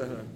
Yeah. 0.00 0.29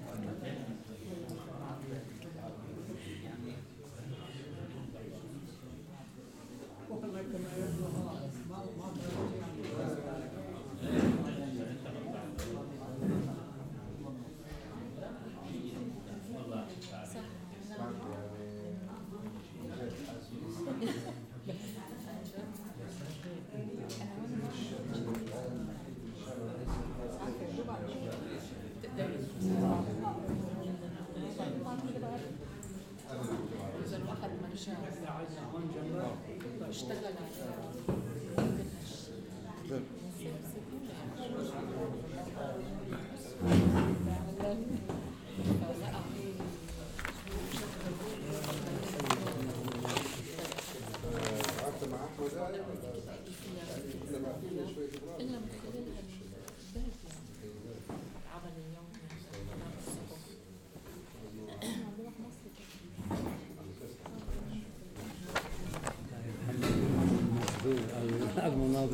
Perdona. 36.88 37.23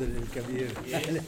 المناظر 0.01 0.23
الكبير. 0.23 0.71
أهلا 0.93 1.21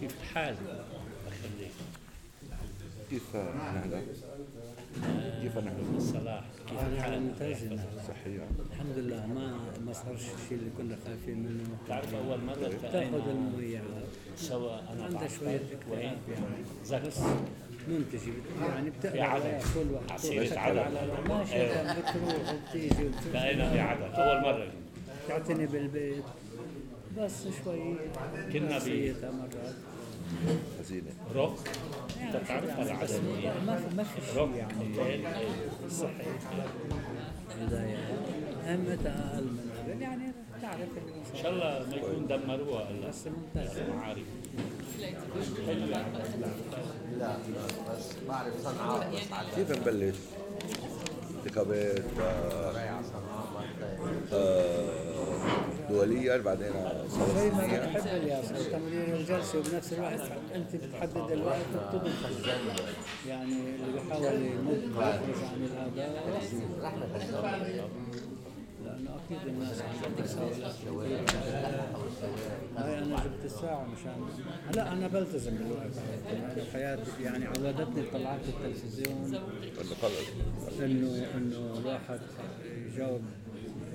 كيف 0.00 0.12
الحال 0.20 0.56
الله 0.60 0.84
يخليك 1.26 1.72
كيف 3.10 3.36
نحن 3.36 4.02
كيف 5.42 5.58
نحن 5.58 5.96
الصلاح 5.96 6.44
كيف 6.68 6.78
على 7.04 7.16
الحال 7.18 7.78
صحيا 8.08 8.48
الحمد 8.72 8.98
لله 8.98 9.26
ما 9.26 9.58
ما 9.86 9.92
صارش 9.92 10.20
الشيء 10.20 10.58
اللي 10.58 10.70
كنا 10.78 10.96
خايفين 11.06 11.38
منه. 11.38 11.64
تعرف 11.88 12.14
أول 12.14 12.40
مرة 12.44 12.54
تأخذ 12.54 12.74
التقينا 12.74 13.16
المية 13.30 13.82
سوا 14.36 14.92
أنا 14.92 15.04
عندها 15.04 15.28
شوية 15.28 15.56
اكتئاب 15.56 16.18
يعني. 16.28 17.06
بس 17.06 17.18
منتجة 17.88 18.30
يعني 18.60 18.90
في 18.90 18.98
بتقدر 18.98 19.60
كل 19.74 19.92
وقت 19.94 20.12
عصيرة 20.12 20.58
عدد. 20.58 20.78
على 20.78 20.88
ماشي 21.28 21.52
إيه. 21.54 21.92
بتروح 21.92 22.54
وبتيجي. 22.54 23.02
التقينا 23.06 23.70
في 23.72 23.80
عدد 23.80 24.14
أول 24.14 24.40
مرة. 24.42 24.68
تعتني 25.28 25.66
بالبيت. 25.66 26.24
بس 27.18 27.48
شوي. 27.64 27.94
كنا 28.52 28.78
ب- 28.78 29.14
حزينة. 30.80 31.10
روك. 31.34 31.58
أنت 32.20 32.36
بتعرفها 32.36 32.82
العدديه 32.82 33.52
ما 33.66 33.76
في 33.76 33.96
ما 33.96 34.02
في 34.04 34.38
روك. 34.38 34.50
يعني. 34.56 34.72
اوتيل 34.98 35.24
من 37.60 38.98
قبل 39.06 40.02
يعني 40.02 40.32
تعرف 40.62 40.80
إن 41.34 41.42
شاء 41.42 41.52
الله 41.52 41.86
ما 41.90 41.96
يكون 41.96 42.26
دمروها 42.26 42.90
هلا 42.90 43.08
بس 43.08 43.26
ممتاز. 43.26 43.76
المعارف 43.78 44.26
لا 47.18 47.36
بس 47.90 48.16
بعرف 48.28 48.54
صنعاء 48.64 49.10
على 49.32 49.48
كيف 49.56 49.70
نبلش؟ 49.70 50.16
انتخابات 51.46 52.04
آه، 52.20 52.72
دوليا 55.90 56.36
بعدين 56.36 56.72
فلسطينيا 56.72 57.90
بتحب 57.90 58.06
الياسر 58.16 58.56
تمرير 58.70 59.16
الجلسة 59.16 59.58
وبنفس 59.58 59.92
الوقت 59.92 60.20
أنت 60.54 60.76
بتحدد 60.76 61.30
الوقت 61.32 61.60
وبتضبط 61.74 62.10
يعني 63.28 63.52
اللي 63.52 63.92
بيحاول 63.92 64.42
يمد 64.42 64.82
يخرج 64.90 65.44
عن 65.44 65.62
الآباء 65.62 66.40
لأنه 68.84 69.10
أكيد 69.16 69.38
الناس 69.48 69.82
هاي 72.78 72.98
أنا 72.98 73.16
جبت 73.24 73.44
الساعة 73.44 73.84
مشان 73.84 74.26
لا 74.74 74.92
أنا 74.92 75.08
بلتزم 75.08 75.54
بالوقت. 75.56 75.90
حياتي 76.72 77.02
يعني 77.24 77.46
عودتني 77.46 78.02
طلعت 78.12 78.40
التلفزيون. 78.48 79.34
انه 80.80 81.26
إنه 81.34 81.78
الواحد 81.78 82.20
يجاوب 82.86 83.22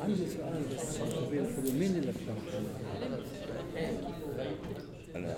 عندي 0.00 0.26
سؤال 0.30 0.62
بس 0.74 0.98
مين 1.74 1.96
اللي 1.96 2.10
اقترح 2.10 2.42
أنا 5.16 5.36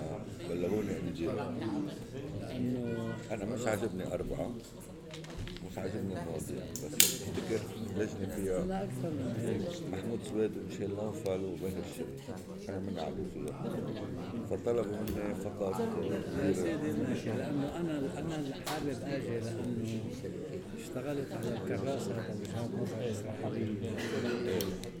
لأنه 1.19 3.13
أنا 3.31 3.45
مش 3.45 3.67
عاجبني 3.67 4.13
أربعة. 4.13 4.51
مش 5.71 5.77
عاجبني 5.77 6.13
المواضيع 6.21 6.65
بس 6.71 6.95
بفتكر 6.95 7.59
لجنة 7.97 8.35
فيها 8.35 8.63
أنا 8.63 8.83
أكثر 8.83 9.09
من 9.09 9.35
هيك 9.45 9.61
محمود 9.91 10.19
سويد 10.31 10.51
وميشيل 10.57 10.89
نوفل 10.95 11.43
وبين 11.43 11.73
الشيخ 11.91 12.07
أنا 12.69 12.79
من 12.79 12.99
عارف 12.99 13.15
فيها. 13.33 13.63
فطلبوا 14.49 14.97
مني 14.97 15.35
فقط 15.35 15.79
يا 16.43 16.53
سيدي 16.53 16.91
ماشي 17.09 17.29
لأنه 17.29 17.77
أنا 17.79 18.19
أنا 18.19 18.53
حابب 18.67 19.01
أجي 19.03 19.39
لأنه 19.39 19.99
اشتغلت 20.83 21.31
على 21.31 21.53
الكراسة 21.57 22.15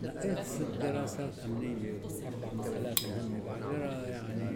لقيت 0.03 0.39
ست 0.45 0.81
دراسات 0.81 1.39
أمنية 1.45 1.93
واربع 2.03 2.53
مقالات 2.53 2.99
مهمة 3.05 3.39
بعتبرها 3.45 4.07
يعني 4.07 4.54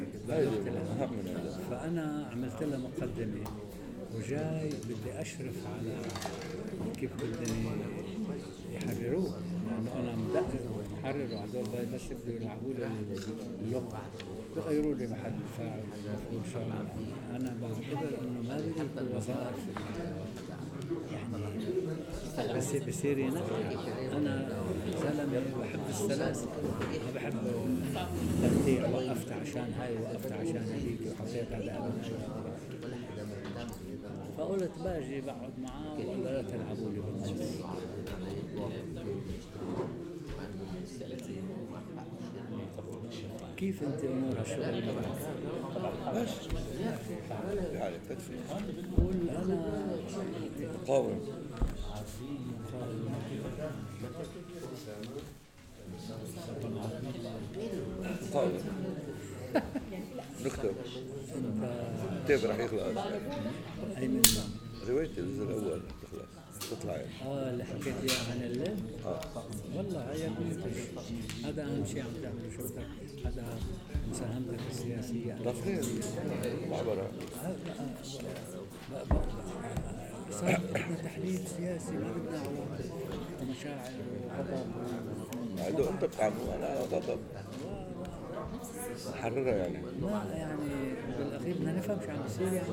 فأنا 1.71 2.29
عملت 2.31 2.63
لها 2.63 2.77
مقدمة 2.77 3.43
وجاي 4.15 4.69
بدي 4.69 5.21
أشرف 5.21 5.55
على 5.67 5.95
كيف 6.99 7.11
بدهم 7.13 7.65
يحرروه 8.71 9.33
لأنه 9.69 9.91
أنا 9.99 10.15
مدقق 10.15 10.63
ومحرر 10.71 11.27
وهدول 11.33 11.85
بس 11.93 12.01
بده 12.11 12.33
يلعبوا 12.33 12.73
لي 12.73 12.87
اللغة. 13.61 14.01
بغيروا 14.55 14.95
لي 14.95 15.07
محل 15.07 15.31
الفاعل 15.49 15.79
المفروض 16.05 16.53
شغله 16.53 16.85
أنا 17.35 17.55
بعتبر 17.61 18.09
إنه 18.21 18.41
ما 18.49 18.57
بدي 18.57 18.79
يعني 18.79 20.48
بس 22.55 22.75
بصير 22.75 23.17
ينقي 23.17 23.41
أنا 24.17 24.49
زلمه 25.01 25.41
بحب 25.61 25.79
السلاسل 25.89 26.45
ما 26.45 27.11
بحب 27.15 27.33
تقطيع 28.43 28.89
وقفت 28.89 29.31
عشان 29.31 29.73
هاي 29.79 29.97
وقفت 29.97 30.31
عشان 30.31 30.57
هذيك 30.57 30.99
وحطيت 31.19 31.51
على. 31.53 31.91
فقلت 34.37 34.71
باجي 34.83 35.21
بقعد 35.21 35.59
معاه 35.59 35.97
ولا 36.09 36.41
لا 36.41 36.41
تلعبوا 36.41 36.91
لي 36.91 36.99
بالنص 36.99 37.41
كيف 43.59 43.83
أنت 43.83 44.03
امور 44.03 44.35
الشغل 44.41 44.85
معك؟ 44.85 46.15
بس 46.15 46.29
يعني 47.73 47.95
تكفي 48.09 48.33
قول 48.97 49.29
أنا. 49.29 49.87
قاوم 50.87 51.19
قاوم 58.33 58.51
نكتب. 60.45 60.75
الكتاب 62.29 62.49
رح 62.49 62.59
يخلص؟ 62.59 62.97
أي 63.97 64.07
من 64.07 64.21
روايتي 64.89 65.19
الجزء 65.21 65.43
الأول 65.43 65.81
تخلص 66.03 66.69
تطلع 66.71 66.93
يعني. 66.97 67.07
آه 67.25 67.49
اللي 67.49 67.63
حكيت 67.63 67.93
إياه 68.03 68.31
عن 68.31 68.41
الليل؟ 68.43 68.75
آه. 69.05 69.19
والله 69.75 70.11
هي 70.11 70.29
كويس. 70.29 71.45
هذا 71.45 71.63
أهم 71.63 71.85
شيء 71.85 72.01
عم 72.01 72.09
تعمله 72.23 72.49
شغلك 72.57 72.87
هذا 73.25 73.59
مساهمتك 74.11 74.59
السياسيه 74.71 75.33
تفريغ 75.45 75.85
معبرة 76.69 77.11
صار 80.31 80.59
بدنا 80.59 80.95
تحليل 81.03 81.47
سياسي 81.47 81.91
ما 81.91 82.11
بدنا 82.11 82.43
ومشاعر 83.41 83.91
وغضب 85.57 85.87
انت 85.93 86.05
بتعمل 86.05 86.35
أنا 86.55 86.79
غضب. 86.79 87.19
حررها 89.21 89.55
يعني. 89.55 89.77
ما 90.01 90.25
يعني 90.33 90.59
طيب 91.39 91.55
بدنا 91.55 91.71
نفهم 91.73 91.99
شو 92.05 92.11
عم 92.11 92.21
بيصير 92.23 92.53
يعني. 92.53 92.67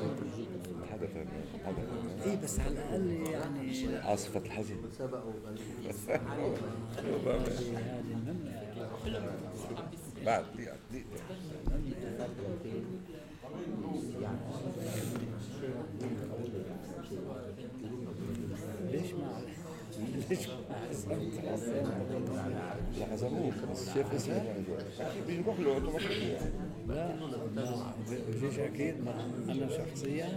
حدا 0.91 1.07
فهم 1.07 1.27
حدا 1.65 1.87
إيه 2.25 2.41
بس 2.43 2.59
على 2.59 2.69
الأقل 2.71 3.11
يعني 3.31 3.97
عاصفة 3.97 4.39
الحزن. 4.39 4.75
سبقوا. 4.97 5.31
هذه 7.77 8.11
المهمه 8.11 8.51
يعني 10.27 10.43
بعد 10.43 10.55
دقيقة 10.55 10.77
دقيقة 10.91 11.07
ليش 18.91 19.13
ما 19.13 19.41
ليش 20.29 20.47
ما 20.47 20.75
عزمت 20.89 21.39
حسين 21.51 21.87
لا 22.99 23.05
عزموه 23.11 23.51
بس 23.71 23.93
شايف 23.93 24.13
اسمه 24.13 24.43
ما 24.43 24.55
اجوا 24.59 24.77
أكيد 24.99 25.27
بيروح 25.27 25.59
له 25.59 25.73
اوتوماتيكي 25.73 26.37
لا 26.87 27.15
بيجيش 28.31 28.59
أكيد 28.59 28.95
أنا 29.49 29.67
شخصيا 29.67 30.29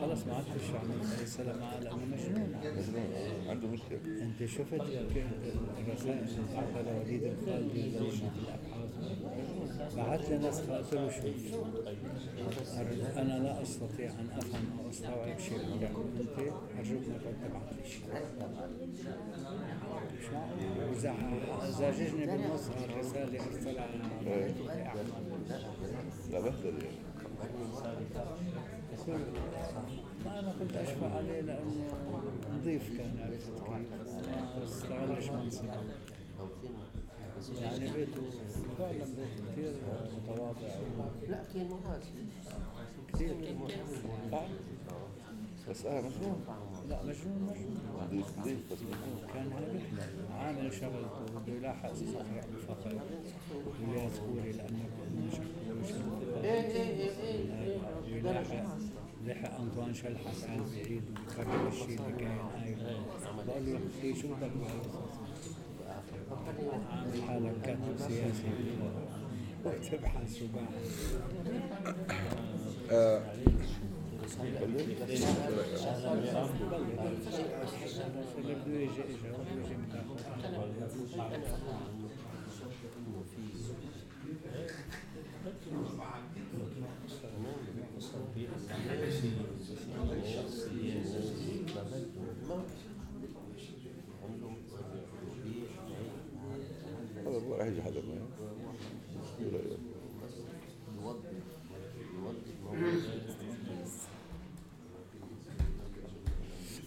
خلص 0.00 0.26
ما 0.26 0.34
عدتش 0.34 0.74
اعمل 0.74 1.00
اي 1.20 1.26
سلام 1.26 1.58
معه 1.58 1.80
لأنه 1.80 1.96
مجنون 1.96 2.54
مجنون 2.64 3.48
عنده 3.48 3.68
مشكلة 3.68 4.00
انت 4.22 4.50
شفت 4.50 4.72
الرسائل 4.72 6.18
اللي 6.18 6.42
بعثها 6.54 6.82
لوليد 6.82 7.22
الخالدي 7.24 7.82
لجنه 7.82 8.32
الابحاث 8.38 9.96
بعث 9.96 10.30
لي 10.30 10.38
ناس 10.38 10.60
قلت 10.60 10.94
له 10.94 11.10
شوف 11.10 11.24
أنا 13.18 13.38
لا 13.38 13.62
استطيع 13.62 14.10
ان 14.10 14.28
افهم 14.30 14.78
أو 14.84 14.90
استوعب 14.90 15.38
شيء 15.38 15.58
يعني 15.58 15.96
انت 16.20 16.38
ارجوك 16.78 17.02
ما 17.08 17.18
تبعث 17.18 17.72
لي 17.78 17.90
شيء 17.90 18.02
مش 20.20 20.26
معقول 20.32 20.88
واذا 20.88 21.70
زعججني 21.70 22.26
بالنص 22.26 22.68
الرساله 22.68 23.24
اللي 23.24 23.40
ارسلها 23.40 23.88
لا 26.30 26.40
بهدل 26.40 26.82
يعني. 26.84 27.10
ما 30.24 30.40
أنا 30.40 30.54
كنت 30.58 30.76
اشفق 30.76 31.16
عليه 31.16 31.40
لأنه 31.40 31.88
نظيف 32.54 32.98
كان 32.98 33.18
عرفت 33.20 33.52
كيف 33.52 33.92
ما 34.56 34.64
استغلش 34.64 35.30
منصب 35.30 35.64
يعني 37.60 37.92
بيته 37.92 38.22
فعلا 38.78 39.04
بيته 39.04 39.52
كثير 39.52 39.72
متواضع. 40.16 40.68
لا 41.28 41.44
كان 41.54 41.68
مهاجم 41.68 42.28
كثير 43.12 43.34
بس 45.70 45.86
أنا 45.86 46.00
مجنون. 46.00 46.44
لا 46.88 47.02
مجنون 47.02 47.42
مجنون. 47.42 47.78
نضيف 48.06 48.38
نضيف 48.38 48.72
بس 48.72 48.78
مجنون. 48.82 49.26
كان 49.34 49.52
هذا 49.52 49.80
عامل 50.34 50.72
شغلته 50.72 51.40
بده 51.40 51.52
يلاحق 51.52 51.92
صفر 51.92 52.24
الفقر 52.54 53.00
ويذكوري 53.88 54.52
لأنه 54.52 54.88
إيه 55.84 56.50
إيه 56.50 57.10
إيه 57.10 57.10
إيه 58.06 58.74
لحق 59.26 59.60
انطوان 59.60 59.94
شلحس 59.94 60.44
عن 60.44 60.64
بعيد 60.74 61.02
وبكرر 61.10 61.68
الشيء 61.68 62.00
اللي 62.00 62.18
كان 62.18 62.38
قايله 62.38 63.02
بقول 63.46 63.66
له 63.66 63.80
في 64.02 64.14
شو 64.20 64.28
بدك؟ 64.28 64.50
عامل 66.90 67.22
حالك 67.28 67.60
كاتب 67.62 67.96
سياسي 67.98 68.48
وتبحث 69.64 70.42
وباحث 70.42 71.14
اللي 78.38 78.54
بده 78.54 78.74
يجي 78.80 79.02
اجى 79.02 79.30
واللي 79.38 79.64
يجي 79.64 79.74
متاخر 79.76 81.30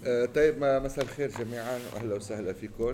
آه، 0.05 0.25
طيب 0.25 0.55
مساء 0.63 1.03
الخير 1.05 1.29
جميعا 1.29 1.79
واهلا 1.93 2.15
وسهلا 2.15 2.53
فيكم. 2.53 2.93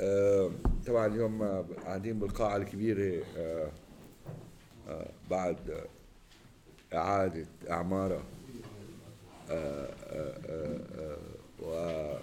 آه، 0.00 0.50
طبعا 0.86 1.06
اليوم 1.06 1.42
قاعدين 1.84 2.18
بالقاعة 2.18 2.56
الكبيرة 2.56 3.22
آه، 3.36 3.66
آه، 3.66 3.70
بعد 5.30 5.70
آه، 5.70 5.86
إعادة 6.96 7.46
أعمارها 7.70 8.22
آه، 9.50 9.88
آه، 11.62 12.18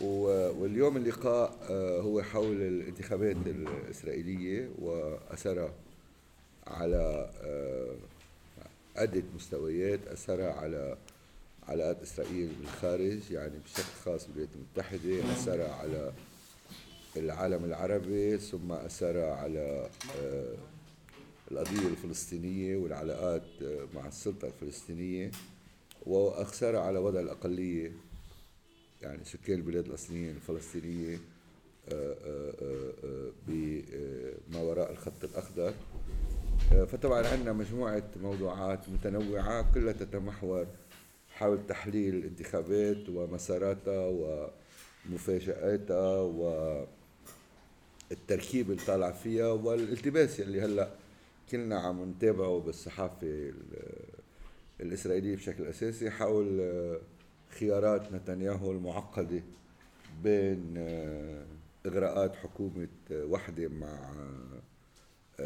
و 0.00 0.24
واليوم 0.60 0.96
اللقاء 0.96 1.72
هو 2.00 2.22
حول 2.22 2.62
الانتخابات 2.62 3.36
الإسرائيلية 3.46 4.68
وأثرها 4.78 5.72
على 6.66 7.30
عدة 8.96 9.22
مستويات 9.34 10.06
أثرها 10.06 10.52
على 10.52 10.96
علاقات 11.68 12.02
إسرائيل 12.02 12.52
بالخارج 12.60 13.30
يعني 13.30 13.58
بشكل 13.64 13.92
خاص 14.04 14.26
بالولايات 14.26 14.48
المتحدة 14.56 15.32
أثرها 15.32 15.74
على 15.74 16.12
العالم 17.16 17.64
العربي 17.64 18.38
ثم 18.38 18.72
أثرها 18.72 19.34
على 19.34 19.90
آه، 20.22 20.54
القضية 21.50 21.88
الفلسطينية 21.88 22.76
والعلاقات 22.76 23.42
آه، 23.62 23.86
مع 23.94 24.06
السلطة 24.06 24.48
الفلسطينية 24.48 25.30
وأثرها 26.06 26.80
على 26.80 26.98
وضع 26.98 27.20
الأقلية. 27.20 27.92
يعني 29.02 29.24
سكان 29.24 29.56
البلاد 29.56 29.86
الأصليين 29.86 30.30
الفلسطينية 30.30 31.18
آه، 31.88 33.32
بما 33.48 34.60
وراء 34.60 34.92
الخط 34.92 35.24
الأخضر. 35.24 35.74
فطبعا 36.70 37.26
عندنا 37.26 37.52
مجموعة 37.52 38.10
موضوعات 38.22 38.88
متنوعة 38.88 39.72
كلها 39.74 39.92
تتمحور 39.92 40.66
حول 41.34 41.66
تحليل 41.66 42.14
الانتخابات 42.14 43.08
ومساراتها 43.08 44.50
ومفاجآتها 45.10 46.20
والتركيب 48.10 48.70
اللي 48.70 48.82
طالع 48.86 49.10
فيها 49.10 49.48
والالتباس 49.48 50.40
اللي 50.40 50.60
هلا 50.60 50.88
كلنا 51.50 51.78
عم 51.80 52.10
نتابعه 52.10 52.58
بالصحافة 52.60 53.16
ال- 53.22 53.54
الإسرائيلية 54.80 55.36
بشكل 55.36 55.64
أساسي 55.64 56.10
حول 56.10 56.60
آه، 56.60 57.00
خيارات 57.58 58.12
نتنياهو 58.12 58.72
المعقدة 58.72 59.42
بين 60.22 60.74
آه، 60.78 61.46
إغراءات 61.86 62.36
حكومة 62.36 62.88
آه، 63.12 63.24
وحدة 63.24 63.68
مع 63.68 64.14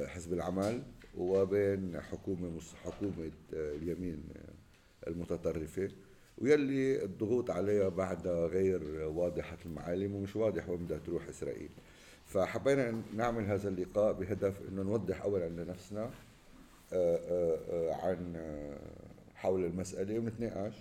حزب 0.07 0.33
العمل 0.33 0.83
وبين 1.17 2.01
حكومة 2.01 2.61
حكومة 2.85 3.31
اليمين 3.53 4.23
المتطرفة 5.07 5.89
ويلي 6.39 7.05
الضغوط 7.05 7.51
عليها 7.51 7.89
بعدها 7.89 8.47
غير 8.47 8.83
واضحة 9.09 9.57
المعالم 9.67 10.15
ومش 10.15 10.37
واضح 10.37 10.69
وين 10.69 10.79
بدها 10.85 10.99
تروح 10.99 11.29
إسرائيل. 11.29 11.69
فحبينا 12.29 13.03
نعمل 13.17 13.45
هذا 13.45 13.69
اللقاء 13.69 14.13
بهدف 14.13 14.55
أنه 14.69 14.83
نوضح 14.83 15.23
اولا 15.23 15.49
لنفسنا 15.49 16.11
آه، 16.93 17.17
آه، 17.17 17.59
آه، 17.71 17.95
عن 17.95 18.37
حول 19.35 19.65
المسألة 19.65 20.19
ونتناقش 20.19 20.75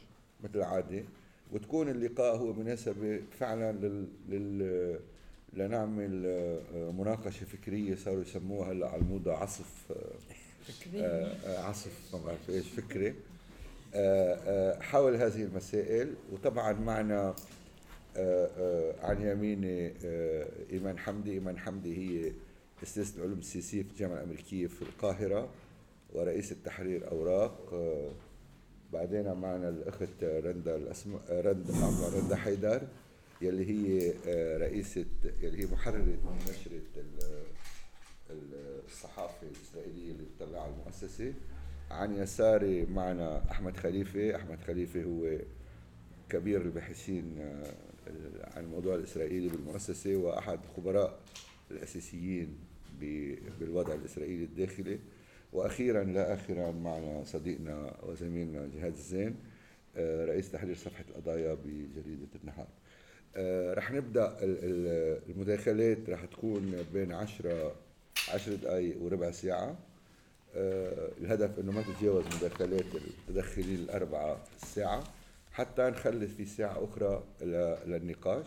مثل 0.44 0.56
العادة 0.56 1.04
وتكون 1.52 1.90
اللقاء 1.90 2.36
هو 2.36 2.54
مناسبة 2.54 3.22
فعلا 3.40 3.72
لل, 3.72 4.08
لل 4.30 5.00
لنعمل 5.54 6.10
مناقشة 6.74 7.46
فكرية 7.46 7.96
صاروا 7.96 8.22
يسموها 8.22 8.72
هلأ 8.72 8.90
على 8.90 9.02
الموضة 9.02 9.34
عصف 9.34 9.92
عصف 11.46 12.16
ما 12.16 12.20
بعرف 12.26 12.50
إيش 12.50 12.68
فكري 12.68 13.16
حول 14.82 15.16
هذه 15.16 15.44
المسائل. 15.44 16.14
وطبعا 16.32 16.74
معنا 16.74 17.36
عن 19.04 19.22
يميني 19.22 19.94
آه، 20.06 20.48
إيمان 20.72 20.98
حمدي. 21.00 21.32
إيمان 21.32 21.58
حمدي 21.58 21.98
هي 21.98 22.32
أستاذ 22.84 23.14
العلوم 23.18 23.40
السياسية 23.40 23.84
في 23.84 23.90
الجامعة 23.92 24.18
الأمريكية 24.18 24.68
في 24.68 24.82
القاهرة 24.82 25.50
ورئيسة 26.14 26.56
تحرير 26.66 27.12
أوراق. 27.12 27.74
آه، 27.74 28.12
بعدين 28.94 29.34
معنا 29.34 29.70
الأخت 29.70 30.24
رندا 30.24 30.76
الأسم... 30.76 31.20
آه، 31.30 31.42
رندا 31.42 31.74
رندا 32.14 32.36
حيدر 32.36 32.82
يلي 33.42 33.66
هي 33.70 34.14
آه، 34.28 34.58
رئيسة 34.58 35.06
يلي 35.42 35.64
هي 35.64 35.72
محررة 35.72 36.18
نشرة 36.50 36.82
ال- 36.98 37.44
ال- 38.30 38.82
الصحافة 38.88 39.48
الإسرائيلية 39.48 40.12
اللي 40.12 40.24
بتطلع 40.24 40.62
على 40.64 40.72
المؤسسة. 40.74 41.34
عن 41.92 42.16
يساري 42.16 42.86
معنا 42.86 43.52
أحمد 43.52 43.78
خليفة. 43.78 44.36
أحمد 44.36 44.60
خليفة 44.68 45.04
هو 45.04 45.38
كبير 46.30 46.62
الباحثين 46.62 47.36
آه، 47.40 47.74
عن 48.56 48.64
الموضوع 48.64 48.96
الإسرائيلي 48.96 49.48
بالمؤسسة 49.50 50.16
وأحد 50.16 50.60
الخبراء 50.70 51.20
الأساسيين 51.72 52.58
ب- 53.02 53.36
بالوضع 53.60 53.94
الإسرائيلي 53.94 54.44
الداخلي. 54.44 55.00
وأخيرا 55.54 56.04
لا 56.04 56.34
اخرا 56.34 56.72
معنا 56.72 57.24
صديقنا 57.26 57.94
وزميلنا 58.04 58.70
جهاد 58.76 58.94
الزين 58.94 59.36
آه، 59.98 60.26
رئيس 60.26 60.52
تحرير 60.52 60.76
صفحة 60.76 61.04
القضايا 61.10 61.54
بجريدة 61.54 62.28
النهار. 62.42 62.68
آه، 63.36 63.74
رح 63.74 63.92
نبدأ 63.92 64.38
ال- 64.44 64.60
ال- 64.64 65.22
المداخلات. 65.30 66.10
رح 66.10 66.26
تكون 66.26 66.86
بين 66.94 67.12
10 67.12 67.76
10 68.34 68.56
دقائق 68.56 69.02
وربع 69.02 69.32
ساعة. 69.32 69.78
آه، 70.56 71.10
الهدف 71.22 71.60
إنه 71.60 71.72
ما 71.72 71.82
تتجاوز 71.82 72.24
مداخلات 72.38 72.86
المتدخلين 73.30 73.76
الأربعة 73.80 74.44
الساعة 74.64 75.04
حتى 75.58 75.82
نخلي 75.82 76.28
في 76.28 76.46
ساعة 76.46 76.84
أخرى 76.84 77.24
ل- 77.42 77.78
للنقاش. 77.92 78.46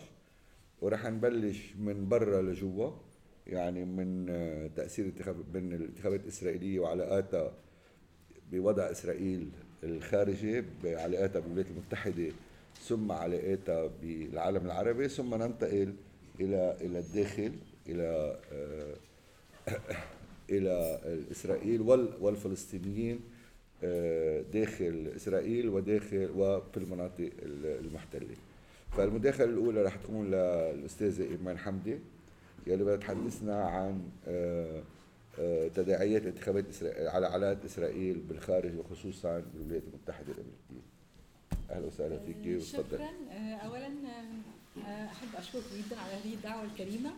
ورح 0.81 1.05
نبلش 1.05 1.73
من 1.79 2.09
برا 2.09 2.41
لجوا 2.41 2.91
يعني 3.47 3.85
من 3.85 4.29
آه، 4.29 4.67
تأثير 4.75 5.05
انتخاب 5.05 5.35
من 5.57 5.73
الانتخابات 5.73 6.19
الإسرائيلية 6.23 6.79
وعلاقاتها 6.79 7.51
بوضع 8.51 8.91
إسرائيل 8.91 9.49
الخارجي 9.83 10.63
بعلاقاتها 10.83 11.39
بالولايات 11.39 11.67
المتحدة 11.71 12.31
ثم 12.81 13.11
علاقاتها 13.11 13.89
بالعالم 14.01 14.65
العربي 14.65 15.07
ثم 15.09 15.35
ننتقل 15.35 15.93
إلى 16.39 16.77
إلى 16.81 16.99
الداخل 16.99 17.51
إلى 17.89 18.39
آه، 18.53 18.95
إلى 20.49 20.99
اسرائيل 21.31 21.81
وال- 21.81 22.13
والفلسطينيين. 22.21 23.19
داخل 24.53 25.11
إسرائيل 25.15 25.69
وداخل 25.69 26.29
وفي 26.35 26.77
المناطق 26.77 27.29
ال- 27.41 27.85
المحتلة. 27.85 28.35
فالمداخلة 28.97 29.45
الأولى 29.45 29.83
رح 29.83 29.95
تكون 29.95 30.31
للاستاذه 30.31 31.23
إيمان 31.31 31.57
حمدي 31.57 31.97
يلي 32.67 32.83
بدها 32.83 32.95
تحدثنا 32.95 33.63
عن 33.65 34.01
آه، 34.27 34.81
آه، 35.39 35.67
تداعيات 35.67 36.25
انتخابات 36.25 36.69
إسرائيل 36.69 37.07
على 37.07 37.27
علاقات 37.27 37.65
إسرائيل 37.65 38.17
بالخارج 38.29 38.71
وخصوصا 38.77 39.43
بالولايات 39.53 39.83
المتحدة 39.93 40.27
الأمريكية. 40.27 40.87
أهلا 41.71 41.85
وسهلا 41.87 42.19
فيك 42.19 42.35
وتفضل. 42.55 42.61
شكرا 42.97 43.09
آه، 43.31 43.55
اولا 43.55 43.87
آه، 43.87 45.05
أحب 45.05 45.27
اشكرك 45.37 45.63
جدا 45.77 45.99
على 45.99 46.13
هذه 46.13 46.33
الدعوة 46.33 46.63
الكريمة 46.63 47.11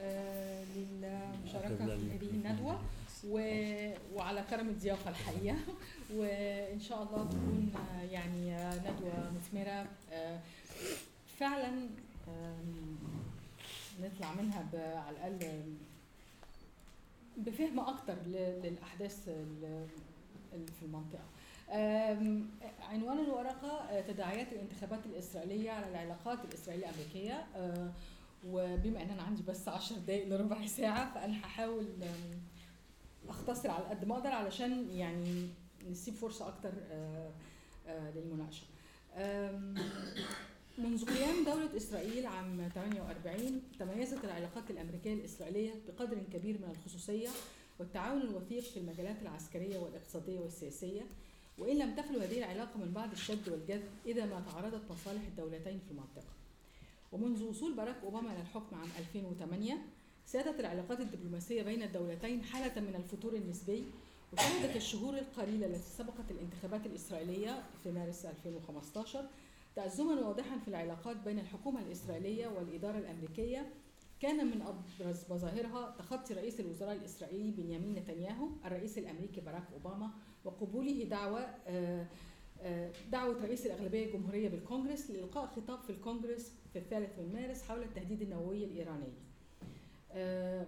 آه، 0.00 0.64
للمشاركة 0.76 1.76
في 1.76 1.82
هذه 1.82 2.30
الندوة 2.32 2.80
و- 3.28 3.92
وعلى 4.14 4.44
كرم 4.50 4.68
الضيافة 4.68 5.10
الحقيقة. 5.10 5.56
وإن 6.16 6.80
شاء 6.80 7.02
الله 7.02 7.24
تكون 7.28 7.72
آه، 7.76 8.02
يعني 8.02 8.54
آه، 8.56 8.74
ندوة 8.78 9.32
مثمرة. 9.36 9.86
آه، 10.12 10.40
فعلا 11.38 11.70
نطلع 14.00 14.34
منها 14.34 14.62
ب- 14.72 14.76
على 14.76 15.16
الأقل 15.28 15.62
بفهم 17.36 17.80
أكتر 17.80 18.14
للأحداث 18.26 19.28
ال- 19.28 19.86
اللي 20.54 20.66
في 20.80 20.82
المنطقة. 20.82 21.24
عنوان 22.90 23.18
الورقة 23.18 24.00
تداعيات 24.00 24.52
الانتخابات 24.52 25.06
الإسرائيلية 25.06 25.70
على 25.70 25.88
العلاقات 25.88 26.38
الإسرائيلية 26.44 26.86
الأمريكية 26.88 27.46
وبما 28.48 29.02
أن 29.02 29.10
أنا 29.10 29.22
عندي 29.22 29.42
بس 29.48 29.68
عشر 29.68 29.94
دقايق 30.06 30.28
لربع 30.28 30.66
ساعة 30.66 31.14
فأنا 31.14 31.38
هحاول 31.40 31.86
آم، 33.30 33.36
أختصر 33.36 33.70
على 33.70 33.84
قد 33.84 34.04
ما 34.04 34.14
أقدر 34.14 34.30
علشان 34.30 34.90
يعني 34.90 35.48
نسيب 35.90 36.14
فرصة 36.14 36.48
أكتر 36.48 36.72
آه، 36.90 37.30
آه، 37.88 38.10
للمناقشة 38.10 38.62
آم، 39.16 39.74
منذ 40.78 41.04
قيام 41.04 41.44
دولة 41.44 41.76
إسرائيل 41.76 42.26
عام 42.26 42.68
48 42.74 43.62
تميزت 43.78 44.24
العلاقات 44.24 44.70
الأمريكية 44.70 45.14
الإسرائيلية 45.14 45.70
بقدر 45.88 46.18
كبير 46.32 46.58
من 46.58 46.70
الخصوصية 46.70 47.28
والتعاون 47.78 48.20
الوثيق 48.22 48.62
في 48.62 48.76
المجالات 48.76 49.22
العسكرية 49.22 49.78
والاقتصادية 49.78 50.38
والسياسية 50.40 51.02
وإن 51.58 51.78
لم 51.78 51.94
تخلو 51.94 52.20
هذه 52.20 52.38
العلاقة 52.38 52.78
من 52.78 52.92
بعض 52.92 53.10
الشد 53.12 53.48
والجذب 53.48 53.88
إذا 54.06 54.26
ما 54.26 54.42
تعارضت 54.52 54.90
مصالح 54.90 55.22
الدولتين 55.26 55.78
في 55.86 55.90
المنطقة. 55.90 56.32
ومنذ 57.12 57.42
وصول 57.42 57.74
باراك 57.74 57.96
أوباما 58.04 58.32
إلى 58.32 58.40
الحكم 58.40 58.76
عام 58.76 58.88
2008 58.98 59.78
سادت 60.26 60.60
العلاقات 60.60 61.00
الدبلوماسية 61.00 61.62
بين 61.62 61.82
الدولتين 61.82 62.42
حالة 62.44 62.80
من 62.80 62.94
الفتور 62.94 63.34
النسبي 63.34 63.84
وشهدت 64.32 64.76
الشهور 64.76 65.18
القليلة 65.18 65.66
التي 65.66 65.90
سبقت 65.98 66.30
الانتخابات 66.30 66.86
الإسرائيلية 66.86 67.62
في 67.82 67.90
مارس 67.90 68.26
2015 68.26 69.26
تأزما 69.76 70.20
واضحا 70.20 70.58
في 70.58 70.68
العلاقات 70.68 71.16
بين 71.16 71.38
الحكومة 71.38 71.80
الإسرائيلية 71.80 72.46
والإدارة 72.46 72.98
الأمريكية. 72.98 73.66
كان 74.20 74.46
من 74.46 74.62
أبرز 74.62 75.24
مظاهرها 75.30 75.94
تخطي 75.98 76.34
رئيس 76.34 76.60
الوزراء 76.60 76.96
الإسرائيلي 76.96 77.50
بنيامين 77.50 77.94
نتنياهو 77.94 78.48
الرئيس 78.64 78.98
الأمريكي 78.98 79.40
باراك 79.40 79.64
أوباما 79.72 80.10
وقبوله 80.44 81.04
دعوة 81.04 81.40
آه، 81.66 82.06
آه، 82.62 82.92
دعوة 83.12 83.42
رئيس 83.42 83.66
الأغلبية 83.66 84.06
الجمهورية 84.06 84.48
بالكونغرس 84.48 85.10
لإلقاء 85.10 85.46
خطاب 85.46 85.78
في 85.82 85.90
الكونغرس 85.90 86.52
في 86.72 86.78
الثالث 86.78 87.18
من 87.18 87.32
مارس 87.32 87.62
حول 87.62 87.82
التهديد 87.82 88.22
النووي 88.22 88.64
الإيراني. 88.64 89.12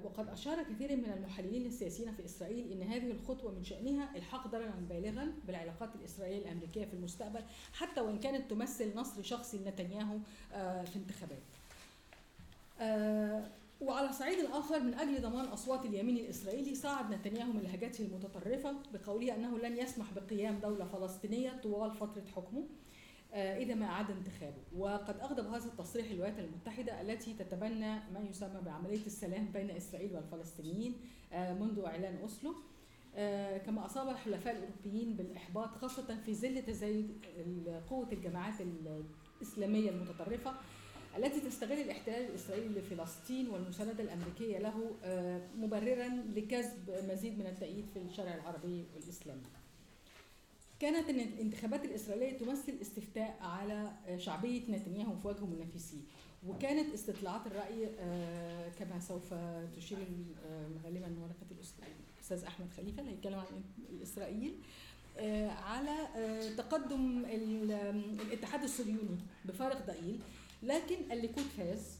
وقد 0.04 0.28
أشار 0.28 0.62
كثير 0.62 0.96
من 0.96 1.12
المحللين 1.16 1.66
السياسيين 1.66 2.12
في 2.12 2.24
إسرائيل 2.24 2.72
أن 2.72 2.82
هذه 2.82 3.10
الخطوة 3.10 3.52
من 3.52 3.64
شأنها 3.64 4.16
الحاق 4.16 4.48
ضررا 4.48 4.86
بالغا 4.88 5.32
بالعلاقات 5.46 5.88
الإسرائيلية 5.94 6.42
الأمريكية 6.44 6.84
في 6.84 6.94
المستقبل 6.94 7.40
حتى 7.72 8.00
وإن 8.00 8.18
كانت 8.18 8.50
تمثل 8.50 8.96
نصر 8.96 9.22
شخصي 9.22 9.58
لنتنياهو 9.58 10.16
آه، 10.52 10.84
في 10.84 10.96
انتخابات. 10.96 11.42
آه، 12.80 13.44
وعلى 13.80 14.12
صعيد 14.12 14.44
آخر 14.44 14.80
من 14.80 14.94
أجل 14.94 15.22
ضمان 15.22 15.44
أصوات 15.44 15.84
اليمين 15.84 16.16
الإسرائيلي 16.16 16.74
صعد 16.74 17.14
نتنياهو 17.14 17.52
من 17.52 17.60
لهجته 17.60 18.04
المتطرفة 18.04 18.74
بقوله 18.94 19.34
أنه 19.34 19.58
لن 19.58 19.76
يسمح 19.78 20.06
بقيام 20.12 20.58
دولة 20.58 20.84
فلسطينية 20.84 21.60
طوال 21.62 21.90
فترة 21.94 22.24
حكمه. 22.36 22.60
آه، 22.60 22.66
إذا 23.32 23.74
ما 23.74 23.86
أعاد 23.86 24.10
انتخابه. 24.10 24.62
وقد 24.76 25.20
أغضب 25.20 25.46
هذا 25.46 25.64
التصريح 25.64 26.10
الولايات 26.10 26.38
المتحدة 26.38 27.00
التي 27.00 27.34
تتبنى 27.34 27.94
ما 27.94 28.20
يسمى 28.30 28.60
بعملية 28.60 29.06
السلام 29.06 29.48
بين 29.52 29.70
إسرائيل 29.70 30.14
والفلسطينيين 30.14 30.94
آه، 31.32 31.54
منذ 31.54 31.80
إعلان 31.84 32.18
أوسلو. 32.22 32.54
آه، 33.16 33.58
كما 33.58 33.86
أصاب 33.86 34.08
الحلفاء 34.08 34.56
الأوروبيين 34.56 35.16
بالإحباط 35.16 35.68
خاصة 35.68 36.20
في 36.26 36.34
ظل 36.34 36.62
تزايد 36.62 37.26
قوة 37.90 38.12
الجماعات 38.12 38.54
الإسلامية 39.40 39.90
المتطرفة 39.90 40.54
التي 41.16 41.40
تستغل 41.40 41.80
الاحتلال 41.80 42.30
الإسرائيلي 42.30 42.80
لفلسطين 42.80 43.48
والمساندة 43.48 44.02
الأمريكية 44.02 44.58
له 44.58 44.90
آه، 45.04 45.40
مبررا 45.56 46.08
لكسب 46.08 46.90
مزيد 47.10 47.38
من 47.38 47.46
التأييد 47.46 47.86
في 47.94 47.98
الشارع 47.98 48.34
العربي 48.34 48.84
والإسلامي 48.94 49.42
كانت 50.82 51.10
الانتخابات 51.10 51.84
الإسرائيلية 51.84 52.38
تمثل 52.38 52.72
استفتاء 52.82 53.38
على 53.40 53.92
آه، 54.06 54.16
شعبية 54.16 54.60
نتنياهو 54.70 55.16
في 55.16 55.28
وجه 55.28 55.44
منافسيه 55.44 56.00
وكانت 56.46 56.94
استطلاعات 56.94 57.46
الرأي 57.46 57.88
آه، 58.00 58.68
كما 58.68 59.00
سوف 59.00 59.34
تشير 59.76 59.98
آه، 60.46 60.68
غالبا 60.84 61.06
ورقة 61.20 61.46
الأس- 61.50 61.84
الأستاذ 62.18 62.44
أحمد 62.44 62.66
خليفة 62.76 63.00
اللي 63.00 63.10
هيتكلم 63.12 63.34
عن 63.38 63.62
إسرائيل 64.02 64.54
آه، 65.18 65.48
على 65.50 65.96
تقدم 66.56 67.24
ال- 67.24 67.72
الاتحاد 68.20 68.62
الصهيوني 68.62 69.18
بفارق 69.44 69.86
ضئيل 69.86 70.20
لكن 70.62 71.12
الليكود 71.12 71.44
فاز 71.44 71.98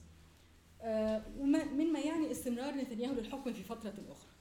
آه، 0.82 1.22
وما- 1.38 1.64
مما 1.64 2.00
يعني 2.00 2.30
استمرار 2.30 2.74
نتنياهو 2.74 3.14
للحكم 3.14 3.52
في 3.52 3.62
فترة 3.62 3.94
أخرى. 4.10 4.31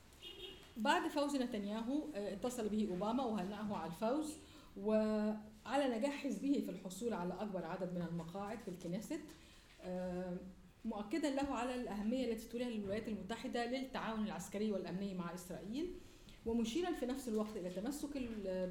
بعد 0.78 1.08
فوز 1.08 1.36
نتنياهو 1.36 2.08
آه، 2.16 2.34
اتصل 2.34 2.70
به 2.70 2.88
أوباما 2.92 3.26
وهنأه 3.26 3.78
على 3.78 3.92
الفوز 3.92 4.38
وعلى 4.78 5.98
نجاح 5.98 6.24
حزبه 6.24 6.62
في 6.66 6.72
الحصول 6.72 7.14
على 7.14 7.34
أكبر 7.34 7.66
عدد 7.66 7.94
من 7.94 8.02
المقاعد 8.02 8.60
في 8.60 8.68
الكنيست. 8.68 9.22
آه، 9.82 10.38
مؤكدا 10.86 11.30
له 11.30 11.56
على 11.56 11.76
الأهمية 11.76 12.32
التي 12.32 12.48
توليها 12.50 12.68
الولايات 12.68 13.08
المتحدة 13.08 13.66
للتعاون 13.66 14.26
العسكري 14.26 14.72
والأمني 14.72 15.14
مع 15.14 15.34
إسرائيل 15.34 15.94
ومشيرا 16.46 16.92
في 16.92 17.06
نفس 17.06 17.28
الوقت 17.28 17.58
إلى 17.58 17.70
تمسك 17.70 18.18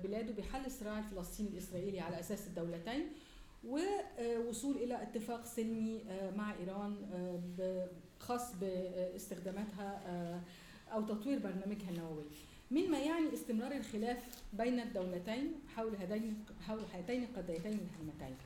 بلاده 0.03 0.33
بحل 0.33 0.67
الصراع 0.67 0.99
الفلسطيني 0.99 1.49
الإسرائيلي 1.49 2.01
على 2.01 2.21
أساس 2.21 2.47
الدولتين 2.47 3.07
ووصول 3.65 4.77
إلى 4.77 5.03
اتفاق 5.03 5.45
سلمي 5.45 6.03
آه، 6.09 6.31
مع 6.31 6.55
إيران 6.55 6.97
خاص 8.19 8.55
باستخداماتها 8.57 10.03
أو 10.93 11.03
تطوير 11.03 11.39
برنامجها 11.39 11.91
النووي. 11.91 12.25
مما 12.71 12.99
يعني 12.99 13.35
استمرار 13.35 13.73
الخلاف 13.73 14.19
بين 14.53 14.81
الدولتين 14.81 15.53
حول 15.77 15.97
هذين 15.97 16.45
حول 16.67 16.81
هاتين 16.95 17.23
القضيتين 17.23 17.73
الهامتين 17.81 18.37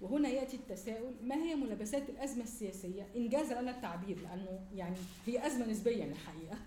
وهنا 0.00 0.28
يأتي 0.28 0.56
التساؤل 0.56 1.14
ما 1.24 1.34
هي 1.34 1.54
ملابسات 1.54 2.08
الأزمة 2.10 2.42
السياسية؟ 2.42 3.06
ان 3.16 3.28
جاز 3.28 3.52
لنا 3.52 3.70
التعبير 3.70 4.18
لأنه 4.22 4.60
يعني 4.74 4.96
هي 5.26 5.46
أزمة 5.46 5.66
نسبيا 5.66 6.04
الحقيقة. 6.04 6.58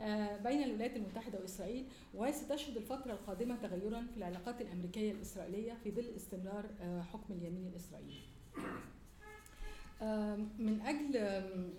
آه، 0.00 0.36
بين 0.36 0.62
الولايات 0.62 0.96
المتحدة 0.96 1.40
وإسرائيل 1.40 1.84
وهي 2.14 2.32
ستشهد 2.32 2.76
الفترة 2.76 3.12
القادمة 3.12 3.56
تغيرا 3.62 4.06
في 4.12 4.16
العلاقات 4.16 4.60
الأمريكية 4.60 5.12
الإسرائيلية 5.12 5.72
في 5.84 5.90
ظل 5.90 6.06
استمرار 6.16 6.64
آه، 6.80 7.02
حكم 7.02 7.34
اليمين 7.34 7.66
الإسرائيلي. 7.66 8.20
من 10.58 10.80
أجل 10.86 11.16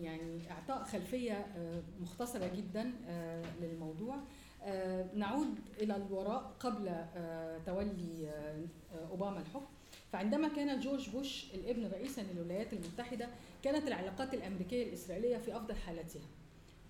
يعني 0.02 0.52
إعطاء 0.52 0.84
خلفية 0.84 1.34
آه، 1.34 1.82
مختصرة 2.02 2.48
جدا 2.56 2.94
آه، 3.08 3.44
للموضوع 3.62 4.18
آه، 4.64 5.06
نعود 5.16 5.60
إلى 5.82 5.96
الوراء 5.96 6.56
قبل 6.60 6.92
تولي 7.66 8.32
أوباما 9.12 9.40
الحكم. 9.40 9.66
فعندما 10.12 10.48
كان 10.48 10.80
جورج 10.80 11.10
بوش 11.10 11.54
الابن 11.54 11.88
رئيسا 11.88 12.22
للولايات 12.22 12.74
المتحدة 12.74 13.30
كانت 13.64 13.88
العلاقات 13.88 14.34
الأمريكية 14.34 14.84
الإسرائيلية 14.84 15.38
في 15.38 15.56
أفضل 15.56 15.76
حالاتها 15.76 16.22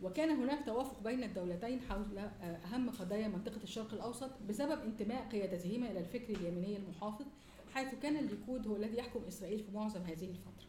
وكان 0.02 0.30
هناك 0.30 0.66
توافق 0.66 1.04
بين 1.04 1.24
الدولتين 1.24 1.82
حول 1.82 2.18
أهم 2.42 2.90
قضايا 2.90 3.28
منطقة 3.28 3.64
الشرق 3.64 3.94
الأوسط 3.94 4.30
بسبب 4.50 4.82
انتماء 4.82 5.28
قيادتهما 5.32 5.92
إلى 5.92 6.00
الفكر 6.00 6.34
اليميني 6.34 6.78
المحافظ 6.78 7.26
حيث 7.74 7.96
كان 8.02 8.16
الليكود 8.16 8.68
هو 8.68 8.76
الذي 8.76 8.98
يحكم 8.98 9.24
إسرائيل 9.28 9.60
في 9.60 9.72
معظم 9.72 10.02
هذه 10.02 10.30
الفترة. 10.30 10.69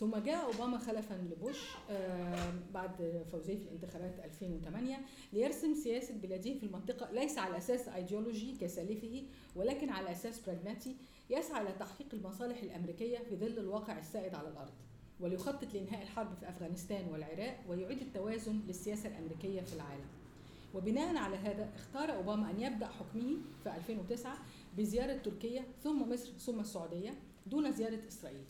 ثم 0.00 0.16
جاء 0.16 0.44
أوباما 0.44 0.78
خلفا 0.78 1.14
لبوش 1.14 1.58
آه، 1.90 2.52
بعد 2.74 3.24
فوزه 3.32 3.56
في 3.56 3.62
الانتخابات 3.62 4.24
2008 4.24 4.96
ليرسم 5.32 5.74
سياسة 5.74 6.14
بلاده 6.14 6.54
في 6.54 6.66
المنطقة 6.66 7.12
ليس 7.12 7.38
على 7.38 7.56
أساس 7.58 7.88
ايديولوجي 7.88 8.56
كسالفه 8.60 9.22
ولكن 9.56 9.90
على 9.90 10.12
أساس 10.12 10.40
براغماتي 10.40 10.96
يسعى 11.30 11.62
إلى 11.62 11.72
تحقيق 11.72 12.06
المصالح 12.12 12.62
الأمريكية 12.62 13.18
في 13.18 13.36
ظل 13.36 13.58
الواقع 13.58 13.98
السائد 13.98 14.34
على 14.34 14.48
الأرض 14.48 14.72
وليخطط 15.20 15.74
لإنهاء 15.74 16.02
الحرب 16.02 16.34
في 16.40 16.48
أفغانستان 16.48 17.08
والعراق 17.12 17.60
ويعيد 17.68 18.00
التوازن 18.00 18.60
للسياسة 18.66 19.08
الأمريكية 19.08 19.60
في 19.60 19.72
العالم. 19.72 20.06
وبناء 20.74 21.16
على 21.16 21.36
هذا 21.36 21.70
اختار 21.76 22.14
أوباما 22.16 22.50
أن 22.50 22.60
يبدأ 22.60 22.86
حكمه 22.86 23.36
في 23.62 23.76
2009 23.76 24.38
بزيارة 24.78 25.16
تركيا 25.16 25.64
ثم 25.84 26.12
مصر 26.12 26.30
ثم 26.38 26.60
السعودية 26.60 27.14
دون 27.46 27.72
زيارة 27.72 28.00
إسرائيل. 28.08 28.44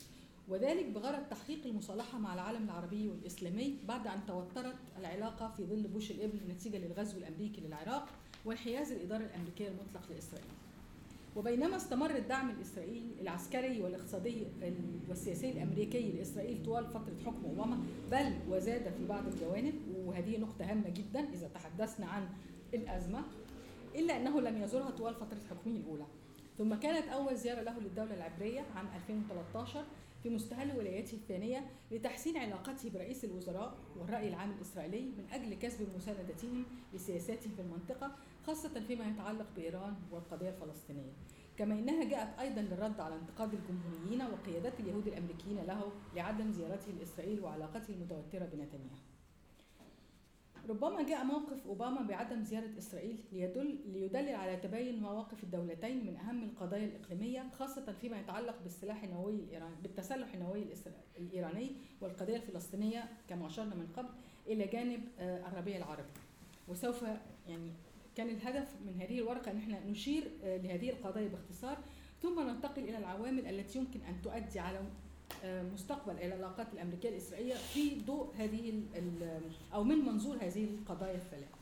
وذلك 0.48 0.86
بغرض 0.86 1.22
تحقيق 1.30 1.66
المصالحة 1.66 2.18
مع 2.18 2.34
العالم 2.34 2.64
العربي 2.64 3.08
والإسلامي 3.08 3.76
بعد 3.88 4.06
أن 4.06 4.20
توترت 4.26 4.76
العلاقة 4.98 5.52
في 5.56 5.64
ظل 5.64 5.88
بوش 5.88 6.10
الابن 6.10 6.38
نتيجة 6.48 6.78
للغزو 6.78 7.18
الأمريكي 7.18 7.60
للعراق 7.60 8.08
وانحياز 8.44 8.92
الإدارة 8.92 9.22
الأمريكية 9.24 9.68
المطلق 9.68 10.10
لإسرائيل. 10.10 10.48
وبينما 11.36 11.76
استمر 11.76 12.16
الدعم 12.16 12.50
الإسرائيلي 12.50 13.20
العسكري 13.20 13.80
والاقتصادي 13.82 14.46
والسياسي 15.08 15.50
الأمريكي 15.50 16.12
لإسرائيل 16.12 16.62
طوال 16.64 16.86
فترة 16.86 17.14
حكم 17.26 17.44
أوباما 17.44 17.78
بل 18.10 18.32
وزاد 18.48 18.82
في 18.98 19.06
بعض 19.08 19.26
الجوانب 19.26 19.74
وهذه 20.06 20.38
نقطة 20.38 20.64
هامة 20.70 20.88
جدا 20.90 21.20
إذا 21.32 21.48
تحدثنا 21.54 22.06
عن 22.06 22.28
الأزمة 22.74 23.22
إلا 23.94 24.16
أنه 24.16 24.40
لم 24.40 24.62
يزورها 24.62 24.90
طوال 24.90 25.14
فترة 25.14 25.40
حكمه 25.50 25.76
الأولى 25.76 26.06
ثم 26.58 26.74
كانت 26.74 27.08
أول 27.08 27.36
زيارة 27.36 27.60
له 27.62 27.78
للدولة 27.80 28.14
العبرية 28.14 28.60
عام 28.76 28.86
2013 28.96 29.84
في 30.22 30.30
مستهل 30.30 30.78
ولايته 30.78 31.14
الثانية 31.14 31.70
لتحسين 31.90 32.36
علاقته 32.36 32.90
برئيس 32.90 33.24
الوزراء 33.24 33.78
والرأي 33.96 34.28
العام 34.28 34.50
الإسرائيلي 34.50 35.00
من 35.02 35.24
أجل 35.32 35.54
كسب 35.54 35.96
مساندتهم 35.96 36.64
لسياساته 36.94 37.50
في 37.56 37.62
المنطقة 37.62 38.16
خاصة 38.46 38.80
فيما 38.80 39.08
يتعلق 39.08 39.46
بإيران 39.56 39.94
والقضية 40.10 40.48
الفلسطينية. 40.48 41.12
كما 41.56 41.74
إنها 41.74 42.04
جاءت 42.04 42.38
أيضا 42.38 42.60
للرد 42.60 43.00
على 43.00 43.14
انتقاد 43.14 43.54
الجمهوريين 43.54 44.22
وقيادات 44.22 44.80
اليهود 44.80 45.06
الأمريكيين 45.06 45.58
له 45.58 45.92
لعدم 46.16 46.52
زيارته 46.52 46.92
لإسرائيل 46.92 47.40
وعلاقته 47.40 47.94
المتوترة 47.94 48.44
بنتنياهو. 48.44 49.09
ربما 50.70 51.02
جاء 51.02 51.24
موقف 51.24 51.66
أوباما 51.66 52.02
بعدم 52.02 52.42
زيارة 52.42 52.78
إسرائيل 52.78 53.16
ليدل 53.32 53.78
ليدلل 53.86 54.34
على 54.34 54.56
تباين 54.56 55.02
مواقف 55.02 55.44
الدولتين 55.44 56.06
من 56.06 56.16
أهم 56.16 56.42
القضايا 56.42 56.84
الإقليمية 56.84 57.50
خاصة 57.58 57.92
فيما 57.92 58.20
يتعلق 58.20 58.62
بالسلاح 58.62 59.02
النووي 59.04 59.34
الايراني 59.34 59.74
بالتسلح 59.82 60.34
النووي 60.34 60.64
الإيراني 61.18 61.70
والقضية 62.00 62.36
الفلسطينية 62.36 63.04
كما 63.28 63.46
أشرنا 63.46 63.74
من 63.74 63.86
قبل 63.96 64.08
إلى 64.46 64.66
جانب 64.66 65.00
آه، 65.18 65.48
الربيع 65.48 65.76
العربي. 65.76 66.08
وسوف 66.68 67.02
يعني 67.48 67.72
كان 68.16 68.28
الهدف 68.28 68.68
من 68.86 69.00
هذه 69.00 69.18
الورقة 69.18 69.50
إن 69.50 69.56
إحنا 69.58 69.86
نشير 69.86 70.30
آه، 70.44 70.56
لهذه 70.56 70.90
القضايا 70.90 71.28
باختصار 71.28 71.78
ثم 72.22 72.40
ننتقل 72.48 72.82
إلى 72.82 72.98
العوامل 72.98 73.46
التي 73.46 73.78
يمكن 73.78 74.00
أن 74.00 74.22
تؤدي 74.22 74.60
على 74.60 74.80
مستقبل 75.44 76.12
العلاقات 76.22 76.66
الأمريكية 76.72 77.08
الإسرائيلية 77.08 77.54
في 77.54 78.00
ضوء 78.06 78.34
هذه 78.38 78.82
أو 79.74 79.84
من 79.84 79.98
منظور 79.98 80.36
هذه 80.36 80.64
القضايا 80.64 81.14
الثلاثة. 81.14 81.60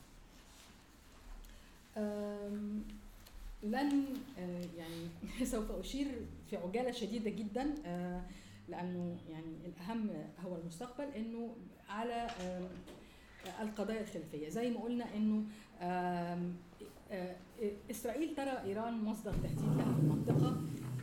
لن 3.62 4.04
آه، 4.38 4.62
يعني 4.78 5.09
سوف 5.52 5.70
أشير 5.70 6.07
في 6.50 6.57
عجالة 6.57 6.90
شديدة 6.90 7.31
جدا 7.31 7.74
آه، 7.87 8.22
لأنه 8.68 9.16
يعني 9.31 9.57
الأهم 9.66 10.11
هو 10.44 10.57
المستقبل 10.57 11.04
إنه 11.04 11.57
على 11.88 12.26
القضايا 13.61 14.00
الخلفيه 14.00 14.48
زي 14.48 14.70
ما 14.70 14.81
قلنا 14.81 15.14
إنه 15.16 15.44
آه، 15.81 16.38
إسرائيل 17.90 18.35
ترى 18.35 18.62
إيران 18.64 19.04
مصدر 19.04 19.33
تهديد 19.33 19.76
لها 19.76 19.94
في 19.94 20.00
المنطقة 20.00 20.57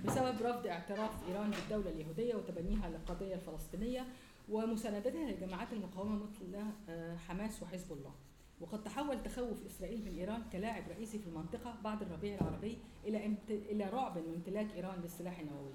بسبب 0.08 0.42
رفض 0.42 0.68
اعتراف 0.68 1.30
إيران 1.30 1.52
بالدولة 1.52 1.90
اليهودية 1.90 2.36
وتبنيها 2.36 2.90
للقضية 2.90 3.36
الفلسطينية 3.36 4.06
ومساندتها 4.50 5.32
لجماعات 5.32 5.74
المقاومة 5.74 6.24
مثل 6.24 6.56
آه، 6.90 7.16
حماس 7.16 7.64
وحزب 7.64 7.92
الله 7.92 8.14
وقد 8.62 8.84
تحول 8.84 9.24
تخوف 9.24 9.66
إسرائيل 9.66 10.06
من 10.06 10.18
إيران 10.18 10.44
كلاعب 10.52 10.84
رئيسي 10.90 11.20
في 11.20 11.28
المنطقة 11.28 11.76
بعد 11.84 12.02
الربيع 12.02 12.36
العربي 12.36 12.78
إلى 13.06 13.36
إلى 13.50 13.90
رعب 13.90 14.18
من 14.18 14.34
امتلاك 14.34 14.72
إيران 14.76 15.02
للسلاح 15.02 15.40
النووي. 15.40 15.74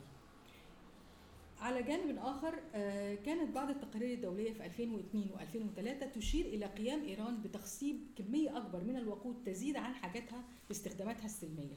على 1.60 1.82
جانب 1.82 2.18
آخر 2.18 2.54
آه، 2.74 3.14
كانت 3.14 3.54
بعض 3.54 3.70
التقارير 3.70 4.14
الدولية 4.14 4.52
في 4.52 4.64
2002 4.64 5.28
و2003 5.34 6.14
تشير 6.14 6.46
إلى 6.46 6.66
قيام 6.66 7.02
إيران 7.04 7.42
بتخصيب 7.42 7.96
كمية 8.16 8.56
أكبر 8.56 8.84
من 8.84 8.96
الوقود 8.96 9.42
تزيد 9.46 9.76
عن 9.76 9.94
حاجتها 9.94 10.44
في 10.64 10.70
استخداماتها 10.70 11.24
السلمية 11.24 11.76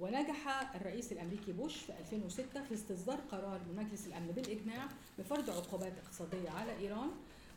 ونجح 0.00 0.74
الرئيس 0.74 1.12
الأمريكي 1.12 1.52
بوش 1.52 1.76
في 1.76 1.92
2006 1.98 2.62
في 2.62 2.74
استصدار 2.74 3.18
قرار 3.30 3.60
من 3.68 3.76
مجلس 3.84 4.06
الأمن 4.06 4.26
بالإجماع 4.26 4.88
بفرض 5.18 5.50
عقوبات 5.50 5.92
اقتصادية 6.04 6.50
على 6.50 6.78
إيران 6.78 7.10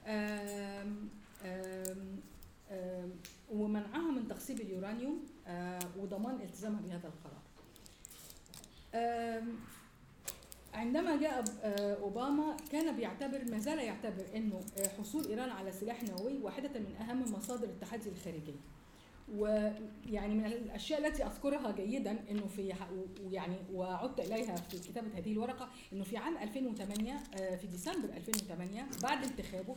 آم 0.08 1.10
آم 1.45 2.19
آم 2.71 3.12
ومنعها 3.52 4.12
من 4.12 4.28
تخصيب 4.28 4.62
اليورانيوم 4.62 5.23
وضمان 5.97 6.36
التزامها 6.36 6.82
بهذا 6.82 7.08
القرار. 7.08 7.41
عندما 10.73 11.15
جاء 11.15 11.43
أوباما 12.02 12.58
كان 12.71 12.95
بيعتبر 12.95 13.45
ما 13.52 13.60
زال 13.60 13.80
يعتبر 13.80 14.25
إنه 14.36 14.62
حصول 14.99 15.28
إيران 15.28 15.49
على 15.49 15.71
سلاح 15.71 16.04
نووي 16.04 16.38
واحدة 16.38 16.80
من 16.80 16.95
أهم 16.95 17.34
مصادر 17.34 17.63
التحدي 17.67 18.10
الخارجي. 18.10 18.56
ويعني 19.38 20.36
من 20.36 20.46
الأشياء 20.46 21.08
التي 21.08 21.26
أذكرها 21.26 21.72
جيدا 21.72 22.18
إنه 22.32 22.48
في 22.48 22.74
ويعني 23.24 23.56
وعدت 23.74 24.20
إليها 24.20 24.56
في 24.56 24.80
كتابة 24.80 25.18
هذه 25.18 25.32
الورقة 25.32 25.70
إنه 25.94 26.04
في 26.04 26.18
عام 26.18 26.38
2008 26.38 27.13
آه، 27.13 27.56
في 27.56 27.68
ديسمبر 27.68 28.10
2008 28.10 28.86
بعد 29.04 29.24
انتخابه 29.24 29.76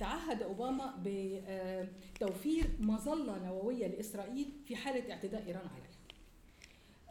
تعهد 0.00 0.42
أوباما 0.42 0.94
بتوفير 1.04 2.70
مظلة 2.80 3.38
نووية 3.46 3.86
لإسرائيل 3.86 4.52
في 4.66 4.76
حالة 4.76 5.12
اعتداء 5.12 5.46
إيران 5.46 5.68
عليها. 5.68 5.94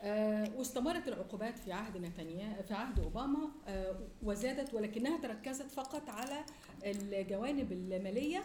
آه، 0.06 0.50
واستمرت 0.58 1.08
العقوبات 1.08 1.60
في 1.60 1.72
عهد 1.72 1.98
نتنياهو 1.98 2.64
في 2.64 2.74
عهد 2.74 3.00
أوباما 3.00 3.50
آه، 3.68 3.96
وزادت 4.24 4.74
ولكنها 4.74 5.18
تركزت 5.18 5.72
فقط 5.72 6.10
على 6.10 6.44
الجوانب 6.86 7.72
المالية 7.72 8.44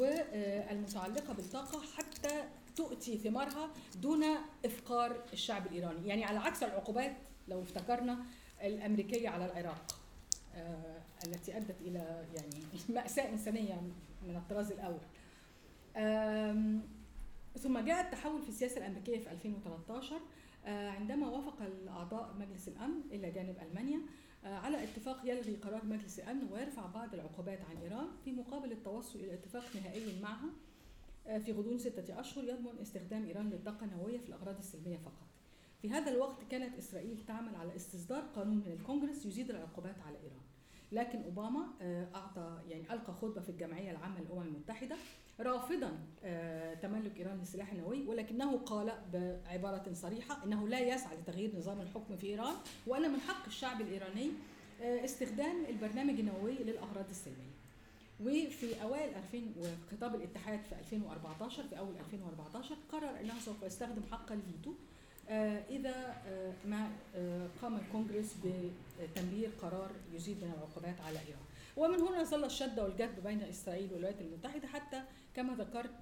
والمتعلقة 0.00 1.34
بالطاقة 1.34 1.82
حتى 1.96 2.44
تؤتي 2.78 3.18
ثمارها 3.18 3.70
دون 4.02 4.24
إفقار 4.64 5.24
الشعب 5.32 5.66
الإيراني. 5.66 6.08
يعني 6.08 6.24
على 6.24 6.38
عكس 6.38 6.62
العقوبات 6.62 7.16
لو 7.48 7.62
افتكرنا 7.62 8.18
الأمريكية 8.62 9.28
على 9.28 9.46
العراق 9.46 10.00
آه 10.54 11.02
التي 11.26 11.56
أدت 11.56 11.80
إلى 11.80 12.26
يعني 12.34 12.62
مأساة 12.88 13.28
إنسانية 13.28 13.80
من 14.28 14.36
الطراز 14.36 14.72
الأول. 14.72 15.00
ثم 17.58 17.78
جاء 17.78 18.00
التحول 18.00 18.42
في 18.42 18.48
السياسة 18.48 18.78
الأمريكية 18.78 19.18
في 19.18 19.30
2013 19.30 20.20
آه 20.66 20.90
عندما 20.90 21.28
وافق 21.28 21.62
الأعضاء 21.62 22.34
مجلس 22.40 22.68
الأمن 22.68 23.00
إلى 23.10 23.30
جانب 23.30 23.56
ألمانيا 23.62 24.00
آه 24.44 24.58
على 24.58 24.84
اتفاق 24.84 25.20
يلغي 25.24 25.56
قرار 25.56 25.84
مجلس 25.84 26.18
الأمن 26.18 26.52
ويرفع 26.52 26.86
بعض 26.86 27.14
العقوبات 27.14 27.58
عن 27.70 27.76
إيران 27.82 28.06
في 28.24 28.32
مقابل 28.32 28.72
التوصل 28.72 29.18
إلى 29.18 29.34
اتفاق 29.34 29.64
نهائي 29.74 30.20
معها. 30.22 30.48
في 31.36 31.52
غضون 31.52 31.78
ستة 31.78 32.20
أشهر 32.20 32.44
يضمن 32.44 32.78
استخدام 32.82 33.24
إيران 33.26 33.50
للطاقة 33.50 33.84
النووية 33.84 34.18
في 34.18 34.28
الأغراض 34.28 34.58
السلمية 34.58 34.96
فقط. 34.96 35.26
في 35.82 35.90
هذا 35.90 36.10
الوقت 36.10 36.44
كانت 36.50 36.78
إسرائيل 36.78 37.24
تعمل 37.26 37.54
على 37.54 37.76
استصدار 37.76 38.22
قانون 38.36 38.56
من 38.56 38.72
الكونغرس 38.72 39.26
يزيد 39.26 39.50
العقوبات 39.50 39.96
على 40.06 40.16
إيران. 40.16 40.40
لكن 40.92 41.22
أوباما 41.22 41.66
آه، 41.82 42.08
أعطى 42.14 42.62
يعني 42.68 42.92
ألقى 42.92 43.12
خطبة 43.12 43.40
في 43.40 43.48
الجمعية 43.48 43.90
العامة 43.90 44.20
للأمم 44.20 44.42
المتحدة 44.42 44.96
رافضا 45.40 45.98
آه، 46.24 46.74
تملك 46.74 47.16
إيران 47.18 47.38
للسلاح 47.38 47.72
النووي 47.72 48.06
ولكنه 48.06 48.58
قال 48.58 48.92
بعبارة 49.12 49.92
صريحة 49.92 50.44
أنه 50.44 50.68
لا 50.68 50.80
يسعى 50.80 51.16
لتغيير 51.16 51.56
نظام 51.56 51.80
الحكم 51.80 52.16
في 52.16 52.26
إيران 52.26 52.54
وأن 52.86 53.10
من 53.12 53.20
حق 53.20 53.46
الشعب 53.46 53.80
الإيراني 53.80 54.30
استخدام 54.80 55.64
البرنامج 55.68 56.20
النووي 56.20 56.54
للأغراض 56.54 57.08
السلمية. 57.10 57.57
وفي 58.20 58.82
أوائل 58.82 59.14
2000 59.34 59.52
وخطاب 59.58 60.14
الاتحاد 60.14 60.60
في 60.68 60.74
2014 60.78 61.62
في 61.62 61.78
أول 61.78 61.96
2014 61.96 62.76
قرر 62.92 63.20
انه 63.20 63.34
سوف 63.44 63.62
يستخدم 63.62 64.02
حق 64.12 64.32
الفيتو. 64.32 64.72
آه، 65.28 65.62
إذا 65.70 66.22
آه، 66.26 66.52
ما 66.64 66.90
آه، 67.16 67.48
قام 67.62 67.76
الكونغرس 67.76 68.36
بتمرير 69.00 69.50
قرار 69.62 69.90
يزيد 70.14 70.36
من 70.36 70.52
العقوبات 70.56 71.00
على 71.00 71.18
إيران. 71.18 71.42
ومن 71.76 72.00
هنا 72.00 72.24
ظل 72.24 72.44
الشد 72.44 72.80
والجذب 72.80 73.22
بين 73.24 73.42
إسرائيل 73.42 73.92
والولايات 73.92 74.20
المتحدة 74.20 74.68
حتى 74.68 75.02
كما 75.34 75.54
ذكرت 75.54 75.94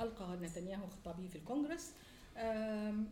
ألقى 0.00 0.36
نتنياهو 0.42 0.86
خطابه 0.86 1.26
في 1.26 1.36
الكونغرس. 1.36 1.92
آم، 2.36 3.06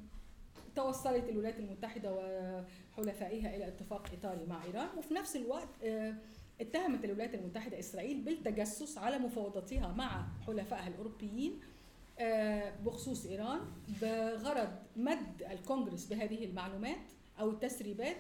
توصلت 0.77 1.29
الولايات 1.29 1.59
المتحدة 1.59 2.13
وحلفائها 2.13 3.57
إلى 3.57 3.69
اتفاق 3.69 4.07
اطاري 4.13 4.47
مع 4.47 4.65
إيران. 4.65 4.89
وفي 4.99 5.15
نفس 5.15 5.37
الوقت 5.37 5.69
اتهمت 6.61 7.05
الولايات 7.05 7.35
المتحدة 7.35 7.79
إسرائيل 7.79 8.21
بالتجسس 8.21 8.99
على 8.99 9.19
مفاوضاتها 9.19 9.93
مع 9.93 10.27
حلفائها 10.47 10.89
الأوروبيين 10.89 11.61
آه، 12.19 12.73
بخصوص 12.85 13.27
إيران 13.27 13.61
بغرض 14.03 14.69
مد 14.97 15.43
الكونغرس 15.51 16.07
بهذه 16.07 16.45
المعلومات 16.45 17.01
أو 17.41 17.51
التسريبات 17.51 18.17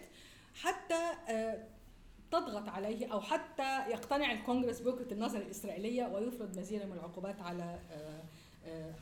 حتى 0.54 1.10
آه، 1.28 1.64
تضغط 2.30 2.68
عليه 2.68 3.12
أو 3.12 3.20
حتى 3.20 3.90
يقتنع 3.90 4.32
الكونغرس 4.32 4.80
بوجهه 4.80 5.12
النظر 5.12 5.38
الإسرائيلية 5.38 6.06
ويفرض 6.06 6.58
مزيدا 6.58 6.86
من 6.86 6.92
العقوبات 6.92 7.40
على 7.40 7.78
آه، 7.92 8.22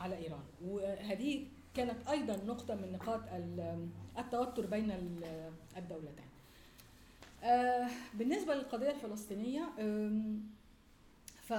على 0.01 0.17
إيران. 0.19 0.43
وهذه 0.65 1.47
كانت 1.75 2.09
أيضا 2.09 2.37
نقطة 2.37 2.75
من 2.75 2.93
نقاط 2.93 3.21
ال- 3.33 3.89
التوتر 4.19 4.67
بين 4.67 4.91
ال- 4.91 5.53
الدولتين. 5.77 6.28
آه، 7.43 7.89
بالنسبة 8.15 8.55
للقضية 8.55 8.91
الفلسطينية 8.91 9.69
ف 11.43 11.53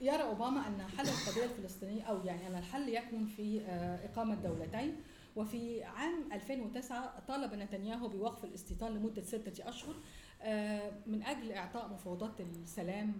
يرى 0.00 0.22
أوباما 0.22 0.68
أن 0.68 0.82
حل 0.82 1.04
القضية 1.08 1.44
الفلسطينية 1.44 2.02
أو 2.02 2.24
يعني 2.24 2.46
أن 2.46 2.54
الحل 2.54 2.88
يكمن 2.88 3.26
في 3.26 3.60
آه، 3.60 4.06
إقامة 4.06 4.34
دولتين 4.34 4.96
وفي 5.36 5.84
عام 5.84 6.32
2009 6.32 7.20
طالب 7.28 7.54
نتنياهو 7.54 8.08
بوقف 8.08 8.44
الاستيطان 8.44 8.94
لمدة 8.94 9.22
ستة 9.22 9.68
أشهر 9.68 9.94
آه، 10.42 10.92
من 11.06 11.22
أجل 11.22 11.52
إعطاء 11.52 11.88
مفاوضات 11.88 12.40
السلام 12.40 13.14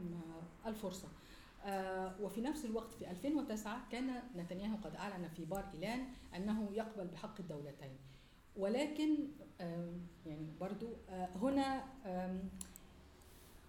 الفرصة. 0.67 1.09
آه، 1.65 2.15
وفي 2.21 2.41
نفس 2.41 2.65
الوقت 2.65 2.93
في 2.93 3.11
2009 3.11 3.89
كان 3.93 4.23
نتنياهو 4.37 4.77
قد 4.77 4.97
أعلن 4.97 5.29
في 5.29 5.45
بار 5.45 5.71
إيلان 5.75 6.07
أنه 6.37 6.69
يقبل 6.73 7.07
بحق 7.07 7.35
الدولتين. 7.41 7.97
ولكن 8.59 9.17
يعني 10.27 10.47
برضو 10.61 10.87
آه، 11.09 11.29
هنا 11.43 11.85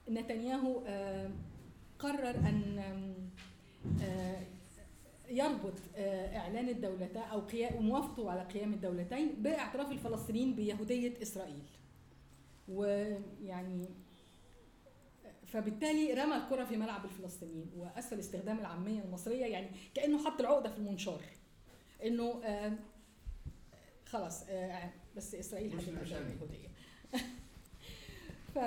نتنياهو 0.10 0.84
قرر 2.00 2.30
أن 2.30 2.80
آه، 4.02 4.44
يربط 5.30 5.74
آه، 5.96 6.38
إعلان 6.38 6.70
الدولتين 6.70 7.22
أو 7.22 7.42
موافقته 7.82 8.32
على 8.32 8.42
قيام 8.42 8.74
الدولتين 8.74 9.36
باعتراف 9.42 9.92
الفلسطينيين 9.92 10.56
بيهودية 10.56 11.22
إسرائيل. 11.22 11.64
ويعني 12.68 13.86
فبالتالي 15.46 16.14
رمى 16.14 16.36
الكرة 16.36 16.64
في 16.64 16.78
ملعب 16.78 17.06
الفلسطينيين 17.06 17.72
وأسفل 17.78 18.20
استخدام 18.20 18.60
العامية 18.60 19.02
المصرية 19.02 19.46
يعني 19.46 19.70
كأنه 19.94 20.26
حط 20.26 20.40
العقدة 20.40 20.70
في 20.70 20.78
المنشار 20.78 21.22
إنه 22.06 22.42
خلاص 24.12 24.44
آه، 24.50 24.90
بس 25.18 25.36
إسرائيل 25.36 25.76
مش 25.76 25.84
هتبقى. 25.84 26.32
يهوديه 26.32 26.70
ف 28.56 28.60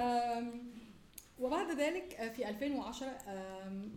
وبعد 1.40 1.70
ذلك 1.81 2.14
آه، 2.14 2.28
في 2.28 2.48
2010 2.48 3.07
آم، 3.28 3.92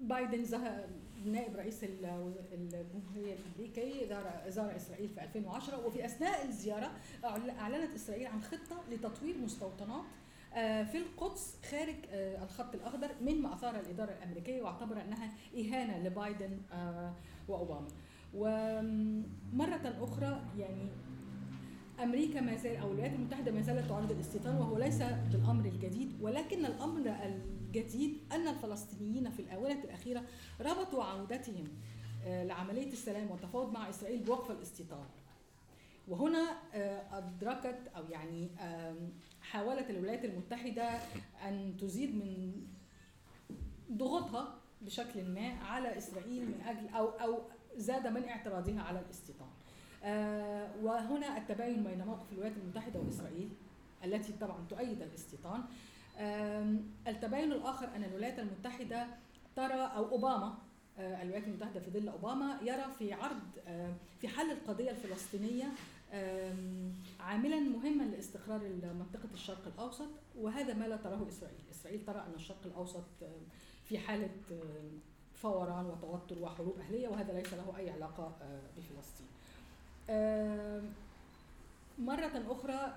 بايدن 0.00 0.44
ظهر 0.44 0.84
نائب 1.24 1.56
رئيس 1.56 1.84
ال- 1.84 2.34
الجمهورية 2.52 3.34
الامريكي 3.34 4.06
زار 4.08 4.42
زار 4.48 4.76
إسرائيل 4.76 5.08
في 5.08 5.22
2010 5.22 5.86
وفي 5.86 6.04
أثناء 6.06 6.44
الزيارة 6.44 6.90
أعلنت 7.58 7.94
إسرائيل 7.94 8.26
عن 8.26 8.42
خطة 8.42 8.82
لتطوير 8.90 9.38
مستوطنات 9.38 10.04
آه، 10.54 10.82
في 10.84 10.98
القدس 10.98 11.54
خارج 11.70 11.96
الخط 12.12 12.74
الأخضر 12.74 13.08
مما 13.20 13.54
اثار 13.54 13.80
الإدارة 13.80 14.10
الأمريكية 14.12 14.62
واعتبر 14.62 15.00
أنها 15.00 15.32
إهانة 15.58 15.98
لبايدن 15.98 16.58
وأوباما. 17.48 17.88
ومرة 18.34 19.94
أخرى 20.00 20.42
يعني 20.58 20.88
أمريكا 22.02 22.40
ما 22.40 22.56
زال 22.56 22.76
أو 22.76 22.86
الولايات 22.90 23.12
المتحدة 23.12 23.52
ما 23.52 23.62
زالت 23.62 23.88
تعارض 23.88 24.10
الاستيطان 24.12 24.56
وهو 24.56 24.78
ليس 24.78 25.02
بالأمر 25.02 25.64
الجديد 25.64 26.12
ولكن 26.20 26.66
الأمر 26.66 27.14
الجديد 27.24 28.16
أن 28.32 28.48
الفلسطينيين 28.48 29.30
في 29.30 29.40
الاونه 29.42 29.84
الاخيره 29.84 30.22
ربطوا 30.60 31.04
عودتهم 31.04 31.64
آه، 32.24 32.44
لعملية 32.44 32.92
السلام 32.92 33.30
والتفاوض 33.30 33.72
مع 33.72 33.88
إسرائيل 33.88 34.22
بوقف 34.22 34.50
الاستيطان. 34.50 35.04
وهنا 36.08 36.56
آه، 36.74 37.18
أدركت 37.18 37.78
أو 37.96 38.02
يعني 38.10 38.50
آم، 38.60 39.12
حاولت 39.40 39.90
الولايات 39.90 40.24
المتحدة 40.24 40.88
أن 41.48 41.76
تزيد 41.80 42.14
من 42.14 42.52
ضغوطها 43.92 44.54
بشكل 44.82 45.24
ما 45.24 45.48
على 45.54 45.98
إسرائيل 45.98 46.46
من 46.46 46.60
أجل 46.66 46.88
أو 46.88 47.08
أو 47.08 47.38
زاد 47.76 48.06
من 48.06 48.24
اعتراضها 48.24 48.80
على 48.82 49.00
الاستيطان. 49.00 49.48
آه، 50.04 50.68
وهنا 50.82 51.38
التباين 51.38 51.84
بين 51.84 52.04
موقف 52.04 52.32
الولايات 52.32 52.56
المتحدة 52.56 53.00
وإسرائيل 53.00 53.48
التي 54.04 54.32
طبعا 54.32 54.64
تؤيد 54.70 55.02
الاستيطان. 55.02 55.62
التباين 57.08 57.52
الآخر 57.52 57.88
أن 57.96 58.04
الولايات 58.04 58.38
المتحدة 58.38 59.06
ترى 59.56 59.74
أو 59.96 60.08
أوباما 60.08 60.58
آه، 60.98 61.22
الولايات 61.22 61.44
المتحدة 61.48 61.80
في 61.80 61.90
ظل 61.90 62.08
أوباما 62.08 62.58
يرى 62.62 62.84
في 62.98 63.12
عرض 63.12 63.40
آه، 63.66 63.94
في 64.20 64.28
حل 64.28 64.50
القضية 64.50 64.90
الفلسطينية 64.90 65.64
آم، 66.12 66.92
عاملا 67.20 67.60
مهما 67.60 68.02
لاستقرار 68.02 68.60
منطقة 68.98 69.28
الشرق 69.34 69.66
الأوسط 69.74 70.08
وهذا 70.38 70.74
ما 70.74 70.84
لا 70.84 70.96
تراه 70.96 71.28
إسرائيل، 71.28 71.58
إسرائيل 71.70 72.04
ترى 72.04 72.18
أن 72.18 72.34
الشرق 72.34 72.60
الأوسط 72.66 73.04
آم، 73.22 73.28
في 73.84 73.98
حالة 73.98 74.30
آم، 74.52 75.00
فوران 75.42 75.86
وتوتر 75.86 76.42
وحروب 76.42 76.78
أهلية 76.78 77.08
وهذا 77.08 77.32
ليس 77.32 77.54
له 77.54 77.76
أي 77.78 77.90
علاقة 77.90 78.32
آه، 78.42 78.60
بفلسطين. 78.76 79.26
مرة 81.98 82.42
أخرى 82.48 82.92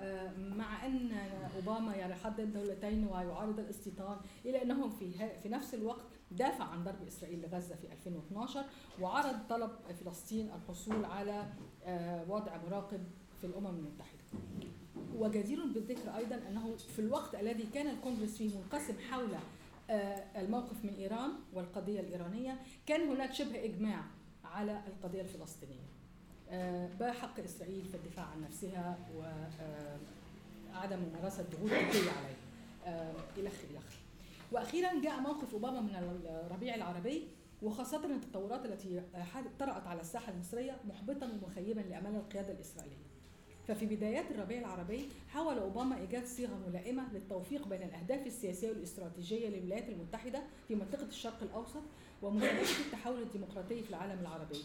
مع 0.58 0.86
أن 0.86 1.12
أوباما 1.56 1.96
يرى 1.96 2.14
حد 2.14 2.40
الدولتين 2.40 3.08
ويعارض 3.08 3.60
الاستيطان 3.60 4.18
إلا 4.46 4.62
أنه 4.62 4.90
في 4.90 5.12
في 5.44 5.50
نفس 5.50 5.74
الوقت 5.74 6.02
دافع 6.32 6.64
عن 6.64 6.84
ضرب 6.84 7.08
إسرائيل 7.08 7.42
لغزة 7.42 7.76
في 7.76 7.92
2012 7.92 8.64
وعرض 9.02 9.36
طلب 9.50 9.72
فلسطين 10.06 10.50
الحصول 10.56 11.06
على 11.06 11.46
آه، 11.86 12.26
وضع 12.32 12.58
مراقب 12.70 13.04
في 13.42 13.48
الأمم 13.48 13.68
المتحدة. 13.68 14.24
وجدير 15.18 15.66
بالذكر 15.66 16.16
أيضا 16.18 16.36
أنه 16.50 16.76
في 16.76 17.00
الوقت 17.00 17.36
الذي 17.36 17.64
كان 17.74 17.88
الكونغرس 17.88 18.38
فيه 18.38 18.58
منقسم 18.58 18.94
حول 19.12 19.30
الموقف 20.36 20.86
من 20.86 20.94
إيران 20.94 21.32
والقضية 21.54 22.00
الإيرانية 22.00 22.60
كان 22.86 23.10
هناك 23.10 23.34
شبه 23.34 23.64
إجماع 23.64 24.02
على 24.44 24.82
القضية 24.88 25.22
الفلسطينية. 25.22 25.86
آه، 26.50 26.90
بحق 27.00 27.40
إسرائيل 27.40 27.86
في 27.86 27.96
الدفاع 27.98 28.26
عن 28.26 28.42
نفسها 28.42 28.98
وعدم 29.16 31.00
ممارسة 31.00 31.44
ضغوط 31.44 31.70
تركيه 31.70 32.12
عليها 32.12 32.36
آه، 32.86 33.14
الخ 33.38 33.54
الخ 33.72 33.96
وأخيرا 34.52 35.02
جاء 35.02 35.20
موقف 35.20 35.54
أوباما 35.54 35.82
من 35.82 35.96
الربيع 36.46 36.76
العربي 36.76 37.28
وخاصة 37.62 38.06
التطورات 38.06 38.66
التي 38.66 39.02
طرأت 39.60 39.88
على 39.88 40.02
الساحة 40.02 40.32
المصرية 40.32 40.78
محبطا 40.88 41.26
ومخيبا 41.26 41.82
لأمال 41.82 42.16
القيادة 42.16 42.52
الإسرائيلية. 42.52 43.15
ففي 43.68 43.86
بدايات 43.86 44.32
الربيع 44.32 44.60
العربي 44.60 45.10
حاول 45.30 45.58
أوباما 45.58 45.98
إيجاد 45.98 46.26
صيغة 46.26 46.60
ملائمة 46.70 47.04
للتوفيق 47.14 47.68
بين 47.68 47.82
الأهداف 47.82 48.28
السياسية 48.28 48.70
والاستراتيجية 48.70 49.50
للولايات 49.50 49.90
المتحدة 49.90 50.44
في 50.68 50.76
منطقة 50.76 51.08
الشرق 51.08 51.44
الأوسط 51.44 51.82
ومواجهة 52.22 52.86
التحول 52.86 53.22
الديمقراطي 53.22 53.84
في 53.84 53.90
العالم 53.90 54.20
العربي. 54.22 54.60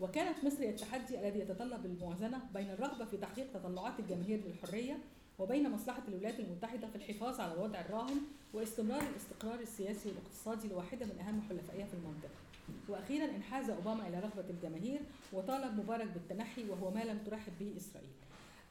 وكانت 0.00 0.44
مصر 0.44 0.62
التحدي 0.62 1.20
الذي 1.20 1.40
يتطلب 1.40 1.86
الموازنة 1.86 2.40
بين 2.54 2.70
الرغبة 2.70 3.04
في 3.04 3.16
تحقيق 3.16 3.52
تطلعات 3.54 4.00
الجماهير 4.00 4.40
للحرية 4.46 4.98
وبين 5.38 5.70
مصلحة 5.70 6.02
الولايات 6.08 6.40
المتحدة 6.40 6.88
في 6.88 6.96
الحفاظ 6.96 7.40
على 7.40 7.52
الوضع 7.52 7.80
الراهن 7.80 8.20
واستمرار 8.54 9.02
الاستقرار 9.02 9.60
السياسي 9.60 10.08
والاقتصادي 10.08 10.68
لواحدة 10.68 11.06
من 11.06 11.20
أهم 11.20 11.42
حلفائها 11.48 11.86
في 11.86 11.94
المنطقة. 11.94 12.40
وأخيرا 12.88 13.24
انحاز 13.24 13.70
أوباما 13.70 14.08
إلى 14.08 14.20
رغبة 14.20 14.50
الجماهير 14.50 15.00
وطالب 15.32 15.78
مبارك 15.78 16.06
بالتنحي 16.06 16.64
وهو 16.70 16.90
ما 16.90 17.04
لم 17.04 17.18
ترحب 17.26 17.52
به 17.60 17.72
إسرائيل. 17.76 18.10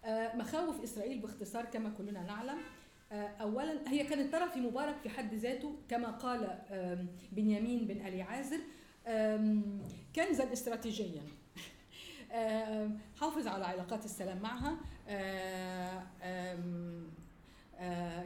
آه، 0.06 0.36
مخاوف 0.36 0.84
إسرائيل 0.84 1.20
باختصار 1.20 1.66
كما 1.66 1.90
كلنا 1.98 2.24
نعلم. 2.24 2.58
آه، 3.12 3.28
أولا 3.28 3.90
هي 3.92 4.04
كانت 4.04 4.34
ترى 4.36 4.50
في 4.50 4.60
مبارك 4.60 4.96
في 5.04 5.10
حد 5.10 5.34
ذاته 5.34 5.76
كما 5.90 6.08
قال 6.12 6.60
بنيامين 7.32 7.88
بن 7.88 8.06
ألي 8.08 8.22
عازر 8.22 8.60
كنزا 10.16 10.54
استراتيجيا. 10.54 11.22
حافظ 13.22 13.48
على 13.48 13.66
علاقات 13.66 14.06
السلام 14.06 14.40
معها. 14.42 14.78
آه، 15.10 16.04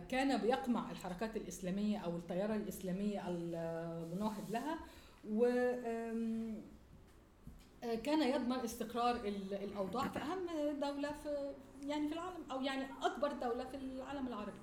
كان 0.10 0.38
بيقمع 0.38 0.92
الحركات 0.92 1.38
الإسلامية 1.38 1.98
أو 1.98 2.16
التيار 2.18 2.56
الإسلامية 2.56 3.28
المناهض 3.30 4.52
لها. 4.52 4.80
و 5.32 5.46
كان 8.04 8.22
يضمن 8.22 8.56
استقرار 8.56 9.16
ال- 9.16 9.54
الأوضاع 9.54 10.08
في 10.08 10.20
أهم 10.20 10.48
دولة 10.80 11.12
في 11.12 11.52
يعني 11.88 12.08
في 12.08 12.14
العالم 12.14 12.44
أو 12.52 12.62
يعني 12.62 12.86
أكبر 13.04 13.32
دولة 13.34 13.64
في 13.64 13.78
العالم 13.78 14.28
العربي. 14.28 14.58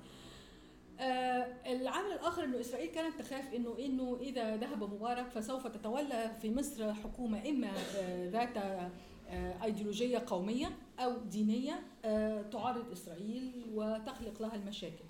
آه، 1.00 1.72
العامل 1.72 2.12
الآخر 2.12 2.44
إنه 2.44 2.60
إسرائيل 2.60 2.90
كانت 2.90 3.18
تخاف 3.22 3.54
إنه 3.54 3.76
إنه 3.78 4.18
إذا 4.20 4.56
ذهب 4.56 4.94
مبارك 4.94 5.28
فسوف 5.28 5.66
تتولى 5.66 6.36
في 6.42 6.54
مصر 6.54 6.94
حكومة 6.94 7.48
إما 7.48 7.70
آه، 7.96 8.28
ذات 8.30 8.56
آه، 8.56 9.64
أيديولوجية 9.64 10.22
قومية 10.26 10.70
أو 10.98 11.16
دينية 11.18 11.82
آه، 12.04 12.42
تعارض 12.42 12.90
إسرائيل 12.92 13.64
وتخلق 13.72 14.42
لها 14.42 14.54
المشاكل 14.54 15.04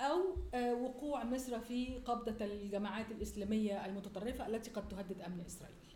آه، 0.00 0.74
وقوع 0.74 1.24
مصر 1.24 1.58
في 1.60 1.98
قبضة 2.04 2.44
الجماعات 2.44 3.10
الإسلامية 3.10 3.86
المتطرفة 3.86 4.46
التي 4.46 4.70
قد 4.70 4.88
تهدد 4.88 5.20
أمن 5.22 5.40
إسرائيل 5.46 5.74
آه، 5.76 5.93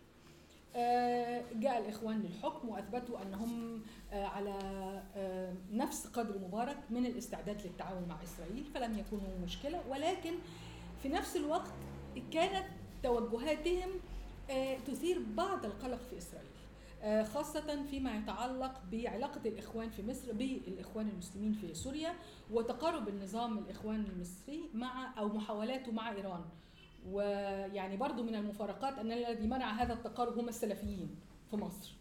جاء 1.55 1.79
الإخوان 1.79 2.23
للحكم 2.23 2.69
وأثبتوا 2.69 3.23
أنهم 3.23 3.83
آه، 4.13 4.25
على 4.25 4.59
آه، 5.17 5.55
نفس 5.73 6.07
قدر 6.07 6.39
مبارك 6.39 6.77
من 6.91 7.07
الاستعداد 7.07 7.63
للتعاون 7.67 8.09
مع 8.09 8.23
إسرائيل 8.23 8.65
فلم 8.65 8.99
يكونوا 8.99 9.39
مشكلة. 9.45 9.81
ولكن 9.89 10.35
في 11.03 11.09
نفس 11.09 11.37
الوقت 11.37 11.73
كانت 12.33 12.67
توجهاتهم 13.03 13.91
آه، 14.51 14.79
تثير 14.87 15.23
بعض 15.37 15.65
القلق 15.65 16.01
في 16.11 16.19
إسرائيل 16.19 16.49
آه، 17.03 17.23
خاصة 17.23 17.83
فيما 17.91 18.17
يتعلق 18.17 18.83
بعلاقة 18.93 19.41
الإخوان 19.47 19.91
في 19.91 20.03
مصر 20.03 20.33
بالإخوان 20.33 21.09
المسلمين 21.09 21.53
في 21.53 21.75
سوريا 21.75 22.15
وتقارب 22.51 23.09
النظام 23.09 23.59
الإخوان 23.59 24.05
المصري 24.05 24.71
مع 24.75 25.19
أو 25.19 25.29
محاولاته 25.29 25.93
مع 25.93 26.11
إيران. 26.11 26.45
ويعني 27.13 27.97
برضو 27.97 28.23
من 28.23 28.35
المفارقات 28.35 28.99
أن 28.99 29.13
الذي 29.13 29.47
منع 29.47 29.71
هذا 29.83 29.93
التقارب 29.93 30.39
هم 30.39 30.49
السلفيين 30.49 31.17
في 31.51 31.57
مصر. 31.57 31.93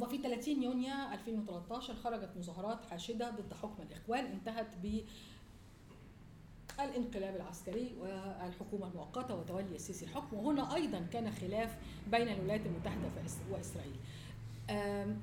وفي 0.00 0.18
30 0.22 0.62
يونيو 0.62 0.94
2013 1.12 1.94
خرجت 1.94 2.30
مظاهرات 2.36 2.84
حاشدة 2.84 3.30
ضد 3.30 3.54
حكم 3.62 3.82
الإخوان 3.82 4.24
انتهت 4.24 4.66
ب 4.82 5.00
الانقلاب 6.80 7.36
العسكري 7.36 7.94
والحكومة 8.00 8.86
المؤقتة 8.86 9.34
وتولي 9.34 9.74
السيسي 9.74 10.04
الحكم. 10.04 10.36
وهنا 10.36 10.74
أيضا 10.74 11.06
كان 11.12 11.30
خلاف 11.30 11.76
بين 12.10 12.28
الولايات 12.28 12.66
المتحدة 12.66 13.08
وإسرائيل. 13.50 13.96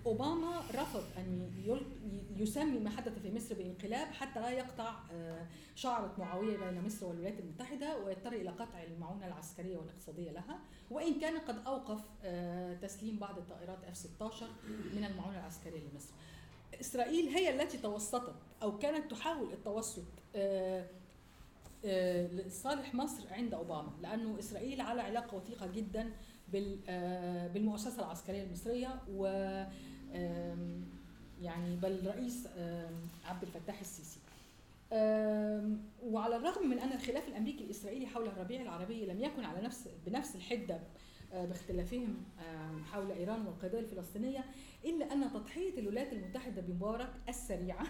أوباما 0.06 0.60
رفض 0.74 1.04
أن 1.18 1.52
يسمي 2.38 2.80
ما 2.80 2.90
حدث 2.90 3.20
في 3.20 3.36
مصر 3.36 3.56
بانقلاب 3.56 4.08
حتى 4.08 4.40
لا 4.40 4.50
يقطع 4.50 4.94
آه، 5.12 5.48
شعرة 5.76 6.16
معاوية 6.18 6.58
بين 6.58 6.82
مصر 6.86 7.06
والولايات 7.06 7.40
المتحدة 7.40 7.98
ويضطر 7.98 8.34
إلى 8.34 8.50
قطع 8.50 8.84
المعونة 8.84 9.28
العسكرية 9.28 9.78
والاقتصادية 9.78 10.32
لها 10.32 10.60
وإن 10.92 11.20
كان 11.20 11.38
قد 11.38 11.66
أوقف 11.68 12.02
آه، 12.24 12.74
تسليم 12.74 13.20
بعض 13.20 13.38
الطائرات 13.38 13.78
F-16 13.86 14.44
من 14.96 15.06
المعونة 15.06 15.40
العسكرية 15.40 15.80
لمصر. 15.92 16.14
إسرائيل 16.82 17.28
هي 17.30 17.62
التي 17.62 17.78
توسطت 17.78 18.36
أو 18.64 18.78
كانت 18.78 19.12
تحاول 19.12 19.54
التوسط 19.54 20.06
آه، 20.36 20.86
لصالح 22.28 22.96
مصر 22.96 23.34
عند 23.34 23.54
أوباما 23.54 23.92
لأنه 24.02 24.40
إسرائيل 24.40 24.82
على 24.82 25.02
علاقة 25.02 25.38
وثيقة 25.38 25.68
جدا 25.68 26.12
بالمؤسسة 27.54 28.00
العسكرية 28.00 28.44
المصرية 28.44 29.00
و 29.12 29.26
يعني 31.42 31.76
بل 31.76 32.08
رئيس 32.08 32.48
آم، 32.58 32.94
عبد 33.26 33.44
الفتاح 33.44 33.80
السيسي 33.80 34.20
وعلى 36.04 36.36
الرغم 36.36 36.70
من 36.70 36.80
أن 36.80 36.92
الخلاف 36.92 37.28
الأمريكي 37.28 37.64
الإسرائيلي 37.64 38.08
حول 38.08 38.28
الربيع 38.28 38.62
العربي 38.62 39.06
لم 39.06 39.20
يكن 39.20 39.44
على 39.46 39.62
نفس 39.62 39.90
بنفس 40.06 40.36
الحدة 40.36 40.80
آه، 41.34 41.46
باختلافهم 41.46 42.18
حول 42.92 43.12
إيران 43.12 43.46
والقضية 43.46 43.80
الفلسطينية 43.80 44.46
إلا 44.86 45.14
أن 45.14 45.32
تضحية 45.34 45.80
الولايات 45.80 46.14
المتحدة 46.14 46.62
بمبارك 46.62 47.10
السريعة 47.30 47.88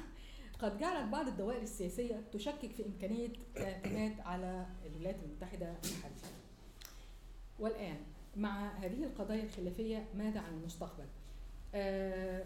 قد 0.60 0.78
جعلت 0.78 1.10
بعض 1.12 1.28
الدوائر 1.28 1.62
السياسية 1.62 2.22
تشكك 2.32 2.72
في 2.72 2.86
إمكانية 2.86 3.30
الاعتماد 3.58 4.20
على 4.20 4.66
الولايات 4.86 5.24
المتحدة 5.24 5.74
محليا. 5.84 6.32
والآن 7.60 7.98
مع 8.38 8.72
هذه 8.72 9.04
القضايا 9.04 9.44
الخلافية 9.44 10.06
ماذا 10.16 10.40
عن 10.40 10.54
المستقبل؟ 10.54 11.06
آه، 11.76 12.44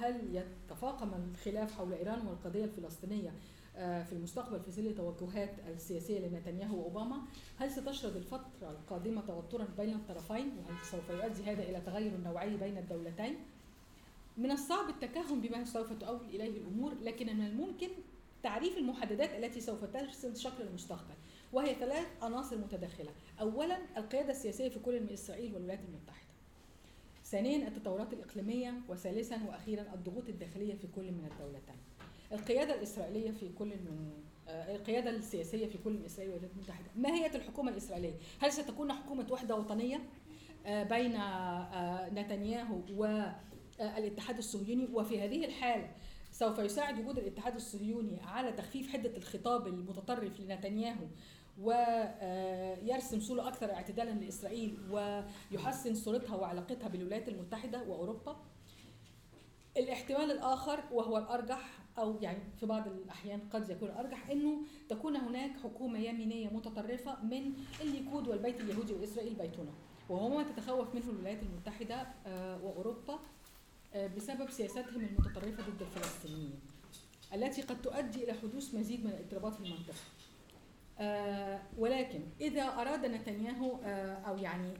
هل 0.00 0.36
يتفاقم 0.36 1.10
الخلاف 1.14 1.72
حول 1.72 1.92
إيران 1.92 2.26
والقضية 2.26 2.64
الفلسطينية 2.64 3.32
آه، 3.76 4.02
في 4.02 4.12
المستقبل 4.12 4.60
في 4.60 4.70
ظل 4.70 4.94
توجهات 4.94 5.54
السياسية 5.68 6.28
لنتنياهو 6.28 6.78
وأوباما؟ 6.78 7.16
هل 7.58 7.70
ستشرد 7.70 8.16
الفترة 8.16 8.70
القادمة 8.70 9.20
توترا 9.20 9.66
بين 9.78 9.94
الطرفين؟ 9.94 10.52
وهل 10.58 10.86
سوف 10.90 11.10
يؤدي 11.10 11.52
هذا 11.52 11.62
إلى 11.62 11.80
تغير 11.80 12.16
نوعي 12.24 12.56
بين 12.56 12.78
الدولتين؟ 12.78 13.36
من 14.36 14.50
الصعب 14.50 14.88
التكهن 14.88 15.40
بما 15.40 15.64
سوف 15.64 15.92
تؤول 15.92 16.26
إليه 16.28 16.58
الأمور 16.58 16.94
لكن 17.02 17.36
من 17.36 17.46
الممكن 17.46 17.88
تعريف 18.42 18.78
المحددات 18.78 19.30
التي 19.30 19.60
سوف 19.60 19.84
ترسم 19.84 20.34
شكل 20.34 20.62
المستقبل 20.62 21.14
وهي 21.52 21.74
ثلاث 21.74 22.06
عناصر 22.22 22.58
متداخلة. 22.58 23.10
اولا 23.40 23.78
القيادة 23.96 24.30
السياسية 24.30 24.68
في 24.68 24.78
كل 24.78 25.00
من 25.00 25.12
إسرائيل 25.12 25.54
والولايات 25.54 25.80
المتحدة. 25.88 26.26
ثانيا 27.24 27.68
التطورات 27.68 28.12
الإقليمية. 28.12 28.74
وثالثا 28.88 29.40
وأخيرا 29.48 29.94
الضغوط 29.94 30.28
الداخلية 30.28 30.74
في 30.74 30.86
كل 30.96 31.02
من 31.02 31.28
الدولتين. 31.32 31.76
القيادة 32.32 32.74
الإسرائيلية 32.74 33.30
في 33.30 33.48
كل 33.58 33.66
من 33.66 34.10
آه، 34.48 34.76
القيادة 34.76 35.10
السياسية 35.10 35.66
في 35.66 35.78
كل 35.78 35.92
من 35.92 36.04
إسرائيل 36.04 36.32
والولايات 36.32 36.56
المتحدة. 36.56 36.86
ما 36.96 37.08
هي 37.14 37.26
الحكومة 37.26 37.70
الإسرائيلية؟ 37.70 38.14
هل 38.40 38.52
ستكون 38.52 38.92
حكومة 38.92 39.26
وحدة 39.30 39.56
وطنية؟ 39.56 40.00
آه، 40.66 40.82
بين 40.82 41.16
آه، 41.16 42.08
نتنياهو 42.08 42.80
و 42.96 43.04
آه، 43.80 43.98
الاتحاد 43.98 44.38
الصهيوني. 44.38 44.88
وفي 44.92 45.20
هذه 45.20 45.44
الحال 45.44 45.86
سوف 46.32 46.58
يساعد 46.58 46.98
وجود 47.00 47.18
الاتحاد 47.18 47.54
الصهيوني 47.54 48.20
على 48.22 48.52
تخفيف 48.52 48.92
حدة 48.92 49.16
الخطاب 49.16 49.66
المتطرف 49.66 50.40
لنتنياهو 50.40 51.06
ويرسم 51.60 53.20
صورة 53.20 53.48
أكثر 53.48 53.72
اعتدالا 53.72 54.10
لإسرائيل 54.10 54.78
ويحسن 54.90 55.94
صورتها 55.94 56.36
وعلاقتها 56.36 56.88
بالولايات 56.88 57.28
المتحدة 57.28 57.82
وأوروبا. 57.82 58.36
الاحتمال 59.76 60.30
الآخر 60.30 60.80
وهو 60.92 61.18
الأرجح 61.18 61.78
أو 61.98 62.18
يعني 62.20 62.38
في 62.60 62.66
بعض 62.66 62.88
الأحيان 62.88 63.40
قد 63.52 63.70
يكون 63.70 63.88
الأرجح 63.88 64.30
أنه 64.30 64.58
تكون 64.88 65.16
هناك 65.16 65.56
حكومة 65.64 65.98
يمينية 65.98 66.48
متطرفة 66.48 67.22
من 67.24 67.52
الليكود 67.80 68.28
والبيت 68.28 68.60
اليهودي 68.60 68.92
وإسرائيل 68.92 69.34
بيتنا 69.34 69.72
وهو 70.08 70.28
ما 70.28 70.42
تتخوف 70.42 70.94
منه 70.94 71.10
الولايات 71.10 71.42
المتحدة 71.42 72.06
آه، 72.26 72.64
وأوروبا 72.64 73.18
آه، 73.94 74.06
بسبب 74.06 74.50
سياساتهم 74.50 75.00
المتطرفة 75.00 75.62
ضد 75.62 75.82
الفلسطينيين 75.82 76.60
التي 77.34 77.62
قد 77.62 77.82
تؤدي 77.82 78.24
إلى 78.24 78.32
حدوث 78.32 78.74
مزيد 78.74 79.04
من 79.04 79.10
الاضطرابات 79.10 79.54
في 79.54 79.60
المنطقة. 79.60 79.94
ولكن 81.78 82.20
إذا 82.40 82.62
أراد 82.62 83.06
نتنياهو 83.06 83.78
آه، 83.84 84.14
أو 84.14 84.36
يعني 84.38 84.70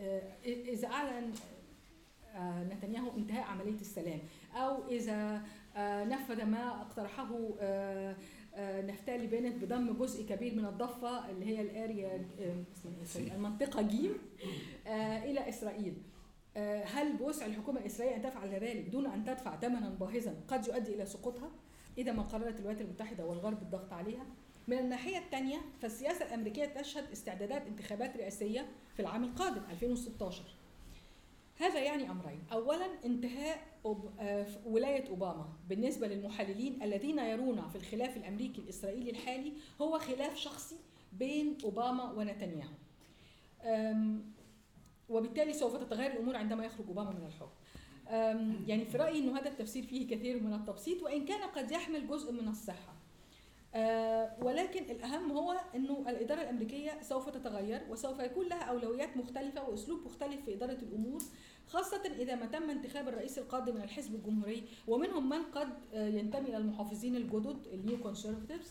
آه، 0.00 0.22
إذا 0.44 0.88
أعلن 0.88 1.32
آه، 2.34 2.64
نتنياهو 2.64 3.10
انتهاء 3.16 3.44
عملية 3.44 3.80
السلام 3.80 4.18
أو 4.54 4.88
إذا 4.88 5.42
آه، 5.76 6.04
نفذ 6.04 6.44
ما 6.44 6.80
اقترحه 6.80 7.38
آه، 7.60 8.16
آه، 8.54 8.82
نفتالي 8.82 9.26
بنت 9.26 9.64
بضم 9.64 9.92
جزء 9.92 10.26
كبير 10.28 10.54
من 10.54 10.64
الضفة 10.64 11.30
اللي 11.30 11.46
هي 11.46 11.60
الآريا 11.60 12.26
آه، 12.40 12.64
المنطقة 13.16 13.82
جيم 13.82 14.12
آه، 14.86 15.24
إلى 15.24 15.48
إسرائيل. 15.48 15.94
آه، 16.56 16.84
هل 16.84 17.16
بوسع 17.16 17.46
الحكومة 17.46 17.80
الإسرائيلية 17.80 18.16
أن 18.16 18.22
تفعل 18.22 18.48
ذلك 18.48 18.88
دون 18.88 19.06
أن 19.06 19.24
تدفع 19.24 19.56
ثمنا 19.56 19.88
باهظا 19.90 20.34
قد 20.48 20.66
يؤدي 20.68 20.94
إلى 20.94 21.06
سقوطها 21.06 21.50
إذا 21.98 22.12
ما 22.12 22.22
قررت 22.22 22.56
الولايات 22.60 22.80
المتحدة 22.80 23.24
والغرب 23.26 23.62
الضغط 23.62 23.92
عليها؟ 23.92 24.26
من 24.66 24.78
الناحية 24.78 25.18
الثانية 25.18 25.58
فالسياسة 25.82 26.24
الأمريكية 26.24 26.64
تشهد 26.64 27.10
استعدادات 27.12 27.66
انتخابات 27.66 28.16
رئاسية 28.16 28.66
في 28.94 29.00
العام 29.00 29.24
القادم 29.24 29.62
2016 29.70 30.42
هذا 31.58 31.80
يعني 31.80 32.10
أمرين 32.10 32.44
أولا 32.52 32.86
انتهاء. 33.04 33.76
آه، 34.20 34.46
ولاية 34.66 35.08
أوباما 35.08 35.48
بالنسبة 35.68 36.08
للمحللين 36.08 36.82
الذين 36.82 37.18
يرون 37.18 37.68
في 37.68 37.76
الخلاف 37.76 38.16
الأمريكي 38.16 38.60
الإسرائيلي 38.60 39.10
الحالي 39.10 39.52
هو 39.80 39.98
خلاف 39.98 40.36
شخصي 40.36 40.76
بين 41.12 41.58
أوباما 41.64 42.12
ونتنياهو 42.12 42.74
وبالتالي 45.08 45.52
سوف 45.52 45.76
تتغير 45.76 46.12
الأمور 46.12 46.36
عندما 46.36 46.64
يخرج 46.64 46.86
أوباما 46.88 47.10
من 47.10 47.26
الحكم. 47.26 47.56
يعني 48.66 48.84
في 48.84 48.96
رأيي 48.96 49.18
إنه 49.18 49.38
هذا 49.38 49.48
التفسير 49.48 49.86
فيه 49.86 50.08
كثير 50.08 50.42
من 50.42 50.54
التبسيط 50.54 51.02
وإن 51.02 51.24
كان 51.24 51.42
قد 51.42 51.70
يحمل 51.70 52.08
جزء 52.08 52.32
من 52.32 52.48
الصحة. 52.48 52.94
آه، 53.74 54.36
ولكن 54.42 54.90
الأهم 54.90 55.32
هو 55.32 55.56
إنه 55.74 56.04
الإدارة 56.08 56.42
الأمريكية 56.42 57.02
سوف 57.02 57.28
تتغير 57.28 57.82
وسوف 57.90 58.18
يكون 58.18 58.46
لها 58.46 58.62
أولويات 58.62 59.16
مختلفة 59.16 59.68
وأسلوب 59.68 60.04
مختلف 60.04 60.44
في 60.44 60.54
إدارة 60.54 60.78
الأمور 60.82 61.22
خاصة 61.66 62.02
إذا 62.18 62.34
ما 62.34 62.46
تم 62.46 62.70
انتخاب 62.70 63.08
الرئيس 63.08 63.38
القادم 63.38 63.74
من 63.74 63.82
الحزب 63.82 64.14
الجمهوري 64.14 64.68
ومنهم 64.86 65.28
من 65.28 65.42
قد 65.42 65.68
آه، 65.94 66.08
ينتمي 66.08 66.48
إلى 66.48 66.56
المحافظين 66.56 67.16
الجدد 67.16 67.66
ال 67.72 67.98
neo-conservatives 67.98 68.70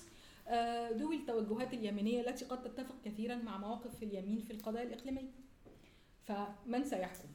ذوي 0.93 1.15
التوجهات 1.15 1.73
اليمينية 1.73 2.21
التي 2.21 2.45
قد 2.45 2.63
تتفق 2.63 2.95
كثيرا 3.05 3.35
مع 3.35 3.57
مواقف 3.57 4.03
اليمين 4.03 4.39
في 4.39 4.53
القضايا 4.53 4.83
الإقليمية. 4.83 5.31
فمن 6.23 6.83
سيحكم؟ 6.83 7.27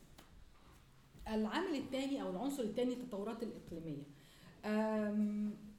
العامل 1.29 1.75
الثاني 1.75 2.23
أو 2.23 2.31
العنصر 2.31 2.63
الثاني 2.63 2.93
التطورات 2.93 3.43
الإقليمية. 3.43 4.03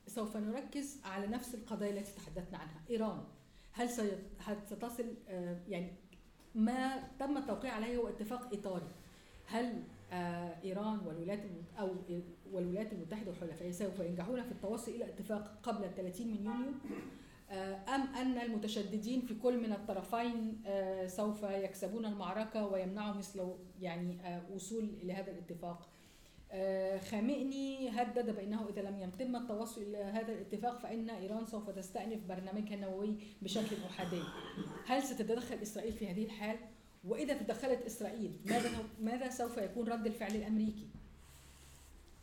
سوف 0.07 0.37
نركز 0.37 0.99
على 1.05 1.27
نفس 1.27 1.55
القضايا 1.55 1.91
التي 1.91 2.11
تحدثنا 2.15 2.57
عنها. 2.57 2.81
إيران 2.89 3.23
هل 3.73 3.89
ستصل 4.69 5.05
آه، 5.29 5.57
يعني 5.67 5.93
ما 6.55 7.03
تم 7.19 7.37
التوقيع 7.37 7.73
عليه 7.73 7.97
هو 7.97 8.07
اتفاق 8.07 8.53
إطاري 8.53 8.87
هل 9.45 9.83
آه، 10.11 10.55
إيران 10.63 10.99
والولايات. 10.99 11.43
أو 11.79 11.95
والولايات 12.51 12.93
المتحدة 12.93 13.31
وحلفائها 13.31 13.71
سوف 13.71 13.99
ينجحون 13.99 14.43
في 14.43 14.51
التوصل 14.51 14.91
إلى 14.91 15.05
اتفاق 15.05 15.59
قبل 15.63 15.83
ال 15.83 15.95
30 15.95 16.27
من 16.27 16.45
يونيو؟ 16.45 16.71
آه، 17.49 17.95
أم 17.95 18.15
أن 18.15 18.37
المتشددين 18.37 19.21
في 19.21 19.35
كل 19.35 19.57
من 19.57 19.73
الطرفين 19.73 20.63
سوف 21.07 21.43
يكسبون 21.43 22.05
المعركة 22.05 22.67
ويمنعوا 22.67 23.13
مثل 23.13 23.53
يعني 23.81 24.17
وصول 24.53 24.83
إلى 24.83 25.13
هذا 25.13 25.31
الاتفاق؟ 25.31 25.89
خامئني 27.11 27.89
هدد 27.89 28.35
بأنه 28.35 28.67
إذا 28.69 28.81
لم 28.81 28.99
يتم 28.99 29.35
التوصل 29.35 29.81
إلى 29.81 29.97
هذا 29.97 30.31
الاتفاق 30.33 30.79
فإن 30.79 31.09
إيران 31.09 31.45
سوف 31.45 31.69
تستأنف 31.69 32.25
برنامجها 32.29 32.75
النووي 32.75 33.15
بشكل 33.41 33.75
احادي 33.89 34.21
هل 34.85 35.03
ستتدخل 35.03 35.55
إسرائيل 35.61 35.93
في 35.93 36.11
هذه 36.11 36.25
الحال 36.25 36.57
وإذا 37.07 37.33
تدخلت 37.33 37.85
إسرائيل 37.85 38.39
ماذا 38.45 38.69
ماذا 39.01 39.29
سوف 39.29 39.57
يكون 39.57 39.87
رد 39.87 40.05
الفعل 40.05 40.35
الأمريكي؟ 40.35 40.87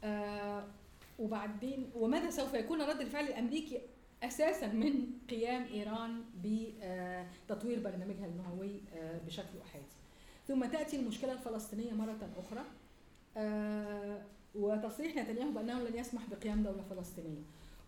آه 0.04 0.64
وبعدين 1.18 1.90
وماذا 1.94 2.30
سوف 2.30 2.54
يكون 2.54 2.82
رد 2.82 3.00
الفعل 3.00 3.24
الأمريكي 3.24 3.80
أساسا 4.22 4.66
من 4.66 5.06
قيام 5.30 5.62
إيران 5.64 6.24
بتطوير 6.44 7.80
برنامجها 7.80 8.26
النووي 8.26 8.80
آه 8.96 9.18
بشكل 9.26 9.58
احادي. 9.64 9.84
ثم 10.48 10.64
تأتي 10.64 10.96
المشكلة 10.96 11.32
الفلسطينية 11.32 11.92
مرة 11.92 12.30
أخرى 12.38 12.60
آه 12.60 12.77
وتصريح 14.54 15.16
نتنياهو 15.16 15.50
بأنه 15.50 15.82
لن 15.82 15.98
يسمح 15.98 16.22
بقيام 16.30 16.62
دولة 16.62 16.82
فلسطينية. 16.82 17.42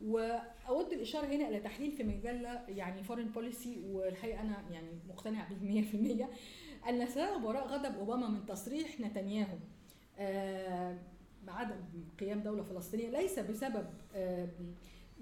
وأود 0.06 0.92
الإشارة 0.92 1.26
هنا 1.26 1.48
إلى 1.48 1.60
تحليل 1.60 1.92
في 1.92 2.02
مجله 2.02 2.64
يعني 2.68 3.02
فورين 3.02 3.26
بوليسي 3.26 3.82
والحقيقة 3.86 4.40
أنا 4.40 4.64
يعني 4.70 4.88
مقتنع 5.08 5.48
به 5.50 5.84
100% 6.84 6.88
أن 6.88 7.02
السبب 7.02 7.44
وراء 7.44 7.66
غضب 7.66 7.98
أوباما 7.98 8.28
من 8.28 8.46
تصريح 8.46 9.00
نتنياهو 9.00 9.58
آه، 10.18 10.98
بعدم 11.46 11.76
قيام 12.20 12.40
دولة 12.40 12.62
فلسطينية 12.62 13.10
ليس 13.10 13.38
بسبب 13.38 13.86
آه، 14.14 14.48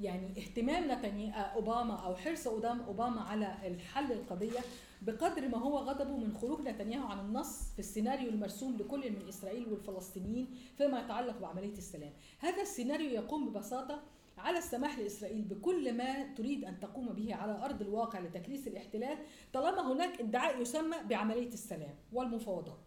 يعني 0.01 0.29
اهتمام 0.39 0.91
نتنياهو 0.91 1.55
أوباما 1.55 1.95
أو 1.95 2.17
حرص 2.17 2.47
أوباما 2.47 3.21
على 3.21 3.55
الحل 3.67 4.13
القضية 4.13 4.61
بقدر 5.03 5.49
ما 5.49 5.59
هو 5.59 5.79
غضبه 5.79 6.17
من 6.17 6.37
خروج 6.37 6.61
نتنياهو 6.61 7.07
عن 7.07 7.21
النص 7.21 7.73
في 7.73 7.79
السيناريو 7.79 8.29
المرسوم 8.29 8.77
لكل 8.77 9.11
من 9.11 9.29
إسرائيل 9.29 9.69
والفلسطينيين 9.69 10.55
فيما 10.77 11.01
يتعلق 11.01 11.39
بعملية 11.39 11.79
السلام. 11.79 12.13
هذا 12.39 12.63
السيناريو 12.63 13.11
يقوم 13.11 13.49
ببساطة 13.49 14.03
على 14.39 14.59
السماح 14.59 14.99
لإسرائيل 14.99 15.43
بكل 15.43 15.93
ما 15.97 16.35
تريد 16.35 16.65
أن 16.65 16.81
تقوم 16.81 17.09
به 17.09 17.35
على 17.35 17.65
أرض 17.65 17.83
الواقع 17.83 18.21
لتكريس 18.21 18.69
الاحتلال 18.69 19.19
طالما 19.53 19.93
هناك 19.93 20.21
ادعاء 20.21 20.63
يسمى 20.63 20.97
بعملية 21.09 21.49
السلام 21.49 21.95
والمفاوضات. 22.13 22.81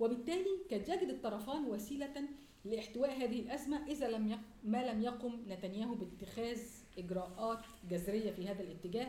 وبالتالي 0.00 0.58
قد 0.70 0.88
يجد 0.88 1.08
الطرفان 1.08 1.64
وسيلة 1.64 2.28
لاحتواء 2.64 3.10
هذه 3.10 3.40
الأزمة 3.40 3.86
إذا 3.86 4.08
لم 4.08 4.28
يق... 4.28 4.38
ما 4.64 4.92
لم 4.92 5.02
يقم 5.02 5.40
نتنياهو 5.48 5.94
باتخاذ 5.94 6.60
إجراءات 6.98 7.58
جذرية 7.90 8.30
في 8.30 8.48
هذا 8.48 8.62
الاتجاه 8.62 9.08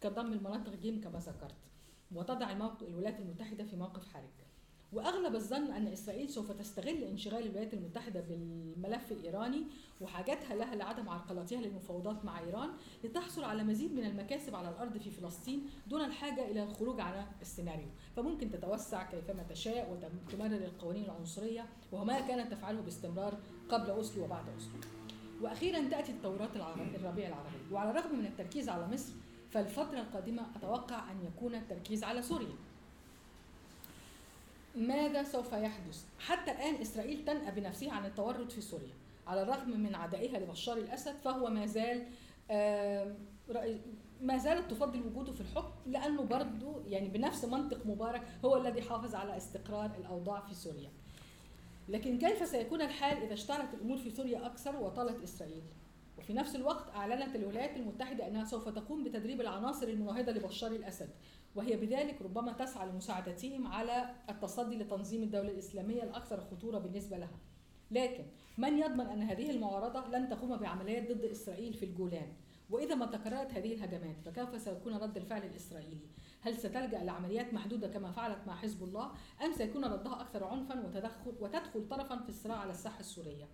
كضم 0.00 0.32
المناطق 0.32 0.74
جيم 0.76 1.00
كما 1.00 1.18
ذكرت 1.18 1.54
وتضع 2.14 2.52
الولايات 2.82 3.20
المتحدة 3.20 3.64
في 3.64 3.76
موقف 3.76 4.08
حرج. 4.14 4.30
وأغلب 4.92 5.34
الظن 5.34 5.70
أن 5.70 5.86
إسرائيل 5.86 6.30
سوف 6.30 6.52
تستغل 6.52 7.04
انشغال 7.04 7.42
الولايات 7.42 7.74
المتحدة 7.74 8.20
بالملف 8.20 9.12
الإيراني 9.12 9.64
وحاجتها 10.00 10.56
لها 10.56 10.74
لعدم 10.74 11.08
عرقلتها 11.08 11.60
للمفاوضات 11.60 12.24
مع 12.24 12.40
إيران 12.40 12.70
لتحصل 13.04 13.44
على 13.44 13.64
مزيد 13.64 13.92
من 13.92 14.04
المكاسب 14.04 14.54
على 14.54 14.68
الأرض 14.68 14.98
في 14.98 15.10
فلسطين 15.10 15.66
دون 15.86 16.04
الحاجة 16.04 16.50
إلى 16.50 16.62
الخروج 16.62 17.00
عن 17.00 17.26
السيناريو، 17.40 17.88
فممكن 18.16 18.50
تتوسع 18.50 19.02
كيفما 19.10 19.42
تشاء 19.42 19.92
وتمرر 19.92 20.64
القوانين 20.64 21.04
العنصرية 21.04 21.66
وهو 21.92 22.04
ما 22.04 22.20
كانت 22.20 22.52
تفعله 22.52 22.80
باستمرار 22.80 23.38
قبل 23.68 23.90
أوسلو 23.90 24.24
وبعد 24.24 24.48
أوسلو. 24.48 24.80
وأخيرا 25.42 25.88
تأتي 25.88 26.12
العرب 26.56 26.94
الربيع 26.94 27.28
العربي، 27.28 27.72
وعلى 27.72 27.90
الرغم 27.90 28.18
من 28.18 28.26
التركيز 28.26 28.68
على 28.68 28.86
مصر 28.86 29.12
فالفترة 29.50 30.00
القادمة 30.00 30.42
أتوقع 30.56 31.10
أن 31.10 31.24
يكون 31.26 31.54
التركيز 31.54 32.04
على 32.04 32.22
سوريا. 32.22 32.56
ماذا 34.76 35.22
سوف 35.22 35.52
يحدث؟ 35.52 36.04
حتى 36.18 36.50
الآن 36.50 36.74
إسرائيل 36.74 37.24
تنأى 37.24 37.50
بنفسها 37.50 37.92
عن 37.92 38.06
التورط 38.06 38.52
في 38.52 38.60
سوريا 38.60 38.94
على 39.26 39.42
الرغم 39.42 39.70
من 39.80 39.94
عدائها 39.94 40.38
لبشار 40.38 40.76
الأسد 40.76 41.16
فهو 41.24 41.50
ما 41.50 41.66
زال 41.66 42.06
ما 44.22 44.36
زالت 44.36 44.70
تفضل 44.70 45.06
وجوده 45.06 45.32
في 45.32 45.40
الحكم 45.40 45.72
لأنه 45.86 46.22
برضه 46.22 46.82
يعني 46.86 47.08
بنفس 47.08 47.44
منطق 47.44 47.86
مبارك 47.86 48.22
هو 48.44 48.56
الذي 48.56 48.82
حافظ 48.82 49.14
على 49.14 49.36
استقرار 49.36 49.90
الأوضاع 49.98 50.40
في 50.40 50.54
سوريا 50.54 50.90
لكن 51.88 52.18
كيف 52.18 52.48
سيكون 52.48 52.82
الحال 52.82 53.22
إذا 53.22 53.34
اشتعلت 53.34 53.74
الأمور 53.74 53.98
في 53.98 54.10
سوريا 54.10 54.46
أكثر 54.46 54.76
وطالت 54.76 55.22
إسرائيل؟ 55.22 55.62
وفي 56.28 56.36
نفس 56.36 56.56
الوقت 56.56 56.94
أعلنت 56.94 57.36
الولايات 57.36 57.76
المتحدة 57.76 58.26
أنها 58.26 58.44
سوف 58.44 58.68
تقوم 58.68 59.04
بتدريب 59.04 59.40
العناصر 59.40 59.88
المناهضة 59.88 60.32
لبشار 60.32 60.72
الأسد 60.72 61.08
وهي 61.54 61.76
بذلك 61.76 62.22
ربما 62.22 62.52
تسعى 62.52 62.88
لمساعدتهم 62.88 63.66
على 63.66 64.10
التصدي 64.30 64.76
لتنظيم 64.76 65.22
الدولة 65.22 65.50
الإسلامية 65.50 66.02
الأكثر 66.02 66.40
خطورة 66.40 66.78
بالنسبة 66.78 67.18
لها 67.18 67.38
لكن 67.90 68.24
من 68.58 68.78
يضمن 68.78 69.06
أن 69.06 69.22
هذه 69.22 69.50
المعارضة 69.50 70.08
لن 70.08 70.28
تقوم 70.28 70.56
بعمليات 70.56 71.12
ضد 71.12 71.24
إسرائيل 71.24 71.74
في 71.74 71.84
الجولان 71.84 72.32
وإذا 72.70 72.94
ما 72.94 73.06
تكررت 73.06 73.52
هذه 73.52 73.74
الهجمات 73.74 74.20
فكيف 74.24 74.62
سيكون 74.62 74.94
رد 74.94 75.16
الفعل 75.16 75.42
الإسرائيلي؟ 75.42 76.06
هل 76.40 76.56
ستلجأ 76.56 77.04
لعمليات 77.04 77.54
محدودة 77.54 77.88
كما 77.88 78.12
فعلت 78.12 78.46
مع 78.46 78.56
حزب 78.56 78.82
الله 78.82 79.10
أم 79.44 79.52
سيكون 79.52 79.84
ردها 79.84 80.20
أكثر 80.20 80.44
عنفا 80.44 80.86
وتدخل 80.86 81.34
وتدخل 81.40 81.88
طرفا 81.88 82.18
في 82.18 82.28
الصراع 82.28 82.56
على 82.56 82.70
الساحة 82.70 83.00
السورية؟ 83.00 83.48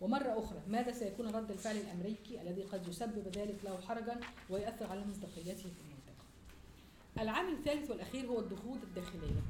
ومرة 0.00 0.38
أخرى 0.38 0.58
ماذا 0.68 0.92
سيكون 0.92 1.26
رد 1.26 1.50
الفعل 1.50 1.76
الأمريكي 1.76 2.40
الذي 2.42 2.62
قد 2.62 2.88
يسبب 2.88 3.28
ذلك 3.36 3.56
له 3.64 3.80
حرجا 3.80 4.20
ويؤثر 4.50 4.86
على 4.90 5.04
مصداقيته 5.04 5.62
في 5.62 5.66
المنطقة؟ 5.66 6.24
العامل 7.22 7.52
الثالث 7.52 7.90
والأخير 7.90 8.26
هو 8.26 8.38
الضغوط 8.40 8.78
الداخلية. 8.82 9.42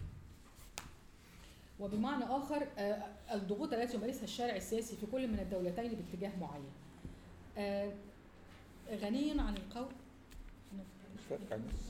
وبمعنى 1.80 2.24
آخر 2.24 2.66
آه، 2.78 3.02
الضغوط 3.32 3.72
التي 3.72 3.96
يمارسها 3.96 4.24
الشارع 4.24 4.56
السياسي 4.56 4.96
في 4.96 5.06
كل 5.06 5.26
من 5.28 5.38
الدولتين 5.38 5.90
باتجاه 5.94 6.32
معين. 6.40 6.70
آه، 7.58 7.92
غني 8.90 9.30
عن 9.40 9.56
القول 9.56 9.88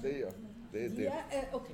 دقيقة 0.02 0.32
دي 0.72 0.88
دقيقتين 0.88 1.08
آه 1.12 1.44
okay. 1.52 1.72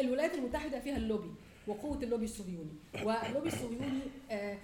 الولايات 0.00 0.34
المتحدة 0.34 0.80
فيها 0.80 0.96
اللوبي 0.96 1.30
وقوة 1.66 2.02
اللوبي 2.02 2.24
الصهيوني. 2.24 2.72
واللوبي 2.94 3.48
الصهيوني 3.48 4.00
آه 4.30 4.58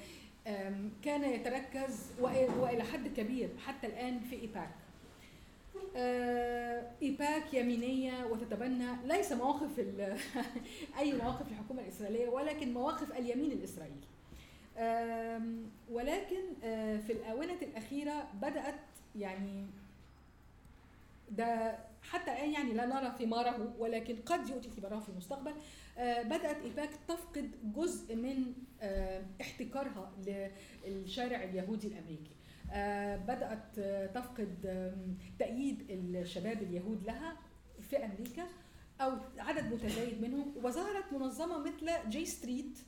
كان 1.04 1.24
يتركز 1.24 2.10
وإلى 2.20 2.82
حد 2.82 3.08
كبير 3.08 3.48
حتى 3.66 3.86
الآن 3.86 4.20
في 4.20 4.40
إيباك. 4.40 4.70
آه، 5.96 6.90
إيباك 7.02 7.54
يمينية 7.54 8.24
وتتبنى 8.24 8.86
ليس 9.04 9.32
مواقف 9.32 9.78
أي 10.98 11.12
مواقف 11.12 11.48
الحكومة 11.50 11.82
الإسرائيلية 11.82 12.28
ولكن 12.28 12.74
مواقف 12.74 13.12
اليمين 13.12 13.52
الإسرائيلي. 13.52 14.06
ولكن 15.90 16.42
آه، 16.64 16.96
في 16.96 17.12
الآونة 17.12 17.56
الأخيرة 17.62 18.28
بدأت 18.42 18.80
يعني 19.16 19.66
ده 21.30 21.78
حتى 22.02 22.32
الآن 22.32 22.52
يعني 22.52 22.72
لا 22.72 22.86
نرى 22.86 23.12
ثماره 23.18 23.74
ولكن 23.78 24.16
قد 24.26 24.48
يؤتي 24.48 24.70
ثماره 24.70 25.00
في 25.00 25.08
المستقبل. 25.08 25.52
بدأت 25.98 26.56
إيباك 26.64 26.90
تفقد 27.08 27.50
جزء 27.76 28.16
من 28.16 28.52
آه، 28.80 29.22
احتكارها 29.40 30.12
للشارع 30.86 31.42
اليهودي 31.44 31.86
الأمريكي 31.86 32.36
آه، 32.72 33.16
بدأت 33.16 33.78
آه، 33.78 34.06
تفقد 34.06 34.58
تأييد 35.38 35.86
الشباب 35.90 36.62
اليهود 36.62 37.04
لها 37.04 37.36
في 37.90 38.04
أمريكا 38.04 38.46
أو 39.00 39.12
عدد 39.38 39.72
متزايد 39.74 40.20
منهم 40.22 40.54
وظهرت 40.56 41.12
منظمة 41.12 41.58
مثل 41.58 42.08
J 42.08 42.26
Street 42.26 42.78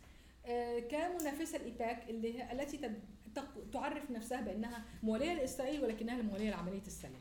آه، 0.46 0.78
كمنافسة 0.78 1.58
لايباك 1.58 2.10
التي 2.52 2.90
تعرف 3.72 4.10
نفسها 4.10 4.40
بأنها 4.40 4.84
موالية 5.02 5.32
لإسرائيل 5.34 5.84
ولكنها 5.84 6.22
موالية 6.22 6.50
لعملية 6.50 6.86
السلام. 6.86 7.20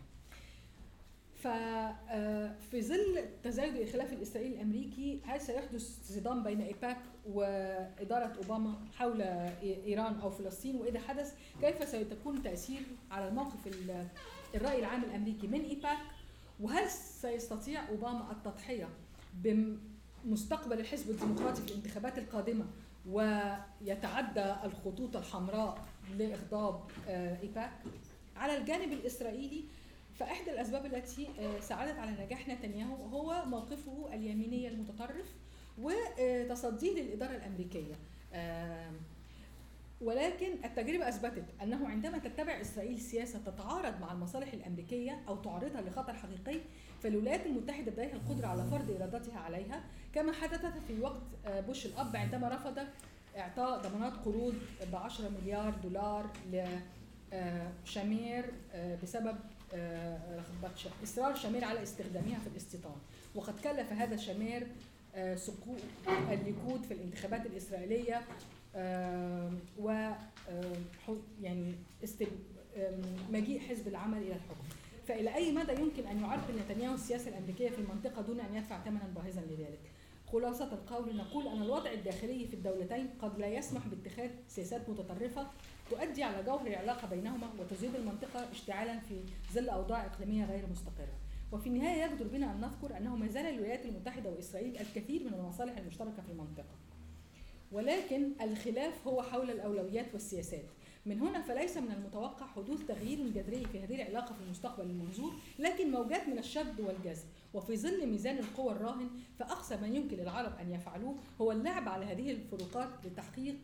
ففي 1.44 2.82
ظل 2.82 3.26
تزايد 3.44 3.76
الخلاف 3.76 4.14
الإسرائيلي 4.14 4.56
الأمريكي 4.56 5.20
هل 5.26 5.42
سيحدث 5.42 5.82
صدام 6.14 6.44
بين 6.44 6.62
إيباك 6.62 6.98
وإدارة 7.30 8.34
أوباما 8.38 8.76
حول 8.96 9.22
إيران 9.62 10.20
أو 10.20 10.30
فلسطين؟ 10.30 10.76
وإذا 10.76 11.00
حدث 11.00 11.34
كيف 11.62 11.90
سيكون 11.90 12.44
تأثير 12.44 12.82
على 13.12 13.28
الموقف 13.28 13.68
ال- 13.68 14.08
الرأي 14.56 14.80
العام 14.80 15.04
الأمريكي 15.04 15.48
من 15.48 15.62
إيباك؟ 15.62 15.98
وهل 16.60 16.90
سيستطيع 16.90 17.90
أوباما 17.90 18.32
التضحية 18.32 18.90
بمستقبل 19.34 20.80
الحزب 20.80 21.10
الديمقراطي 21.10 21.62
في 21.62 21.68
الانتخابات 21.72 22.18
القادمة 22.18 22.66
ويتعدى 23.10 24.56
الخطوط 24.64 25.16
الحمراء 25.16 25.86
لإغضاب 26.18 26.82
آه، 27.10 27.42
إيباك؟ 27.42 27.72
على 28.36 28.58
الجانب 28.58 28.94
الإسرائيلي 28.94 29.64
فإحدى 30.20 30.52
الأسباب 30.52 30.86
التي 30.86 31.28
آه، 31.40 31.60
ساعدت 31.60 32.00
على 32.00 32.12
نجاح 32.26 32.48
نتنياهو 32.48 32.96
هو 32.96 33.46
موقفه 33.46 34.10
اليميني 34.14 34.68
المتطرف 34.68 35.36
وتصديه 35.78 37.02
للإدارة 37.02 37.36
الأمريكية. 37.36 37.94
ولكن 40.02 40.52
التجربة 40.66 41.10
أثبتت 41.10 41.46
أنه 41.64 41.88
عندما 41.88 42.18
تتبع 42.18 42.62
إسرائيل 42.62 43.00
سياسة 43.00 43.40
تتعارض 43.46 44.02
مع 44.02 44.12
المصالح 44.12 44.54
الأمريكية 44.54 45.20
أو 45.28 45.36
تعرضها 45.36 45.82
لخطر 45.82 46.14
حقيقي 46.14 46.60
فالولايات 47.04 47.46
المتحدة 47.46 47.92
لديها 47.92 48.16
القدرة 48.16 48.48
على 48.48 48.64
فرض 48.64 48.92
إرادتها 48.92 49.40
عليها 49.40 49.84
كما 50.14 50.32
حدث 50.32 50.66
في 50.88 51.00
وقت 51.02 51.22
آه، 51.46 51.62
بوش 51.62 51.86
الأب 51.86 52.16
عندما 52.16 52.50
رفض 52.50 52.80
إعطاء 53.38 53.82
ضمانات 53.82 54.14
قروض 54.26 54.54
ب 54.92 54.96
10 54.96 55.30
مليار 55.30 55.74
دولار 55.84 56.30
لشامير 57.84 58.46
بسبب 59.04 59.38
آه، 59.74 60.42
ش- 60.76 60.88
إصرار 61.04 61.36
شامير 61.36 61.64
على 61.66 61.84
استخدامها 61.84 62.40
في 62.40 62.48
الاستيطان. 62.48 62.96
وقد 63.36 63.54
كلف 63.60 63.94
هذا 63.94 64.16
شامير 64.18 64.68
آه، 65.16 65.36
سقوط 65.36 65.78
الليكود 66.32 66.84
في 66.84 66.94
الانتخابات 66.94 67.46
الإسرائيلية 67.46 68.22
آم، 68.76 69.60
و 69.80 70.12
يعني 71.42 71.74
مجيء 73.32 73.60
حزب 73.60 73.88
العمل 73.88 74.18
إلى 74.18 74.36
الحكم. 74.36 74.64
فإلى 75.08 75.36
أي 75.36 75.52
مدى 75.52 75.72
يمكن 75.82 76.08
أن 76.08 76.20
يعرقل 76.22 76.54
نتنياهو 76.60 76.94
السياسة 76.94 77.30
الأمريكية 77.30 77.70
في 77.70 77.80
المنطقة 77.80 78.22
دون 78.22 78.40
أن 78.40 78.56
يدفع 78.56 78.80
ثمنا 78.84 79.08
باهظا 79.16 79.42
لذلك؟ 79.42 79.80
خلاصة 80.32 80.74
القول 80.74 81.16
نقول 81.18 81.48
أن 81.48 81.62
الوضع 81.62 81.92
الداخلي 81.92 82.48
في 82.48 82.54
الدولتين 82.54 83.08
قد 83.22 83.40
لا 83.40 83.48
يسمح 83.48 83.82
باتخاذ 83.88 84.30
سياسات 84.48 84.90
متطرفة 84.90 85.48
تؤدي 85.90 86.24
على 86.24 86.44
جوهر 86.44 86.68
العلاقة 86.68 87.08
بينهما 87.08 87.50
وتزيد 87.60 87.96
المنطقة 87.96 88.52
اشتعالا 88.52 89.00
في 89.00 89.22
ظل 89.54 89.70
أوضاع 89.70 90.06
إقليمية 90.06 90.46
غير 90.46 90.68
مستقرة. 90.72 91.14
وفي 91.52 91.68
النهاية 91.68 92.04
يجدر 92.04 92.28
بنا 92.28 92.52
أن 92.52 92.62
نذكر 92.62 92.98
أنه 92.98 93.16
ما 93.16 93.28
زال 93.28 93.46
الولايات 93.46 93.86
المتحدة 93.86 94.30
وإسرائيل 94.30 94.78
الكثير 94.78 95.24
من 95.24 95.34
المصالح 95.34 95.78
المشتركة 95.78 96.22
في 96.22 96.32
المنطقة. 96.32 96.76
ولكن 97.72 98.32
الخلاف 98.42 99.08
هو 99.08 99.22
حول 99.22 99.52
الأولويات 99.52 100.14
والسياسات 100.14 100.66
من 101.06 101.22
هنا 101.22 101.42
فليس 101.42 101.78
من 101.78 101.92
المتوقع 101.92 102.46
حدوث 102.46 102.86
تغيير 102.88 103.30
جذري 103.30 103.66
في 103.66 103.84
هذه 103.84 103.96
العلاقة 103.96 104.34
في 104.34 104.42
المستقبل 104.42 104.84
المنظور 104.84 105.34
لكن 105.60 105.92
موجات 105.92 106.28
من 106.28 106.38
الشد 106.38 106.80
والجذب 106.80 107.26
وفي 107.54 107.78
ظل 107.78 108.08
ميزان 108.08 108.38
القوى 108.38 108.72
الراهن 108.72 109.10
فأقصى 109.40 109.78
ما 109.78 109.88
يمكن 109.88 110.18
للعرب 110.18 110.60
أن 110.60 110.72
يفعلوه 110.72 111.16
هو 111.42 111.52
اللعب 111.52 111.90
على 111.90 112.06
هذه 112.06 112.32
الفروقات 112.32 112.90
لتحقيق 113.06 113.56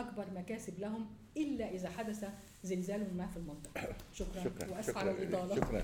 أكبر 0.00 0.24
مكاسب 0.36 0.78
لهم 0.78 1.06
إلا 1.36 1.70
إذا 1.70 1.88
حدث 1.90 2.24
زلزال 2.64 3.16
ما 3.16 3.26
في 3.26 3.36
المنطقة. 3.36 3.80
شكرا, 4.18 4.44
شكرا. 4.44 4.74
على 4.74 4.82
شكرا. 4.82 5.10
الإطالة. 5.10 5.56
شكرا. 5.56 5.82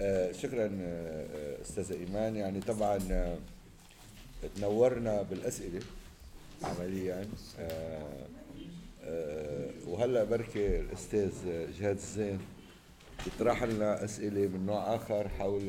آه، 0.00 0.32
شكرا 0.32 0.70
آه، 0.82 1.62
أستاذة 1.62 1.94
إيمان. 1.94 2.36
يعني 2.36 2.60
طبعا 2.60 2.98
آه، 3.10 3.38
تنورنا 4.56 5.22
بالأسئلة 5.22 5.80
عمليا. 6.62 7.26
وهلأ 9.86 10.24
بركي 10.24 10.80
الأستاذ 10.80 11.32
جهاد 11.80 11.96
الزين 11.96 12.38
يطرح 13.26 13.62
لنا 13.62 14.04
أسئلة 14.04 14.40
من 14.48 14.66
نوع 14.66 14.94
آخر 14.94 15.28
حول 15.28 15.62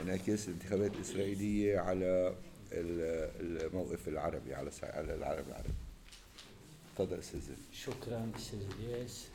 انعكاس 0.00 0.48
الانتخابات 0.48 0.94
الإسرائيلية 0.94 1.78
على 1.78 2.34
ال- 2.72 3.64
الموقف 3.66 4.08
العربي 4.08 4.54
على 4.54 4.70
على 4.82 5.14
العالم 5.14 5.44
العربي. 5.48 5.68
تفضل 6.96 7.22
زين. 7.22 7.56
شكرا 7.72 8.32
أستاذ 8.36 8.60
إلياس. 8.78 9.26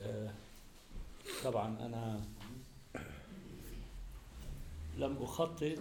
آه، 0.00 0.34
طبعا 1.44 1.86
أنا 1.86 2.24
لم 4.98 5.16
أخطط 5.22 5.78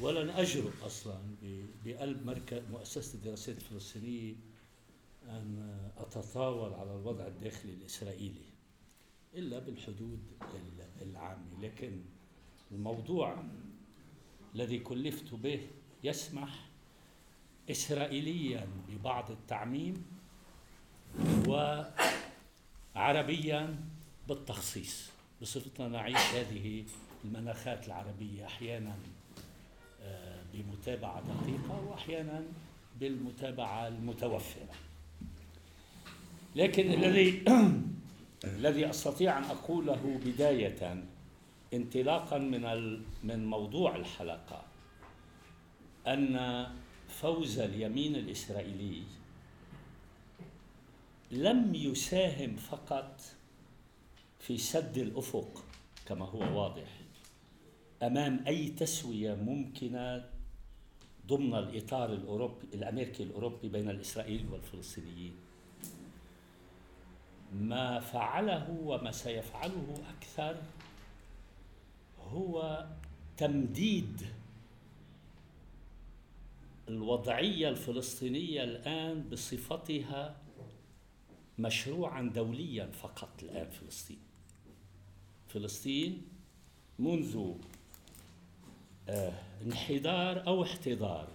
ولن 0.00 0.30
أجرؤ 0.30 0.70
أصلا 0.86 1.18
بقلب 1.84 2.26
مركز 2.26 2.62
مؤسسة 2.70 3.14
الدراسات 3.14 3.56
الفلسطينيه 3.56 4.34
أن 5.28 5.78
أتطاول 5.98 6.72
على 6.74 6.90
الوضع 6.90 7.26
الداخلي 7.26 7.72
الإسرائيلي 7.72 8.44
إلا 9.34 9.58
بالحدود 9.58 10.20
ال- 10.42 11.02
العامة. 11.10 11.60
لكن 11.62 12.00
الموضوع 12.72 13.44
الذي 14.54 14.78
كلفت 14.78 15.34
به 15.34 15.66
يسمح 16.04 16.68
اسرائيليا 17.70 18.66
ببعض 18.88 19.30
التعميم 19.30 20.04
وعربيا 22.96 23.76
بالتخصيص 24.28 25.10
بصفتنا 25.42 25.88
نعيش 25.88 26.16
هذه 26.16 26.84
المناخات 27.24 27.86
العربية 27.86 28.46
أحيانا 28.46 28.94
آه، 30.02 30.42
بمتابعة 30.54 31.20
دقيقة 31.20 31.84
واحيانا 31.90 32.42
بالمتابعة 33.00 33.88
المتوفرة. 33.88 34.74
لكن 36.56 36.92
الذي 36.92 37.44
الذي 38.44 38.90
أستطيع 38.90 39.38
أن 39.38 39.44
أقوله 39.44 40.20
بداية 40.24 41.04
انطلاقا 41.74 42.38
من 42.38 42.62
من 43.24 43.46
موضوع 43.46 43.96
الحلقة 43.96 44.62
أن 46.06 46.66
فوز 47.12 47.58
اليمين 47.58 48.16
الإسرائيلي. 48.16 49.02
لم 51.30 51.74
يساهم 51.74 52.56
فقط 52.56 53.20
في 54.38 54.58
سد 54.58 54.98
الأفق 54.98 55.64
كما 56.06 56.24
هو 56.24 56.62
واضح 56.62 57.00
أمام 58.02 58.44
أي 58.46 58.68
تسوية 58.68 59.34
ممكنة 59.34 60.24
ضمن 61.26 61.54
الإطار 61.54 62.12
الأوروبي 62.12 62.66
الأمريكي 62.74 63.22
الأوروبي 63.22 63.68
بين 63.68 63.90
الاسرائيلي 63.90 64.44
والفلسطينيين. 64.52 65.34
ما 67.52 68.00
فعله 68.00 68.70
وما 68.84 69.12
سيفعله 69.12 69.94
أكثر 70.18 70.56
هو 72.32 72.86
تمديد 73.36 74.22
الوضعية 76.92 77.68
الفلسطينية 77.68 78.64
الآن 78.64 79.28
بصفتها 79.28 80.36
مشروعا 81.58 82.22
دوليا 82.22 82.86
فقط 82.86 83.42
الآن 83.42 83.70
فلسطين. 83.70 84.18
فلسطين 85.48 86.22
منذ 86.98 87.54
آه، 89.08 89.32
انحدار 89.66 90.46
أو 90.46 90.62
احتضار 90.62 91.28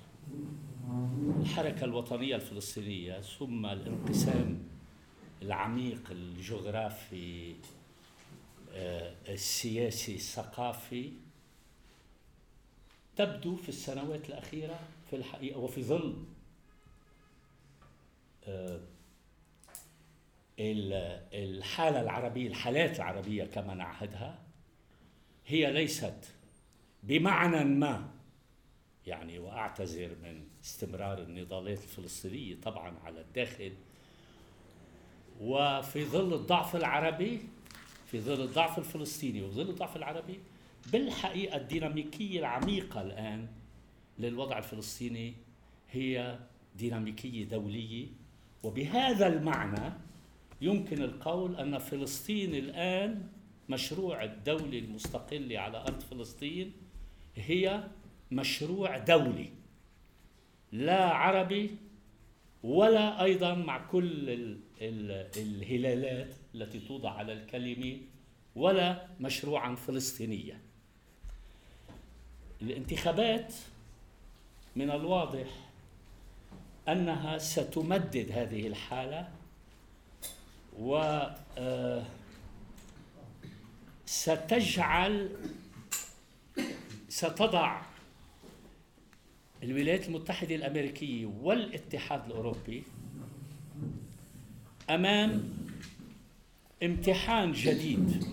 الحركة 1.41 1.83
الوطنية 1.83 2.35
الفلسطينية 2.35 3.21
ثم 3.21 3.65
الانقسام 3.65 4.63
العميق 5.41 6.11
الجغرافي 6.11 7.55
آه، 8.71 9.13
السياسي 9.29 10.15
الثقافي 10.15 11.11
تبدو 13.15 13.55
في 13.55 13.69
السنوات 13.69 14.29
الأخيرة 14.29 14.79
في 15.09 15.15
الحقيقة 15.15 15.59
وفي 15.59 15.83
ظل 15.83 16.25
آه، 18.47 18.79
ال- 20.59 21.23
الحالة 21.33 22.01
العربية 22.01 22.47
الحالات 22.47 22.95
العربية 22.95 23.43
كما 23.45 23.73
نعهدها 23.73 24.39
هي 25.47 25.71
ليست 25.71 26.33
بمعنى 27.03 27.63
ما 27.63 28.09
يعني 29.07 29.39
وأعتذر 29.39 30.15
من 30.23 30.43
استمرار 30.63 31.21
النضالات 31.21 31.77
الفلسطينية 31.83 32.55
طبعا 32.61 32.93
على 33.03 33.21
الداخل. 33.21 33.73
وفي 35.41 36.05
ظل 36.05 36.33
الضعف 36.33 36.75
العربي 36.75 37.39
في 38.11 38.21
ظل 38.21 38.41
الضعف 38.41 38.77
الفلسطيني 38.79 39.41
وفي 39.41 39.55
ظل 39.55 39.69
الضعف 39.69 39.95
العربي 39.97 40.39
بالحقيقة 40.91 41.57
الديناميكية 41.57 42.39
العميقة 42.39 43.01
الآن 43.01 43.47
للوضع 44.19 44.57
الفلسطيني 44.57 45.33
هي 45.91 46.39
ديناميكية 46.75 47.45
دولية 47.45 48.07
وبهذا 48.63 49.27
المعنى 49.27 49.93
يمكن 50.61 51.01
القول 51.01 51.55
أن 51.55 51.77
فلسطين 51.77 52.55
الآن 52.55 53.27
مشروع 53.69 54.23
الدولة 54.23 54.79
المستقلة 54.79 55.59
على 55.59 55.77
أرض 55.77 55.99
فلسطين 55.99 56.73
هي 57.35 57.83
مشروع 58.31 58.97
دولي 58.97 59.49
لا 60.71 61.05
عربي 61.05 61.69
ولا 62.63 63.23
أيضا 63.23 63.53
مع 63.55 63.77
كل 63.87 64.29
ال 64.29 64.59
ال 64.81 65.11
الهلالات 65.37 66.35
التي 66.55 66.79
توضع 66.79 67.11
على 67.11 67.33
الكلمة 67.33 67.97
ولا 68.55 69.07
مشروعا 69.19 69.75
فلسطينيا. 69.75 70.61
الانتخابات 72.61 73.53
من 74.77 74.91
الواضح 74.91 75.47
أنها 76.87 77.37
ستمدد 77.37 78.31
هذه 78.31 78.67
الحالة 78.67 79.29
و 80.79 80.95
آه، 81.57 82.03
ستجعل 84.05 85.29
ستضع 87.09 87.81
الولايات 89.63 90.07
المتحدة 90.07 90.55
الأمريكية 90.55 91.25
والاتحاد 91.25 92.25
الأوروبي 92.25 92.83
أمام 94.89 95.53
امتحان 96.83 97.51
جديد. 97.51 98.25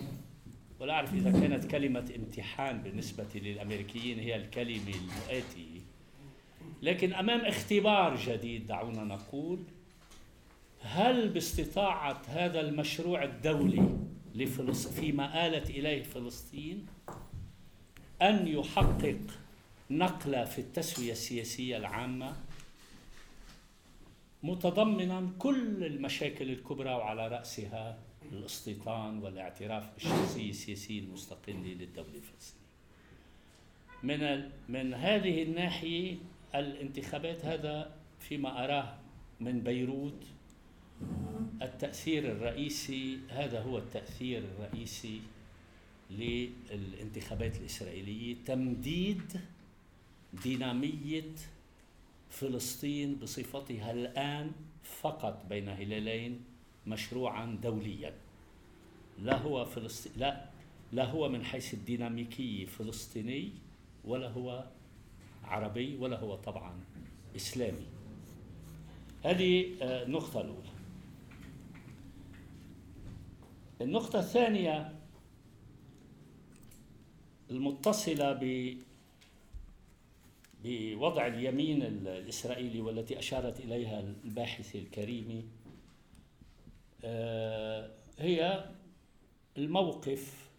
ولا 0.79 0.93
أعرف 0.93 1.13
إذا 1.13 1.31
كانت 1.31 1.65
كلمة 1.65 2.11
امتحان 2.15 2.81
بالنسبة 2.81 3.27
للأمريكيين 3.35 4.19
هي 4.19 4.35
الكلمة 4.35 4.93
المؤاتية 4.95 5.74
لكن 6.81 7.13
أمام 7.13 7.39
اختبار 7.45 8.15
جديد 8.15 8.67
دعونا 8.67 9.03
نقول 9.03 9.59
هل 10.81 11.29
باستطاعة 11.29 12.21
هذا 12.27 12.61
المشروع 12.61 13.23
الدولي 13.23 13.97
فيما 14.95 15.47
آلت 15.47 15.69
إليه 15.69 16.03
فلسطين 16.03 16.85
أن 18.21 18.47
يحقق 18.47 19.19
نقلة 19.89 20.45
في 20.45 20.59
التسوية 20.59 21.11
السياسية 21.11 21.77
العامة؟ 21.77 22.35
متضمنا 24.43 25.29
كل 25.39 25.83
المشاكل 25.85 26.49
الكبرى 26.49 26.89
وعلى 26.89 27.27
رأسها 27.27 27.97
الاستيطان 28.31 29.17
والاعتراف 29.17 29.93
بالشخصية 29.93 30.49
السياسية 30.49 30.99
المستقلة 30.99 31.55
للدولة 31.55 32.15
الفلسطينية. 32.15 32.65
من 34.03 34.49
من 34.69 34.93
هذه 34.93 35.43
الناحية 35.43 36.17
الانتخابات 36.59 37.45
هذا 37.45 37.95
فيما 38.19 38.63
أراه 38.63 38.97
من 39.39 39.61
بيروت 39.61 40.25
التأثير 41.61 42.31
الرئيسي 42.31 43.19
هذا 43.29 43.61
هو 43.61 43.77
التأثير 43.77 44.43
الرئيسي 44.43 45.21
للانتخابات 46.11 47.57
الإسرائيلية 47.57 48.35
تمديد 48.45 49.39
دينامية 50.43 51.31
فلسطين 52.29 53.15
بصفتها 53.15 53.91
الآن 53.91 54.51
فقط 54.83 55.45
بين 55.49 55.69
هلالين 55.69 56.41
مشروعا 56.87 57.57
دوليا. 57.63 58.13
لا 59.19 59.37
هو 59.37 59.65
فلسطين 59.65 60.11
لا 60.17 60.49
لا 60.91 61.05
هو 61.05 61.29
من 61.29 61.45
حيث 61.45 61.73
الديناميكية 61.73 62.65
فلسطيني 62.65 63.51
ولا 64.05 64.29
هو 64.29 64.65
عربي 65.45 65.97
ولا 65.97 66.19
هو 66.19 66.35
طبعا 66.35 66.79
إسلامي. 67.35 67.87
هذه 69.23 69.65
آه، 69.81 70.03
النقطة 70.03 70.41
الأولى. 70.41 70.69
النقطة 73.81 74.19
الثانية 74.19 74.95
المتصلة 77.51 78.33
ب 78.33 78.73
بوضع 80.63 81.27
اليمين 81.27 81.81
الإسرائيلي 81.83 82.81
والتي 82.81 83.19
أشارت 83.19 83.59
إليها 83.59 83.99
الباحثة 83.99 84.79
الكريمة 84.79 85.43
آه، 87.03 87.91
هي 88.19 88.65
الموقف 89.57 90.49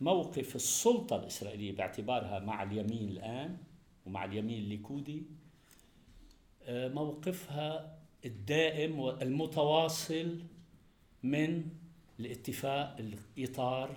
موقف 0.00 0.56
السلطة 0.56 1.16
الإسرائيلية 1.16 1.72
باعتبارها 1.72 2.38
مع 2.38 2.62
اليمين 2.62 3.08
الآن. 3.08 3.56
ومع 4.06 4.24
اليمين 4.24 4.58
الليكودي 4.58 5.22
آه، 6.62 6.88
موقفها 6.88 7.98
الدائم 8.24 8.98
والمتواصل 8.98 10.40
من 11.22 11.64
الاتفاق 12.20 12.96
الإطار 12.98 13.96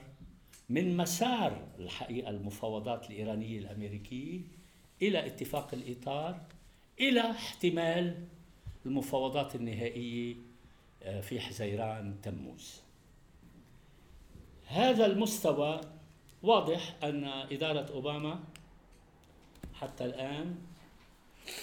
من 0.69 0.97
مسار 0.97 1.67
الحقيقة 1.79 2.29
المفاوضات 2.29 3.09
الإيرانية 3.09 3.59
الأمريكية 3.59 4.41
إلى 5.01 5.25
اتفاق 5.25 5.73
الإطار 5.73 6.41
إلى 6.99 7.31
احتمال 7.31 8.27
المفاوضات 8.85 9.55
النهائية 9.55 10.35
آه، 11.03 11.21
في 11.21 11.39
حزيران 11.39 12.21
تموز. 12.21 12.81
هذا 14.67 15.05
المستوى 15.05 15.81
واضح 16.43 16.95
أن 17.03 17.23
إدارة 17.23 17.91
أوباما 17.91 18.43
حتى 19.81 20.05
الآن 20.05 20.55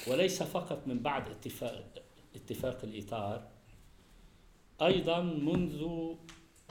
وليس 0.09 0.43
فقط 0.43 0.87
من 0.87 0.99
بعد 0.99 1.29
اتفاق 1.29 2.03
اتفاق 2.37 2.79
الإطار 2.85 3.49
أيضا 4.83 5.21
منذ 5.21 5.89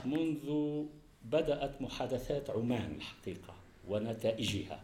منذ 0.05 0.83
بدأت 1.23 1.81
محادثات 1.81 2.49
عمان 2.49 2.95
الحقيقة 2.95 3.53
ونتائجها 3.87 4.83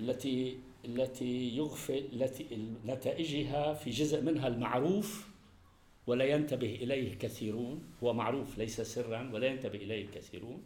التي 0.00 0.58
التي 0.84 1.56
يغفل 1.56 2.08
التي 2.12 2.68
نتائجها 2.86 3.74
في 3.74 3.90
جزء 3.90 4.22
منها 4.22 4.48
المعروف 4.48 5.28
ولا 6.06 6.24
ينتبه 6.24 6.74
إليه 6.74 7.14
كثيرون 7.14 7.82
هو 8.02 8.12
معروف 8.12 8.58
ليس 8.58 8.80
سرا 8.80 9.30
ولا 9.32 9.46
ينتبه 9.46 9.78
إليه 9.78 10.04
الكثيرون. 10.04 10.62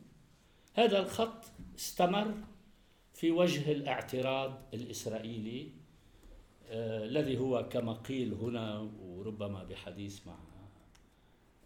هذا 0.75 0.99
الخط 0.99 1.45
استمر 1.79 2.35
في 3.23 3.31
وجه 3.31 3.73
الاعتراض 3.73 4.63
الإسرائيلي 4.75 5.69
آه 6.71 7.05
الذي 7.05 7.39
هو 7.39 7.69
كما 7.69 7.93
قيل 7.93 8.35
هنا 8.35 8.91
وربما 9.01 9.65
بحديث 9.65 10.27
مع 10.27 10.39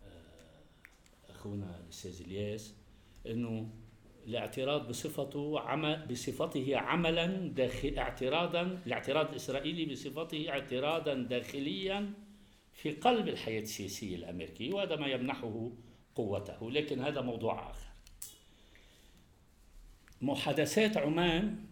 آه 0.03 1.31
أخونا 1.31 1.81
الأستاذ 1.85 2.21
إلياس 2.21 2.75
إنه 3.27 3.71
الاعتراض 4.27 4.89
بصفته 4.89 5.61
عمل 5.61 6.07
بصفته 6.11 6.77
عملا 6.77 7.27
داخل 7.49 7.99
اعتراضا 7.99 8.63
الاعتراض 8.87 9.29
الإسرائيلي 9.29 9.85
بصفته 9.85 10.51
اعتراضا 10.51 11.15
داخليا 11.15 12.13
في 12.73 12.91
قلب 12.91 13.29
الحياة 13.29 13.63
السياسية 13.63 14.17
الأمريكية 14.17 14.73
وهذا 14.73 14.97
ما 14.97 15.07
يمنحه 15.07 15.71
قوته. 16.15 16.71
لكن 16.71 17.01
هذا 17.01 17.21
موضوع 17.21 17.71
آخر. 17.71 17.86
محادثات 20.23 20.97
عمان 20.97 21.65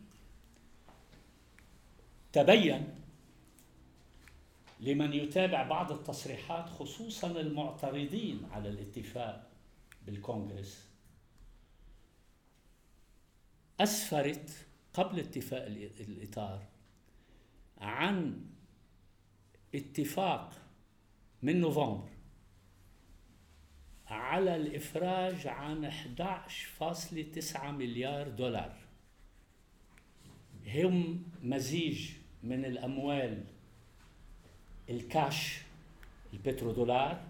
تبين 2.32 2.95
لمن 4.80 5.12
يتابع 5.12 5.62
بعض 5.62 5.92
التصريحات 5.92 6.68
خصوصا 6.68 7.30
المعترضين 7.30 8.45
على 8.53 8.68
الاتفاق 8.68 9.51
بالكونغرس. 10.07 10.88
أسفرت 13.80 14.66
قبل 14.95 15.20
اتفاق 15.20 15.66
الإطار 16.01 16.62
عن 17.78 18.45
اتفاق 19.74 20.53
من 21.42 21.61
نوفمبر 21.61 22.13
على 24.09 24.57
الإفراج 24.57 25.46
عن 25.46 25.90
11.9 25.90 27.64
مليار 27.64 28.28
دولار. 28.28 28.72
هم 30.66 31.22
مزيج 31.42 32.11
من 32.42 32.64
الأموال 32.64 33.44
الكاش 34.90 35.59
البترودولار 36.32 37.20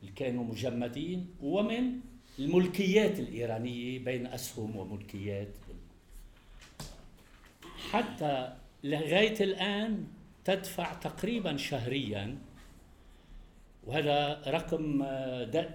اللي 0.00 0.12
كانوا 0.12 0.44
مجمدين 0.44 1.34
ومن 1.40 2.00
الملكيات 2.38 3.18
الإيرانية 3.18 3.98
بين 3.98 4.26
أسهم 4.26 4.76
وملكيات. 4.76 5.54
حتى 7.90 8.56
لغاية 8.84 9.44
الآن 9.44 10.06
تدفع 10.44 10.94
تقريبا 10.94 11.56
شهريا 11.56 12.38
وهذا 13.90 14.42
رقم 14.46 15.04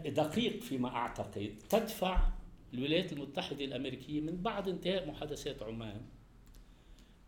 دقيق 0.09 0.61
فيما 0.61 0.89
أعتقد. 0.89 1.55
تدفع 1.69 2.29
الولايات 2.73 3.13
المتحدة 3.13 3.65
الأمريكية 3.65 4.21
من 4.21 4.41
بعد 4.41 4.67
انتهاء 4.67 5.07
محادثات 5.07 5.63
عمان 5.63 6.01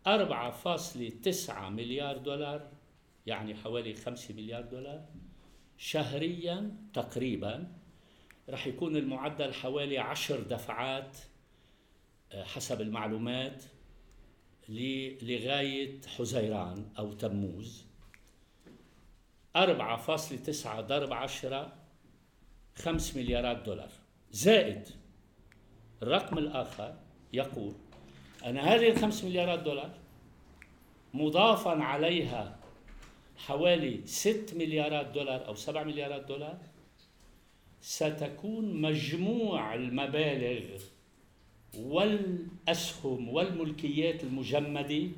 4.9 0.06 1.50
مليار 1.70 2.18
دولار 2.18 2.70
يعني 3.26 3.54
حوالي 3.54 3.94
5 3.94 4.34
مليار 4.34 4.62
دولار 4.62 5.04
شهريا 5.76 6.76
تقريبا. 6.92 7.72
رح 8.48 8.66
يكون 8.66 8.96
المعدل 8.96 9.54
حوالي 9.54 9.98
عشر 9.98 10.40
دفعات 10.40 11.16
آه، 12.32 12.44
حسب 12.44 12.80
المعلومات 12.80 13.62
لغاية 14.68 16.00
حزيران 16.06 16.92
أو 16.98 17.12
تموز. 17.12 17.87
أربعة 19.56 19.96
فاصلة 19.96 20.38
تسعة 20.38 20.80
ضرب 20.80 21.12
عشرة 21.12 21.72
خمس 22.76 23.16
مليارات 23.16 23.56
دولار. 23.56 23.90
زائد 24.30 24.88
الرقم 26.02 26.38
الآخر 26.38 26.94
يقول 27.32 27.74
أن 28.46 28.58
هذه 28.58 28.90
الخمس 28.90 29.24
مليارات 29.24 29.58
دولار 29.58 29.90
مضافا 31.14 31.70
عليها 31.70 32.58
حوالي 33.36 34.06
ست 34.06 34.54
مليارات 34.56 35.06
دولار 35.06 35.46
أو 35.46 35.54
سبع 35.54 35.82
مليارات 35.82 36.24
دولار 36.24 36.58
ستكون 37.80 38.80
مجموع 38.80 39.74
المبالغ 39.74 40.82
والأسهم 41.78 43.28
والملكيات 43.28 44.24
المجمدة 44.24 45.08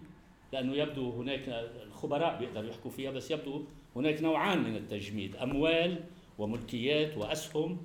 لأنه 0.53 0.75
يبدو 0.75 1.11
هناك 1.11 1.49
الخبراء 1.87 2.39
بيقدروا 2.39 2.71
يحكوا 2.71 2.91
فيها 2.91 3.11
بس 3.11 3.31
يبدو 3.31 3.65
هناك 3.97 4.23
نوعان 4.23 4.59
من 4.63 4.77
التجميد 4.77 5.37
أموال 5.37 6.05
وملكيات 6.39 7.17
وأسهم 7.17 7.83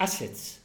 أسيتس 0.00 0.60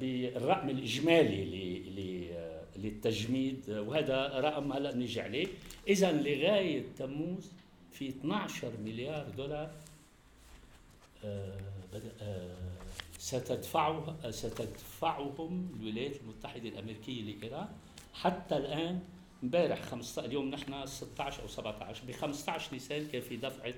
بالرقم 0.00 0.68
الإجمالي 0.70 1.44
ل- 1.44 2.00
ل- 2.00 2.82
للتجميد. 2.82 3.70
وهذا 3.70 4.26
رقم 4.40 4.72
هلأ 4.72 4.96
نيجي 4.96 5.20
عليه. 5.20 5.46
إذا 5.88 6.12
لغاية 6.12 6.84
تموز 6.98 7.52
في 7.92 8.08
12 8.08 8.70
مليار 8.84 9.28
دولار 9.36 9.70
آه، 11.24 11.58
آه، 12.22 12.56
ستدفعه 13.18 14.16
ستدفعهم 14.30 15.68
الولايات 15.80 16.16
المتحدة 16.20 16.68
الأمريكية 16.68 17.22
لإيران. 17.22 17.68
حتى 18.14 18.56
الآن 18.56 19.00
امبارح 19.42 19.82
15 19.82 20.24
اليوم 20.28 20.50
نحن 20.50 20.86
16 20.86 21.42
أو 21.42 21.48
17 21.48 22.04
ب 22.06 22.12
15 22.12 22.72
نيسان 22.72 23.06
كان 23.06 23.20
في 23.22 23.36
دفعة 23.36 23.74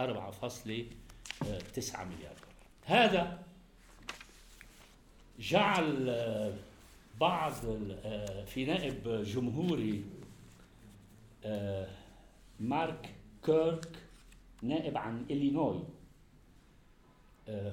4.9 0.00 2.00
مليار 2.00 2.34
دولار. 2.34 2.54
هذا 2.84 3.42
جعل 5.38 6.08
آه، 6.08 6.54
بعض 7.20 7.52
آه، 8.04 8.44
في 8.44 8.64
نائب 8.64 9.22
جمهوري 9.22 10.04
آه، 11.44 11.88
مارك 12.60 13.14
كيرك 13.44 13.88
نائب 14.62 14.98
عن 14.98 15.26
إلينوي 15.30 15.82
آه، 17.48 17.72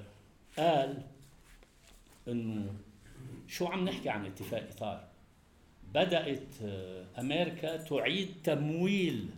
قال 0.58 1.04
إنه 2.28 2.74
شو 3.48 3.68
عم 3.68 3.86
نحكي 3.86 4.10
عن 4.10 4.26
اتفاق 4.26 4.68
إطار؟ 4.70 5.11
بدأت 5.94 6.48
آه، 6.66 7.06
أمريكا 7.20 7.78
تعيد 7.78 8.30
تمويل 8.44 9.30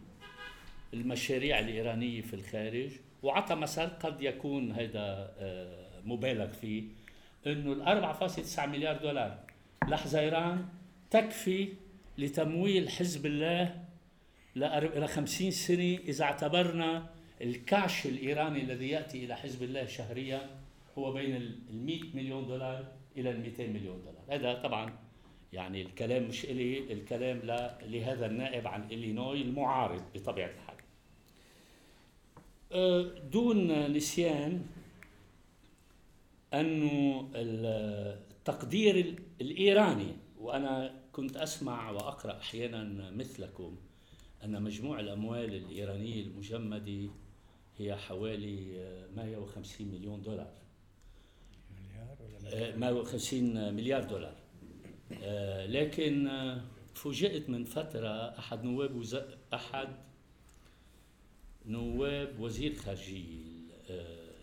المشاريع 0.93 1.59
الإيرانية 1.59 2.21
في 2.21 2.33
الخارج. 2.33 2.91
وعطى 3.23 3.55
مثل 3.55 3.87
قد 3.87 4.21
يكون 4.21 4.71
هذا 4.71 5.33
آه، 5.39 6.01
مبالغ 6.05 6.47
فيه 6.47 6.83
إنه 7.47 7.73
ال 7.73 7.83
4.9 7.83 8.65
مليار 8.65 8.97
دولار 8.97 9.39
لحزيران 9.87 10.65
تكفي 11.11 11.67
لتمويل 12.17 12.89
حزب 12.89 13.25
الله 13.25 13.83
إلى 14.57 15.07
50 15.07 15.51
سنة. 15.51 15.97
إذا 16.07 16.23
اعتبرنا 16.23 17.09
الكاش 17.41 18.05
الإيراني 18.05 18.61
الذي 18.61 18.89
يأتي 18.89 19.25
إلى 19.25 19.35
حزب 19.35 19.63
الله 19.63 19.85
شهريا 19.85 20.49
هو 20.97 21.13
بين 21.13 21.35
ال 21.35 21.85
100 21.85 21.99
مليون 22.13 22.47
دولار 22.47 22.85
إلى 23.17 23.31
ال 23.31 23.39
200 23.39 23.67
مليون 23.67 24.01
دولار. 24.01 24.23
هذا 24.29 24.53
طبعا 24.53 25.02
يعني 25.53 25.81
الكلام 25.81 26.27
مش 26.27 26.45
إلي 26.45 26.93
الكلام 26.93 27.37
ل- 27.37 27.91
لهذا 27.91 28.25
النائب 28.25 28.67
عن 28.67 28.83
إلينوي 28.91 29.41
المعارض 29.41 30.01
بطبيعة 30.15 30.49
الحال. 30.49 30.75
أه، 32.71 33.01
دون 33.31 33.91
نسيان 33.93 34.65
أنه 36.53 37.29
التقدير 37.35 38.95
ال- 38.95 39.15
الإيراني 39.41 40.13
وأنا 40.39 40.93
كنت 41.11 41.37
أسمع 41.37 41.89
وأقرأ 41.91 42.37
أحيانا 42.37 43.11
مثلكم 43.11 43.75
أن 44.43 44.63
مجموع 44.63 44.99
الأموال 44.99 45.55
الإيرانية 45.55 46.21
المجمدة 46.23 47.09
هي 47.77 47.95
حوالي 47.95 48.79
آه، 48.81 49.07
150 49.15 49.87
مليون 49.87 50.21
دولار. 50.21 50.51
مليار 51.71 52.17
ولا 52.21 52.73
آه، 52.73 52.75
150 52.75 53.73
مليار 53.75 54.03
دولار. 54.03 54.35
لكن 55.65 56.27
آه، 56.27 56.61
فوجئت 56.93 57.49
من 57.49 57.63
فترة 57.63 58.39
أحد 58.39 58.63
نواب 58.63 58.95
وز... 58.95 59.17
أحد 59.53 59.89
نواب 61.65 62.39
وزير 62.39 62.75
خارجية 62.75 63.43
آه، 63.89 64.33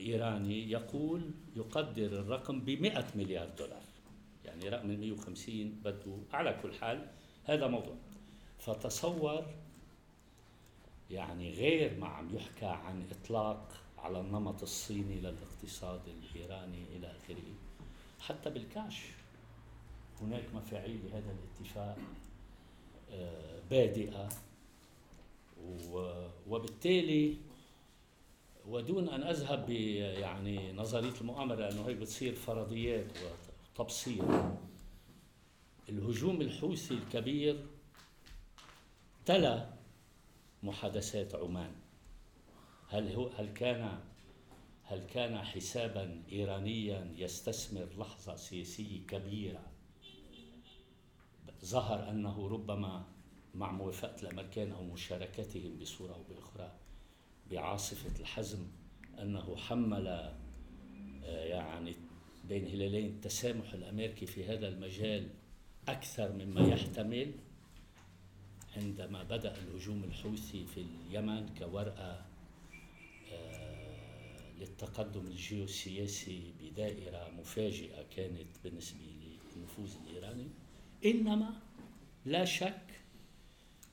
الإيراني 0.00 0.70
يقول 0.70 1.30
يقدر 1.56 2.06
الرقم 2.06 2.60
ب 2.60 2.70
100 2.70 3.04
مليار 3.14 3.48
دولار. 3.58 3.82
يعني 4.44 4.68
رقم 4.68 4.88
150 4.88 5.70
بده 5.84 6.18
على 6.32 6.58
كل 6.62 6.74
حال 6.74 7.10
هذا 7.44 7.66
موضوع. 7.66 7.96
فتصور 8.58 9.46
يعني 11.10 11.52
غير 11.52 11.98
ما 11.98 12.06
عم 12.06 12.36
يحكى 12.36 12.66
عن 12.66 13.08
إطلاق 13.10 13.72
على 13.98 14.20
النمط 14.20 14.62
الصيني 14.62 15.20
للاقتصاد 15.20 16.00
الإيراني 16.08 16.84
إلى 16.96 17.06
آخره 17.06 17.54
حتى 18.20 18.50
بالكاش. 18.50 19.02
هناك 20.22 20.54
مفاعيل 20.54 21.00
لهذا 21.04 21.32
الاتفاق 21.32 21.96
آه، 23.10 23.60
بادئة 23.70 24.28
و- 25.90 26.28
وبالتالي 26.48 27.36
ودون 28.68 29.08
أن 29.08 29.22
أذهب 29.22 29.70
يعني 29.70 30.72
نظرية 30.72 31.20
المؤامرة 31.20 31.54
لأنه 31.56 31.88
هي 31.88 31.94
بتصير 31.94 32.34
فرضيات 32.34 33.06
وتبسيط 33.78 34.24
الهجوم 35.88 36.40
الحوثي 36.40 36.94
الكبير 36.94 37.66
تلا 39.26 39.70
محادثات 40.62 41.34
عمان. 41.34 41.72
هل 42.88 43.12
هو 43.12 43.26
هل 43.28 43.46
كان 43.54 43.98
هل 44.84 45.06
كان 45.06 45.38
حسابا 45.38 46.22
ايرانيا 46.32 47.12
يستثمر 47.16 47.88
لحظة 47.98 48.36
سياسية 48.36 49.00
كبيرة 49.06 49.62
ظهر 51.66 52.10
أنه 52.10 52.48
ربما 52.48 53.04
مع 53.54 53.72
موافقة 53.72 54.22
الامريكان 54.22 54.72
أو 54.72 54.84
مشاركتهم 54.84 55.78
بصورة 55.78 56.14
أو 56.14 56.22
بأخرى 56.22 56.72
بعاصفة 57.50 58.20
الحزم 58.20 58.66
أنه 59.18 59.56
حمل 59.56 60.06
آه، 61.24 61.44
يعني 61.44 61.94
بين 62.48 62.66
هلالين 62.66 63.06
التسامح 63.06 63.72
الأمريكي 63.72 64.26
في 64.26 64.44
هذا 64.44 64.68
المجال 64.68 65.28
أكثر 65.88 66.32
مما 66.32 66.60
يحتمل 66.68 67.32
عندما 68.76 69.22
بدأ 69.22 69.54
الهجوم 69.56 70.04
الحوثي 70.04 70.66
في 70.66 70.80
اليمن 70.80 71.54
كورقة 71.58 72.26
آه، 73.32 74.50
للتقدم 74.60 75.26
الجيوسياسي 75.26 76.52
بدائرة 76.60 77.28
مفاجئة 77.38 78.02
كانت 78.16 78.48
بالنسبة 78.64 79.00
للنفوذ 79.56 79.96
الإيراني. 80.04 80.48
إنما 81.06 81.60
لا 82.24 82.44
شك 82.44 82.82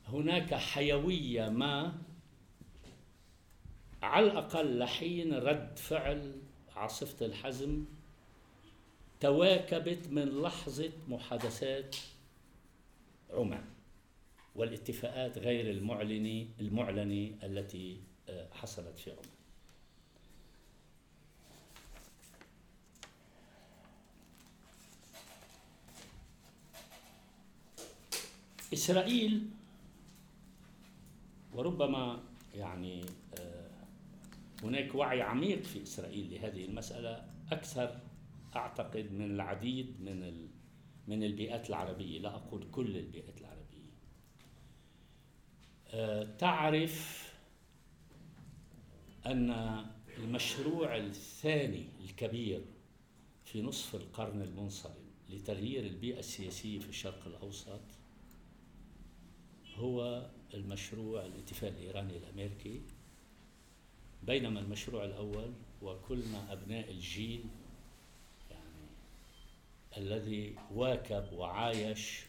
هناك 0.07 0.53
حيوية 0.53 1.49
ما 1.49 1.97
على 4.01 4.25
الأقل 4.25 4.79
لحين 4.79 5.33
رد 5.33 5.79
فعل 5.79 6.41
عاصفة 6.75 7.25
الحزم 7.25 7.85
تواكبت 9.19 10.07
من 10.07 10.41
لحظة 10.41 10.91
محادثات 11.07 11.95
عمان 13.33 13.65
والاتفاقات 14.55 15.37
غير 15.37 15.69
المعلنه 15.69 16.47
المعلنه 16.59 17.31
التي 17.43 18.01
آه، 18.29 18.47
حصلت 18.53 18.99
في 18.99 19.11
عمان. 19.11 19.32
إسرائيل 28.73 29.49
وربما 31.53 32.23
يعني 32.55 33.05
آه، 33.39 33.69
هناك 34.63 34.95
وعي 34.95 35.21
عميق 35.21 35.63
في 35.63 35.83
إسرائيل 35.83 36.33
لهذه 36.33 36.65
المسألة 36.65 37.25
أكثر 37.51 37.99
أعتقد 38.55 39.11
من 39.11 39.31
العديد 39.31 40.01
من 40.01 40.47
من 41.07 41.23
البيئات 41.23 41.69
العربية. 41.69 42.19
لا 42.19 42.35
أقول 42.35 42.67
كل 42.71 42.97
البيئات 42.97 43.41
العربية. 43.41 43.91
آه، 45.87 46.23
تعرف 46.23 47.23
أن 49.25 49.85
المشروع 50.17 50.97
الثاني 50.97 51.85
الكبير 52.03 52.61
في 53.45 53.61
نصف 53.61 53.95
القرن 53.95 54.41
المنصرم 54.41 55.03
لتغيير 55.29 55.83
البيئة 55.85 56.19
السياسية 56.19 56.79
في 56.79 56.89
الشرق 56.89 57.27
الأوسط 57.27 57.81
هو 59.79 60.25
المشروع 60.53 61.25
الاتفاق 61.25 61.69
الإيراني 61.69 62.17
الأمريكي. 62.17 62.81
بينما 64.23 64.59
المشروع 64.59 65.05
الأول 65.05 65.51
وكلنا 65.81 66.53
أبناء 66.53 66.91
الجيل 66.91 67.43
يعني 68.51 68.87
الذي 69.97 70.55
واكب 70.73 71.33
وعايش 71.33 72.21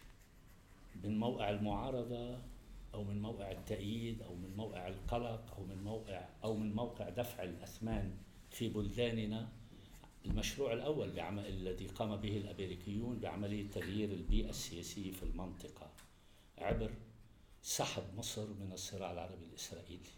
من 1.04 1.18
موقع 1.18 1.50
المعارضة 1.50 2.38
أو 2.94 3.04
من 3.04 3.22
موقع 3.22 3.50
التأييد 3.50 4.22
أو 4.22 4.34
من 4.34 4.56
موقع 4.56 4.88
القلق 4.88 5.54
أو 5.58 5.64
من 5.64 5.84
موقع 5.84 6.24
أو 6.44 6.56
من 6.56 6.74
موقع 6.74 7.08
دفع 7.08 7.42
الأثمان 7.42 8.16
في 8.50 8.68
بلداننا. 8.68 9.48
المشروع 10.26 10.72
الأول 10.72 11.18
الذي 11.38 11.86
قام 11.86 12.16
به 12.16 12.36
الأمريكيون 12.36 13.18
بعملية 13.18 13.70
تغيير 13.70 14.10
البيئة 14.12 14.50
السياسية 14.50 15.12
في 15.12 15.22
المنطقة 15.22 15.90
عبر 16.58 16.90
سحب 17.64 18.02
مصر 18.16 18.46
من 18.46 18.70
الصراع 18.72 19.12
العربي 19.12 19.44
الإسرائيلي. 19.44 20.10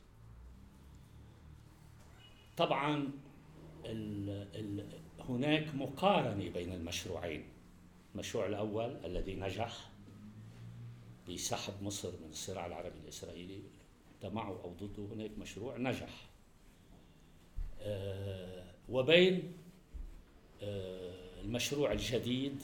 طبعا 2.56 3.10
ال 3.84 4.30
ال 4.54 5.00
هناك 5.28 5.74
مقارنة 5.74 6.48
بين 6.50 6.72
المشروعين. 6.72 7.44
المشروع 8.14 8.46
الأول 8.46 9.04
الذي 9.04 9.34
نجح 9.34 9.90
بسحب 11.28 11.82
مصر 11.82 12.10
من 12.10 12.30
الصراع 12.30 12.66
العربي 12.66 12.98
الإسرائيلي 13.04 13.62
معه 14.24 14.60
أو 14.64 14.74
ضده 14.80 15.14
هناك 15.14 15.30
مشروع 15.38 15.76
نجح. 15.76 16.28
آه 17.80 18.64
وبين 18.88 19.52
آه 20.62 21.40
المشروع 21.40 21.92
الجديد 21.92 22.62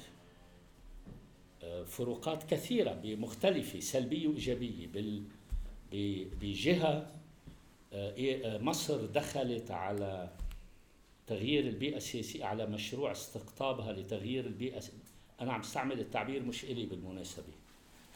فروقات 1.86 2.50
كثيرة 2.50 2.92
بمختلفة 2.92 3.80
سلبية 3.80 4.28
وإيجابية. 4.28 4.88
بجهة 6.40 7.12
آه، 7.92 8.58
مصر 8.58 9.06
دخلت 9.06 9.70
على 9.70 10.30
تغيير 11.26 11.68
البيئة 11.68 11.96
السياسية 11.96 12.44
على 12.44 12.66
مشروع 12.66 13.12
استقطابها 13.12 13.92
لتغيير 13.92 14.46
البيئة 14.46 14.82
أنا 15.40 15.52
عم 15.52 15.60
استعمل 15.60 16.00
التعبير 16.00 16.42
مش 16.42 16.64
إلي 16.64 16.86
بالمناسبة. 16.86 17.52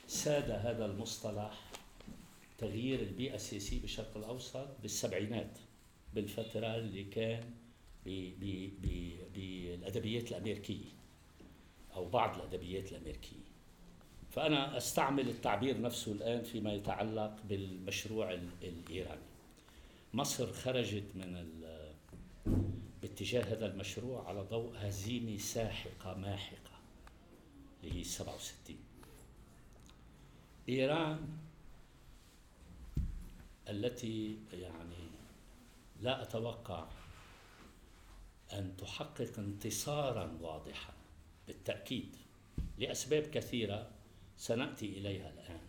ساد 0.09 0.51
هذا 0.51 0.87
المصطلح 0.87 1.61
تغيير 2.59 3.01
البيئة 3.01 3.35
السياسية 3.35 3.81
بالشرق 3.81 4.17
الأوسط 4.17 4.69
بالسبعينات 4.83 5.59
بالفترة 6.15 6.77
اللي 6.77 7.05
كان 7.05 7.45
بالأدبيات 9.35 10.31
الأمريكية. 10.31 10.96
أو 11.97 12.09
بعض 12.09 12.37
الأدبيات 12.37 12.93
الأمريكية. 12.93 13.47
فأنا 14.31 14.77
أستعمل 14.77 15.29
التعبير 15.29 15.81
نفسه 15.81 16.13
الآن 16.13 16.43
فيما 16.43 16.73
يتعلق 16.73 17.37
بالمشروع 17.49 18.33
الإيراني. 18.63 19.21
مصر 20.15 20.53
خرجت 20.53 21.05
من 21.15 21.47
باتجاه 23.03 23.43
هذا 23.43 23.67
المشروع 23.67 24.29
على 24.29 24.41
ضوء 24.41 24.73
هزيمة 24.77 25.39
ساحقة 25.39 26.15
ماحقة 26.15 26.81
اللي 27.85 27.99
هي 27.99 28.05
67 28.05 28.77
إيران 30.69 31.29
التي 33.69 34.39
يعني 34.53 35.09
لا 36.01 36.23
أتوقع 36.23 36.89
أن 38.53 38.77
تحقق 38.77 39.39
انتصارا 39.39 40.39
واضحا. 40.41 40.96
بالتأكيد 41.47 42.17
لأسباب 42.79 43.23
كثيرة 43.23 43.91
سنأتي 44.37 44.87
إليها 44.87 45.31
الآن. 45.31 45.61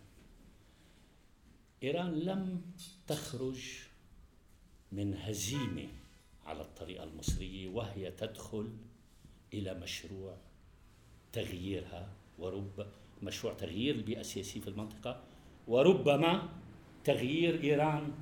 إيران 1.82 2.18
لم 2.18 2.62
تخرج 3.06 3.60
من 4.92 5.14
هزيمة 5.14 5.88
على 6.46 6.60
الطريقة 6.60 7.04
المصرية 7.04 7.68
وهي 7.68 8.10
تدخل 8.10 8.72
إلى 9.54 9.74
مشروع 9.74 10.36
تغييرها 11.32 12.08
ورب 12.38 12.86
مشروع 13.22 13.54
تغيير 13.54 13.94
البيئة 13.94 14.20
السياسية 14.20 14.60
في 14.60 14.68
المنطقة 14.68 15.22
وربما 15.68 16.48
تغيير 17.04 17.62
إيران 17.62 18.12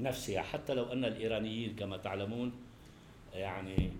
نفسها. 0.00 0.42
حتى 0.42 0.74
لو 0.74 0.84
أن 0.84 1.04
الإيرانيين 1.04 1.76
كما 1.76 1.96
تعلمون 1.96 2.52
يعني 3.34 3.92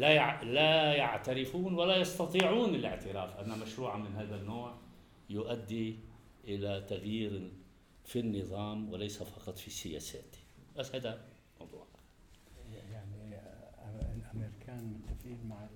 لا 0.00 0.44
لا 0.44 0.94
يعترفون 0.94 1.74
ولا 1.74 1.96
يستطيعون 1.96 2.74
الاعتراف. 2.74 3.36
أن 3.38 3.58
مشروعا 3.58 3.96
من 3.98 4.16
هذا 4.16 4.36
النوع 4.36 4.74
يؤدي 5.30 5.96
إلى 6.44 6.84
تغيير 6.88 7.50
في 8.04 8.20
النظام 8.20 8.90
وليس 8.92 9.22
فقط 9.22 9.58
في 9.58 9.66
السياسات 9.66 10.36
بس 10.76 10.94
هذا 10.94 11.20
موضوع. 11.60 11.86
يعني 12.92 13.40
الامريكان 14.16 14.92
متفقين 15.08 15.38
مع 15.48 15.66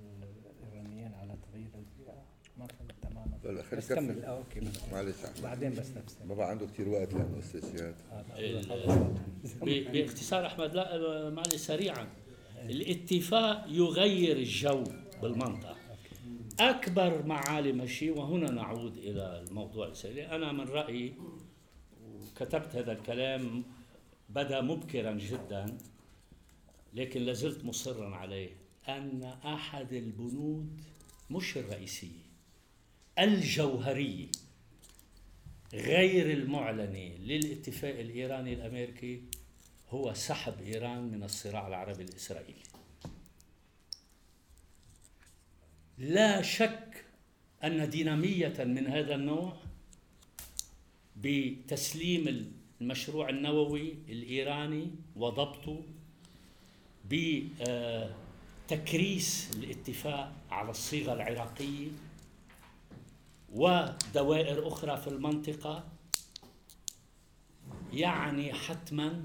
الإيرانيين 0.62 1.14
على 1.14 1.35
تغيير 1.51 1.68
البيئة. 1.75 2.22
ما 2.59 2.66
فهمت 2.66 2.93
تماما. 3.03 3.39
لا 3.45 3.81
كمل. 3.95 4.25
أوكي 4.25 4.61
معلش. 4.93 5.16
بعدين 5.43 5.70
بس 5.75 5.87
ما 6.29 6.35
بقى 6.35 6.51
عنده 6.51 6.66
كثير 6.66 6.89
وقت 6.89 7.12
لأنه 7.14 7.41
ب- 9.62 9.93
باختصار 9.93 10.47
أحمد 10.47 10.75
لا 10.75 11.31
معلش 11.31 11.55
سريعا. 11.55 12.07
الاتفاق 12.71 13.67
يغير 13.69 14.37
الجو 14.37 14.85
بالمنطقة. 15.23 15.77
أكبر 16.61 17.27
معالم 17.27 17.81
الشيء 17.81 18.19
وهنا 18.19 18.51
نعود 18.51 18.97
إلى 18.97 19.45
الموضوع 19.49 19.89
السريع 19.89 20.35
أنا 20.37 20.53
من 20.53 20.65
رأيي 20.65 21.15
وكتبت 22.05 22.77
هذا 22.77 22.93
الكلام 22.93 23.65
بدا 24.29 24.61
مبكرا 24.61 25.12
جدا 25.12 25.77
لكن 26.95 27.21
لازلت 27.23 27.65
مصرا 27.65 28.15
عليه 28.17 28.51
أن 28.89 29.25
أحد 29.45 29.93
البنود 29.93 30.81
مش 31.31 31.57
الرئيسية 31.57 32.25
الجوهرية. 33.19 34.27
غير 35.75 36.31
المعلنة 36.31 37.17
للاتفاق 37.19 37.99
الإيراني 37.99 38.53
الأمريكي 38.53 39.23
هو 39.95 40.15
سحب 40.15 40.61
إيران 40.61 41.03
من 41.03 41.23
الصراع 41.23 41.69
العربي 41.69 42.03
الإسرائيلي. 42.03 42.63
لا 45.99 46.43
شك 46.43 47.05
أن 47.65 47.91
دينامية 47.91 48.55
من 48.59 48.87
هذا 48.87 49.15
النوع 49.15 49.57
بتسليم 51.17 52.53
المشروع 52.81 53.29
النووي 53.29 53.95
الإيراني 54.09 54.91
وضبطه 55.17 55.83
بتكريس 58.71 59.51
الاتفاق 59.55 60.33
على 60.51 60.71
الصيغة 60.71 61.13
العراقية 61.13 61.89
ودوائر 63.53 64.69
أخرى 64.69 64.97
في 64.97 65.07
المنطقة 65.09 65.85
يعني 67.93 68.53
حتما 68.53 69.23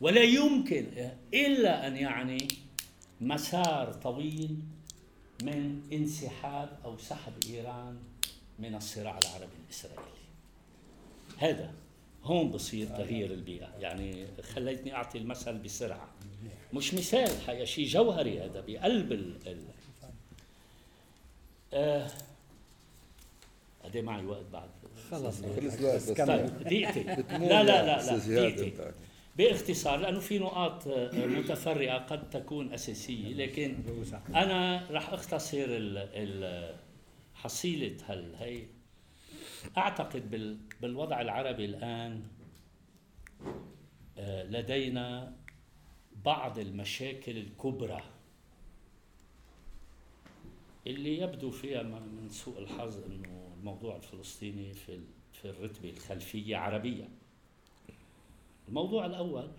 ولا 0.00 0.22
يمكن 0.22 0.86
إلا 1.34 1.86
أن 1.86 1.96
يعني 1.96 2.48
مسار 3.20 3.92
طويل 3.92 4.56
من 5.42 5.82
انسحاب 5.92 6.78
أو 6.84 6.98
سحب 6.98 7.32
إيران 7.50 7.98
من 8.58 8.74
الصراع 8.74 9.18
العربي 9.18 9.56
الإسرائيلي. 9.66 10.26
هذا 11.38 11.72
هون 12.22 12.50
بصير 12.50 12.88
تغيير 12.88 13.32
البيئة. 13.32 13.68
يعني 13.80 14.26
خليتني 14.54 14.94
أعطي 14.94 15.18
المثل 15.18 15.58
بسرعة. 15.58 16.08
مش 16.72 16.94
مثال 16.94 17.40
حقيقة 17.46 17.64
شيء 17.64 17.86
جوهري 17.86 18.40
هذا 18.40 18.64
بقلب 18.66 19.12
ال 19.12 19.36
ال 19.46 19.58
آه 21.74 22.10
قد 23.84 23.96
معي 23.96 24.26
وقت 24.26 24.44
بعد. 24.52 24.68
خلص 25.10 25.40
خلص. 25.40 26.10
طيب 26.10 26.58
دقيقتين. 26.58 27.14
بتموت 27.14 27.50
لا 27.50 27.62
لا 27.62 27.86
لا 27.86 28.16
لا 28.16 28.48
أنت. 28.48 28.94
باختصار 29.36 29.96
لأنه 29.96 30.20
في 30.20 30.38
نقاط 30.38 30.88
آه، 30.88 31.26
متفرعه 31.26 31.98
قد 31.98 32.30
تكون 32.30 32.72
أساسية. 32.72 33.34
لكن 33.34 33.76
أنا 34.28 34.86
راح 34.90 35.12
أختصر 35.12 35.64
ال 35.64 35.98
ال 35.98 36.76
حصيلة 37.34 37.96
هال 38.06 38.34
هي. 38.36 38.62
أعتقد 39.76 40.30
بال 40.30 40.58
بالوضع 40.82 41.20
العربي 41.20 41.64
الآن 41.64 42.22
آه، 44.18 44.44
لدينا 44.44 45.36
بعض 46.24 46.58
المشاكل 46.58 47.36
الكبرى 47.38 48.02
اللي 50.86 51.18
يبدو 51.18 51.50
فيها 51.50 51.82
من 51.82 52.28
سوء 52.30 52.58
الحظ 52.58 53.04
إنه 53.04 53.48
الموضوع 53.58 53.96
الفلسطيني 53.96 54.74
في 54.74 55.00
في 55.32 55.44
الرتبة 55.50 55.90
الخلفية 55.90 56.56
عربيه 56.56 57.08
الموضوع 58.68 59.06
الأول 59.06 59.50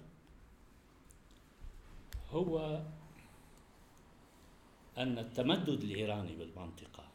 هو 2.30 2.84
أن 4.98 5.18
التمدد 5.18 5.84
الإيراني 5.84 6.36
بالمنطقة 6.36 7.08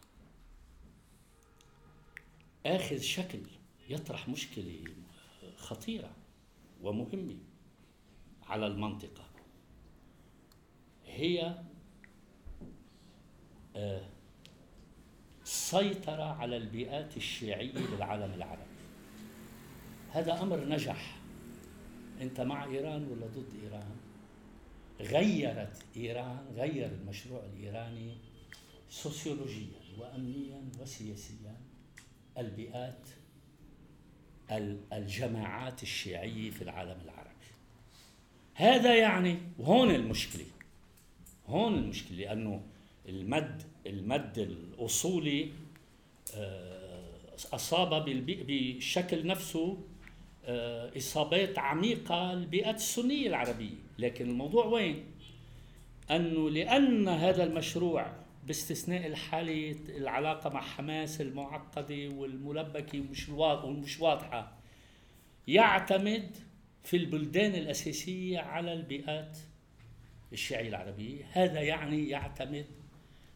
آخذ 2.67 2.99
شكل 2.99 3.41
يطرح 3.89 4.29
مشكلة 4.29 4.85
خطيرة 5.57 6.11
ومهمة 6.83 7.37
على 8.43 8.67
المنطقة. 8.67 9.25
هي 11.07 11.63
آه، 13.77 14.09
سيطرة 15.45 16.23
على 16.23 16.57
البيئات 16.57 17.17
الشيعية 17.17 17.73
بالعالم 17.73 18.35
العربي. 18.35 18.63
هذا 20.11 20.43
أمر 20.43 20.65
نجح. 20.65 21.22
أنت 22.21 22.41
مع 22.41 22.65
إيران 22.65 23.05
ولا 23.05 23.27
ضد 23.27 23.55
إيران؟ 23.63 23.97
غيرت 25.01 25.83
إيران 25.97 26.47
غير 26.57 26.87
المشروع 26.87 27.43
الإيراني 27.45 28.17
سوسيولوجيا 28.91 29.81
وأمنيا 29.99 30.63
وسياسيا 30.81 31.57
البيئات 32.39 33.09
الجماعات 34.93 35.83
الشيعية 35.83 36.51
في 36.51 36.63
العالم 36.63 37.01
العربي. 37.05 37.33
هذا 38.55 38.97
يعني 38.97 39.39
وهون 39.59 39.91
المشكلة 39.91 40.45
هون 41.47 41.75
المشكلة 41.75 42.17
لأنه 42.17 42.63
المد 43.09 43.63
المد 43.87 44.39
الأصولي 44.39 45.53
آه، 46.35 47.03
أصاب 47.53 48.05
بالشكل 48.25 49.27
نفسه 49.27 49.79
إصابات 50.97 51.59
عميقة 51.59 52.33
البيئات 52.33 52.75
السنية 52.75 53.29
العربية. 53.29 53.75
لكن 53.99 54.31
الموضوع 54.31 54.67
وين؟ 54.67 55.05
أنه 56.11 56.51
لأن 56.51 57.09
هذا 57.09 57.45
المشروع 57.45 58.13
باستثناء 58.47 59.07
الحالة 59.07 59.77
العلاقة 59.89 60.51
مع 60.51 60.61
حماس 60.61 61.21
المعقدة 61.21 62.09
والملبكة 62.09 63.01
ومش 63.01 63.29
ومش 63.29 64.01
واضحة 64.01 64.53
يعتمد 65.49 66.37
في 66.85 66.97
البلدان 66.97 67.55
الأساسية 67.55 68.39
على 68.39 68.73
البيئات 68.73 69.39
الشيعية 70.33 70.69
العربية. 70.69 71.25
هذا 71.33 71.61
يعني 71.61 72.09
يعتمد 72.09 72.67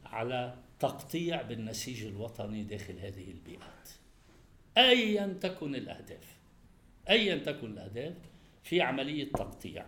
على 0.05 0.55
تقطيع 0.81 1.43
بالنسيج 1.43 2.05
الوطني 2.05 2.63
داخل 2.63 2.99
هذه 2.99 3.31
البيئات. 3.31 3.89
أيا 4.79 5.39
تكن 5.41 5.75
الأهداف. 5.75 6.36
أيا 7.09 7.37
تكن 7.37 7.71
الأهداف 7.71 8.17
في 8.63 8.81
عملية 8.81 9.25
تقطيع 9.33 9.87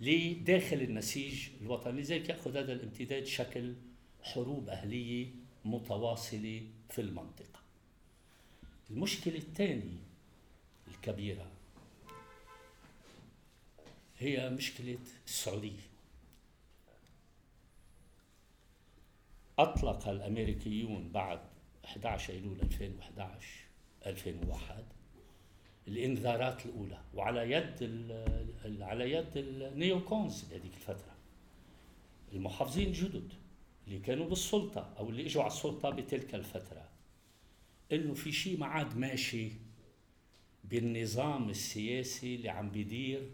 لداخل 0.00 0.76
النسيج 0.76 1.48
الوطني 1.60 2.00
لذلك 2.00 2.28
يأخذ 2.28 2.56
هذا 2.56 2.72
الامتداد 2.72 3.24
شكل 3.26 3.74
حروب 4.22 4.68
أهلية 4.68 5.26
متواصلة 5.64 6.62
في 6.90 7.00
المنطقة. 7.00 7.60
المشكلة 8.90 9.36
الثانية 9.36 9.98
الكبيرة 10.88 11.50
هي 14.18 14.50
مشكلة 14.50 14.98
السعودية. 15.26 15.88
أطلق 19.58 20.08
الأمريكيون 20.08 21.08
بعد 21.08 21.40
11 21.84 22.32
أيلول 22.32 22.60
2011 22.60 23.46
2001 24.06 24.84
الإنذارات 25.88 26.66
الأولى 26.66 27.00
وعلى 27.14 27.50
يد 27.50 27.82
على 28.80 29.12
يد 29.12 29.36
النيو 29.36 30.04
كونز 30.04 30.42
بهذيك 30.42 30.74
الفترة. 30.74 31.14
المحافظين 32.32 32.86
الجدد 32.86 33.32
اللي 33.86 33.98
كانوا 33.98 34.28
بالسلطة 34.28 34.94
أو 34.98 35.10
اللي 35.10 35.26
إجوا 35.26 35.42
على 35.42 35.52
السلطة 35.52 35.90
بتلك 35.90 36.34
الفترة 36.34 36.88
إنه 37.92 38.14
في 38.14 38.32
شيء 38.32 38.58
ما 38.58 38.66
عاد 38.66 38.96
ماشي 38.96 39.50
بالنظام 40.64 41.50
السياسي 41.50 42.34
اللي 42.34 42.48
عم 42.48 42.70
بيدير 42.70 43.30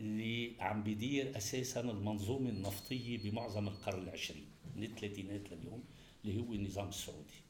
اللي 0.00 0.52
عم 0.60 0.82
بيدير 0.82 1.36
أساسا 1.36 1.80
المنظومة 1.80 2.50
النفطية 2.50 3.18
بمعظم 3.18 3.68
القرن 3.68 4.02
العشرين 4.02 4.46
من 4.76 4.82
الثلاثينات 4.82 5.52
لليوم 5.52 5.84
اللي 6.24 6.40
هو 6.40 6.52
النظام 6.52 6.88
السعودي. 6.88 7.40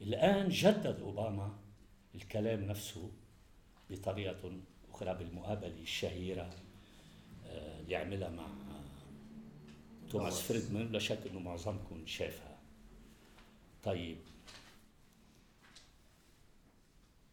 الآن 0.00 0.48
جدد 0.48 1.00
أوباما 1.00 1.58
الكلام 2.16 2.64
نفسه 2.64 3.10
بطريقة 3.90 4.52
أخرى 4.90 5.14
بالمقابلة 5.14 5.80
الشهيرة 5.82 6.50
آه، 7.46 7.80
اللي 7.80 7.96
عملها 7.96 8.30
مع 8.30 8.46
توماس. 10.10 10.40
فريدمان. 10.40 10.92
لا 10.92 10.98
شك 10.98 11.18
إنه 11.30 11.38
معظمكم 11.38 12.06
شافها. 12.06 12.58
طيب. 13.84 14.16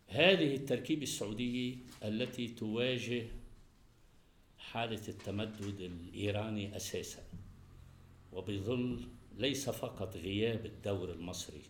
هذه 0.07 0.55
التركيبة 0.55 1.03
السعودية 1.03 1.75
التي 2.03 2.47
تواجه 2.47 3.27
حالة 4.57 5.07
التمدد 5.07 5.79
الإيراني 5.79 6.75
أساسا 6.75 7.23
وبظل 8.33 9.07
ليس 9.37 9.69
فقط 9.69 10.15
غياب 10.17 10.65
الدور 10.65 11.11
المصري 11.11 11.61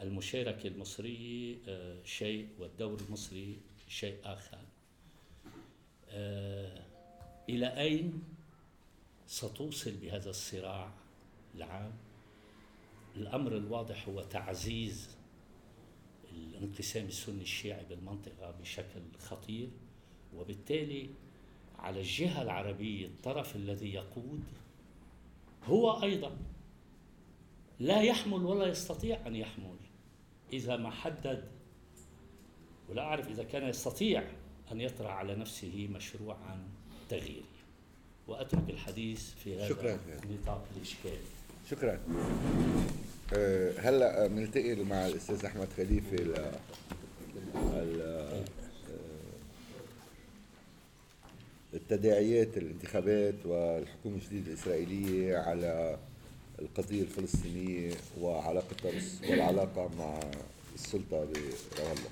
المشاركة 0.00 0.66
المصرية 0.66 1.56
آه، 1.68 2.04
شيء 2.04 2.48
والدور 2.58 3.00
المصري 3.00 3.60
شيء 3.88 4.18
آخر. 4.24 4.58
آه، 6.08 6.82
إلى 7.48 7.66
أين 7.66 8.22
ستوصل 9.26 9.90
بهذا 9.90 10.30
الصراع 10.30 10.92
العام؟ 11.54 11.92
الأمر 13.16 13.56
الواضح 13.56 14.08
هو 14.08 14.22
تعزيز 14.22 15.16
الانقسام 16.32 17.06
السني 17.06 17.42
الشيعي 17.42 17.84
بالمنطقة 17.84 18.50
بشكل 18.50 19.00
خطير 19.18 19.68
وبالتالي 20.36 21.10
على 21.78 22.00
الجهة 22.00 22.42
العربية 22.42 23.06
الطرف 23.06 23.56
الذي 23.56 23.94
يقود 23.94 24.44
هو 25.64 26.02
أيضا 26.02 26.36
لا 27.80 28.02
يحمل 28.02 28.44
ولا 28.44 28.66
يستطيع 28.66 29.26
أن 29.26 29.36
يحمل. 29.36 29.76
إذا 30.52 30.76
ما 30.76 30.90
حدد 30.90 31.44
ولا 32.88 33.02
أعرف 33.02 33.28
إذا 33.28 33.42
كان 33.42 33.68
يستطيع 33.68 34.24
أن 34.72 34.80
يطرح 34.80 35.10
على 35.10 35.34
نفسه 35.34 35.88
مشروعا 35.92 36.68
تغييري 37.08 37.44
وأترك 38.28 38.70
الحديث 38.70 39.34
في 39.34 39.56
هذا 39.56 39.68
شكرا 39.68 39.98
النطاق 40.24 40.64
الإشكالي 40.76 41.16
شكرا. 41.70 42.00
أه 43.36 43.72
هلأ 43.78 44.26
بنلتقي 44.26 44.74
مع 44.74 45.06
الأستاذ 45.06 45.44
أحمد 45.44 45.68
خليفه 45.76 46.16
ل 46.16 46.54
التداعيات 51.74 52.56
الانتخابات 52.56 53.46
والحكومة 53.46 54.16
الجديدة 54.16 54.46
الإسرائيلية 54.46 55.36
على 55.36 55.98
القضية 56.58 57.02
الفلسطينية 57.02 57.92
وعلاقتها 58.20 58.92
والعلاقة 59.30 59.90
مع 59.98 60.20
السلطة 60.74 61.08
برام 61.10 61.26
الله. 61.80 62.10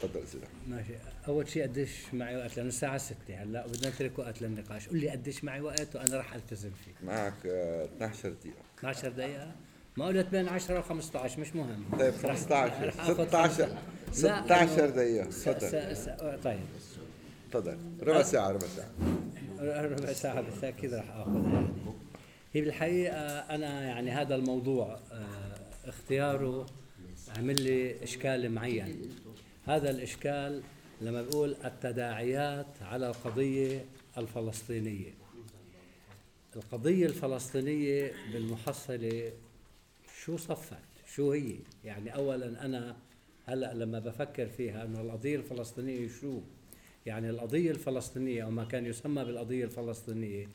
تفضل 0.00 0.22
أستاذ 0.22 0.40
ماشي. 0.68 0.92
أول 1.28 1.48
شيء 1.48 1.62
قديش 1.62 1.90
معي 2.12 2.36
وقت؟ 2.36 2.56
لأنه 2.56 2.68
الساعة 2.68 2.98
6 2.98 3.16
هلأ 3.28 3.66
وبدنا 3.66 3.90
نترك 3.90 4.18
وقت 4.18 4.42
للنقاش. 4.42 4.88
قول 4.88 4.98
لي 4.98 5.08
قديش 5.10 5.44
معي 5.44 5.60
وقت 5.60 5.96
وأنا 5.96 6.16
راح 6.16 6.34
ألتزم 6.34 6.70
فيه. 6.84 7.06
معك 7.06 7.46
12 7.46 8.28
دقيقة. 8.28 8.56
12 8.78 9.08
دقيقة؟ 9.08 9.52
ما 9.96 10.06
قلت 10.06 10.26
بين 10.26 10.48
10 10.48 10.78
و 10.78 10.82
15 10.82 11.40
مش 11.40 11.56
مهم. 11.56 11.84
طيب 11.98 12.14
15 12.14 12.90
16 12.90 13.76
16 14.12 14.90
دقيقة. 14.90 15.24
تفضل. 15.24 16.40
طيب. 16.44 16.60
تفضل. 17.50 17.78
ربع 18.02 18.22
ساعة 18.22 18.50
ربع 18.50 18.66
ساعة. 18.76 18.90
ربع 19.84 20.12
ساعة 20.12 20.40
بالتأكيد 20.40 20.94
راح 20.94 21.10
آخذها 21.10 21.52
يعني. 21.52 21.68
هي 22.54 22.60
بالحقيقة 22.60 23.38
أنا 23.38 23.82
يعني 23.82 24.10
هذا 24.10 24.34
الموضوع 24.34 24.98
آه، 25.12 25.56
اختياره 25.84 26.66
عمل 27.36 27.62
لي 27.62 28.02
إشكال 28.02 28.52
معين. 28.52 29.10
هذا 29.66 29.90
الإشكال 29.90 30.62
لما 31.00 31.22
بقول 31.22 31.56
التداعيات 31.64 32.82
على 32.82 33.08
القضية 33.08 33.84
الفلسطينية. 34.18 35.14
القضية 36.56 37.06
الفلسطينية 37.06 38.12
بالمحصلة 38.32 39.32
شو 40.24 40.36
صفت؟ 40.36 40.76
شو 41.14 41.32
هي؟ 41.32 41.54
يعني 41.84 42.14
أولا 42.14 42.64
أنا 42.64 42.96
هلأ 43.46 43.74
لما 43.74 43.98
بفكر 43.98 44.46
فيها 44.46 44.84
أنه 44.84 45.00
القضية 45.00 45.36
الفلسطينية 45.36 46.08
شو؟ 46.20 46.40
يعني 47.06 47.30
القضية 47.30 47.70
الفلسطينية 47.70 48.44
أو 48.44 48.50
ما 48.50 48.64
كان 48.64 48.86
يسمى 48.86 49.24
بالقضية 49.24 49.64
الفلسطينية 49.64 50.48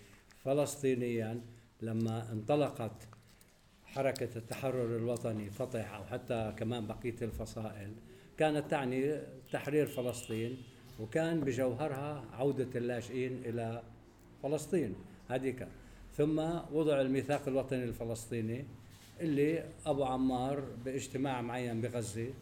فلسطينيا 0.45 1.41
لما 1.81 2.31
انطلقت 2.31 3.07
حركة 3.85 4.29
التحرر 4.35 4.95
الوطني 4.95 5.49
فتح 5.49 5.93
أو 5.93 6.03
حتى 6.03 6.53
كمان 6.57 6.87
بقية 6.87 7.15
الفصائل 7.21 7.93
كانت 8.37 8.71
تعني 8.71 9.21
تحرير 9.51 9.87
فلسطين 9.87 10.57
وكان 10.99 11.39
بجوهرها 11.39 12.23
عودة 12.33 12.79
اللاجئين 12.79 13.41
إلى 13.45 13.83
فلسطين 14.43 14.95
هذيك. 15.29 15.67
ثم 16.17 16.39
وضع 16.71 17.01
الميثاق 17.01 17.47
الوطني 17.47 17.83
الفلسطيني 17.83 18.65
اللي 19.19 19.63
أبو 19.85 20.03
عمار 20.03 20.63
باجتماع 20.85 21.41
معين 21.41 21.81
بغزة 21.81 22.33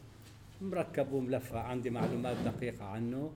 مركب 0.60 1.12
وملفق 1.12 1.56
عندي 1.56 1.90
معلومات 1.90 2.36
دقيقة 2.36 2.84
عنه. 2.84 3.32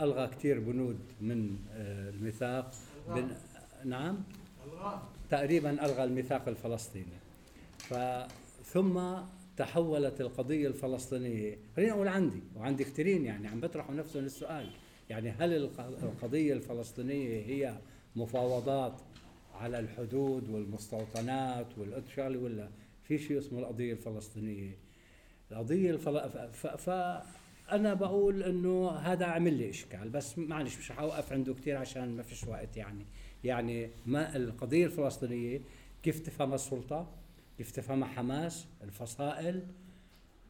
ألغى 0.00 0.26
كثير 0.26 0.60
بنود 0.60 0.98
من 1.20 1.58
آه، 1.72 2.10
الميثاق. 2.10 2.74
بن... 3.08 3.30
نعم؟ 3.84 4.18
تقريبا 5.30 5.70
ألغى 5.84 6.04
الميثاق 6.04 6.48
الفلسطيني. 6.48 7.18
ثم 8.64 9.00
تحولت 9.56 10.20
القضية 10.20 10.68
الفلسطينية. 10.68 11.58
خليني 11.76 11.92
أقول 11.92 12.08
عندي 12.08 12.42
وعندي 12.56 12.84
كثيرين 12.84 13.24
يعني 13.24 13.48
عم 13.48 13.60
بيطرحوا 13.60 13.94
نفسهم 13.94 14.24
السؤال 14.24 14.70
يعني 15.10 15.30
هل 15.30 15.52
الق- 15.56 15.80
القضية 15.80 16.52
الفلسطينية 16.52 17.46
هي 17.46 17.74
مفاوضات 18.16 19.00
على 19.54 19.78
الحدود 19.78 20.48
والمستوطنات 20.48 21.66
والشغله 21.78 22.38
ولا 22.38 22.68
في 23.04 23.18
شيء 23.18 23.38
اسمه 23.38 23.58
القضية 23.58 23.92
الفلسطينية؟ 23.92 24.78
القضية 25.52 25.90
الفل... 25.90 26.20
ف... 26.52 26.66
ف... 26.66 26.90
فأنا 27.70 27.94
بقول 27.94 28.42
إنه 28.42 28.90
هذا 28.90 29.26
عمل 29.26 29.54
لي 29.54 29.70
إشكال 29.70 30.08
بس 30.08 30.38
معلش 30.38 30.78
مش 30.78 30.92
حوقف 30.92 31.32
عنده 31.32 31.54
كثير 31.54 31.76
عشان 31.76 32.16
ما 32.16 32.22
فيش 32.22 32.44
وقت 32.44 32.76
يعني. 32.76 33.06
يعني 33.44 33.90
ما 34.06 34.36
القضية 34.36 34.86
الفلسطينية 34.86 35.60
كيف 36.02 36.20
تفهمها 36.20 36.54
السلطة 36.54 37.08
كيف 37.58 37.70
تفهمها 37.70 38.08
حماس 38.08 38.66
الفصائل 38.82 39.66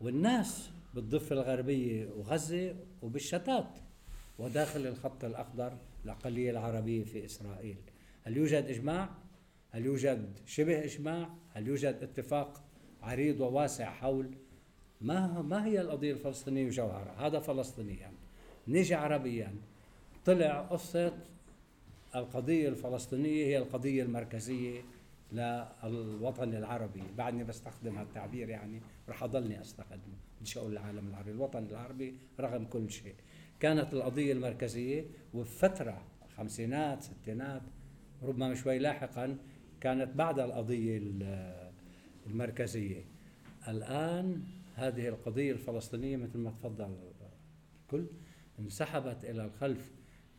والناس 0.01 0.70
بالضفة 0.95 1.34
الغربية 1.34 2.09
وغزة 2.16 2.76
وبالشتات 3.03 3.78
وداخل 4.38 4.86
الخط 4.86 5.24
الأخضر 5.24 5.72
الأقلية 6.05 6.51
العربية 6.51 7.05
في 7.05 7.24
إسرائيل 7.24 7.76
هل 8.24 8.36
يوجد 8.36 8.64
إجماع؟ 8.64 9.09
هل 9.70 9.84
يوجد 9.84 10.38
شبه 10.47 10.84
إجماع؟ 10.84 11.28
هل 11.55 11.68
يوجد 11.68 11.99
اتفاق 12.03 12.62
عريض 13.03 13.41
وواسع 13.41 13.91
حول 13.91 14.30
ما 15.01 15.43
ما 15.43 15.66
هي 15.66 15.80
القضية 15.80 16.12
الفلسطينية 16.12 16.66
وجوهرها؟ 16.66 17.26
هذا 17.26 17.41
فلسطينيا 17.41 18.12
نيجي 18.68 18.95
عربيا 18.95 19.55
طلع 20.24 20.61
قصة 20.61 21.18
القضية 22.15 22.69
الفلسطينية 22.69 23.47
هي 23.47 23.59
القضية 23.59 24.03
المركزية 24.03 24.81
للوطن 25.33 26.55
العربي. 26.55 27.03
بعدني 27.19 27.45
بستخدم 27.45 27.99
هالتعبير 27.99 28.49
يعني 28.49 28.81
رح 29.09 29.23
أضلني 29.23 29.61
أستخدمه. 29.61 30.17
بديش 30.41 30.59
أقول 30.59 30.73
العالم 30.73 31.09
العربي. 31.09 31.31
الوطن 31.31 31.67
العربي 31.67 32.15
رغم 32.41 32.65
كل 32.65 32.91
شيء. 32.91 33.15
كانت 33.61 33.93
القضية 33.93 34.33
المركزية 34.33 35.05
وفترة 35.35 36.03
خمسينات 36.37 37.03
ستينات 37.03 37.63
ربما 38.23 38.55
شوي 38.55 38.79
لاحقا 38.79 39.37
كانت 39.81 40.17
بعد 40.17 40.39
القضية 40.39 40.99
ال- 40.99 41.71
المركزية. 42.27 43.05
الآن 43.69 44.43
هذه 44.75 45.09
القضية 45.09 45.53
الفلسطينية 45.53 46.17
مثل 46.17 46.39
ما 46.39 46.51
تفضل 46.51 46.97
الكل 47.83 48.07
انسحبت 48.59 49.25
إلى 49.25 49.45
الخلف. 49.45 49.91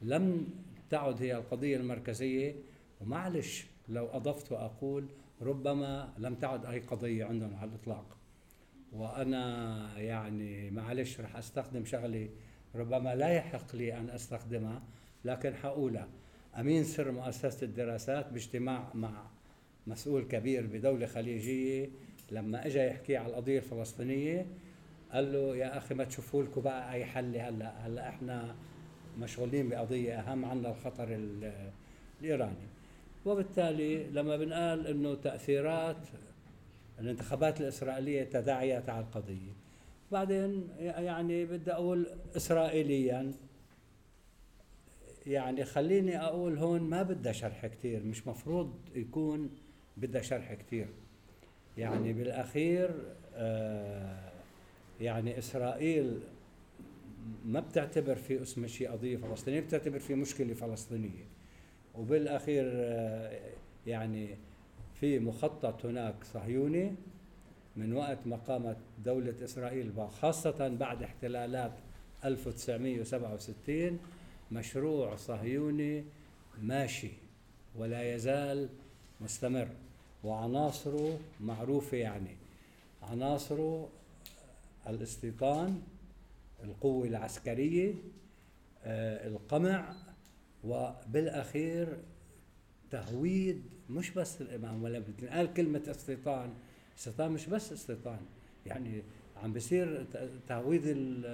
لم 0.02 0.48
تعد 0.92 1.22
هي 1.22 1.36
القضية 1.38 1.78
المركزية. 1.78 2.56
ومعلش 3.02 3.66
لو 3.90 4.08
أضفت 4.08 4.52
وأقول 4.52 5.06
ربما 5.42 6.14
لم 6.18 6.36
تعد 6.36 6.66
أي 6.66 6.80
قضية 6.80 7.26
عندهم 7.26 7.56
على 7.56 7.70
الإطلاق. 7.70 8.18
وأنا 8.94 10.00
يعني 10.00 10.72
معلش 10.72 11.20
رح 11.20 11.36
أستخدم 11.36 11.86
شغلة 11.86 12.30
ربما 12.76 13.16
لا 13.16 13.30
يحق 13.30 13.76
لي 13.76 13.98
أن 13.98 14.10
أستخدمها 14.10 14.82
لكن 15.26 15.56
حقولها. 15.56 16.08
أمين 16.60 16.84
سر 16.84 17.12
مؤسسة 17.12 17.66
الدراسات 17.66 18.30
باجتماع 18.34 18.92
مع 18.94 19.28
مسؤول 19.88 20.24
كبير 20.24 20.68
بدولة 20.68 21.06
خليجية 21.06 21.90
لما 22.32 22.66
اجى 22.66 22.80
يحكي 22.80 23.18
على 23.18 23.28
القضية 23.28 23.58
الفلسطينية 23.58 24.46
قال 25.12 25.34
له 25.34 25.56
يا 25.56 25.78
أخي 25.78 25.96
ما 25.96 26.04
تشوفوا 26.04 26.44
لكم 26.44 26.62
بقى 26.62 26.94
أي 26.94 27.06
حل 27.06 27.38
هلأ. 27.38 27.88
هلأ 27.88 28.10
إحنا 28.10 28.56
مشغولين 29.20 29.70
بقضية 29.70 30.20
أهم 30.20 30.46
عنا 30.46 30.70
الخطر 30.70 31.08
ال- 31.10 31.70
الإيراني. 32.22 32.68
وبالتالي 33.26 34.04
لما 34.04 34.38
بنقال 34.38 34.88
إنه 34.88 35.16
تأثيرات 35.16 35.98
الانتخابات 37.00 37.62
الإسرائيلية 37.62 38.24
تداعيت 38.24 38.90
على 38.90 39.06
القضية. 39.06 39.52
بعدين 40.12 40.68
يعني 40.80 41.46
بدي 41.46 41.72
أقول 41.74 42.08
اسرائيليا 42.36 43.32
يعني 45.28 45.66
خليني 45.66 46.22
أقول 46.22 46.58
هون 46.58 46.82
ما 46.82 47.04
بدها 47.04 47.32
شرح 47.32 47.66
كثير 47.66 48.04
مش 48.04 48.28
مفروض 48.28 48.74
يكون 48.96 49.50
بدها 49.98 50.22
شرح 50.22 50.54
كثير 50.54 50.88
يعني 51.78 52.14
بالأخير 52.14 52.90
آه 53.36 54.32
يعني 55.02 55.38
إسرائيل 55.40 56.20
ما 57.46 57.60
بتعتبر 57.60 58.16
في 58.16 58.42
اسمها 58.42 58.68
شيء 58.68 58.92
قضية 58.92 59.18
فلسطينية 59.18 59.60
بتعتبر 59.60 60.00
في 60.00 60.16
مشكلة 60.16 60.54
فلسطينية. 60.54 61.26
وبالأخير 61.96 62.72
آه، 62.76 63.40
يعني 63.88 64.38
في 64.94 65.20
مخطط 65.20 65.86
هناك 65.86 66.24
صهيوني 66.24 66.96
من 67.76 67.94
وقت 67.94 68.18
ما 68.26 68.36
قامت 68.36 68.78
دولة 69.06 69.36
إسرائيل 69.44 69.92
وخاصة 69.98 70.68
بعد 70.68 71.04
احتلالات 71.04 71.74
1967 72.26 74.00
مشروع 74.52 75.16
صهيوني 75.16 76.04
ماشي 76.62 77.12
ولا 77.76 78.16
يزال 78.16 78.70
مستمر. 79.22 79.68
وعناصره 80.24 81.20
معروفة 81.40 81.98
يعني. 81.98 82.36
عناصره 83.04 83.90
الاستيطان 84.88 85.82
القوة 86.64 87.08
العسكرية 87.08 87.94
القمع 88.86 89.94
وبالأخير 90.64 91.98
تهويد 92.92 93.62
مش 93.90 94.12
بس 94.12 94.42
الإمام 94.42 94.84
ولا 94.84 95.00
بتنقال 95.00 95.54
كلمة 95.54 95.82
استيطان 95.90 96.54
استيطان 96.98 97.32
مش 97.32 97.48
بس 97.48 97.74
استيطان 97.74 98.20
يعني 98.66 99.02
عم 99.44 99.54
بصير 99.54 100.06
تهويد 100.48 100.82
ال 100.86 101.26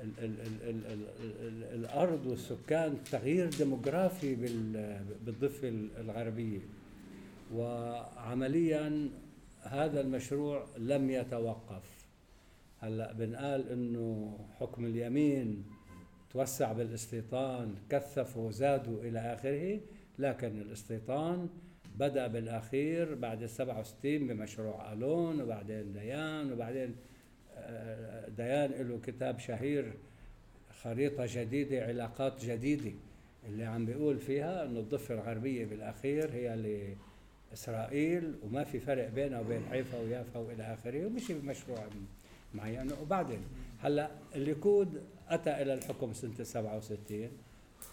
ال 0.00 0.12
ال 0.18 0.40
ال 0.62 0.86
ال 0.86 1.64
الأرض 1.74 2.26
والسكان 2.26 3.04
تغيير 3.10 3.50
ديموغرافي 3.50 4.34
بالضفة 5.26 5.68
الغربية 6.00 6.60
وعمليا 7.54 9.08
هذا 9.62 10.00
المشروع 10.00 10.66
لم 10.78 11.10
يتوقف 11.10 11.99
هلأ 12.80 13.12
بنقال 13.12 13.68
إنه 13.68 14.38
حكم 14.60 14.84
اليمين 14.84 15.64
توسع 16.30 16.72
بالاستيطان 16.72 17.74
كثفوا 17.90 18.50
زادوا 18.50 19.02
إلى 19.02 19.18
آخره 19.18 19.80
لكن 20.18 20.60
الاستيطان 20.60 21.48
بدأ 21.98 22.26
بالأخير 22.26 23.14
بعد 23.14 23.42
السبعة 23.42 23.80
وستين 23.80 24.26
بمشروع 24.26 24.92
ألون 24.92 25.40
وبعدين 25.40 25.92
ديان 25.92 26.52
وبعدين 26.52 26.96
آه، 27.56 28.28
ديان 28.28 28.70
له 28.70 29.00
كتاب 29.06 29.38
شهير 29.38 29.92
خريطة 30.82 31.26
جديدة 31.28 31.86
علاقات 31.86 32.44
جديدة. 32.44 32.92
اللي 33.48 33.64
عم 33.64 33.86
بيقول 33.86 34.18
فيها 34.18 34.64
إنه 34.64 34.80
الضفة 34.80 35.14
الغربية 35.14 35.64
بالأخير 35.64 36.30
هي 36.32 36.56
لإسرائيل 37.52 38.34
وما 38.42 38.64
في 38.64 38.80
فرق 38.80 39.08
بينها 39.08 39.40
وبين 39.40 39.62
حيفا 39.70 40.00
ويافا 40.00 40.38
وإلى 40.38 40.62
آخره 40.62 41.06
ومشي 41.06 41.34
بمشروع 41.34 41.78
معين 42.54 42.92
وبعدين 43.02 43.42
هلا 43.78 44.10
الليكود 44.34 45.02
أتى 45.28 45.62
إلى 45.62 45.74
الحكم 45.74 46.12
سنة 46.12 46.42
67 46.44 47.28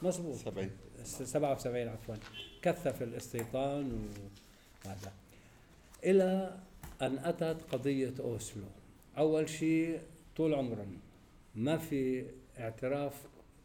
مظبوط. 0.04 0.36
70. 0.36 0.70
77 1.04 1.88
عفوا. 1.88 2.16
كثف 2.62 3.02
الاستيطان 3.04 4.10
وهذا. 4.86 5.12
إلى 6.04 6.58
أن 7.02 7.18
أتت 7.18 7.58
قضية 7.72 8.14
أوسلو. 8.20 8.64
أول 9.18 9.50
شيء 9.50 10.00
طول 10.38 10.54
عمرهم 10.54 10.98
ما 11.56 11.78
في 11.78 12.26
اعتراف 12.60 13.14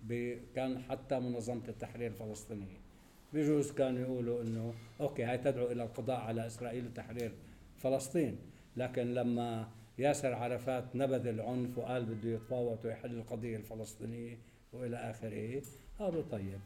ب- 0.02 0.38
كان 0.54 0.82
حتى 0.82 1.18
منظمة 1.20 1.62
التحرير 1.68 2.10
الفلسطينية. 2.10 2.82
بجوز 3.34 3.70
كانوا 3.72 4.00
يقولوا 4.00 4.42
إنه 4.42 4.74
okay 5.00 5.24
هاي 5.24 5.38
تدعو 5.38 5.66
إلى 5.66 5.82
القضاء 5.82 6.20
على 6.20 6.46
إسرائيل 6.46 6.86
وتحرير 6.86 7.32
فلسطين. 7.78 8.36
لكن 8.76 9.14
لما 9.14 9.68
ياسر 9.98 10.34
عرفات 10.34 10.84
نبذ 10.96 11.26
العنف 11.26 11.78
وقال 11.78 12.04
بده 12.04 12.30
يتفاوض 12.30 12.78
ويحل 12.84 13.10
القضية 13.14 13.56
الفلسطينية 13.56 14.38
وإلى 14.72 14.96
آخره. 14.96 15.62
قالوا 15.98 16.22
طيب. 16.30 16.58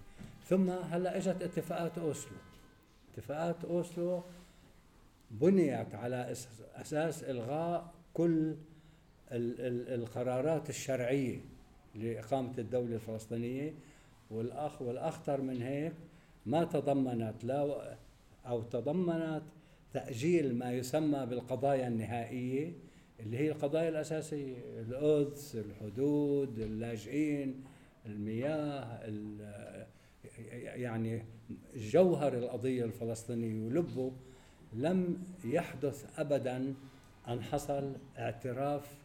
ثم 0.49 0.71
هلأ 0.71 1.17
إجت 1.17 1.43
اتفاقات 1.43 1.99
أوسلو. 1.99 2.37
اتفاقات 3.15 3.65
أوسلو 3.65 4.23
بنيت 5.31 5.95
على 5.95 6.35
أساس 6.77 7.25
إلغاء 7.25 7.93
كل 8.15 8.55
ال- 9.33 9.61
ال- 9.61 9.95
القرارات 9.95 10.69
الشرعية 10.69 11.39
لإقامة 11.95 12.53
الدولة 12.59 12.95
الفلسطينية. 12.95 13.75
والأخ 14.31 14.83
والأخطر 14.83 15.41
من 15.41 15.63
هيك 15.63 15.93
ما 16.47 16.65
تضمنت 16.65 17.45
لا 17.45 17.97
أو 18.47 18.63
تضمنت 18.63 19.43
تأجيل 19.93 20.55
ما 20.55 20.73
يسمى 20.73 21.27
بالقضايا 21.27 21.89
النهائية 21.89 22.73
اللي 23.21 23.39
هي 23.39 23.51
القضايا 23.51 23.89
الأساسية 23.89 24.57
القدس 24.89 25.57
الحدود 25.57 26.59
اللاجئين 26.59 27.65
المياه 28.07 29.01
يعني 30.61 31.23
جوهر 31.77 32.35
القضية 32.35 32.85
الفلسطينية. 32.85 33.67
ولبه 33.67 34.13
لم 34.73 35.23
يحدث 35.45 36.21
أبدا 36.21 36.75
أن 37.29 37.43
حصل 37.43 37.93
اعتراف 38.19 39.05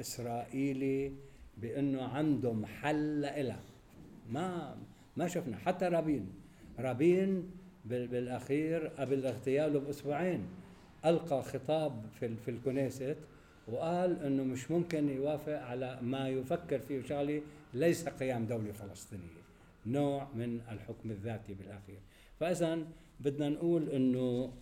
إسرائيلي 0.00 1.12
بأنه 1.58 2.02
عندهم 2.02 2.66
حل 2.66 3.20
لها 3.20 3.60
ما 4.30 4.76
ما 5.16 5.28
شفنا. 5.28 5.56
حتى 5.56 5.84
رابين. 5.84 6.32
رابين 6.78 7.50
بالأخير 7.84 8.86
قبل 8.86 9.26
اغتياله 9.26 9.80
بأسبوعين 9.80 10.46
ألقى 11.04 11.42
خطاب 11.42 12.02
في 12.20 12.36
في 12.36 12.50
الكنيست 12.50 13.16
وقال 13.72 14.22
إنه 14.22 14.44
مش 14.44 14.70
ممكن 14.70 15.08
يوافق 15.08 15.60
على 15.62 15.98
ما 16.02 16.28
يفكر 16.28 16.78
فيه 16.78 17.02
شغله 17.02 17.42
ليس 17.74 18.08
قيام 18.08 18.46
دولة 18.46 18.72
فلسطينية 18.72 19.42
نوع 19.86 20.28
من 20.34 20.60
الحكم 20.70 21.10
الذاتي 21.10 21.54
بالأخير. 21.54 21.98
فاذا 22.40 22.78
بدنا 23.20 23.48
نقول 23.48 23.88
إنه 23.88 24.52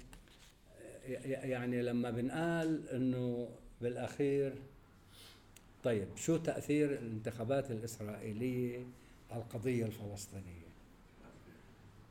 يعني 1.24 1.82
لما 1.82 2.10
بنقال 2.10 2.88
إنه 2.88 3.48
بالأخير 3.80 4.54
طيب 5.84 6.16
شو 6.16 6.36
تأثير 6.36 6.92
الانتخابات 6.92 7.70
الإسرائيلية 7.70 8.86
على 9.30 9.42
القضية 9.42 9.86
الفلسطينية؟ 9.86 10.66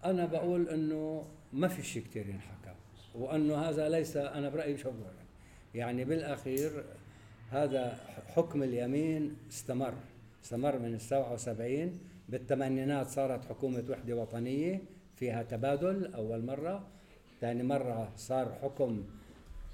أنا 0.06 0.26
بقول 0.26 0.70
إنه 0.70 1.28
ما 1.54 1.68
في 1.68 1.84
شيء 1.84 2.04
كثير 2.04 2.30
ينحكى 2.30 2.76
وإنه 3.16 3.56
هذا 3.56 3.90
ليس 3.90 4.18
أنا 4.18 4.50
برأيي 4.50 4.78
شو 4.78 4.92
يعني 5.76 6.06
بالأخير 6.06 6.84
هذا 7.52 7.98
حكم 8.36 8.64
اليمين 8.64 9.36
استمر 9.50 9.94
استمر 10.44 10.80
من 10.80 10.94
ال 10.94 11.02
77 11.02 12.00
بالثمانينات 12.30 13.08
صارت 13.08 13.46
حكومة 13.46 13.84
وحدة 13.90 14.16
وطنية 14.16 14.82
فيها 15.16 15.44
تبادل 15.44 16.14
أول 16.14 16.46
مرة 16.46 16.88
ثاني 17.42 17.64
مرة 17.64 18.12
صار 18.18 18.58
حكم 18.62 19.04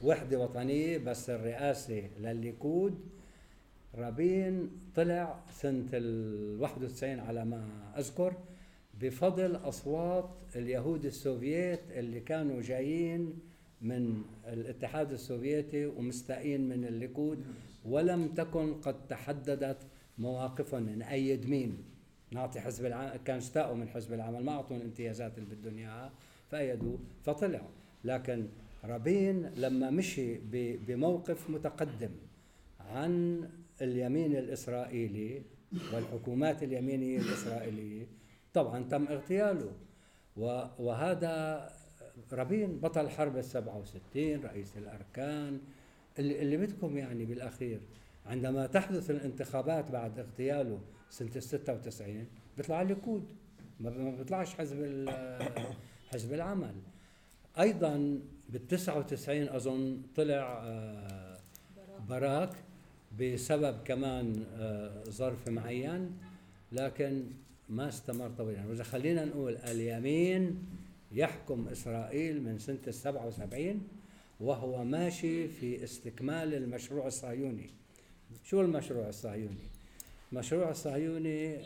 وحدة 0.03 0.39
وطنية 0.39 0.97
بس 0.97 1.29
الرئاسة 1.29 2.03
للليكود 2.19 2.99
رابين 3.95 4.69
طلع 4.95 5.39
سنة 5.51 5.87
ال 5.93 6.61
91 6.61 7.19
على 7.19 7.45
ما 7.45 7.63
أذكر 7.97 8.33
بفضل 9.01 9.55
أصوات 9.55 10.29
اليهود 10.55 11.05
السوفييت 11.05 11.81
اللي 11.91 12.19
كانوا 12.19 12.61
جايين 12.61 13.39
من 13.82 14.23
الاتحاد 14.47 15.11
السوفيتي 15.11 15.86
ومستائين 15.86 16.69
من 16.69 16.86
الليكود 16.86 17.43
ولم 17.86 18.27
تكن 18.27 18.73
قد 18.73 19.07
تحددت 19.07 19.77
مواقفهم 20.17 20.89
نأيد 20.89 21.49
مين 21.49 21.77
نعطي 22.32 22.59
حزب 22.59 22.86
العمل 22.86 23.19
كان 23.25 23.38
استاءوا 23.38 23.75
من 23.75 23.89
حزب 23.89 24.13
العمل 24.13 24.43
ما 24.43 24.51
اعطوهم 24.51 24.82
الامتيازات 24.82 25.38
اللي 25.38 25.55
بدهم 25.55 25.77
إياها 25.77 26.11
فأيدوا 26.51 26.97
فطلعوا. 27.23 27.69
لكن 28.03 28.47
رابين 28.84 29.45
لما 29.45 29.89
مشي 29.89 30.38
بموقف 30.88 31.49
متقدم 31.49 32.09
عن 32.79 33.43
اليمين 33.82 34.36
الإسرائيلي 34.36 35.41
والحكومات 35.93 36.63
اليمينية 36.63 37.19
الإسرائيلية 37.19 38.07
طبعا 38.53 38.84
تم 38.84 39.07
اغتياله. 39.07 39.71
وهذا 40.79 41.67
رابين 42.34 42.80
بطل 42.80 43.09
حرب 43.09 43.38
ال 43.38 43.45
67 43.45 44.41
رئيس 44.43 44.78
الأركان. 44.78 45.59
اللي, 46.20 46.41
اللي 46.41 46.57
بدكم 46.57 46.97
يعني 46.97 47.26
بالأخير 47.26 47.80
عندما 48.25 48.67
تحدث 48.67 49.12
الانتخابات 49.12 49.92
بعد 49.92 50.20
اغتياله 50.20 50.79
سنة 51.09 51.32
ال 51.36 51.43
96 51.43 52.25
بيطلع 52.58 52.82
الليكود 52.82 53.25
ما 53.79 54.12
بيطلعش 54.17 54.54
حزب 54.54 55.09
حزب 56.12 56.33
العمل. 56.33 56.75
أيضا 57.59 58.20
بال 58.50 58.67
99 58.67 59.50
أظن 59.50 60.01
طلع 60.16 60.62
آه، 60.63 61.38
باراك 62.09 62.50
بسبب 63.20 63.83
كمان 63.83 64.46
آه، 64.55 65.04
ظرف 65.04 65.50
معين 65.50 66.17
لكن 66.71 67.24
ما 67.70 67.88
استمر 67.88 68.29
طويلا. 68.29 68.66
وإذا 68.66 68.83
خلينا 68.83 69.25
نقول 69.25 69.58
اليمين 69.58 70.63
يحكم 71.13 71.67
إسرائيل 71.67 72.43
من 72.43 72.59
سنة 72.59 72.79
ال 72.88 72.93
77 72.93 73.88
وهو 74.39 74.83
ماشي 74.83 75.47
في 75.47 75.83
استكمال 75.83 76.54
المشروع 76.54 77.08
الصهيوني. 77.08 77.70
شو 78.43 78.62
المشروع 78.62 79.09
الصهيوني؟ 79.09 79.67
المشروع 80.32 80.71
الصهيوني 80.71 81.58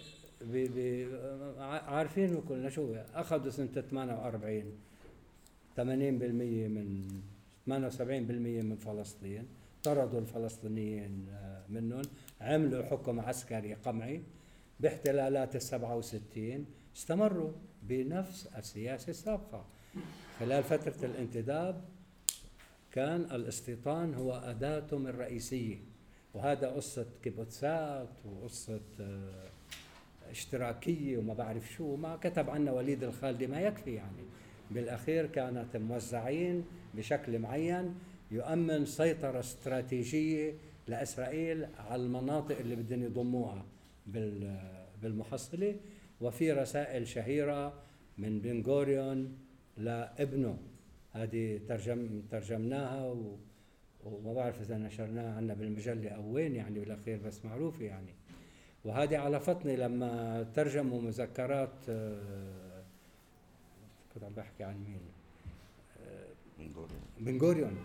بي 0.41 0.67
بي 0.67 1.07
عارفين 1.59 2.41
كلنا 2.41 2.69
شو 2.69 2.95
أخذوا 3.13 3.51
سنة 3.51 3.67
48 3.67 4.63
80% 5.77 5.79
من 5.79 7.07
78% 7.67 7.69
من 7.69 8.75
فلسطين 8.75 9.47
طردوا 9.83 10.19
الفلسطينيين 10.19 11.25
آه، 11.29 11.63
منهم 11.69 12.01
عملوا 12.41 12.83
حكم 12.83 13.19
عسكري 13.19 13.73
قمعي 13.73 14.21
باحتلالات 14.79 15.55
ال 15.55 15.61
67 15.61 16.65
استمروا 16.95 17.51
بنفس 17.83 18.47
السياسة 18.57 19.09
السابقة. 19.09 19.65
خلال 20.39 20.63
فترة 20.63 21.05
الانتداب 21.05 21.81
كان 22.91 23.21
الاستيطان 23.21 24.13
هو 24.13 24.33
اداتهم 24.33 25.07
الرئيسيه 25.07 25.77
وهذا 26.33 26.67
قصة 26.67 27.05
كيبوتسات 27.23 28.09
وقصة 28.25 28.81
آه، 28.99 29.49
اشتراكية 30.29 31.17
وما 31.17 31.33
بعرف 31.33 31.71
شو 31.71 31.95
ما 31.95 32.15
كتب 32.15 32.49
عنا 32.49 32.71
وليد 32.71 33.03
الخالدي 33.03 33.47
ما 33.47 33.61
يكفي 33.61 33.93
يعني. 33.93 34.23
بالأخير 34.71 35.25
كانت 35.25 35.77
موزعين 35.77 36.65
بشكل 36.93 37.39
معين 37.39 37.95
يؤمن 38.31 38.85
سيطرة 38.85 39.39
استراتيجية 39.39 40.53
لإسرائيل 40.87 41.65
على 41.77 42.03
المناطق 42.03 42.57
اللي 42.57 42.75
بدهم 42.75 43.03
يضموها 43.03 43.65
بالمحصلة. 45.01 45.75
وفي 46.21 46.51
رسائل 46.51 47.07
شهيرة 47.07 47.73
من 48.17 48.39
بن 48.39 48.61
غوريون 48.61 49.37
لابنه. 49.77 50.57
هذه 51.13 51.59
ترجم 51.67 52.21
ترجمناها 52.31 53.05
و 53.05 53.37
وما 54.05 54.33
بعرف 54.33 54.61
اذا 54.61 54.77
نشرناها 54.77 55.35
عنا 55.35 55.53
بالمجلة 55.53 56.09
أو 56.09 56.31
وين 56.31 56.55
يعني 56.55 56.79
بالأخير 56.79 57.19
بس 57.25 57.45
معروفه 57.45 57.85
يعني. 57.85 58.13
وهذه 58.85 59.17
علفتني 59.17 59.75
لما 59.75 60.43
ترجموا 60.43 61.01
مذكرات 61.01 61.89
آه، 61.89 62.83
كنت 64.13 64.23
عم 64.23 64.33
بحكي 64.33 64.63
عن 64.63 64.83
مين؟ 64.83 64.99
بن 67.19 67.37
غوريون. 67.37 67.77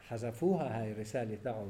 حذفوها 0.00 0.82
هاي 0.82 0.92
الرسالة 0.92 1.38
تاعه 1.44 1.66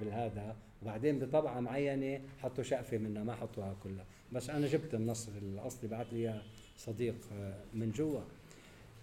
بالهذا. 0.00 0.56
وبعدين 0.82 1.18
بطبعة 1.18 1.60
معينة 1.60 2.20
حطوا 2.38 2.64
شقفة 2.64 2.98
منها 2.98 3.24
ما 3.24 3.34
حطوها 3.34 3.76
كلها. 3.82 4.04
بس 4.32 4.50
أنا 4.50 4.66
جبت 4.66 4.94
النص 4.94 5.28
الاصلي 5.28 5.88
بعث 5.88 6.06
لي 6.12 6.42
صديق 6.76 7.16
آه، 7.32 7.60
من 7.74 7.90
جوا 7.90 8.20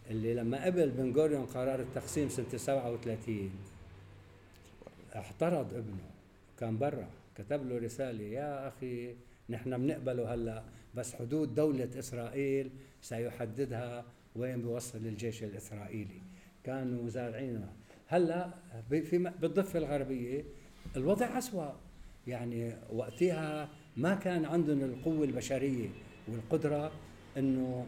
اللي 0.10 0.34
لما 0.34 0.65
قبل 0.65 0.89
بن 0.89 1.14
غوريون 1.14 1.45
قرار 1.45 1.80
التقسيم 1.80 2.30
سنة 2.30 2.57
37 2.57 3.52
احترض 5.15 5.73
ابنه 5.73 6.10
كان 6.60 6.77
برا 6.77 7.07
كتب 7.38 7.69
له 7.69 7.77
رسالة 7.77 8.23
يا 8.23 8.68
أخي 8.68 9.15
نحن 9.49 9.77
بنقبله 9.77 10.34
هلأ 10.34 10.64
بس 10.95 11.15
حدود 11.15 11.56
دولة 11.56 11.89
إسرائيل 11.99 12.69
سيحددها 13.02 14.06
وين 14.35 14.61
بيوصل 14.61 14.97
الجيش 14.97 15.43
الإسرائيلي. 15.43 16.22
كانوا 16.64 17.10
زارعينها 17.10 17.73
هلأ 18.07 18.49
في 18.89 19.31
بالضفة 19.41 19.80
الغربية 19.80 20.43
الوضع 20.95 21.38
أسوأ. 21.38 21.72
يعني 22.27 22.73
وقتها 22.93 23.69
ما 23.97 24.15
كان 24.15 24.45
عندهم 24.45 24.81
القوة 24.81 25.23
البشرية 25.23 25.89
والقدرة 26.27 26.91
إنه 27.38 27.85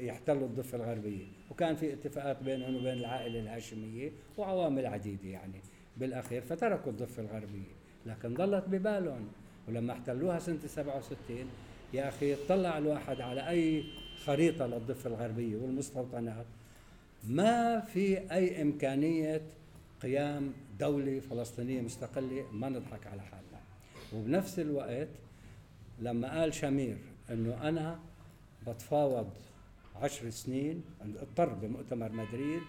يحتلوا 0.00 0.46
الضفة 0.46 0.76
الغربية. 0.76 1.24
وكان 1.50 1.76
في 1.76 1.92
اتفاقات 1.92 2.42
بينهم 2.42 2.76
وبين 2.76 2.92
العائلة 2.92 3.40
الهاشمية 3.40 4.10
وعوامل 4.38 4.86
عديدة 4.86 5.28
يعني 5.28 5.60
بالأخير 5.96 6.42
فتركوا 6.42 6.92
الضفة 6.92 7.22
الغربية. 7.22 7.78
لكن 8.06 8.34
ظلت 8.34 8.64
ببالهم. 8.68 9.28
ولما 9.68 9.92
احتلوها 9.92 10.38
سنة 10.38 10.58
67 10.66 11.46
يا 11.94 12.08
أخي 12.08 12.34
طلع 12.48 12.78
الواحد 12.78 13.20
على 13.20 13.48
أي 13.48 13.84
خريطة 14.24 14.66
للضفة 14.66 15.10
الغربية 15.10 15.56
والمستوطنات. 15.56 16.46
ما 17.28 17.80
في 17.80 18.32
أي 18.32 18.62
إمكانية 18.62 19.42
قيام 20.02 20.52
دولة 20.80 21.20
فلسطينية 21.20 21.80
مستقلة 21.80 22.44
ما 22.52 22.68
نضحك 22.68 23.06
على 23.06 23.22
حالنا. 23.22 23.60
وبنفس 24.14 24.58
الوقت 24.58 25.08
لما 26.00 26.40
قال 26.40 26.54
شامير 26.54 26.98
إنه 27.30 27.68
أنا 27.68 28.00
بتفاوض 28.66 29.30
عشر 29.96 30.30
سنين 30.30 30.82
اضطر 31.00 31.54
بمؤتمر 31.54 32.12
مدريد 32.12 32.62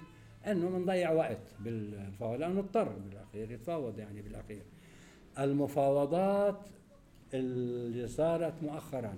إنه 0.47 0.69
بنضيع 0.69 1.11
وقت 1.11 1.41
بالمفاوضات 1.59 2.39
لأنه 2.39 2.59
اضطر 2.59 2.89
بالأخير 2.89 3.51
يتفاوض 3.51 3.99
يعني 3.99 4.21
بالأخير. 4.21 4.61
المفاوضات 5.39 6.59
اللي 7.33 8.07
صارت 8.07 8.53
مؤخرا 8.63 9.15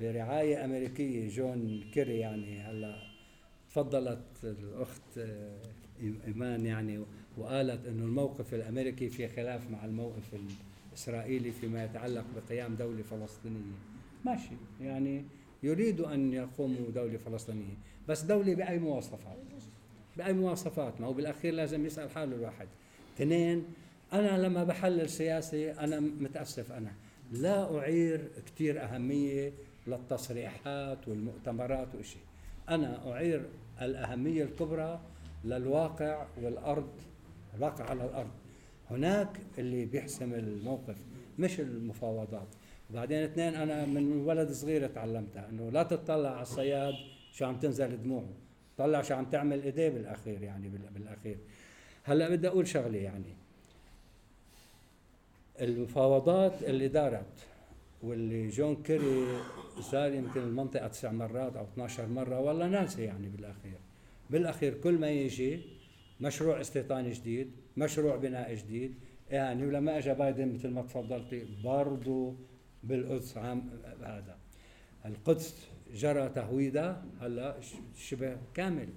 برعاية 0.00 0.64
أمريكية 0.64 1.28
جون 1.28 1.84
كيري 1.92 2.18
يعني 2.18 2.60
هلأ 2.60 2.96
تفضلت 3.70 4.24
الأخت 4.44 5.18
آه، 5.18 5.62
إيمان 6.26 6.66
يعني 6.66 7.04
وقالت 7.38 7.86
إنه 7.86 8.04
الموقف 8.04 8.54
الأمريكي 8.54 9.08
في 9.08 9.28
خلاف 9.28 9.70
مع 9.70 9.84
الموقف 9.84 10.34
الاسرائيلي 10.94 11.52
فيما 11.52 11.84
يتعلق 11.84 12.24
بقيام 12.36 12.74
دولة 12.74 13.02
فلسطينية. 13.02 13.78
ماشي. 14.24 14.56
يعني 14.80 15.24
يريد 15.62 16.00
أن 16.00 16.32
يقوموا 16.32 16.90
دولة 16.94 17.18
فلسطينية. 17.18 17.74
بس 18.08 18.22
دولة 18.22 18.54
بأي 18.54 18.78
مواصفات؟ 18.78 19.38
بأي 20.16 20.32
مواصفات؟ 20.32 21.00
ما 21.00 21.06
هو 21.06 21.12
بالأخير 21.12 21.54
لازم 21.54 21.86
يسأل 21.86 22.10
حاله 22.10 22.36
الواحد. 22.36 22.68
اثنين 23.16 23.64
أنا 24.12 24.46
لما 24.46 24.64
بحلل 24.64 25.08
سياسي 25.08 25.72
أنا 25.72 26.00
متأسف 26.00 26.72
أنا. 26.72 26.92
لا 27.32 27.78
أعير 27.78 28.28
كثير 28.46 28.84
أهمية 28.84 29.52
للتصريحات 29.86 31.08
والمؤتمرات 31.08 31.94
وشيء 31.94 32.22
أنا 32.68 33.12
أعير 33.12 33.46
الأهمية 33.82 34.44
الكبرى 34.44 35.00
للواقع 35.44 36.26
والأرض 36.42 36.88
الواقع 37.56 37.84
على 37.84 38.04
الأرض. 38.04 38.30
هناك 38.90 39.40
اللي 39.58 39.84
بيحسم 39.84 40.34
الموقف 40.34 40.96
مش 41.38 41.60
المفاوضات. 41.60 42.48
وبعدين 42.90 43.22
اثنين 43.22 43.54
أنا 43.54 43.86
من 43.86 44.12
ولد 44.26 44.52
صغير 44.52 44.86
تعلمتها 44.86 45.48
إنه 45.48 45.70
لا 45.70 45.82
تطلع 45.82 46.30
على 46.30 46.42
الصياد 46.42 46.94
شو 47.32 47.44
عم 47.44 47.56
تنزل 47.56 48.02
دموعه 48.02 48.28
طلع 48.78 49.02
شو 49.02 49.14
عم 49.14 49.24
تعمل 49.24 49.62
إيديه 49.62 49.88
بالأخير 49.88 50.42
يعني 50.42 50.68
بالأخير. 50.94 51.38
هلأ 52.02 52.28
بدي 52.28 52.48
أقول 52.48 52.68
شغلة 52.68 52.98
يعني. 52.98 53.34
المفاوضات 55.60 56.62
اللي 56.62 56.88
دارت 56.88 57.46
واللي 58.02 58.48
جون 58.48 58.82
كيري 58.82 59.26
زار 59.92 60.12
يمكن 60.12 60.40
المنطقة 60.40 60.88
تسع 60.88 61.12
مرات 61.12 61.56
أو 61.56 61.64
12 61.64 62.06
مرة 62.06 62.40
والله 62.40 62.68
ناسي 62.68 63.02
يعني 63.04 63.28
بالأخير. 63.28 63.78
بالأخير 64.30 64.74
كل 64.74 64.98
ما 64.98 65.10
يجي 65.10 65.60
مشروع 66.20 66.60
استيطان 66.60 67.10
جديد 67.10 67.50
مشروع 67.76 68.16
بناء 68.16 68.54
جديد. 68.54 68.94
يعني 69.30 69.66
ولما 69.66 69.98
اجى 69.98 70.14
بايدن 70.14 70.54
مثل 70.54 70.68
ما 70.68 70.82
تفضلتي 70.82 71.46
برضه 71.64 72.34
بالقدس 72.84 73.36
عام 73.36 73.70
هذا. 74.02 74.36
القدس 75.06 75.68
جرى 75.92 76.28
تهويدها 76.28 77.04
هلا 77.20 77.56
شبه 77.96 78.36
كامل 78.54 78.88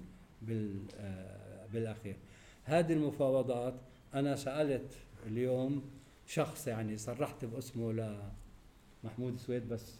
آه، 0.50 1.66
بالأخير. 1.72 2.16
هذه 2.64 2.92
المفاوضات 2.92 3.74
أنا 4.14 4.36
سألت 4.36 4.92
اليوم 5.26 5.90
شخص 6.26 6.66
يعني 6.66 6.96
صرحت 6.96 7.44
باسمه 7.44 7.92
لمحمود 9.02 9.36
سويد 9.36 9.68
بس 9.68 9.94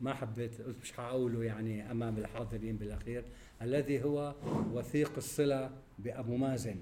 ما 0.00 0.14
حبيت 0.14 0.60
مش 0.82 0.92
حقوله 0.92 1.44
يعني 1.44 1.90
أمام 1.90 2.16
الحاضرين 2.18 2.76
بالأخير. 2.76 3.24
الذي 3.62 4.04
هو 4.04 4.34
وثيق 4.72 5.12
الصلة 5.16 5.70
بأبو 5.98 6.36
مازن. 6.36 6.76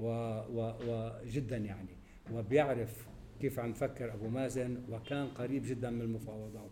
وجدا 0.00 1.56
يعني. 1.56 1.96
وبيعرف 2.32 3.06
كيف 3.40 3.58
عم 3.58 3.72
فكر 3.72 4.14
أبو 4.14 4.28
مازن 4.28 4.78
وكان 4.90 5.28
قريب 5.28 5.62
جدا 5.66 5.90
من 5.90 6.00
المفاوضات. 6.00 6.70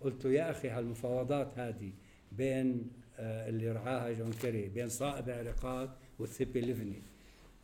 قلت 0.00 0.24
له 0.24 0.32
يا 0.32 0.50
أخي 0.50 0.68
هالمفاوضات 0.68 1.58
هذه 1.58 1.92
بين 2.32 2.90
آه، 3.18 3.48
اللي 3.48 3.72
رعاها 3.72 4.12
جون 4.12 4.32
كيري 4.32 4.68
بين 4.68 4.88
صائب 4.88 5.30
عريقات 5.30 5.90
وتسيبي 6.18 6.60
ليفني 6.60 7.02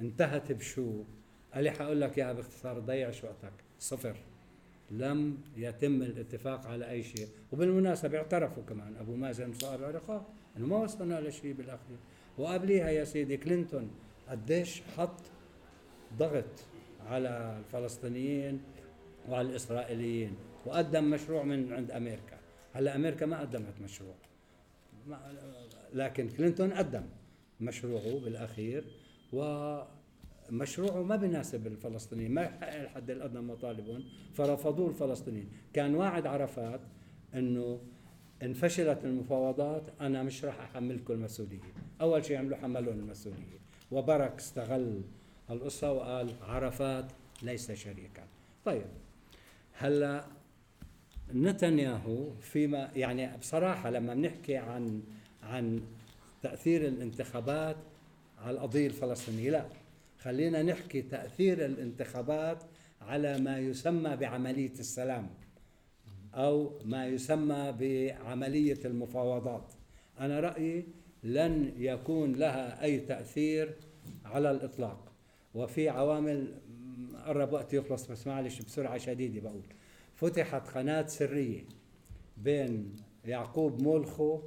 انتهت 0.01 0.53
بشو؟ 0.53 1.05
قال 1.55 1.65
لي 1.65 1.71
حقول 1.71 2.01
لك 2.01 2.19
إياها 2.19 2.33
باختصار 2.33 2.79
تضيعش 2.79 3.25
وقتك 3.25 3.53
صفر. 3.79 4.17
لم 4.91 5.39
يتم 5.57 6.03
الاتفاق 6.03 6.67
على 6.67 6.91
أي 6.91 7.03
شيء. 7.03 7.29
وبالمناسبة 7.53 8.19
اعترفوا 8.19 8.63
كمان 8.63 8.97
أبو 8.97 9.17
مازن 9.17 9.51
وصائب 9.51 9.85
عريقات 9.85 10.23
إنه 10.57 10.67
ما 10.67 10.77
وصلنا 10.77 11.21
لشيء 11.21 11.53
بالأخير. 11.53 11.97
وقبليها 12.39 12.91
يا 12.91 13.05
سيدي 13.05 13.37
كلينتون 13.37 13.91
قديش 14.29 14.83
حط 14.97 15.21
ضغط 16.19 16.65
على 17.07 17.59
الفلسطينيين 17.59 18.61
وعلى 19.29 19.49
الإسرائيليين؟ 19.49 20.37
وقدم 20.67 21.11
مشروع 21.11 21.43
من 21.43 21.73
عند 21.73 21.91
أمريكا. 21.91 22.39
هلأ 22.73 22.97
أمريكا 22.97 23.27
ما 23.27 23.41
قدمت 23.41 23.81
مشروع. 23.81 24.15
لكن 25.95 26.29
كلينتون 26.29 26.73
قدم 26.73 27.03
مشروعه 27.61 28.21
بالأخير 28.21 28.85
ومشروعه 29.33 31.03
ما 31.03 31.17
بيناسب 31.17 31.67
الفلسطينيين. 31.67 32.35
ما 32.35 32.43
يحقق 32.43 32.81
الحد 32.81 33.11
الادنى 33.11 33.41
مطالبهم 33.41 34.05
فرفضوه 34.35 34.89
الفلسطينيين. 34.89 35.49
كان 35.73 35.95
واعد 35.95 36.27
عرفات 36.27 36.81
إنه 37.35 37.81
ان 38.43 38.53
فشلت 38.55 39.05
المفاوضات 39.05 39.83
أنا 40.01 40.23
مش 40.23 40.45
راح 40.45 40.61
احملكم 40.61 41.13
المسؤوليه 41.15 41.61
أول 42.01 42.25
شيء 42.25 42.39
عملوا 42.39 42.57
حملهم 42.57 42.99
المسؤولية. 42.99 43.62
وبرك 43.93 44.35
استغل 44.39 45.03
القصة 45.51 45.93
وقال 45.93 46.35
عرفات 46.43 47.13
ليس 47.43 47.73
شريكا. 47.73 48.23
طيب 48.65 48.87
هلا 49.73 50.25
نتنياهو 51.35 52.31
فيما 52.41 52.91
يعني 52.97 53.37
بصراحة 53.37 53.91
لما 53.91 54.15
بنحكي 54.15 54.57
عن 54.57 55.03
عن 55.43 55.81
تأثير 56.43 56.89
الانتخابات 56.89 57.77
على 58.39 58.57
القضية 58.57 58.87
الفلسطينية 58.87 59.51
لا 59.51 59.67
خلينا 60.19 60.63
نحكي 60.63 61.03
تأثير 61.03 61.65
الانتخابات 61.65 62.63
على 63.01 63.39
ما 63.39 63.59
يسمى 63.59 64.17
بعملية 64.17 64.73
السلام 64.73 65.31
أو 66.35 66.73
ما 66.85 67.07
يسمى 67.07 67.75
بعملية 67.81 68.79
المفاوضات. 68.85 69.73
أنا 70.21 70.41
رأيي 70.41 70.85
لن 71.23 71.73
يكون 71.77 72.33
لها 72.33 72.83
أي 72.83 73.01
تأثير 73.01 73.75
على 74.25 74.51
الإطلاق. 74.51 75.13
وفي 75.55 75.89
عوامل 75.89 76.55
قرب 77.27 77.53
وقت 77.53 77.75
يخلص 77.75 78.07
بس 78.07 78.27
معلش 78.27 78.63
بسرعة 78.63 78.99
شديدة 78.99 79.41
بقول. 79.41 79.63
فتحت 80.17 80.69
قناة 80.69 81.07
سرية 81.07 81.65
بين 82.37 82.97
يعقوب 83.25 83.83
مولخو 83.83 84.41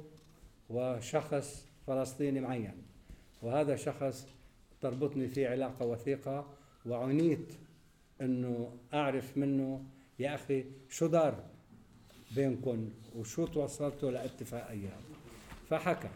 وشخص 0.70 1.66
فلسطيني 1.86 2.40
معين. 2.40 2.82
وهذا 3.42 3.76
شخص 3.76 4.26
تربطني 4.80 5.28
فيه 5.28 5.48
علاقة 5.48 5.86
وثيقة 5.86 6.46
وعنيت 6.86 7.52
إنه 8.20 8.72
أعرف 8.94 9.36
منه 9.38 9.84
يا 10.18 10.34
أخي 10.34 10.64
شو 10.88 11.06
دار 11.06 11.44
بينكم 12.34 12.90
وشو 13.16 13.46
توصلتوا 13.46 14.10
لاتفاقيات. 14.10 15.02
فحكى 15.68 16.08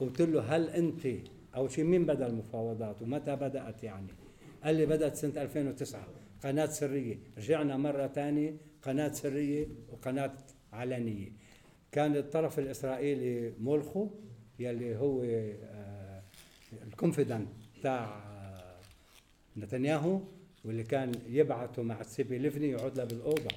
قلت 0.00 0.22
له 0.22 0.40
هل 0.56 0.68
أنت 0.70 1.06
أو 1.56 1.68
شيء 1.68 1.84
مين 1.84 2.06
بدأ 2.06 2.26
المفاوضات 2.26 3.02
ومتى 3.02 3.36
بدأت 3.36 3.84
يعني؟ 3.84 4.06
قال 4.64 4.74
لي 4.74 4.86
بدأت 4.86 5.16
سنة 5.16 5.42
2009 5.42 6.06
قناة 6.42 6.66
سرية. 6.66 7.18
رجعنا 7.38 7.76
مرة 7.76 8.06
ثانية 8.06 8.56
قناة 8.82 9.12
سرية 9.12 9.66
وقناة 9.92 10.32
علنية. 10.72 11.32
كان 11.92 12.16
الطرف 12.16 12.58
الإسرائيلي 12.58 13.52
مولخو 13.60 14.08
يلي 14.58 14.96
هو 14.96 15.22
آه، 15.22 16.22
الكونفيدنت 16.86 17.48
تاع 17.82 18.04
آه، 18.04 18.80
نتنياهو 19.56 20.20
واللي 20.64 20.82
كان 20.82 21.12
يبعثه 21.28 21.82
مع 21.82 22.00
السيبي 22.00 22.38
ليفني 22.38 22.70
يقعد 22.70 22.98
له 22.98 23.04
بالأوضة 23.04 23.50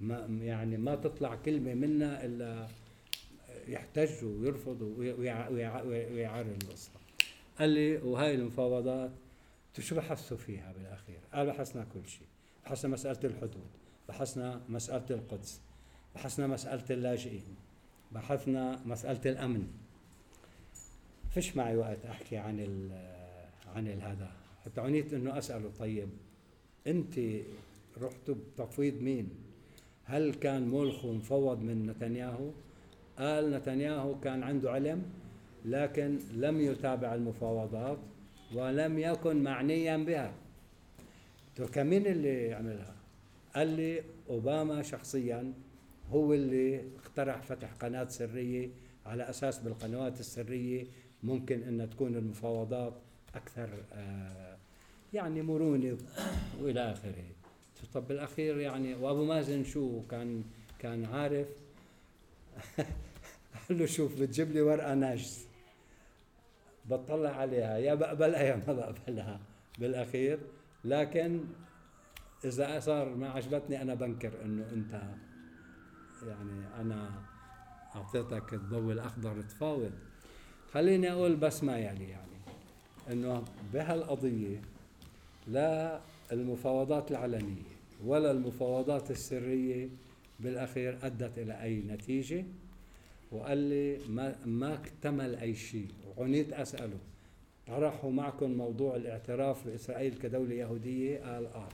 ما 0.00 0.38
يعني 0.42 0.76
ما 0.76 0.94
تطلع 0.94 1.34
كلمة 1.34 1.74
منا 1.74 2.24
إلا 2.24 2.66
يحتج 3.70 4.24
ويرفض 4.24 4.82
ويعرض 4.98 6.56
القصة 6.62 6.90
قال 7.58 7.70
لي 7.70 7.96
وهاي 7.96 8.34
المفاوضات 8.34 9.10
شو 9.80 9.94
بحثوا 9.94 10.36
فيها 10.36 10.72
بالأخير؟ 10.72 11.18
قال 11.34 11.46
بحثنا 11.46 11.86
كل 11.94 12.08
شيء، 12.08 12.26
بحثنا 12.64 12.90
مسألة 12.90 13.18
الحدود، 13.24 13.70
بحثنا 14.08 14.60
مسألة 14.68 15.06
القدس، 15.10 15.60
بحثنا 16.14 16.46
مسألة 16.46 16.84
اللاجئين، 16.90 17.54
بحثنا 18.12 18.80
مسألة 18.84 19.30
الأمن. 19.30 19.68
فيش 21.30 21.56
معي 21.56 21.76
وقت 21.76 22.06
أحكي 22.06 22.36
عن 22.36 22.60
ال 22.60 22.92
عن 23.74 23.86
هذا، 23.88 24.32
حتى 24.64 24.80
عنيت 24.80 25.14
إنه 25.14 25.38
أسأله 25.38 25.70
طيب 25.78 26.08
أنت 26.86 27.20
رحتوا 28.02 28.34
بتفويض 28.34 28.94
مين؟ 28.94 29.28
هل 30.04 30.34
كان 30.34 30.68
مولخو 30.68 31.12
مفوض 31.12 31.60
من 31.60 31.86
نتنياهو؟ 31.86 32.50
قال 33.20 33.50
نتنياهو 33.50 34.20
كان 34.20 34.42
عنده 34.42 34.70
علم 34.70 35.02
لكن 35.64 36.18
لم 36.34 36.60
يتابع 36.60 37.14
المفاوضات 37.14 37.98
ولم 38.54 38.98
يكن 38.98 39.42
معنيا 39.42 39.96
بها. 39.96 40.32
كمين 41.72 42.06
اللي 42.06 42.54
عملها؟ 42.54 42.94
قال 43.54 43.68
لي 43.68 44.02
أوباما 44.30 44.82
شخصيا 44.82 45.52
هو 46.10 46.34
اللي 46.34 46.80
اقترح 47.04 47.42
فتح 47.42 47.72
قناة 47.72 48.08
سرية 48.08 48.68
على 49.06 49.30
أساس 49.30 49.58
بالقنوات 49.58 50.20
السرية 50.20 50.86
ممكن 51.22 51.62
إن 51.62 51.90
تكون 51.90 52.14
المفاوضات 52.14 52.94
أكثر 53.34 53.68
آه، 53.92 54.56
يعني 55.12 55.42
مرونة 55.42 55.96
وإلى 56.62 56.92
آخره. 56.92 57.24
طب 57.94 58.08
بالأخير 58.08 58.58
يعني 58.58 58.94
وأبو 58.94 59.24
مازن 59.24 59.64
شو 59.64 60.02
كان 60.10 60.44
كان 60.78 61.04
عارف؟ 61.04 61.46
قال 63.68 63.78
له 63.78 63.86
شوف 63.86 64.20
بتجيب 64.20 64.50
لي 64.50 64.60
ورقة 64.60 64.94
ناجز. 64.94 65.46
بطلع 66.84 67.30
عليها. 67.30 67.78
يا 67.78 67.94
بقبلها 67.94 68.42
يا 68.42 68.56
ما 68.66 68.72
بقبلها. 68.72 69.40
بالأخير. 69.78 70.38
لكن 70.84 71.40
إذا 72.44 72.80
صار 72.80 73.14
ما 73.14 73.30
عجبتني 73.30 73.82
أنا 73.82 73.94
بنكر 73.94 74.32
إنه 74.44 74.70
أنت 74.72 75.02
يعني 76.26 76.80
أنا 76.80 77.22
أعطيتك 77.96 78.54
الضوء 78.54 78.92
الأخضر 78.92 79.42
تفاوض. 79.42 79.92
خليني 80.72 81.12
أقول 81.12 81.36
بس 81.36 81.64
ما 81.64 81.78
يلي 81.78 82.08
يعني. 82.08 82.30
إنه 83.10 83.44
بهالقضية 83.72 84.60
لا 85.46 86.00
المفاوضات 86.32 87.10
العلنية 87.10 87.70
ولا 88.04 88.30
المفاوضات 88.30 89.10
السرية 89.10 89.88
بالأخير 90.40 90.98
أدت 91.02 91.38
إلى 91.38 91.62
أي 91.62 91.78
نتيجة. 91.80 92.44
وقال 93.32 93.58
لي 93.58 93.98
ما 94.08 94.36
ما 94.46 94.74
اكتمل 94.74 95.34
أي 95.36 95.54
شيء. 95.54 95.88
وعنيت 96.16 96.52
أسأله. 96.52 96.98
طرحوا 97.66 98.10
معكم 98.10 98.50
موضوع 98.50 98.96
الاعتراف 98.96 99.66
بإسرائيل 99.66 100.14
كدولة 100.14 100.54
يهودية 100.54 101.18
قال 101.18 101.46
آه 101.46 101.68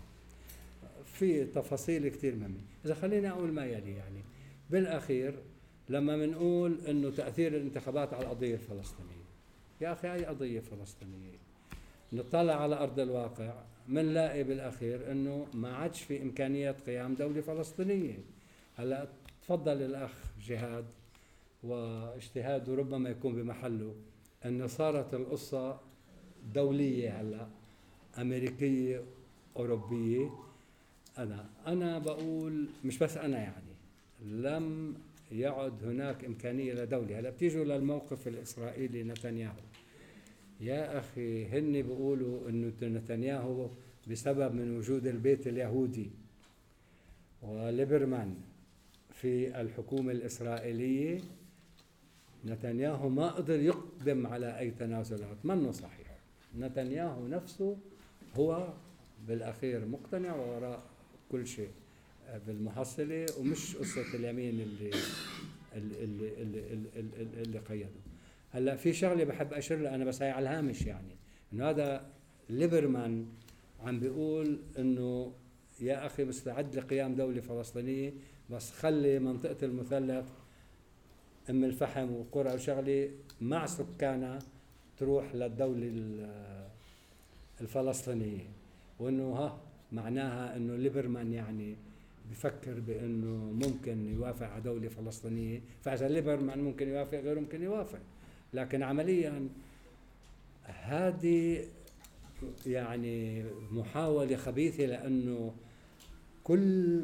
في 1.04 1.44
تفاصيل 1.44 2.08
كثير 2.08 2.34
مهمة. 2.34 2.60
إذا 2.84 2.94
خليني 2.94 3.30
أقول 3.30 3.52
ما 3.52 3.66
يلي 3.66 3.92
يعني. 3.92 4.20
بالأخير 4.70 5.34
لما 5.88 6.16
بنقول 6.16 6.78
إنه 6.88 7.10
تأثير 7.10 7.56
الانتخابات 7.56 8.14
على 8.14 8.24
القضية 8.24 8.54
الفلسطينية. 8.54 9.26
يا 9.80 9.92
أخي 9.92 10.12
أي 10.12 10.24
قضية 10.24 10.60
فلسطينية؟ 10.60 11.38
نطلع 12.12 12.62
على 12.62 12.74
أرض 12.74 13.00
الواقع. 13.00 13.54
بنلاقي 13.88 14.44
بالأخير 14.44 15.12
إنه 15.12 15.46
ما 15.54 15.76
عادش 15.76 16.02
في 16.02 16.22
إمكانية 16.22 16.70
قيام 16.70 17.14
دولة 17.14 17.40
فلسطينية. 17.40 18.18
هلأ 18.76 19.08
تفضل 19.42 19.82
الأخ 19.82 20.12
جهاد. 20.42 20.84
واجتهاده 21.62 22.74
ربما 22.74 23.10
يكون 23.10 23.34
بمحله. 23.34 23.94
انه 24.44 24.66
صارت 24.66 25.14
القصة 25.14 25.80
دولية 26.54 27.20
هلا 27.20 27.48
أمريكية 28.18 29.04
أوروبية. 29.56 30.30
أنا 31.18 31.46
أنا 31.66 31.98
بقول 31.98 32.68
مش 32.84 32.98
بس 32.98 33.16
أنا 33.16 33.38
يعني 33.38 33.74
لم 34.24 34.94
يعد 35.32 35.84
هناك 35.84 36.24
إمكانية 36.24 36.74
لدولة. 36.74 37.18
هلا 37.18 37.30
بتيجوا 37.30 37.64
للموقف 37.64 38.28
الإسرائيلي 38.28 39.02
نتنياهو. 39.02 39.60
يا 40.60 40.98
أخي 40.98 41.46
هن 41.46 41.72
بيقولوا 41.72 42.48
إنه 42.48 42.72
نتنياهو 42.82 43.68
بسبب 44.10 44.54
من 44.54 44.76
وجود 44.76 45.06
البيت 45.06 45.46
اليهودي 45.46 46.10
وليبرمان 47.42 48.34
في 49.12 49.60
الحكومة 49.60 50.12
الإسرائيلية. 50.12 51.20
نتنياهو 52.46 53.08
ما 53.08 53.28
قدر 53.28 53.60
يقدم 53.60 54.26
على 54.26 54.58
أي 54.58 54.70
تنازلات 54.70 55.36
منه 55.44 55.72
صحيح. 55.72 56.18
نتنياهو 56.58 57.28
نفسه 57.28 57.76
هو 58.36 58.72
بالأخير 59.28 59.86
مقتنع 59.86 60.36
وراء 60.36 60.82
كل 61.32 61.46
شيء 61.46 61.70
بالمحصلة 62.46 63.26
ومش 63.38 63.76
قصة 63.76 64.14
اليمين 64.14 64.60
اللي 64.60 64.90
اللي 65.76 66.04
اللي, 66.04 66.42
اللي, 66.42 66.60
اللي, 66.96 67.42
اللي 67.42 67.58
قيده. 67.58 67.88
هلأ 68.52 68.76
في 68.76 68.92
شغلة 68.92 69.24
بحب 69.24 69.52
أشير 69.52 69.78
لها 69.78 69.94
أنا 69.94 70.04
بس 70.04 70.22
هي 70.22 70.30
على 70.30 70.48
الهامش 70.48 70.82
يعني 70.82 71.16
إنه 71.52 71.70
هذا 71.70 72.06
ليبرمان 72.50 73.26
عم 73.80 74.00
بيقول 74.00 74.58
إنه 74.78 75.32
يا 75.80 76.06
أخي 76.06 76.24
مستعد 76.24 76.74
لقيام 76.74 77.14
دولة 77.14 77.40
فلسطينية 77.40 78.12
بس 78.50 78.70
خلي 78.70 79.18
منطقة 79.18 79.56
المثلث 79.62 80.26
أم 81.50 81.64
الفحم 81.64 82.12
وقرى 82.12 82.54
وشغله 82.54 83.10
مع 83.40 83.66
سكانها 83.66 84.38
تروح 84.98 85.34
للدولة 85.34 85.92
الفلسطينية. 87.60 88.44
وإنه 88.98 89.32
ها 89.32 89.58
معناها 89.92 90.56
إنه 90.56 90.76
ليبرمان 90.76 91.32
يعني 91.32 91.76
بفكر 92.30 92.80
بإنه 92.80 93.66
ممكن 93.66 94.08
يوافق 94.08 94.46
على 94.46 94.62
دولة 94.62 94.88
فلسطينية. 94.88 95.60
فإذا 95.82 96.08
ليبرمان 96.08 96.58
ممكن 96.58 96.88
يوافق 96.88 97.18
غيره 97.18 97.40
ممكن 97.40 97.62
يوافق. 97.62 98.00
لكن 98.52 98.82
عمليا 98.82 99.48
هذه 100.64 101.64
يعني 102.66 103.44
محاولة 103.72 104.36
خبيثة 104.36 104.86
لأنه 104.86 105.54
كل 106.44 107.02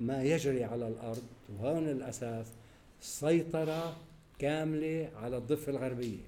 ما 0.00 0.22
يجري 0.22 0.64
على 0.64 0.88
الأرض 0.88 1.22
وهون 1.48 1.88
الأساس 1.88 2.46
سيطرة 3.02 3.96
كاملة 4.38 5.08
على 5.16 5.36
الضفة 5.36 5.72
الغربية. 5.72 6.18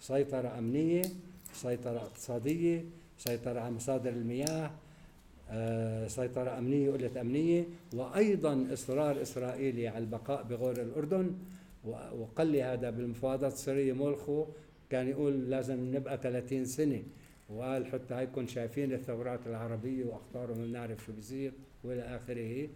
سيطرة 0.00 0.58
أمنية 0.58 1.02
سيطرة 1.52 1.96
اقتصادية 1.98 2.84
سيطرة 3.18 3.60
على 3.60 3.74
مصادر 3.74 4.10
المياه 4.10 4.70
آه، 5.50 6.06
سيطرة 6.08 6.58
أمنية 6.58 6.90
وقلة 6.90 7.20
أمنية 7.20 7.64
وأيضا 7.94 8.66
إصرار 8.72 9.22
إسرائيلي 9.22 9.88
على 9.88 9.98
البقاء 9.98 10.42
بغور 10.42 10.72
الأردن. 10.72 11.34
وقال 12.18 12.46
لي 12.46 12.62
هذا 12.62 12.90
بالمفاوضات 12.90 13.52
السرية 13.52 13.92
مولخو 13.92 14.46
كان 14.90 15.08
يقول 15.08 15.50
لازم 15.50 15.94
نبقى 15.94 16.18
30 16.22 16.64
سنة. 16.64 17.02
وقال 17.50 17.86
حتى 17.86 18.14
هيكم 18.14 18.46
شايفين 18.46 18.92
الثورات 18.92 19.40
العربية 19.46 20.04
وأخطارهم 20.04 20.66
بنعرف 20.66 21.04
شو 21.06 21.12
بيصير 21.12 21.52
وإلى 21.84 22.02
آخره. 22.02 22.68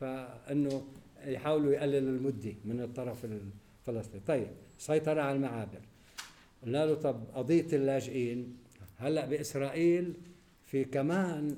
فإنه 0.00 0.82
يحاولوا 1.26 1.72
يقللوا 1.72 2.16
المدة 2.16 2.54
من 2.64 2.80
الطرف 2.80 3.24
الفلسطيني. 3.24 4.22
طيب 4.26 4.48
سيطرة 4.78 5.20
على 5.20 5.36
المعابر. 5.36 5.80
قلنا 6.62 6.86
له 6.86 6.94
طب 6.94 7.24
قضية 7.34 7.66
اللاجئين 7.72 8.56
هلأ 8.98 9.26
بإسرائيل 9.26 10.14
في 10.66 10.84
كمان 10.84 11.56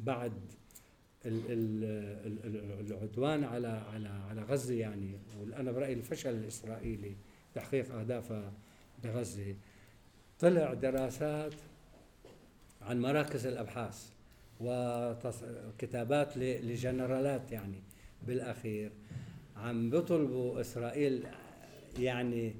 بعد 0.00 0.32
العدوان 2.80 3.44
على 3.44 3.68
على 3.68 4.08
على 4.08 4.42
غزة 4.42 4.74
يعني 4.74 5.18
وأنا 5.40 5.72
برأيي 5.72 5.92
الفشل 5.92 6.30
الإسرائيلي 6.30 7.16
تحقيق 7.54 7.94
اهدافها 7.94 8.52
بغزه 9.04 9.54
طلع 10.40 10.74
دراسات 10.74 11.54
عن 12.82 13.00
مراكز 13.00 13.46
الأبحاث 13.46 14.08
وكتابات 14.60 16.36
لجنرالات 16.36 17.52
يعني. 17.52 17.82
بالأخير. 18.26 18.92
عم 19.56 19.90
بيطلبوا 19.90 20.60
إسرائيل 20.60 21.26
يعني 21.98 22.54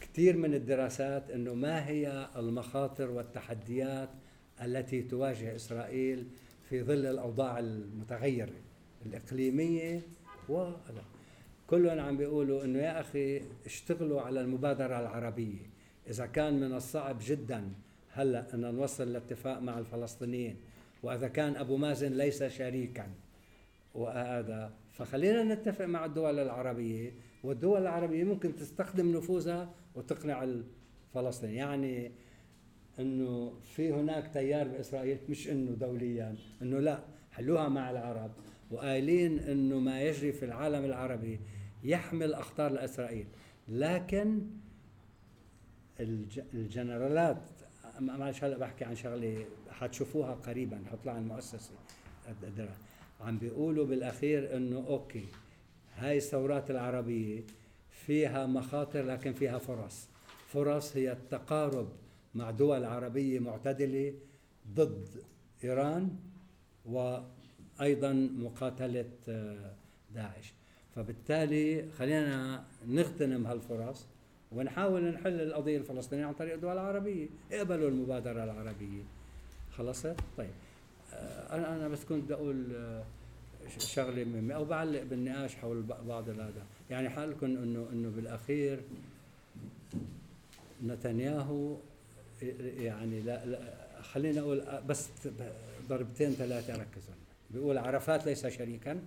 كثير 0.00 0.36
من 0.36 0.54
الدراسات 0.54 1.30
إنه 1.30 1.54
ما 1.54 1.88
هي 1.88 2.28
المخاطر 2.36 3.10
والتحديات 3.10 4.08
التي 4.62 5.02
تواجه 5.02 5.56
إسرائيل 5.56 6.26
في 6.68 6.82
ظل 6.82 7.06
الأوضاع 7.06 7.58
المتغيرة 7.58 8.54
الإقليمية 9.06 10.00
و 10.48 10.70
كلهم 11.66 11.98
عم 12.00 12.16
بيقولوا 12.16 12.64
إنه 12.64 12.78
يا 12.78 13.00
أخي 13.00 13.42
اشتغلوا 13.66 14.20
على 14.20 14.40
المبادرة 14.40 15.00
العربية. 15.00 15.70
إذا 16.10 16.26
كان 16.26 16.60
من 16.60 16.74
الصعب 16.74 17.18
جدا 17.20 17.72
هلأ 18.12 18.54
إن 18.54 18.74
نوصل 18.74 19.12
لاتفاق 19.12 19.58
مع 19.58 19.78
الفلسطينيين 19.78 20.56
وإذا 21.02 21.28
كان 21.28 21.56
أبو 21.56 21.76
مازن 21.76 22.12
ليس 22.12 22.42
شريكا 22.42 23.06
وهذا 23.94 24.72
فخلينا 24.98 25.54
نتفق 25.54 25.84
مع 25.84 26.04
الدول 26.04 26.38
العربية 26.38 27.14
والدول 27.44 27.82
العربية 27.82 28.24
ممكن 28.24 28.56
تستخدم 28.56 29.16
نفوذها 29.16 29.74
وتقنع 29.94 30.44
الفلسطينيين. 30.44 31.58
يعني 31.58 32.12
إنه 32.98 33.52
في 33.60 33.92
هناك 33.92 34.32
تيار 34.32 34.68
بإسرائيل 34.68 35.18
مش 35.28 35.48
إنه 35.48 35.70
دوليا 35.70 36.36
إنه 36.62 36.78
لا 36.80 37.04
حلوها 37.32 37.68
مع 37.68 37.90
العرب. 37.90 38.30
وقايلين 38.70 39.38
إنه 39.38 39.78
ما 39.78 40.02
يجري 40.02 40.32
في 40.32 40.44
العالم 40.44 40.84
العربي 40.84 41.40
يحمل 41.84 42.34
أخطار 42.34 42.72
لاسرائيل 42.72 43.26
لكن 43.68 44.40
الجنرالات 46.54 47.42
معلش 48.00 48.44
هلا 48.44 48.58
بحكي 48.58 48.84
عن 48.84 48.94
شغلة 48.94 49.44
حتشوفوها 49.70 50.34
قريبا 50.34 50.82
حطلع 50.92 51.18
المؤسسة. 51.18 51.72
عم 53.20 53.38
بيقولوا 53.38 53.86
بالأخير 53.86 54.56
إنه 54.56 54.76
أوكي 54.88 55.24
هاي 55.96 56.16
الثورات 56.16 56.70
العربية 56.70 57.40
فيها 57.90 58.46
مخاطر 58.46 59.02
لكن 59.02 59.32
فيها 59.32 59.58
فرص. 59.58 60.08
فرص 60.46 60.96
هي 60.96 61.12
التقارب 61.12 61.88
مع 62.34 62.50
دول 62.50 62.84
عربية 62.84 63.38
معتدلة 63.38 64.14
ضد 64.74 65.08
إيران 65.64 66.16
أيضا 67.80 68.12
مقاتلة 68.36 69.10
آه، 69.28 69.72
داعش. 70.14 70.52
فبالتالي 70.94 71.90
خلينا 71.90 72.64
نغتنم 72.86 73.46
هالفرص 73.46 74.06
ونحاول 74.52 75.04
نحل 75.04 75.40
القضية 75.40 75.78
الفلسطينية 75.78 76.26
عن 76.26 76.34
طريق 76.34 76.54
الدول 76.54 76.72
العربية. 76.72 77.26
اقبلوا 77.52 77.88
المبادرة 77.88 78.44
العربية. 78.44 79.02
خلصت؟ 79.76 80.16
طيب. 80.36 80.50
أنا 81.50 81.76
أنا 81.76 81.88
بس 81.88 82.04
كنت 82.04 82.24
بدي 82.24 82.34
أقول 82.34 82.76
آه، 82.76 83.04
شغلة 83.78 84.24
مهمة 84.24 84.54
أو 84.54 84.64
بعلق 84.64 85.02
بالنقاش 85.02 85.56
حول 85.56 85.82
بعض 85.82 86.28
هذا 86.28 86.66
يعني 86.90 87.08
حالكم 87.08 87.46
انه 87.46 87.88
إنه 87.92 88.08
بالأخير 88.16 88.80
نتنياهو 90.86 91.76
يعني 92.76 93.20
لا, 93.20 93.46
لا 93.46 93.58
خلينا 94.02 94.40
أقول 94.40 94.64
بس 94.88 95.08
ضربتين 95.88 96.30
ثلاثة 96.30 96.72
ركزوا. 96.72 97.14
بيقول 97.50 97.78
عرفات 97.78 98.26
ليس 98.26 98.46
شريكا 98.46 99.00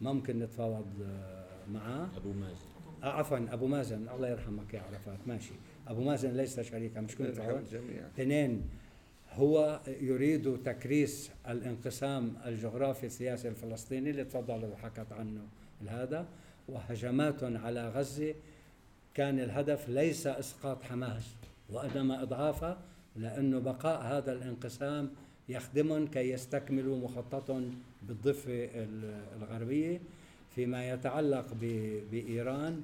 ممكن 0.00 0.38
نتفاوض 0.38 0.86
آه، 1.02 1.46
معاه. 1.72 2.08
أبو 2.16 2.32
مازن. 2.32 2.66
آه، 3.02 3.06
عفوا 3.06 3.38
أبو 3.38 3.66
مازن. 3.66 4.08
الله 4.08 4.28
يرحمك 4.28 4.74
يا 4.74 4.80
عرفات. 4.80 5.18
ماشي. 5.26 5.52
أبو 5.88 6.04
مازن 6.04 6.30
ليس 6.30 6.60
شريكا 6.60 7.00
مش 7.00 7.16
كنت 7.16 7.38
اثنين 8.14 8.62
هو 9.34 9.80
يريد 10.00 10.62
تكريس 10.64 11.30
الانقسام 11.48 12.32
الجغرافي 12.46 13.06
السياسي 13.06 13.48
الفلسطيني 13.48 14.10
اللي 14.10 14.24
تفضل 14.24 14.64
وحكت 14.64 15.12
عنه 15.12 15.40
هذا 15.88 16.26
وهجمات 16.68 17.44
على 17.44 17.88
غزة. 17.88 18.34
كان 19.14 19.38
الهدف 19.40 19.88
ليس 19.88 20.26
إسقاط 20.26 20.82
حماس 20.82 21.22
وانما 21.70 22.22
اضعافها 22.22 22.78
لأنه 23.16 23.58
بقاء 23.58 24.02
هذا 24.02 24.32
الانقسام 24.32 25.10
يخدمهم 25.48 26.06
كي 26.06 26.30
يستكملوا 26.30 26.98
مخططهم 26.98 27.74
بالضفة 28.08 28.64
ال- 28.64 29.22
الغربية. 29.36 30.00
فيما 30.54 30.90
يتعلق 30.90 31.46
ب- 31.60 32.00
بإيران 32.10 32.82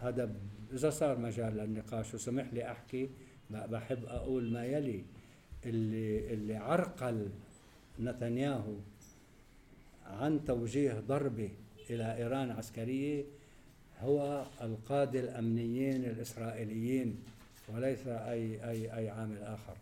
هذا 0.00 0.30
إذا 0.72 0.90
صار 0.90 1.18
مجال 1.18 1.56
للنقاش 1.56 2.14
وسمح 2.14 2.52
لي 2.52 2.70
أحكي 2.70 3.08
ب- 3.50 3.70
بحب 3.70 4.04
أقول 4.04 4.52
ما 4.52 4.64
يلي. 4.66 5.02
اللي 5.66 6.34
اللي 6.34 6.56
عرقل 6.56 7.28
نتنياهو 8.00 8.74
عن 10.06 10.40
توجيه 10.46 11.02
ضربة 11.08 11.50
إلى 11.90 12.16
إيران 12.16 12.50
عسكرية 12.50 13.24
هو 14.00 14.44
القادة 14.62 15.20
الأمنيين 15.20 16.04
الإسرائيليين 16.04 17.16
وليس 17.74 18.06
اي 18.06 18.70
اي 18.70 18.96
أي 18.96 19.10
عامل 19.10 19.42
آخر. 19.42 19.74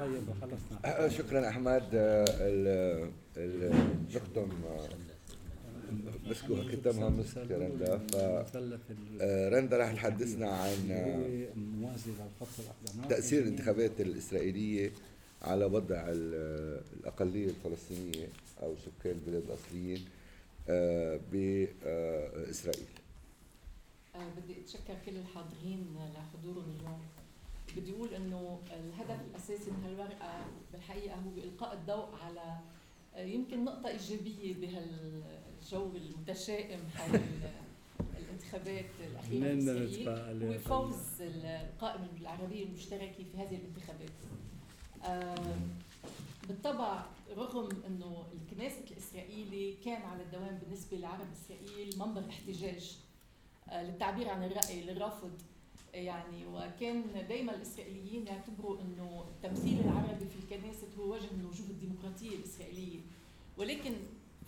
طيب 0.00 0.22
خلصنا. 0.40 0.78
آه، 1.04 1.08
شكرا 1.08 1.48
أحمد 1.48 1.82
آه، 1.94 3.08
ال- 5.88 6.08
ال- 6.26 6.30
نختم 6.76 7.02
آه، 7.02 7.08
مسك 7.08 7.36
رندا 7.50 7.98
ف 7.98 8.16
آه، 9.20 9.48
رندا 9.48 9.76
راح 9.76 9.92
تحدثنا 9.92 10.48
عن 10.50 10.90
آه، 10.90 11.48
تأثير 13.08 13.42
الانتخابات 13.42 14.00
الإسرائيلية 14.00 14.90
على 15.42 15.64
وضع 15.64 15.96
ال- 16.08 16.80
الأقلية 17.00 17.46
الفلسطينية 17.50 18.26
أو 18.62 18.74
سكان 18.76 19.12
البلاد 19.18 19.42
الأصليين 19.42 20.04
آه، 20.68 21.20
بإسرائيل 21.32 22.86
آه، 24.14 24.28
بدي 24.36 24.60
أتشكر 24.60 24.94
كل 25.06 25.16
الحاضرين 25.16 25.86
لحضورهم 26.14 26.74
اليوم. 26.80 27.00
بدي 27.76 27.92
أقول 27.92 28.14
إنه 28.14 28.58
الهدف 28.66 29.20
الأساسي 29.30 29.70
من 29.70 29.84
هالورقة 29.84 30.44
بالحقيقة 30.72 31.14
هو 31.14 31.30
القاء 31.44 31.74
الضوء 31.74 32.08
على 32.24 32.56
آه، 33.16 33.22
يمكن 33.24 33.64
نقطة 33.64 33.88
إيجابية 33.88 34.54
بهالجو 35.72 35.96
المتشائم 35.96 36.80
حول 36.96 37.14
ال- 37.14 37.50
الانتخابات 38.18 38.84
الأخيرة 39.10 39.20
في 39.30 39.40
منين 39.40 39.58
بدنا 39.58 39.72
اسرائيل 39.72 40.00
نتفائل 40.00 40.42
يا 40.42 40.48
هو 40.56 40.58
فوز 40.58 41.22
القائمه 41.22 42.08
العربيه 42.20 42.64
المشتركه 42.64 43.14
في 43.32 43.36
هذه 43.36 43.56
الانتخابات. 43.56 44.10
بالطبع 46.48 47.04
رغم 47.36 47.68
إنه 47.86 48.24
الكنيسة 48.32 48.80
الإسرائيلي 48.90 49.74
كان 49.84 50.02
على 50.02 50.22
الدوام 50.22 50.58
بالنسبة 50.62 50.96
لعرب 50.96 51.26
إسرائيل 51.32 51.98
منبر 51.98 52.28
احتجاج 52.30 52.96
آه، 53.68 53.82
للتعبير 53.82 54.28
عن 54.28 54.44
الرأي 54.44 54.80
للرفض 54.82 55.30
يعني 55.94 56.46
وكان 56.46 57.02
دائما 57.28 57.54
الإسرائيليين 57.54 58.26
يعتبروا 58.26 58.80
إنه 58.80 59.24
التمثيل 59.28 59.80
العربي 59.80 60.24
في 60.26 60.36
الكنيسة 60.54 60.86
هو 60.98 61.12
وجه 61.14 61.26
من 61.32 61.44
وجوه 61.44 61.66
الديمقراطية 61.70 62.36
الإسرائيلية. 62.36 63.00
ولكن 63.56 63.92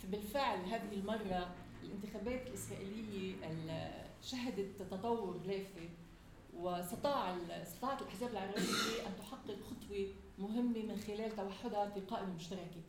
بالفعل 0.05 0.59
هذه 0.65 0.93
المرة 0.93 1.55
الانتخابات 1.83 2.47
الإسرائيلية 2.47 3.35
ال- 3.51 4.01
شهدت 4.23 4.69
تطور 4.79 5.39
لافت 5.47 5.89
واستطاع 6.57 7.35
استطاعت 7.49 8.01
الاحزاب 8.01 8.29
العربيه 8.31 9.07
أن 9.07 9.13
تحقق 9.19 9.57
خطوة 9.69 10.07
مهمة 10.39 10.79
من 10.83 11.03
خلال 11.07 11.35
توحدها 11.35 11.89
في 11.89 11.99
قائمة 11.99 12.33
مشتركة. 12.33 12.81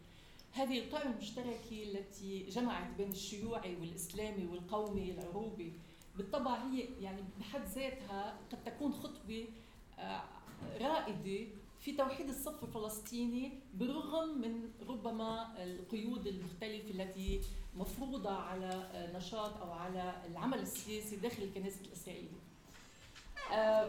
هذه 0.52 0.78
القائمة 0.78 1.12
المشتركة 1.12 1.82
التي 1.82 2.42
جمعت 2.50 2.90
بين 2.98 3.10
الشيوعي 3.10 3.76
والإسلامي 3.76 4.46
والقومي 4.46 5.10
العروبي 5.10 5.72
بالطبع 6.16 6.54
هي 6.64 6.84
يعني 7.00 7.22
بحد 7.40 7.64
ذاتها 7.64 8.36
قد 8.52 8.64
تكون 8.64 8.92
خطوة 8.92 9.44
آه، 9.98 10.22
رائدة 10.80 11.46
في 11.82 11.92
توحيد 11.92 12.28
الصف 12.28 12.64
الفلسطيني 12.64 13.52
بالرغم 13.74 14.40
من 14.40 14.70
ربما 14.88 15.62
القيود 15.64 16.26
المختلفة 16.26 16.90
التي 16.90 17.40
مفروضة 17.76 18.30
على 18.30 18.90
نشاط 19.16 19.56
أو 19.56 19.70
على 19.72 20.22
العمل 20.30 20.58
السياسي 20.58 21.16
داخل 21.16 21.42
الكنيسة 21.42 21.80
الإسرائيلية. 21.80 22.38
آه، 23.52 23.88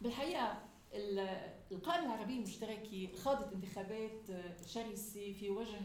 بالحقيقة 0.00 0.58
ال- 0.92 1.52
القائمة 1.72 2.06
العربية 2.14 2.36
المشتركة 2.36 3.08
خاضت 3.24 3.52
انتخابات 3.52 4.30
آه، 4.30 4.56
شرسة 4.66 5.32
في 5.32 5.50
وجه 5.50 5.80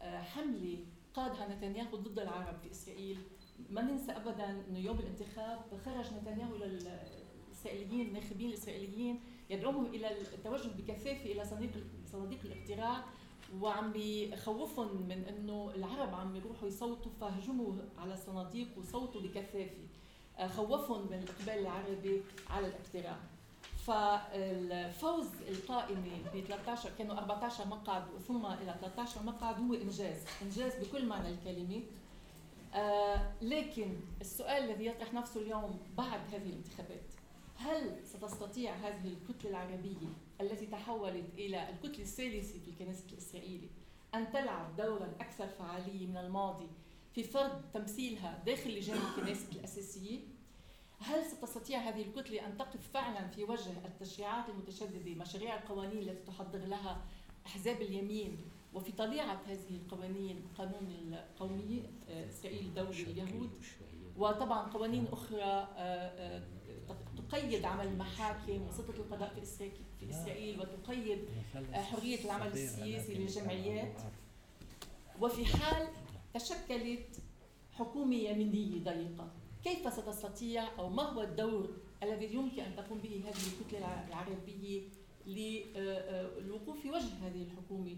آه، 0.00 0.22
حملة 0.22 0.78
قادها 1.14 1.48
نتنياهو 1.54 1.96
ضد 1.96 2.18
العرب 2.18 2.58
في 2.62 2.70
إسرائيل 2.70 3.18
ما 3.70 3.82
ننسى 3.82 4.12
ابدا 4.12 4.50
إنه 4.68 4.78
يوم 4.78 4.98
الانتخاب 4.98 5.60
خرج 5.84 6.06
نتنياهو 6.14 6.56
للإسرائيليين 6.56 8.06
الناخبين 8.08 8.48
الإسرائيليين 8.48 9.20
يدعوهم 9.50 9.86
إلى 9.86 10.10
التوجه 10.34 10.68
بكثافه 10.68 11.32
إلى 11.32 11.44
صناديق 11.44 11.70
صناديق 12.12 12.38
الاقتراع 12.44 13.04
وعم 13.60 13.92
بيخوفهم 13.92 15.02
من 15.08 15.24
إنه 15.24 15.70
العرب 15.74 16.14
عم 16.14 16.36
يروحوا 16.36 16.68
يصوتوا 16.68 17.12
فهجموا 17.20 17.72
على 17.98 18.14
الصناديق 18.14 18.68
وصوتوا 18.78 19.20
بكثافه 19.20 19.70
آه، 20.38 20.46
خوفهم 20.46 21.06
من 21.10 21.18
الاقبال 21.18 21.66
العربي 21.66 22.22
على 22.50 22.66
الاقتراع. 22.66 23.16
فالفوز 23.86 25.26
القائمة 25.48 26.08
ب 26.34 26.40
13 26.40 26.90
كانوا 26.98 27.18
14 27.18 27.66
مقعد 27.66 28.02
ثم 28.28 28.46
إلى 28.46 28.74
13 28.80 29.22
مقعد 29.22 29.60
هو 29.60 29.74
إنجاز. 29.74 30.16
إنجاز 30.42 30.72
بكل 30.76 31.06
معنى 31.06 31.28
الكلمة. 31.28 31.82
آه 32.74 33.32
لكن 33.42 33.96
السؤال 34.20 34.64
الذي 34.64 34.86
يطرح 34.86 35.14
نفسه 35.14 35.40
اليوم 35.40 35.78
بعد 35.98 36.20
هذه 36.32 36.46
الانتخابات 36.46 37.19
هل 37.60 37.96
ستستطيع 38.04 38.74
هذه 38.74 39.08
الكتلة 39.08 39.50
العربية 39.50 40.08
التي 40.40 40.66
تحولت 40.66 41.24
إلى 41.38 41.70
الكتلة 41.70 42.02
الثالثة 42.02 42.58
في 42.58 42.70
الكنيسة 42.70 43.04
الإسرائيلي 43.12 43.68
أن 44.14 44.32
تلعب 44.32 44.76
دورا 44.76 45.14
أكثر 45.20 45.46
فعالية 45.46 46.06
من 46.06 46.16
الماضي 46.16 46.68
في 47.14 47.22
فرض 47.22 47.62
تمثيلها 47.74 48.42
داخل 48.46 48.70
لجان 48.70 48.98
الكنيسة 48.98 49.52
الأساسية؟ 49.52 50.18
هل 50.98 51.24
ستستطيع 51.24 51.78
هذه 51.78 52.02
الكتلة 52.02 52.46
أن 52.46 52.56
تقف 52.56 52.90
فعلا 52.94 53.28
في 53.28 53.44
وجه 53.44 53.70
التشريعات 53.84 54.48
المتشددة 54.48 55.14
مشاريع 55.14 55.54
القوانين 55.54 55.98
التي 55.98 56.22
تحضر 56.26 56.58
لها 56.58 57.04
أحزاب 57.46 57.82
اليمين 57.82 58.38
وفي 58.74 58.92
طليعة 58.92 59.40
هذه 59.46 59.76
القوانين 59.76 60.42
قانون 60.58 61.12
القومية 61.12 61.82
آه، 62.08 62.28
إسرائيل 62.28 62.74
دولة 62.74 63.02
اليهود 63.02 63.50
وطبعا 64.16 64.70
قوانين 64.70 65.06
أخرى 65.12 65.42
آه، 65.42 65.66
آه، 65.76 66.42
تقيد 67.30 67.64
عمل 67.64 67.86
المحاكم 67.86 68.62
وسلطة 68.68 68.90
القضاء 68.90 69.34
في 69.34 69.42
إسرائيل- 69.42 69.84
في 70.00 70.10
إسرائيل 70.10 70.60
وتقيد 70.60 71.18
آه، 71.74 71.82
حرية 71.82 72.24
العمل 72.24 72.46
السياسي 72.64 73.14
للجمعيات. 73.14 73.96
وفي 75.20 75.46
حال 75.46 75.88
تشكلت 76.34 77.20
حكومة 77.72 78.16
يمينية 78.16 78.84
ضيقة 78.84 79.30
كيف 79.64 79.92
ستستطيع 79.92 80.78
أو 80.78 80.88
ما 80.88 81.02
هو 81.02 81.22
الدور 81.22 81.70
الذي 82.02 82.34
يمكن 82.34 82.62
أن 82.62 82.76
تقوم 82.76 82.98
به 82.98 83.22
هذه 83.24 83.36
الكتلة 83.46 83.78
الع- 83.78 84.06
العربية 84.08 84.82
للوقوف 85.26 86.80
في 86.80 86.90
وجه 86.90 87.26
هذه 87.26 87.42
الحكومة 87.42 87.96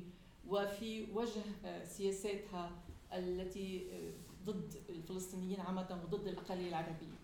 وفي 0.49 1.07
وجه 1.13 1.43
آه، 1.65 1.85
سياساتها 1.85 2.71
التي 3.13 3.87
آه، 3.93 4.13
ضد 4.47 4.75
الفلسطينيين 4.89 5.61
عامة 5.61 6.01
وضد 6.05 6.27
الأقلية 6.27 6.69
العربية؟ 6.69 7.22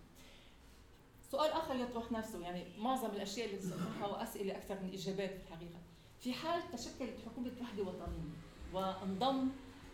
سؤال 1.31 1.51
آخر 1.51 1.75
يطرح 1.75 2.11
نفسه 2.11 2.39
يعني 2.39 2.63
معظم 2.77 3.09
الأشياء 3.09 3.49
اللي 3.49 3.61
سأطرحها 3.61 4.07
وأسئلة 4.07 4.57
أكثر 4.57 4.79
من 4.81 4.93
إجابات 4.93 5.29
في 5.29 5.43
الحقيقة. 5.43 5.79
في 6.19 6.33
حال 6.33 6.61
تشكلت 6.71 7.19
حكومة 7.25 7.51
وحدة 7.61 7.83
وطنية 7.83 8.29
وانضم 8.73 9.49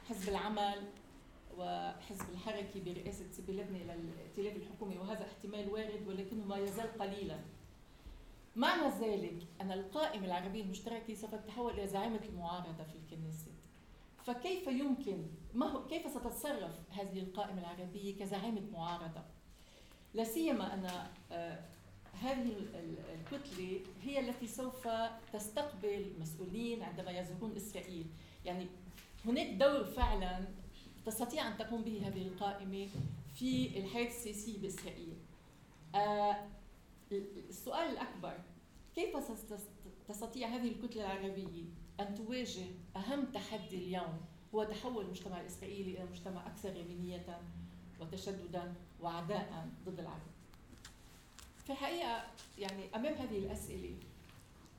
حزب 0.10 0.30
العمل 0.30 0.84
وحزب 1.58 2.30
الحركي 2.34 2.80
برئاسة 2.80 3.32
سيبي 3.32 3.54
لبني 3.54 3.82
إلى 3.82 3.94
الائتلاف 3.94 4.56
الحكومي 4.56 4.98
وهذا 4.98 5.26
احتمال 5.26 5.70
وارد 5.70 6.08
ولكنه 6.08 6.46
ما 6.46 6.58
يزال 6.58 6.98
قليلا. 7.00 7.40
معنى 8.56 8.90
ذلك 8.90 9.48
أن 9.62 9.72
القائمة 9.72 10.26
العربية 10.26 10.64
المشتركة 10.64 11.14
سوف 11.14 11.36
تتحول 11.36 11.74
إلى 11.74 11.88
زعيمة 11.88 12.22
المعارضة 12.30 12.84
في 12.84 12.96
الكنيسة. 12.96 13.52
فكيف 14.24 14.68
يمكن 14.68 15.26
ما 15.54 15.66
هو 15.66 15.88
كيف 15.88 16.08
ستتصرف 16.08 16.80
هذه 16.90 17.20
القائمة 17.20 17.62
العربية 17.62 18.20
كزعيمة 18.20 18.62
معارضة؟ 18.74 19.35
لا 20.16 20.24
سيما 20.24 20.74
أن 20.74 20.90
آه، 21.32 21.60
هذه 22.22 22.54
الكتلة 23.14 23.80
هي 24.04 24.20
التي 24.20 24.48
سوف 24.48 24.88
تستقبل 25.34 26.14
مسؤولين 26.20 26.84
عندما 26.84 27.12
يزورون 27.12 27.56
إسرائيل. 27.56 28.06
يعني 28.46 28.68
هناك 29.26 29.48
دور 29.48 29.84
فعلا 29.84 30.48
تستطيع 31.06 31.48
أن 31.48 31.58
تقوم 31.58 31.82
به 31.82 32.08
هذه 32.08 32.22
القائمة 32.22 32.88
في 33.36 33.80
الحياة 33.80 34.08
السياسية 34.08 34.62
بإسرائيل. 34.62 35.14
آه، 35.96 36.36
السؤال 37.50 37.90
الأكبر 37.90 38.38
كيف 38.96 39.18
تستطيع 40.08 40.48
هذه 40.48 40.68
الكتلة 40.68 41.06
العربية 41.06 41.64
أن 42.00 42.16
تواجه 42.16 42.66
أهم 42.96 43.26
تحدي 43.26 43.78
اليوم؟ 43.78 44.22
هو 44.56 44.64
تحول 44.64 45.06
المجتمع 45.06 45.42
الإسرائيلي 45.42 45.98
إلى 45.98 46.10
مجتمع 46.12 46.48
أكثر 46.48 46.76
يمينية 46.76 47.40
وتشددا. 48.00 48.74
وعداء 49.02 49.68
ضد 49.86 50.00
العرب 50.00 50.22
في 51.66 51.72
الحقيقة 51.72 52.24
يعني 52.58 52.96
أمام 52.96 53.14
هذه 53.14 53.38
الأسئلة 53.38 53.96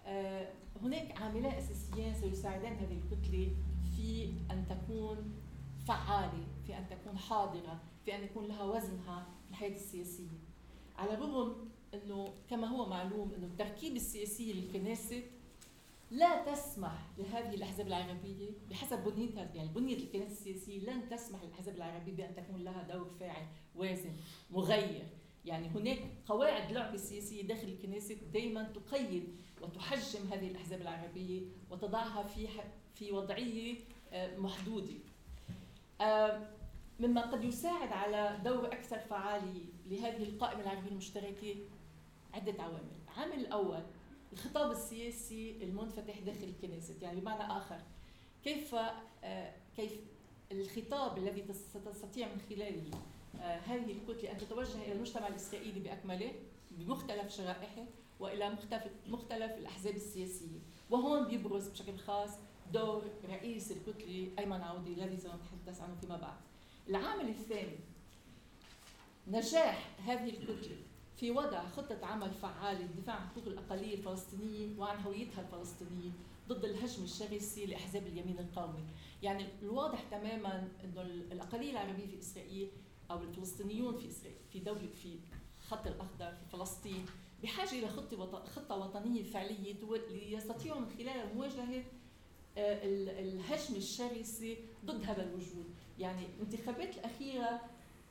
آه، 0.06 0.52
هناك 0.82 1.22
عاملان 1.22 1.52
أساسيان 1.52 2.14
سيساعدان 2.14 2.72
هذه 2.72 3.00
الكتلة 3.04 3.56
في 3.96 4.32
أن 4.50 4.66
تكون 4.68 5.34
فعالة 5.86 6.46
في 6.66 6.78
أن 6.78 6.86
تكون 6.88 7.18
حاضرة 7.18 7.80
في 8.04 8.14
أن 8.14 8.24
يكون 8.24 8.46
لها 8.46 8.62
وزنها 8.62 9.26
في 9.44 9.50
الحياة 9.50 9.70
السياسية. 9.74 10.38
على 10.98 11.14
الرغم 11.14 11.68
أنه 11.94 12.34
كما 12.50 12.66
هو 12.66 12.88
معلوم 12.88 13.32
أنه 13.36 13.46
التركيب 13.46 13.96
السياسي 13.96 14.52
للكنيسة 14.52 15.22
لا 16.10 16.52
تسمح 16.52 16.92
لهذه 17.18 17.54
الأحزاب 17.54 17.86
العربية 17.86 18.50
بحسب 18.70 19.04
بنيتها 19.04 19.50
يعني 19.54 19.68
بنية 19.68 19.96
الكنيسه 19.96 20.32
السياسيه 20.32 20.90
لن 20.90 21.08
تسمح 21.08 21.42
للأحزاب 21.42 21.76
العربية 21.76 22.12
بأن 22.12 22.34
تكون 22.34 22.64
لها 22.64 22.82
دور 22.82 23.10
فاعل 23.20 23.46
وازن 23.74 24.12
مغير. 24.50 25.06
يعني 25.44 25.68
هناك 25.68 25.98
قواعد 26.26 26.72
لعب 26.72 26.94
السياسية 26.94 27.42
داخل 27.42 27.68
الكنيسة 27.68 28.14
دائما 28.32 28.62
تقيد 28.62 29.36
وتحجم 29.60 30.32
هذه 30.32 30.48
الأحزاب 30.48 30.80
العربية 30.80 31.42
وتضعها 31.70 32.22
في 32.22 32.48
في 32.94 33.12
وضعية 33.12 33.78
آه، 34.12 34.38
محدودة. 34.38 34.94
آه، 36.00 36.48
مما 37.00 37.20
قد 37.20 37.44
يساعد 37.44 37.92
على 37.92 38.38
دور 38.44 38.66
أكثر 38.66 38.98
فعالية 38.98 39.64
لهذه 39.86 40.22
القائمة 40.22 40.62
العربية 40.62 40.90
المشتركة 40.90 41.56
عدة 42.34 42.62
عوامل. 42.62 42.96
العامل 43.04 43.34
الأول 43.34 43.82
الخطاب 44.36 44.70
السياسي 44.70 45.56
المنفتح 45.62 46.20
داخل 46.20 46.44
الكنيسة. 46.44 46.94
يعني 47.02 47.20
بمعنى 47.20 47.42
آخر 47.42 47.80
كيف 48.44 48.74
آه، 49.24 49.54
كيف 49.76 49.92
الخطاب 50.52 51.18
الذي 51.18 51.44
ستستطيع 51.52 52.28
من 52.28 52.40
خلاله 52.50 52.90
آه، 53.40 53.58
هذه 53.58 53.92
الكتلة 53.92 54.32
أن 54.32 54.38
تتوجه 54.38 54.82
إلى 54.82 54.92
المجتمع 54.92 55.28
الإسرائيلي 55.28 55.80
بأكمله 55.80 56.32
بمختلف 56.70 57.32
شرائحه 57.32 57.84
وإلى 58.20 58.50
مختلف 58.50 58.92
مختلف 59.08 59.52
الأحزاب 59.52 59.96
السياسية. 59.96 60.58
وهون 60.90 61.26
بيبرز 61.28 61.68
بشكل 61.68 61.98
خاص 61.98 62.30
دور 62.72 63.02
رئيس 63.28 63.72
الكتلة 63.72 64.28
أيمن 64.38 64.60
عودي 64.60 64.92
الذي 64.92 65.16
سنتحدث 65.16 65.80
عنه 65.80 65.94
فيما 66.00 66.16
بعد. 66.16 66.36
العامل 66.88 67.28
الثاني 67.28 67.78
نجاح 69.28 69.90
هذه 70.06 70.28
الكتلة 70.28 70.76
في 71.16 71.30
وضع 71.30 71.68
خطة 71.68 72.06
عمل 72.06 72.30
فعالة 72.34 72.80
للدفاع 72.80 73.14
عن 73.14 73.26
حقوق 73.28 73.46
الأقلية 73.46 73.94
الفلسطينية 73.94 74.78
وعن 74.78 75.00
هويتها 75.02 75.40
الفلسطينية 75.40 76.10
ضد 76.48 76.64
الهجم 76.64 77.04
الشرسي 77.04 77.66
لأحزاب 77.66 78.06
اليمين 78.06 78.38
القومي. 78.38 78.84
يعني 79.22 79.46
الواضح 79.62 80.02
تماما 80.10 80.68
أنه 80.84 81.02
الأقلية 81.02 81.70
العربية 81.70 82.06
في 82.06 82.18
إسرائيل 82.18 82.70
أو 83.10 83.22
الفلسطينيون 83.22 83.96
في 83.96 84.08
إسرائيل 84.08 84.38
في 84.52 84.58
دولة 84.60 84.88
في 85.02 85.18
خط 85.68 85.86
الأخضر 85.86 86.30
في 86.34 86.56
فلسطين 86.56 87.04
بحاجة 87.42 87.70
إلى 87.72 87.88
خطة 87.88 88.44
خطة 88.44 88.76
وطنية 88.76 89.22
فعلية 89.22 89.74
ليستطيعوا 90.10 90.80
من 90.80 90.88
خلالها 90.88 91.32
مواجهة 91.34 91.84
آه، 92.58 92.84
الهجم 93.20 93.74
الشرسي 93.76 94.58
ضد 94.84 95.04
هذا 95.04 95.22
الوجود. 95.22 95.66
يعني 95.98 96.26
الانتخابات 96.26 96.96
الأخيرة 96.96 97.60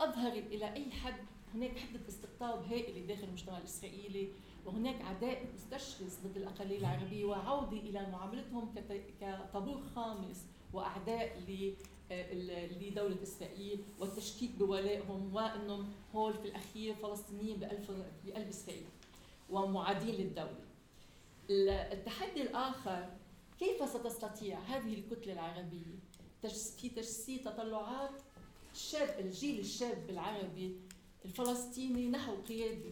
أظهرت 0.01 0.47
إلى 0.47 0.73
أي 0.73 0.91
حد 0.91 1.15
هناك 1.55 1.77
حدة 1.77 1.99
استقطاب 2.09 2.63
هائلة 2.71 3.07
داخل 3.07 3.23
المجتمع 3.23 3.57
الإسرائيلي 3.57 4.27
وهناك 4.65 5.01
عداء 5.01 5.45
مستشرس 5.53 6.19
ضد 6.23 6.37
الأقلية 6.37 6.77
العربية 6.77 7.25
وعودة 7.25 7.77
إلى 7.77 8.11
معاملتهم 8.11 8.75
كطابور 9.21 9.81
خامس 9.95 10.45
وأعداء 10.73 11.39
لدولة 12.81 13.23
إسرائيل 13.23 13.83
والتشكيك 13.99 14.51
بولائهم 14.51 15.35
وأنهم 15.35 15.91
هول 16.15 16.33
في 16.33 16.45
الأخير 16.47 16.95
فلسطينيين 16.95 17.59
بقلب 17.59 18.47
إسرائيل 18.49 18.85
ومعادين 19.49 20.15
للدولة. 20.15 20.65
التحدي 21.93 22.41
الآخر 22.41 23.09
كيف 23.59 23.89
ستستطيع 23.89 24.59
هذه 24.59 24.93
الكتلة 24.93 25.33
العربية؟ 25.33 25.95
في 26.77 26.89
تجسيد 26.89 27.41
تطلعات 27.43 28.21
الشاب 28.73 29.19
الجيل 29.19 29.59
الشاب 29.59 30.09
العربي 30.09 30.75
الفلسطيني 31.25 32.09
نحو 32.09 32.35
قيادة 32.35 32.91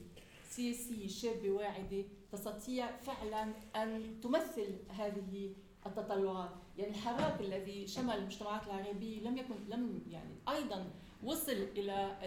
سياسية 0.49 1.07
شابة 1.07 1.49
واعدة 1.49 2.03
تستطيع 2.31 2.97
فعلا 2.97 3.53
أن 3.75 4.19
تمثل 4.21 4.75
هذه 4.89 5.53
التطلعات 5.85 6.49
يعني 6.77 6.91
الحراك 6.91 7.41
الذي 7.41 7.87
شمل 7.87 8.17
المجتمعات 8.17 8.67
العربية 8.67 9.19
لم 9.21 9.37
يكن 9.37 9.55
لم 9.69 10.01
يعني 10.09 10.35
أيضا 10.49 10.91
وصل 11.23 11.51
إلى 11.77 12.17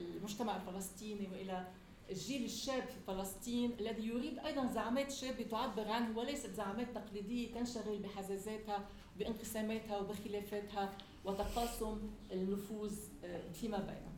المجتمع 0.00 0.56
الفلسطيني 0.56 1.28
وإلى 1.32 1.66
الجيل 2.10 2.44
الشاب 2.44 2.82
في 2.82 3.00
فلسطين 3.06 3.70
الذي 3.80 4.06
يريد 4.06 4.38
أيضا 4.38 4.66
زعامات 4.66 5.12
شابة 5.12 5.42
تعبر 5.42 5.88
عنه 5.88 6.18
وليست 6.18 6.50
زعامات 6.50 6.94
تقليدية 6.94 7.54
تنشغل 7.54 7.98
بحزازاتها 7.98 8.88
بانقساماتها 9.18 9.98
وبخلافاتها 9.98 10.96
وتقاسم 11.24 12.10
النفوذ 12.32 12.94
آه، 13.24 13.52
فيما 13.52 13.78
بينهم. 13.78 14.15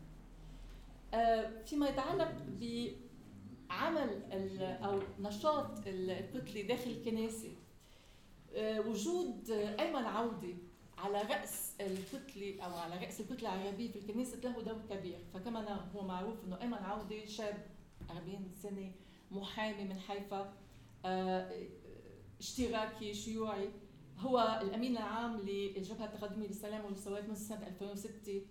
آه، 1.15 1.63
فيما 1.63 1.89
يتعلق 1.89 2.33
بعمل 2.61 4.23
أو 4.61 5.01
نشاط 5.21 5.87
الكتله 5.87 6.63
داخل 6.63 6.91
الكنيسة 6.91 7.53
آه، 8.55 8.81
وجود 8.81 9.51
أيمن 9.51 10.05
عودي 10.05 10.57
على 10.99 11.23
رأس 11.23 11.73
الكتله 11.81 12.63
أو 12.65 12.75
على 12.75 12.97
رأس 13.07 13.21
الكتلة 13.21 13.55
العربية 13.55 13.91
في 13.91 13.97
الكنيسة 13.99 14.39
له 14.39 14.63
دور 14.63 14.79
كبير. 14.91 15.19
فكما 15.35 15.91
هو 15.95 16.07
معروف 16.07 16.45
إنه 16.45 16.61
أيمن 16.61 16.75
عودي 16.75 17.27
شاب 17.27 17.67
40 18.11 18.51
سنة 18.63 18.93
محامي 19.31 19.85
من 19.85 19.99
حيفا 19.99 20.53
آه، 21.05 21.53
اشتراكي 22.41 23.15
شيوعي. 23.15 23.69
هو 24.19 24.61
الأمين 24.63 24.93
العام 24.97 25.37
للجبهة 25.41 26.05
التقدمية 26.05 26.49
للسلام 26.49 26.85
والسواد 26.85 27.29
منذ 27.29 27.37
سنة 27.37 27.67
2006 27.67 28.33
آه، 28.33 28.43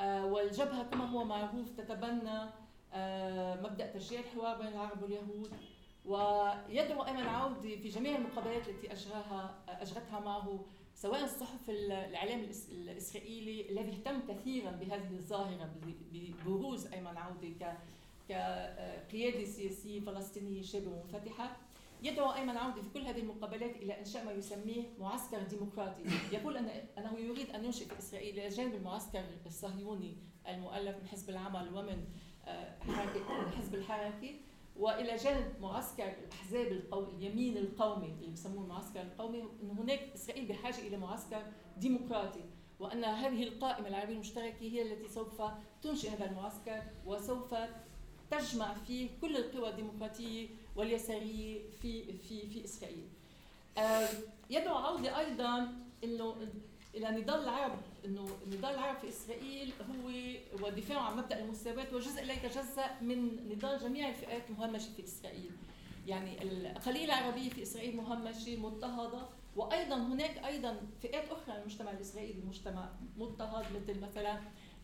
والجبهة 0.00 0.82
كما 0.82 1.04
هو 1.04 1.24
معروف 1.24 1.68
تتبنى 1.70 2.50
آه، 2.94 3.60
مبدأ 3.60 3.86
تشجيع 3.86 4.20
الحوار 4.20 4.58
بين 4.58 4.66
العرب 4.66 5.02
واليهود 5.02 5.52
ويدعو 6.04 7.04
أيمن 7.04 7.26
عودي 7.26 7.78
في 7.78 7.88
جميع 7.88 8.16
المقابلات 8.18 8.68
التي 8.68 8.92
أجراها 8.92 9.54
أجرتها 9.68 10.20
معه 10.20 10.64
سواء 10.94 11.24
الصحف 11.24 11.70
الإعلام 11.70 12.46
الإسرائيلي 12.70 13.70
الذي 13.70 13.92
اهتم 13.92 14.20
كثيرا 14.28 14.70
بهذه 14.70 15.12
الظاهرة 15.12 15.70
ببروز 16.12 16.86
أيمن 16.86 17.16
عودي 17.16 17.56
كقيادة 18.28 19.44
سياسية 19.44 20.00
فلسطينية 20.00 20.62
شابة 20.62 20.90
منفتحة. 20.90 21.56
يدعو 22.02 22.34
أيمن 22.34 22.56
عودي 22.56 22.82
في 22.82 22.88
كل 22.88 23.06
هذه 23.06 23.20
المقابلات 23.20 23.76
إلى 23.76 24.00
إنشاء 24.00 24.24
ما 24.24 24.32
يسميه 24.32 24.82
معسكر 24.98 25.42
ديمقراطي، 25.42 26.02
يقول 26.32 26.56
ان 26.56 26.68
أنه 26.98 27.18
يريد 27.18 27.50
أن 27.50 27.64
ينشئ 27.64 27.84
في 27.84 27.98
إسرائيل 27.98 28.38
إلى 28.38 28.48
جانب 28.48 28.74
المعسكر 28.74 29.24
الصهيوني 29.46 30.16
المؤلف 30.48 30.96
من 30.96 31.08
حزب 31.08 31.30
العمل 31.30 31.74
ومن 31.74 32.04
آه، 32.46 32.78
حزب 33.58 33.74
الحركه 33.74 34.34
وإلى 34.76 35.16
جانب 35.16 35.60
معسكر 35.60 36.12
الأحزاب 36.24 36.66
القو... 36.66 37.04
اليمين 37.04 37.56
القومي 37.56 38.06
اللي 38.06 38.30
بسموه 38.32 38.64
المعسكر 38.64 39.02
القومي 39.02 39.42
إن 39.62 39.70
هناك 39.70 40.00
إسرائيل 40.14 40.48
بحاجة 40.48 40.78
إلى 40.78 40.96
معسكر 40.96 41.42
ديمقراطي 41.76 42.44
وأن 42.80 43.04
هذه 43.04 43.42
القائمة 43.42 43.88
العربية 43.88 44.14
المشتركة 44.14 44.62
هي 44.62 44.82
التي 44.82 45.08
سوف 45.08 45.42
تنشئ 45.82 46.10
هذا 46.10 46.30
المعسكر 46.30 46.82
وسوف 47.06 47.54
تجمع 48.30 48.74
فيه 48.74 49.10
كل 49.20 49.36
القوى 49.36 49.68
الديمقراطية 49.70 50.48
واليساريه 50.76 51.60
في 51.82 52.18
في 52.18 52.46
في 52.46 52.64
إسرائيل. 52.64 53.06
يدعو 54.50 54.74
عودي 54.74 55.16
أيضا 55.16 55.74
إنه 56.04 56.36
إلى 56.94 57.10
نضال 57.10 57.42
العرب 57.42 57.78
إنه 58.04 58.28
نضال 58.46 58.74
العرب 58.74 58.98
في 58.98 59.08
إسرائيل 59.08 59.72
هو 59.80 60.10
والدفاع 60.64 61.00
عن 61.00 61.16
مبدأ 61.16 61.38
المساواة 61.38 61.86
هو 61.94 61.98
جزء 61.98 62.24
لا 62.24 62.32
يتجزأ 62.32 63.00
من 63.00 63.48
نضال 63.50 63.78
جميع 63.78 64.08
الفئات 64.08 64.50
المهمشة 64.50 64.88
في 64.96 65.04
إسرائيل. 65.04 65.50
يعني 66.06 66.42
الاقاليم 66.42 67.04
العربية 67.04 67.50
في 67.50 67.62
إسرائيل 67.62 67.96
مهمشة 67.96 68.56
مضطهدة 68.56 69.28
وأيضا 69.56 69.96
هناك 69.96 70.44
أيضا 70.44 70.76
فئات 71.02 71.30
أخرى 71.30 71.54
من 71.54 71.60
المجتمع 71.60 71.90
الإسرائيلي 71.90 72.42
مجتمع 72.48 72.88
مضطهد 73.16 73.64
مثل 73.76 74.00
مثلا 74.00 74.40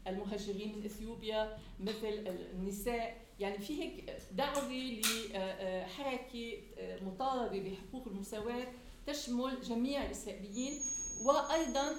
المهاجرين 0.06 0.78
من 0.78 0.85
إثيوبيا 0.85 1.59
مثل 1.81 2.27
النساء 2.55 3.28
يعني 3.40 3.59
في 3.59 3.82
هيك 3.82 4.16
دعوة 4.32 4.69
لحركه 4.69 6.59
مطالبة 7.02 7.70
بحقوق 7.70 8.09
المساواة 8.09 8.66
تشمل 9.06 9.60
جميع 9.60 10.05
الإسرائيليين 10.05 10.81
وأيضا 11.24 11.93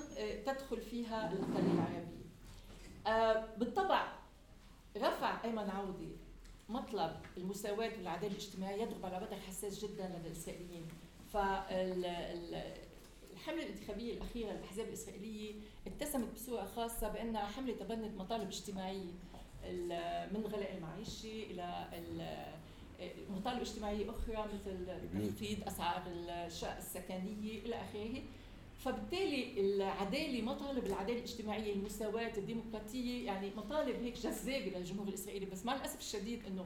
تدخل 0.45 0.81
فيها 0.81 1.31
الاقاليم 1.33 1.79
العربية. 1.79 2.19
بالطبع 3.57 4.13
رفع 4.97 5.43
أيمن 5.43 5.69
عودي 5.69 6.09
مطلب 6.69 7.15
المساواة 7.37 7.91
والعدالة 7.97 8.31
الاجتماعية 8.31 8.81
يضرب 8.83 9.05
على 9.05 9.19
مدى 9.19 9.35
حساس 9.35 9.85
جدا 9.85 10.07
لدى 10.07 10.27
الإسرائيليين 10.27 10.87
فالحملة 11.33 12.73
الانتخابية 13.63 14.13
الأخيرة 14.13 14.51
للأحزاب 14.51 14.87
الإسرائيلية 14.87 15.53
اتسمت 15.87 16.33
بصورة 16.33 16.65
خاصة 16.75 17.09
بأنها 17.09 17.45
حملة 17.45 17.73
تبنت 17.75 18.17
مطالب 18.17 18.47
اجتماعية 18.47 19.11
من 20.33 20.43
غلاء 20.53 20.77
المعيشة 20.77 21.43
إلى 21.51 21.87
مطالب 23.29 23.61
اجتماعية 23.61 24.09
أخرى 24.09 24.45
مثل 24.53 24.87
تخفيض 25.29 25.67
أسعار 25.67 26.03
الشقق 26.07 26.77
السكنية 26.77 27.59
إلى 27.59 27.75
آخره. 27.75 28.21
فبالتالي 28.79 29.61
العدالة 29.61 30.41
مطالب 30.41 30.85
العدالة 30.85 31.17
الاجتماعية 31.17 31.73
المساواة 31.73 32.37
الديمقراطية 32.37 33.25
يعني 33.25 33.51
مطالب 33.57 34.03
هيك 34.03 34.17
جذابة 34.17 34.77
للجمهور 34.77 35.07
الإسرائيلي. 35.07 35.45
بس 35.45 35.65
مع 35.65 35.75
الأسف 35.75 35.99
الشديد 35.99 36.45
إنه 36.45 36.65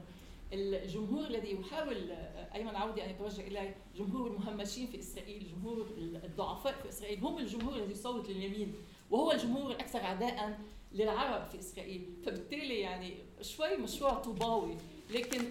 الجمهور 0.52 1.26
الذي 1.26 1.52
يحاول 1.52 2.10
أيمن 2.54 2.76
عودي 2.76 3.04
أن 3.04 3.10
يتوجه 3.10 3.40
إليه 3.46 3.76
جمهور 3.96 4.26
المهمشين 4.30 4.86
في 4.86 4.98
إسرائيل 4.98 5.46
جمهور 5.56 5.86
الضعفاء 5.98 6.72
في 6.82 6.88
إسرائيل 6.88 7.24
هم 7.24 7.38
الجمهور 7.38 7.76
الذي 7.76 7.92
يصوت 7.92 8.30
لليمين 8.30 8.74
وهو 9.10 9.32
الجمهور 9.32 9.70
الأكثر 9.70 9.98
عداء 10.00 10.58
للعرب 10.94 11.46
في 11.46 11.58
إسرائيل. 11.58 12.06
فبالتالي 12.26 12.80
يعني 12.80 13.14
شوي 13.42 13.76
مشروع 13.76 14.14
طوباوي. 14.14 14.76
لكن 15.10 15.50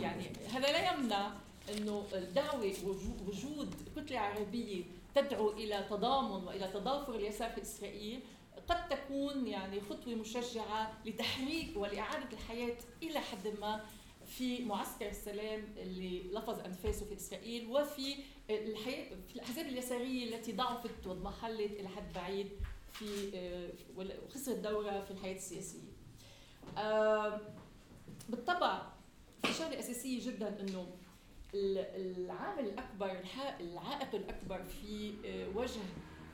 يعني 0.00 0.24
هذا 0.52 0.72
لا 0.72 0.92
يمنع 0.92 1.32
إنه 1.72 2.04
الدعوة 2.14 2.72
وجود 3.26 3.74
كتلة 3.96 4.18
عربية 4.18 4.84
تدعو 5.14 5.50
إلى 5.50 5.86
تضامن 5.90 6.44
وإلى 6.46 6.68
تضافر 6.68 7.14
اليسار 7.14 7.50
في 7.50 7.62
إسرائيل 7.62 8.20
قد 8.68 8.88
تكون 8.88 9.46
يعني 9.46 9.80
خطوة 9.80 10.14
مشجعة 10.14 10.92
لتحريك 11.06 11.76
ولإعادة 11.76 12.28
الحياة 12.32 12.76
إلى 13.02 13.18
حد 13.20 13.48
ما 13.60 13.84
في 14.26 14.64
معسكر 14.64 15.08
السلام 15.08 15.64
اللي 15.76 16.22
لفظ 16.32 16.60
أنفاسه 16.60 17.06
في 17.06 17.14
إسرائيل 17.14 17.66
وفي 17.66 18.16
الحياة 18.50 19.08
في 19.28 19.34
الأحزاب 19.34 19.66
اليسارية 19.66 20.34
التي 20.34 20.52
ضعفت 20.52 21.06
واضمحلت 21.06 21.72
إلى 21.80 21.88
حد 21.88 22.12
بعيد 22.12 22.48
في 22.94 23.32
وخسرت 23.96 24.58
دورة 24.58 25.00
في 25.00 25.10
الحياة 25.10 25.34
السياسية. 25.34 25.94
بالطبع 28.28 28.82
في 29.44 29.52
شغلة 29.52 29.78
أساسية 29.78 30.26
جدا 30.26 30.60
إنه 30.60 30.86
العامل 31.54 32.64
الأكبر 32.64 33.18
العائق 33.60 34.14
الأكبر 34.14 34.64
في 34.64 35.14
آه، 35.24 35.48
وجه 35.56 35.80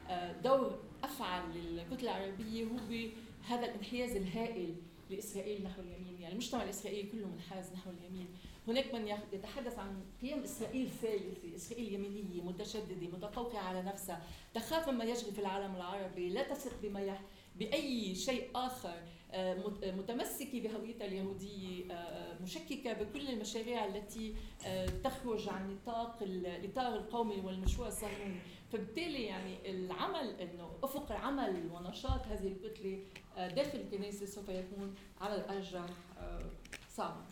آه، 0.09 0.33
دور 0.33 0.79
أفعل 1.05 1.43
للكتلة 1.55 2.17
العربية 2.17 2.65
هو 2.65 3.09
هذا 3.49 3.65
الانحياز 3.65 4.17
الهائل 4.17 4.75
لإسرائيل 5.11 5.65
نحو 5.65 5.83
اليمين، 5.83 6.21
يعني 6.21 6.33
المجتمع 6.33 6.63
الإسرائيلي 6.63 7.11
كله 7.11 7.27
منحاز 7.27 7.73
نحو 7.73 7.91
اليمين، 7.91 8.29
هناك 8.69 8.95
من 8.95 9.09
يتحدث 9.33 9.79
عن 9.79 10.05
قيام 10.23 10.43
إسرائيل 10.43 10.91
ثالثه، 10.91 11.57
إسرائيل 11.57 11.95
يمينيه 11.95 12.43
متشددة 12.43 13.07
متقوقعه 13.07 13.63
على 13.63 13.83
نفسها، 13.83 14.23
تخاف 14.55 14.89
مما 14.89 15.05
يجري 15.05 15.33
في 15.33 15.39
العالم 15.39 15.77
العربي، 15.77 16.31
لا 16.31 16.43
تثق 16.43 16.73
بما 16.83 17.19
بأي 17.57 18.15
شيء 18.15 18.51
آخر. 18.55 19.03
آه، 19.33 19.55
متمسكة 19.85 20.61
بهويتها 20.61 21.07
اليهودية 21.07 21.93
آه، 21.93 22.43
مشككة 22.43 22.93
بكل 22.93 23.29
المشاريع 23.29 23.87
التي 23.87 24.35
آه، 24.67 24.87
تخرج 24.87 25.49
عن 25.49 25.75
نطاق 25.75 26.23
الاطار 26.23 26.95
القومي 26.95 27.41
والمشروع 27.41 27.89
الصهيوني. 27.89 28.41
فبالتالي 28.73 29.23
يعني 29.23 29.71
العمل 29.71 30.41
إنه 30.41 30.71
أفق 30.83 31.13
العمل 31.13 31.71
ونشاط 31.73 32.27
هذه 32.27 32.47
الكتلة 32.49 32.99
داخل 33.37 33.79
الكنيسة 33.79 34.27
سوف 34.27 34.49
يكون 34.49 34.95
على 35.21 35.35
الأرجح 35.35 35.87
صعبا. 36.89 37.25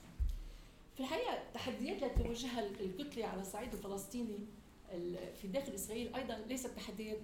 في 0.99 1.05
الحقيقة 1.05 1.33
التحديات 1.33 2.03
التي 2.03 2.23
تواجهها 2.23 2.67
الكتله 2.81 3.27
على 3.27 3.41
الصعيد 3.41 3.73
الفلسطيني 3.73 4.47
في 5.43 5.49
داخل 5.49 5.75
إسرائيل 5.75 6.15
أيضا 6.15 6.35
ليست 6.35 6.67
تحديات 6.67 7.21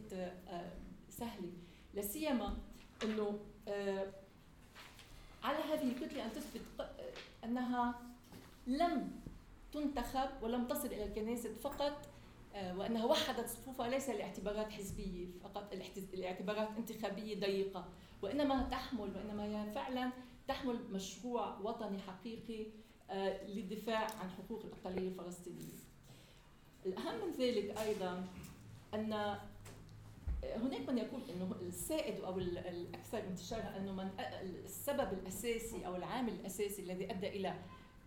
سهلة 1.08 1.52
لا 1.94 2.02
سيما 2.02 2.56
إنه 3.04 3.38
على 5.44 5.58
هذه 5.72 5.82
الكتلة 5.82 6.24
أن 6.24 6.32
تثبت 6.32 6.88
أنها 7.44 8.00
لم 8.66 9.20
تنتخب 9.72 10.42
ولم 10.42 10.66
تصل 10.66 10.86
إلى 10.86 11.04
الكنيسة 11.04 11.54
فقط 11.54 12.08
آه، 12.54 12.78
وأنها 12.78 13.04
وحدت 13.04 13.48
صفوفها 13.48 13.88
ليس 13.88 14.08
لاعتبارات 14.08 14.70
حزبية 14.70 15.26
فقط 15.42 15.74
لاعتبارات 16.12 16.68
انتخابية 16.78 17.40
ضيقة 17.40 17.88
وإنما 18.22 18.68
تحمل 18.70 19.16
وإنما 19.16 19.44
هي 19.44 19.72
فعلا 19.72 20.10
تحمل 20.48 20.78
مشروع 20.92 21.58
وطني 21.58 21.98
حقيقي 21.98 22.62
آه، 22.62 22.83
للدفاع 23.48 23.98
عن 24.20 24.30
حقوق 24.30 24.62
الأقلية 24.64 25.08
الفلسطينية. 25.08 25.74
الأهم 26.86 27.26
من 27.26 27.32
ذلك 27.38 27.78
أيضا 27.78 28.26
أن 28.94 29.38
هناك 30.44 30.88
من 30.88 30.98
يقول 30.98 31.20
إنه 31.30 31.54
السائد 31.62 32.20
أو 32.20 32.38
الأكثر 32.38 33.18
انتشارا 33.18 33.76
أنه 33.76 33.92
من 33.92 34.10
السبب 34.64 35.12
الأساسي 35.12 35.86
أو 35.86 35.96
العامل 35.96 36.32
الأساسي 36.32 36.82
الذي 36.82 37.10
أدى 37.10 37.28
إلى 37.28 37.54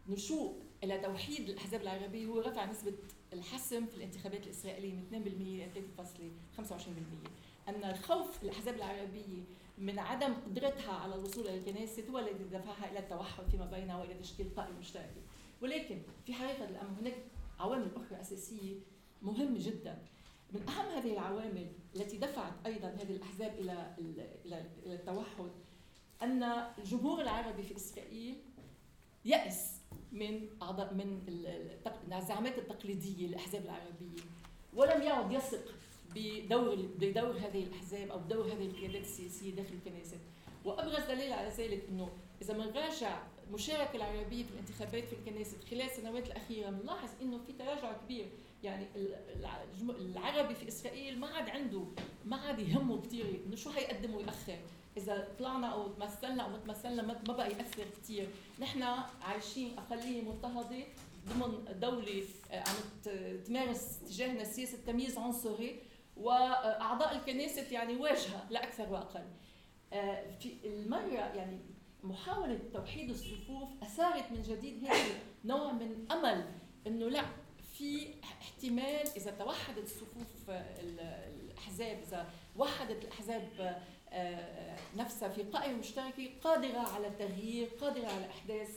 نشوء 0.10 0.56
إلى 0.84 0.98
توحيد 0.99 1.49
الأحزاب 1.49 1.82
العربية 1.82 2.26
هو 2.26 2.40
رفع 2.40 2.65
نسبة 2.65 2.94
الحسم 3.34 3.86
في 3.86 3.98
الانتخابات 3.98 4.44
الإسرائيلية 4.44 4.94
من 4.94 5.24
2% 5.24 5.28
إلى 5.28 5.69
3.25% 6.57 7.69
أن 7.69 7.84
الخوف 7.90 8.44
الأحزاب 8.44 8.76
العربية 8.76 9.44
من 9.78 9.99
عدم 9.99 10.34
قدرتها 10.34 10.94
على 10.94 11.16
الوصول 11.16 11.48
إلى 11.48 11.58
الكنيسة 11.58 12.10
هو 12.10 12.20
الذي 12.20 12.44
دفعها 12.44 12.91
إلى 12.91 12.99
التوحد 12.99 13.44
فيما 13.52 13.66
بينها 13.66 13.98
وإلى 13.98 14.14
تشكيل 14.14 14.49
قائمه 14.56 14.80
مشتركه 14.80 15.22
ولكن 15.62 16.02
في 16.26 16.34
حقيقة 16.34 16.66
الأمر 16.66 16.99
هناك 16.99 17.16
عوامل 17.60 17.91
أخرى 17.95 18.22
أساسية 18.22 18.76
مهمة 19.22 19.58
جدا. 19.60 19.98
من 20.54 20.70
أهم 20.70 20.86
هذه 20.86 21.14
العوامل 21.14 21.72
التي 21.95 22.18
دفعت 22.18 22.54
أيضا 22.66 22.88
هذه 22.88 23.16
الأحزاب 23.16 23.60
إلى 23.60 23.95
إلى 24.45 24.66
إلى 24.86 24.95
التوحد 24.95 25.52
أن 26.22 26.44
الجمهور 26.78 27.22
العربي 27.22 27.64
في 27.64 27.76
إسرائيل 27.76 28.36
يأس 29.26 29.82
من 30.12 30.49
أعضاء 30.62 30.94
من 30.94 31.22
الزعامات 32.14 32.58
التقليدية 32.58 33.28
للأحزاب 33.28 33.66
العربية 33.66 34.22
ولم 34.74 35.02
يعد 35.02 35.32
يثق 35.32 35.74
بدور 36.16 36.76
بدور 37.00 37.38
هذه 37.38 37.64
الأحزاب 37.64 38.12
أو 38.12 38.20
بدور 38.20 38.46
هذه 38.46 38.66
القيادات 38.66 39.02
السياسية 39.02 39.52
داخل 39.52 39.74
الكنيسة. 39.74 40.18
وابرز 40.66 41.04
دليل 41.04 41.34
على 41.34 41.50
ذلك 41.50 41.84
إنه 41.90 42.10
إذا 42.42 42.54
بنراجع 42.54 43.24
المشاركه 43.48 43.96
العربية 43.96 44.44
في 44.44 44.50
الانتخابات 44.54 45.04
في 45.04 45.14
الكنيسة 45.14 45.58
خلال 45.72 45.82
السنوات 45.82 46.28
الأخيرة 46.28 46.70
بنلاحظ 46.70 47.10
إنه 47.22 47.38
في 47.38 47.54
تراجع 47.54 47.94
كبير. 47.94 48.28
يعني 48.64 48.86
العربي 49.90 50.56
في 50.56 50.68
إسرائيل 50.68 51.20
ما 51.20 51.28
عاد 51.28 51.50
عنده 51.50 51.84
ما 52.26 52.38
عاد 52.38 52.60
يهمه 52.60 53.02
كثير 53.02 53.42
إنه 53.48 53.56
شو 53.56 53.72
حيقدم 53.72 54.16
ويأخر 54.16 54.58
إذا 54.98 55.28
طلعنا 55.40 55.68
أو 55.68 55.88
تمثلنا 55.88 56.44
أو 56.44 56.50
ما 56.50 56.58
تمثلنا 56.58 57.02
ما 57.02 57.14
بقى 57.14 57.52
يأثر 57.52 57.84
كثير 58.04 58.28
نحن 58.60 58.84
عايشين 59.22 59.78
أقلية 59.78 60.22
مضطهدة 60.22 60.84
ضمن 61.30 61.80
دولة 61.80 62.24
آه، 62.52 62.60
عم 62.60 62.76
تمارس 63.46 64.00
تجاهنا 64.00 64.44
سياسة 64.44 64.78
تمييز 64.88 65.18
عنصري. 65.18 65.80
وأعضاء 66.22 67.15
الكنيسة 67.15 67.65
يعني 67.72 67.95
واجهة 67.95 68.48
لا 68.49 68.64
أكثر 68.64 68.89
واقل 68.94 69.23
آه، 69.94 70.38
في 70.39 70.56
المرة 70.65 71.35
يعني 71.35 71.60
محاولة 72.03 72.60
توحيد 72.73 73.10
الصفوف 73.10 73.69
أثارت 73.84 74.31
من 74.31 74.41
جديد 74.41 74.85
هيك 74.85 75.18
نوع 75.45 75.72
من 75.72 76.11
أمل 76.11 76.45
إنه 76.88 77.10
لا 77.10 77.26
في 77.77 78.07
احتمال 78.23 79.07
إذا 79.18 79.31
توحدت 79.31 79.88
صفوف 79.88 80.49
الأحزاب 80.80 81.99
إذا 82.07 82.30
وحدت 82.57 83.03
الأحزاب 83.03 83.49
آه، 83.60 83.76
آه، 84.11 84.77
نفسها 84.98 85.30
في 85.30 85.44
قائمه 85.44 85.77
مشتركة 85.77 86.30
قادرة 86.44 86.80
على 86.80 87.07
التغيير 87.07 87.68
قادرة 87.68 88.07
على 88.07 88.26
أحداث 88.30 88.69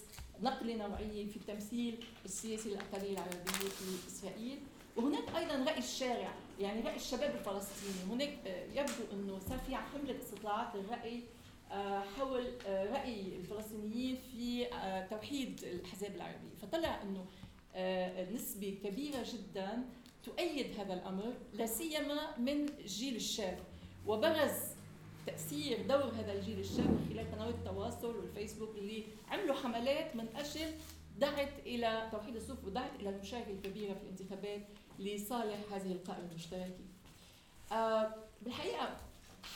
نقله 0.42 0.74
نوعيه 0.74 1.26
في 1.26 1.36
التمثيل 1.36 2.04
السياسي 2.24 2.68
للاقليه 2.68 3.12
العربيه 3.12 3.68
في 3.68 4.08
إسرائيل. 4.08 4.58
وهناك 4.96 5.36
أيضا 5.36 5.64
رأي 5.70 5.78
الشارع 5.78 6.34
يعني 6.60 6.80
رأي 6.80 6.96
الشباب 6.96 7.34
الفلسطيني. 7.34 8.12
هناك 8.12 8.38
آه، 8.46 8.64
يبدو 8.66 9.12
إنه 9.12 9.38
صار 9.38 9.58
في 9.58 9.76
حمله 9.76 10.18
استطلاعات 10.18 10.76
للراي 10.76 11.22
آه، 11.70 12.00
حول 12.00 12.46
آه، 12.66 12.92
رأي 12.92 13.36
الفلسطينيين 13.36 14.16
في 14.16 14.66
توحيد 15.10 15.64
الأحزاب 15.64 16.14
العربية. 16.14 16.54
فطلع 16.62 17.02
إنه 17.02 17.26
نسبة 18.34 18.78
كبيرة 18.84 19.26
جدا 19.32 19.84
تؤيد 20.24 20.80
هذا 20.80 20.94
الأمر 20.94 21.32
لا 21.52 21.66
سيما 21.66 22.38
من 22.38 22.66
جيل 22.86 23.16
الشاب. 23.16 23.58
وبرز 24.06 24.74
تأثير 25.26 25.86
دور 25.86 26.12
هذا 26.18 26.32
الجيل 26.32 26.58
الشاب 26.58 26.98
خلال 27.08 27.32
قنوات 27.32 27.54
التواصل 27.54 28.16
والفيسبوك 28.16 28.76
اللي 28.78 29.04
عملوا 29.28 29.54
حملات 29.54 30.16
من 30.16 30.26
أجل 30.36 30.72
دعت 31.18 31.58
إلى 31.66 32.08
توحيد 32.12 32.36
الصفوف 32.36 32.64
ودعت 32.64 32.90
إلى 33.00 33.08
المشاركه 33.08 33.50
الكبيرة 33.50 33.94
في 33.94 34.02
الانتخابات 34.02 34.62
لصالح 35.00 35.58
هذه 35.72 35.92
القائمة 35.92 36.28
المشتركة. 36.30 36.84
آه 37.72 38.14
بالحقيقة 38.42 38.96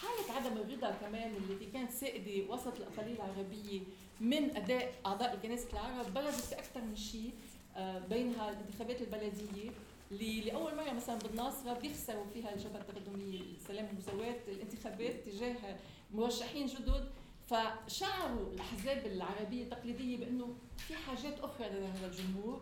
حالة 0.00 0.32
عدم 0.36 0.56
الرضا 0.60 0.90
كمان 0.90 1.34
التي 1.36 1.66
كانت 1.66 1.90
سائدة 1.92 2.52
وسط 2.52 2.72
الأقاليم 2.76 3.16
العربية 3.16 3.80
من 4.20 4.56
أداء 4.56 4.94
أعضاء 5.06 5.34
الكنيسة 5.34 5.66
العرب 5.72 6.14
برزت 6.14 6.52
أكثر 6.52 6.80
من 6.80 6.96
شيء 6.96 7.30
آه 7.76 7.98
بينها 7.98 8.50
الانتخابات 8.50 9.00
البلدية 9.00 9.70
اللي 10.12 10.40
لأول 10.40 10.76
مرة 10.76 10.92
مثلا 10.92 11.18
بالناصره 11.18 11.72
بيخسروا 11.78 12.24
فيها 12.34 12.54
الجبهة 12.54 12.80
التقدمية 12.80 13.40
السلام 13.40 13.86
والمساواه 13.86 14.36
الانتخابات 14.48 15.14
تجاه 15.28 15.76
مرشحين 16.14 16.66
جدد 16.66 17.08
فشعروا 17.46 18.52
الأحزاب 18.52 19.06
العربية 19.06 19.62
التقليدية 19.64 20.16
بأنه 20.16 20.54
في 20.78 20.94
حاجات 20.94 21.40
أخرى 21.40 21.68
لهذا 21.68 22.06
الجمهور 22.06 22.60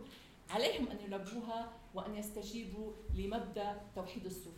عليهم 0.49 0.87
أن 0.87 0.97
يلبوها 1.05 1.71
وأن 1.93 2.15
يستجيبوا 2.15 2.91
لمبدأ 3.15 3.81
توحيد 3.95 4.25
الصفوف. 4.25 4.53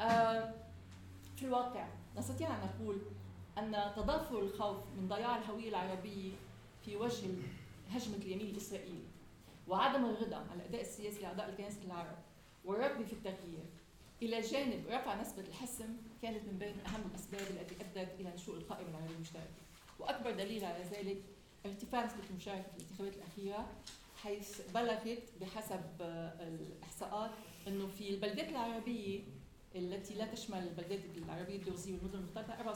آه، 0.00 0.54
في 1.36 1.42
الواقع 1.46 1.88
نستطيع 2.16 2.56
أن 2.56 2.60
نقول 2.68 2.98
أن 3.58 3.92
تضافر 3.96 4.38
الخوف 4.38 4.76
من 4.96 5.08
ضياع 5.08 5.36
الهوية 5.38 5.68
العربية 5.68 6.32
في 6.84 6.96
وجه 6.96 7.26
هجمة 7.90 8.16
اليمين 8.16 8.46
الإسرائيلي 8.46 9.04
وعدم 9.68 10.04
الرضا 10.04 10.36
على 10.36 10.54
الأداء 10.60 10.80
السياسي 10.80 11.20
لأعضاء 11.20 11.48
الكنيسة 11.48 11.84
العرب 11.84 12.18
والرغبه 12.64 13.04
في 13.04 13.12
التغيير 13.12 13.64
إلى 14.22 14.40
جانب 14.40 14.84
رفع 14.90 15.20
نسبة 15.20 15.42
الحسم 15.42 15.96
كانت 16.22 16.44
من 16.44 16.58
بين 16.58 16.80
أهم 16.86 17.00
الأسباب 17.10 17.40
التي 17.40 17.74
أدت 17.80 18.20
إلى 18.20 18.32
نشوء 18.34 18.56
القائمه 18.56 18.88
العربيه 18.90 19.14
المشتركه 19.14 19.60
وأكبر 19.98 20.30
دليل 20.30 20.64
على 20.64 20.84
ذلك 20.84 21.22
ارتفاع 21.66 22.06
نسبة 22.06 22.22
المشاركه 22.30 22.62
في 22.62 22.76
الانتخابات 22.76 23.14
الأخيرة 23.16 23.66
حيث 24.22 24.60
بلغت 24.74 25.22
بحسب 25.40 25.80
الإحصاءات 26.40 27.30
إنه 27.68 27.86
في 27.86 28.10
البلدات 28.10 28.48
العربية 28.48 29.20
التي 29.74 30.14
لا 30.14 30.26
تشمل 30.26 30.58
البلدات 30.58 31.00
العربية 31.16 31.56
الدرزيه 31.56 31.94
والمدن 31.94 32.18
المختلطه 32.18 32.74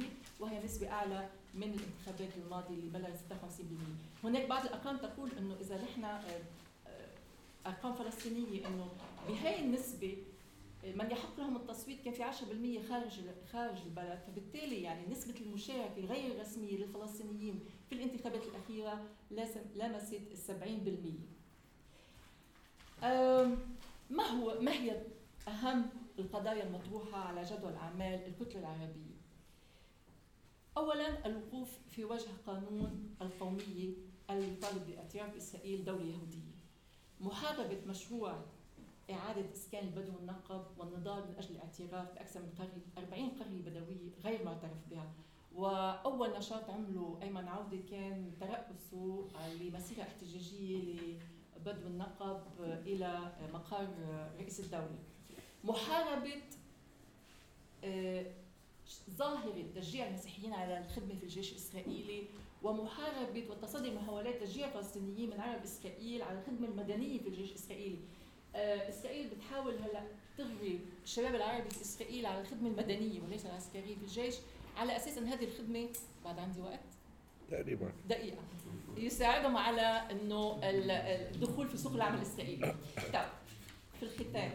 64.2% 0.00 0.04
وهي 0.40 0.64
نسبة 0.64 0.90
أعلى 0.90 1.28
من 1.54 1.74
الانتخابات 1.74 2.36
الماضية 2.36 2.74
اللي 2.74 2.90
بلغت 2.90 3.18
56% 4.22 4.24
هناك 4.24 4.46
بعض 4.46 4.64
الأرقام 4.64 4.96
تقول 4.96 5.30
إنه 5.38 5.56
إذا 5.60 5.82
نحن 5.82 6.04
آه، 6.04 6.20
آه، 6.86 7.08
أرقام 7.66 7.94
فلسطينية 7.94 8.66
إنه 8.66 8.88
بهي 9.28 9.64
النسبة 9.64 10.16
من 10.94 11.10
يحق 11.10 11.38
لهم 11.40 11.56
التصويت 11.56 12.04
كان 12.04 12.14
في 12.14 12.22
10% 12.22 12.88
خارج 12.88 13.20
خارج 13.52 13.76
البلد. 13.86 14.20
فبالتالي 14.26 14.82
يعني 14.82 15.06
نسبة 15.06 15.34
المشاركة 15.40 16.04
غير 16.04 16.32
الرسمية 16.32 16.76
للفلسطينيين 16.76 17.60
في 17.88 17.94
الانتخابات 17.94 18.42
الأخيرة 18.42 19.04
لمست 19.30 20.12
ال 20.12 20.38
70% 23.02 24.10
ما 24.10 24.22
هو 24.24 24.60
ما 24.60 24.72
هي 24.72 25.02
أهم 25.48 25.86
القضايا 26.18 26.64
المطروحة 26.64 27.18
على 27.18 27.42
جدول 27.42 27.72
أعمال 27.74 28.26
الكتلة 28.26 28.60
العربية؟ 28.60 29.16
أولا 30.76 31.26
الوقوف 31.26 31.68
في 31.90 32.04
وجه 32.04 32.28
قانون 32.46 33.16
القومية 33.22 33.92
الذي 34.30 34.52
يطالب 34.52 34.86
باعتراف 34.86 35.36
إسرائيل 35.36 35.84
دولة 35.84 36.04
يهودية. 36.04 36.56
محاربة 37.20 37.78
مشروع 37.86 38.44
إعادة 39.10 39.52
إسكان 39.52 39.84
البدو 39.86 40.16
والنقب 40.16 40.64
والنضال 40.78 41.28
من 41.28 41.34
أجل 41.38 41.54
الاعتراف 41.54 42.14
بأكثر 42.14 42.40
من 42.40 42.50
قرية 42.58 43.06
40 43.06 43.28
قرية 43.30 43.62
بدوية 43.62 44.10
غير 44.24 44.44
معترف 44.44 44.78
بها. 44.90 45.12
وأول 45.56 46.30
نشاط 46.38 46.70
عمله 46.70 47.18
أيمن 47.22 47.48
عودة 47.48 47.78
كان 47.90 48.32
ترأسه 48.40 49.24
لمسيرة 49.60 50.02
احتجاجية 50.02 50.78
لبدو 51.56 51.86
النقب 51.86 52.42
إلى 52.86 53.32
مقر 53.52 53.88
رئيس 54.38 54.60
الدولة. 54.60 54.98
محاربة 55.64 56.42
آه، 57.84 58.26
ظاهرة 59.16 59.64
تشجيع 59.76 60.08
المسيحيين 60.08 60.52
على 60.52 60.78
الخدمة 60.78 61.14
في 61.14 61.22
الجيش 61.24 61.52
الإسرائيلي 61.52 62.22
ومحاربة 62.62 63.44
والتصدي 63.50 63.90
محاولات 63.94 64.42
تشجيع 64.42 64.68
الفلسطينيين 64.68 65.30
من 65.30 65.40
عرب 65.40 65.62
إسرائيل 65.62 66.22
على 66.22 66.38
الخدمة 66.38 66.68
المدنية 66.68 67.18
في 67.18 67.28
الجيش 67.28 67.50
الإسرائيلي. 67.50 67.98
آه، 68.54 68.88
إسرائيل 68.88 69.28
بتحاول 69.28 69.74
هلأ 69.78 70.02
تغري 70.38 70.80
الشباب 71.04 71.34
العربي 71.34 71.70
في 71.70 71.80
إسرائيل 71.82 72.26
على 72.26 72.40
الخدمة 72.40 72.68
المدنية 72.68 73.20
وليس 73.20 73.46
العسكرية 73.46 73.94
في 73.96 74.02
الجيش. 74.02 74.34
على 74.76 74.96
أساس 74.96 75.18
أن 75.18 75.26
هذه 75.28 75.44
الخدمة 75.44 75.88
بعد 76.24 76.38
عندي 76.38 76.60
وقت؟ 76.60 76.80
تقريبا. 77.50 77.92
دقيقة. 78.08 78.38
يساعدهم 78.96 79.56
على 79.56 79.82
إنه 80.10 80.58
الدخول 80.62 81.68
في 81.68 81.76
سوق 81.76 81.92
العمل 81.92 82.16
الإسرائيلي. 82.16 82.74
طيب 83.12 83.28
في 84.00 84.02
الختام 84.02 84.52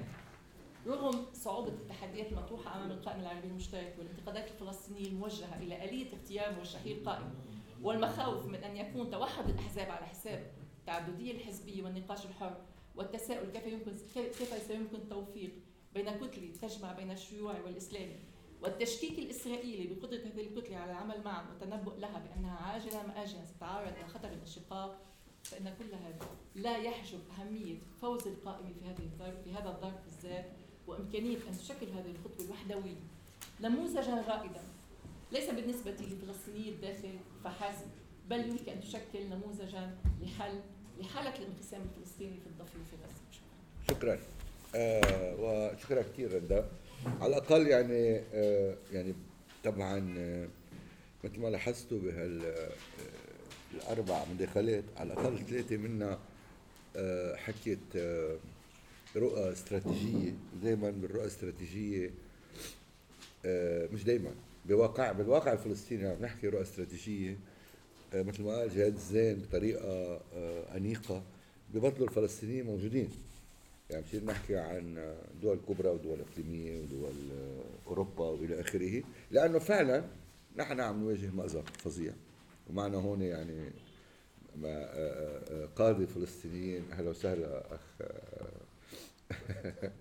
رغم 0.87 1.25
صعوبة 1.33 1.67
التحديات 1.69 2.31
المطروحة 2.31 2.77
أمام 2.77 2.91
القائمة 2.91 3.21
العربية 3.21 3.49
المشتركة 3.49 3.99
والانتقادات 3.99 4.51
الفلسطينية 4.51 5.07
الموجهة 5.07 5.57
إلى 5.59 5.85
آلية 5.85 6.13
اختيار 6.13 6.55
مرشحي 6.55 6.91
القائمة 6.91 7.31
والمخاوف 7.81 8.45
من 8.45 8.55
أن 8.63 8.77
يكون 8.77 9.09
توحد 9.11 9.49
الأحزاب 9.49 9.91
على 9.91 10.05
حساب 10.05 10.51
التعددية 10.79 11.31
الحزبية 11.31 11.83
والنقاش 11.83 12.25
الحر 12.25 12.57
والتساؤل 12.95 13.49
كيف 13.51 13.65
يمكن 13.67 13.91
كيف 14.13 14.67
سيمكن 14.67 14.95
التوفيق 14.95 15.51
بين 15.93 16.09
كتلة 16.17 16.51
تجمع 16.61 16.91
بين 16.93 17.11
الشيوعي 17.11 17.61
والإسلامي؟ 17.61 18.15
والتشكيك 18.61 19.19
الإسرائيلي 19.19 19.93
بقدرة 19.93 20.17
هذه 20.19 20.41
الكتلة 20.41 20.77
على 20.77 20.91
العمل 20.91 21.23
معا 21.25 21.45
والتنبؤ 21.49 21.97
لها 21.97 22.19
بأنها 22.19 22.57
عاجلا 22.57 23.01
أم 23.05 23.11
آجلا 23.11 23.45
ستتعرض 23.45 23.93
إلى 23.97 24.07
خطر 24.07 24.27
الانشقاق 24.27 25.01
فإن 25.43 25.73
كل 25.79 25.95
هذا 25.95 26.27
لا 26.55 26.77
يحجب 26.77 27.19
أهمية 27.39 27.75
فوز 28.01 28.27
القائمة 28.27 28.69
في 28.79 28.85
هذه 28.85 29.03
الظرف 29.03 29.43
في 29.43 29.53
هذا 29.53 29.69
الظرف 29.69 30.03
بالذات 30.05 30.45
وإمكانية 30.87 31.37
أن 31.37 31.57
تشكل 31.57 31.87
هذه 31.87 32.11
الخطوة 32.11 32.45
الوحدوية. 32.45 32.95
نموذجا 33.61 34.23
رائدا 34.27 34.61
ليس 35.31 35.49
بالنسبة 35.49 35.91
لفلسطيني 35.91 36.69
الداخل 36.69 37.19
فحسب 37.43 37.87
بل 38.29 38.49
يمكن 38.49 38.71
أن 38.71 38.81
تشكل 38.81 39.29
نموذجا 39.29 39.97
لحل 40.21 40.59
لحالة 40.99 41.35
الانقسام 41.39 41.81
الفلسطيني 41.81 42.39
في 42.39 42.47
الضفة 42.47 42.79
وفي 42.79 42.95
غزة 43.03 43.41
شكرا. 43.89 44.19
آه 44.75 45.35
وشكرا 45.39 46.01
كثير 46.01 46.33
رندا. 46.33 46.69
على 47.05 47.37
الأقل 47.37 47.67
يعني 47.67 48.21
آه 48.33 48.75
يعني 48.91 49.13
طبعا 49.63 50.15
آه 50.17 50.47
مثل 51.23 51.39
ما 51.39 51.47
لاحظتوا 51.47 51.99
بهال 51.99 52.45
آه، 52.45 52.71
الأربع 53.73 54.25
مداخلات 54.33 54.83
على 54.97 55.13
الأقل 55.13 55.37
ثلاثة 55.37 55.77
منها 55.77 56.19
حكيت 57.35 57.79
رؤى 59.15 59.51
استراتيجية 59.51 60.33
دائما 60.63 60.89
بالرؤى 60.89 61.21
الاستراتيجيه 61.21 62.11
مش 63.93 64.03
دائما 64.03 64.31
بواقع 64.65 65.11
بالواقع 65.11 65.53
الفلسطيني 65.53 66.07
عم 66.07 66.15
نحكي 66.21 66.47
رؤى 66.47 66.61
استراتيجية 66.61 67.37
مثل 68.13 68.43
ما 68.43 68.51
قال 68.59 68.69
جهاد 68.69 68.93
الزين 68.93 69.39
بطريقة 69.39 70.21
أنيقة 70.75 71.23
ببطلوا 71.73 72.07
الفلسطينيين 72.07 72.65
موجودين. 72.65 73.09
يعني 73.91 74.03
بصير 74.03 74.23
نحكي 74.25 74.55
عن 74.57 75.15
دول 75.41 75.59
كبرى 75.67 75.89
ودول 75.89 76.19
إقليمية 76.21 76.81
ودول 76.81 77.13
أوروبا 77.87 78.25
وإلى 78.25 78.61
آخره 78.61 79.03
لأنه 79.31 79.59
فعلا 79.59 80.03
نحن 80.57 80.79
عم 80.79 81.03
نواجه 81.03 81.29
مأزق 81.29 81.67
فظيع. 81.69 82.13
ومعنا 82.69 82.97
هون 82.97 83.21
يعني 83.21 83.71
قاده 85.75 86.05
فلسطينيين. 86.05 86.91
أهلا 86.91 87.09
وسهلا 87.09 87.75
أخ 87.75 87.81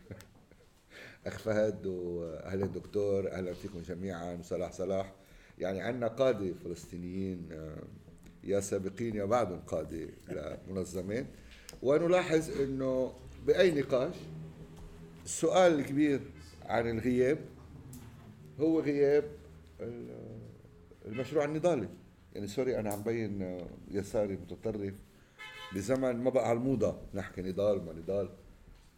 أخ 1.26 1.38
فهد 1.38 1.86
واهلا 1.86 2.66
دكتور. 2.66 3.30
أهلا 3.32 3.54
فيكم 3.54 3.82
جميعا. 3.82 4.38
صلاح 4.42 4.72
صلاح. 4.72 5.12
يعني 5.58 5.80
عندنا 5.80 6.08
قاده 6.08 6.52
فلسطينيين 6.64 7.48
آه، 7.52 7.76
يا 8.44 8.60
سابقين 8.60 9.16
يا 9.16 9.24
بعدهم 9.24 9.60
قاده 9.60 10.08
لمنظمات 10.68 11.26
ونلاحظ 11.82 12.60
إنه 12.60 13.12
بأي 13.46 13.70
نقاش 13.80 14.14
السؤال 15.24 15.72
الكبير 15.80 16.20
عن 16.66 16.90
الغياب 16.90 17.38
هو 18.60 18.80
غياب 18.80 19.24
المشروع 21.06 21.44
النضالي. 21.44 21.88
يعني 22.34 22.46
سوري 22.46 22.78
أنا 22.78 22.90
عم 22.92 23.02
بين 23.02 23.42
آه، 23.42 23.66
يساري 23.90 24.36
متطرف 24.36 24.94
بزمن 25.74 26.16
ما 26.16 26.30
بقى 26.30 26.48
على 26.48 26.58
الموضه 26.58 26.96
نحكي 27.14 27.42
نضال 27.42 27.84
ما 27.84 27.92
نضال. 27.92 28.28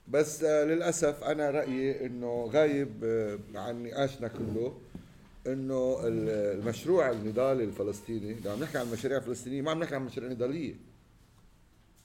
بس 0.09 0.45
آه، 0.45 0.65
للأسف 0.65 1.25
أنا 1.25 1.51
رأيي 1.51 2.07
إنه 2.07 2.45
غايب 2.53 3.05
آه، 3.05 3.39
عن 3.55 3.83
نقاشنا 3.83 4.29
كله 4.29 4.79
إنه 5.47 6.01
ال- 6.07 6.59
المشروع 6.61 7.11
النضالي 7.11 7.65
الفلسطيني 7.65 8.35
لما 8.45 8.55
بنحكي 8.55 8.79
عن 8.79 8.87
المشاريع 8.87 9.19
الفلسطينيه 9.19 9.63
ما 9.63 9.71
عم 9.71 9.81
نحكي 9.83 9.95
عن 9.95 10.05
مشاريع 10.07 10.31
نضالية. 10.31 10.75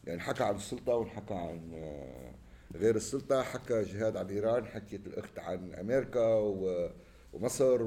يعني 0.07 0.19
حكى 0.21 0.43
عن 0.43 0.55
السلطة 0.55 0.95
وحكى 0.95 1.33
عن 1.33 1.71
آه، 1.73 2.31
غير 2.77 2.95
السلطة 2.95 3.43
حكى 3.43 3.83
جهاد 3.83 4.17
عن 4.17 4.29
إيران 4.29 4.65
حكيت 4.65 5.07
الأخت 5.07 5.39
عن 5.39 5.73
أمريكا 5.73 6.33
و- 6.35 6.89
ومصر 7.33 7.81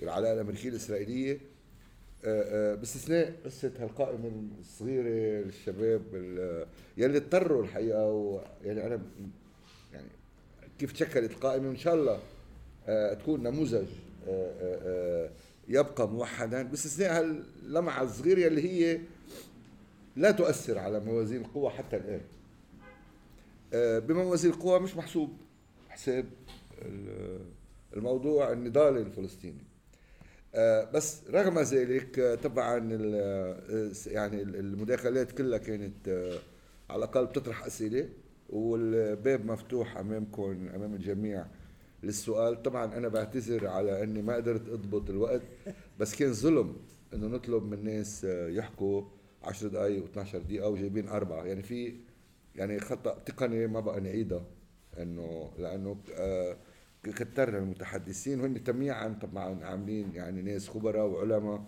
والعلاقة 0.00 0.32
الأمريكية 0.32 0.68
الإسرائيلية. 0.68 1.40
آه، 2.24 2.72
آه، 2.72 2.74
باستثناء 2.74 3.32
قصة 3.44 3.72
هالقائمة 3.78 4.30
الصغيرة 4.60 5.44
للشباب 5.44 6.02
يلي 6.96 7.16
اضطروا 7.18 7.62
الحقيقة 7.62 8.06
و 8.10 8.40
يعني 8.64 8.86
أنا 8.86 9.00
يعني 9.92 10.08
كيف 10.78 10.92
تشكلت 10.92 11.30
القائمه 11.30 11.70
ان 11.70 11.76
شاء 11.76 11.94
الله 11.94 12.18
تكون 13.14 13.42
نموذج 13.42 13.86
يبقى 15.68 16.08
موحدا. 16.08 16.62
باستثناء 16.62 17.18
هاللمعة 17.20 18.02
الصغيرة 18.02 18.46
اللي 18.46 18.62
هي 18.62 19.00
لا 20.16 20.30
تؤثر 20.30 20.78
على 20.78 21.00
موازين 21.00 21.40
القوى 21.40 21.70
حتى 21.70 21.96
الآن. 21.96 22.20
آه، 23.74 23.98
بموازين 23.98 24.50
القوى 24.50 24.80
مش 24.80 24.96
محسوب 24.96 25.30
حساب 25.88 26.24
ال- 26.82 27.46
الموضوع 27.96 28.52
النضالي 28.52 29.00
الفلسطيني. 29.00 29.64
آه، 30.54 30.90
بس 30.90 31.20
رغم 31.30 31.58
ذلك 31.58 32.18
آه، 32.18 32.34
طبعا 32.34 32.78
يعني 34.06 34.42
ال- 34.42 34.56
المداخلات 34.56 35.32
كلها 35.32 35.58
كانت 35.58 36.08
على 36.90 36.98
الاقل 36.98 37.26
بتطرح 37.26 37.64
أسئلة 37.66 38.08
والباب 38.50 39.46
مفتوح 39.46 39.96
أمامكم 39.96 40.68
أمام 40.74 40.94
الجميع 40.94 41.46
للسؤال. 42.02 42.62
طبعا 42.62 42.96
أنا 42.96 43.08
بعتذر 43.08 43.66
على 43.66 44.02
أني 44.02 44.22
ما 44.22 44.34
قدرت 44.36 44.68
أضبط 44.68 45.10
الوقت 45.10 45.42
بس 46.00 46.14
كان 46.14 46.32
ظلم 46.32 46.76
إنه 47.14 47.26
نطلب 47.26 47.62
من 47.62 47.72
الناس 47.72 48.24
يحكوا. 48.28 49.02
10 49.44 49.68
دقائق 49.68 50.04
و12 50.04 50.36
دقيقة 50.36 50.68
وجايبين 50.68 51.08
أربعة. 51.08 51.44
يعني 51.44 51.62
في 51.62 51.94
يعني 52.56 52.80
خطأ 52.80 53.18
تقني 53.26 53.66
ما 53.66 53.80
بقى 53.80 54.00
نعيدها. 54.00 54.44
إنه 54.98 55.50
لأنه 55.58 55.96
آه، 56.14 56.56
المتحدثين. 57.58 58.40
وهن 58.40 58.64
تميعا 58.64 59.18
طبعا 59.22 59.64
عاملين 59.64 60.12
يعني 60.14 60.42
ناس 60.42 60.68
خبراء 60.68 61.06
وعلماء. 61.06 61.62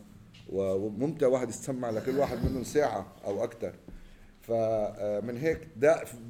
وممتع 0.53 1.27
واحد 1.27 1.49
يستمع 1.49 1.91
لكل 1.91 2.19
واحد 2.19 2.45
منهم 2.45 2.65
ساعة 2.65 3.13
أو 3.25 3.45
أكثر 3.45 3.75
فمن 4.41 5.37
هيك 5.37 5.69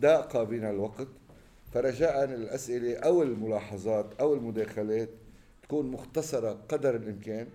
ضاق 0.01 0.43
بنا 0.43 0.71
الوقت. 0.71 1.09
فرجاء 1.73 2.25
الأسئلة 2.25 2.97
أو 2.97 3.23
الملاحظات 3.23 4.15
أو 4.21 4.35
المداخلات 4.35 5.09
تكون 5.62 5.91
مختصرة 5.91 6.53
قدر 6.69 6.97
الإمكان. 6.97 7.47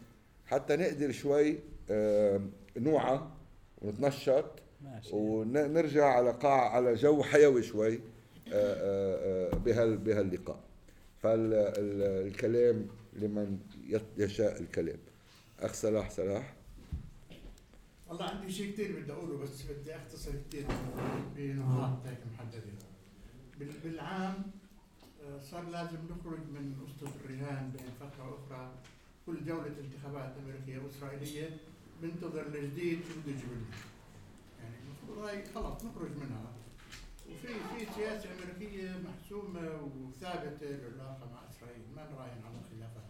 حتى 0.45 0.76
نقدر 0.76 1.11
شوي 1.11 1.60
آه، 1.90 2.41
نوعى 2.78 3.20
ونتنشط 3.81 4.45
ماشي. 4.84 5.10
ونرجع 5.15 6.06
على 6.06 6.31
قاع 6.31 6.69
على 6.76 6.93
جو 6.95 7.23
حيوي 7.23 7.64
شوي 7.64 7.93
آه، 7.93 7.99
آه، 8.53 9.49
آه، 9.53 9.56
بهال 9.57 9.97
بهاللقاء. 9.97 10.60
فالكلام 11.22 12.88
لمن 13.14 13.60
يشاء 14.18 14.61
الكلام. 14.61 14.97
أخ 15.60 15.73
صلاح 15.73 16.10
صلاح. 16.10 16.53
والله 18.10 18.26
عندي 18.26 18.51
شيء 18.51 18.72
كثير 18.73 18.99
بدي 19.01 19.11
أقوله 19.11 19.38
بس 19.38 19.61
بدي 19.64 19.95
أختصر 19.95 20.31
كثير 20.49 20.65
بنقاط 21.35 21.97
هيك 22.07 22.18
محددة. 22.34 22.61
بال- 23.60 23.80
بالعام 23.84 24.34
صار 25.51 25.69
لازم 25.69 25.97
نخرج 26.10 26.39
من 26.39 26.76
اسطوره 26.88 27.11
الرهان 27.26 27.72
بين 27.72 27.88
فترة 27.99 28.30
وأخرى 28.31 28.72
كل 29.26 29.45
جوله 29.45 29.73
انتخابات 29.80 30.34
امريكيه 30.45 30.80
واسرائيليه 30.84 31.57
بنتظر 32.02 32.46
الجديد 32.48 33.00
بده 33.00 33.32
يجيب 33.32 33.50
لنا. 33.52 33.78
يعني 34.64 34.76
المفروض 34.86 35.18
هاي 35.26 35.46
خلص 35.46 35.84
نخرج 35.86 36.12
منها. 36.18 36.54
وفي 37.30 37.48
في 37.48 37.94
سياسة 37.96 38.30
أمريكية 38.34 38.98
محسومة 38.98 39.82
وثابتة 39.82 40.70
العلاقه 40.70 41.30
مع 41.34 41.50
إسرائيل 41.50 41.82
ما 41.96 42.04
نراهن 42.12 42.42
على 42.46 42.60
خلافات. 42.72 43.10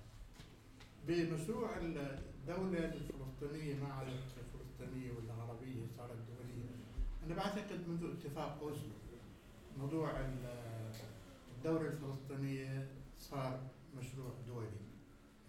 بمشروع 1.08 1.78
الدولة 1.78 2.86
الفلسطينية 2.86 3.76
ما 3.76 3.94
عادت 3.94 4.20
فلسطينية 4.54 5.12
ولا 5.12 5.34
عربية 5.34 5.86
صارت 5.98 6.18
دولية 6.28 6.70
أنا 7.26 7.36
بعتقد 7.36 7.88
منذ 7.88 8.12
اتفاق 8.12 8.60
أوسلو 8.62 8.94
موضوع 9.78 10.20
ال- 10.20 10.92
الدولة 11.58 11.88
الفلسطينية 11.88 12.88
صار 13.20 13.60
مشروع 13.98 14.32
دولي 14.48 14.80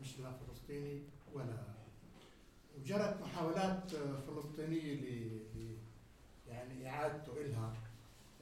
مش 0.01 0.19
لا 0.19 0.33
فلسطيني 0.33 1.03
ولا 1.35 1.80
وجرت 2.81 3.21
محاولات 3.23 3.91
فلسطينية 4.27 4.95
ل 4.95 5.41
يعني 6.49 6.89
إعادته 6.89 7.41
إلها 7.41 7.73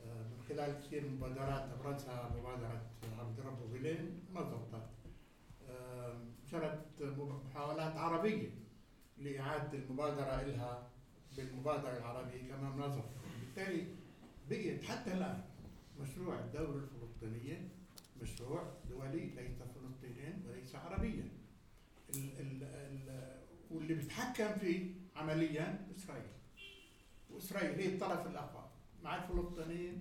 آه، 0.04 0.22
من 0.22 0.42
خلال 0.48 0.80
كثير 0.86 1.08
مبادرات 1.08 1.68
أبرزها 1.72 2.34
مبادرة 2.38 2.82
عبد 3.18 3.40
ربه 3.40 3.66
بلين 3.72 4.20
ما 4.34 4.40
ضبطت 4.40 4.88
آم، 5.70 6.24
جرت 6.52 7.02
محاولات 7.46 7.96
عربية 7.96 8.50
لإعادة 9.18 9.78
المبادرة 9.78 10.40
إلها 10.42 10.88
بالمبادرة 11.36 11.96
العربية 11.98 12.48
كما 12.48 12.70
منظمة 12.70 13.04
بالتالي 13.40 13.86
بقيت 14.50 14.84
حتى 14.84 15.12
الآن 15.12 15.40
مشروع 16.00 16.38
الدولة 16.38 16.84
الفلسطينية 16.84 17.68
مشروع 18.22 18.62
دولي 18.90 19.26
ليس 19.26 19.56
فلسطينيا 19.74 20.42
وليس 20.48 20.74
عربيا. 20.74 21.27
واللي 23.70 23.94
بيتحكم 23.94 24.58
فيه 24.58 24.90
عمليا 25.16 25.86
إسرائيل 25.96 26.26
وإسرائيل 27.30 27.70
هي 27.80 27.94
الطرف 27.94 28.26
الأقوى 28.26 28.64
مع 29.02 29.16
الفلسطينيين 29.16 30.00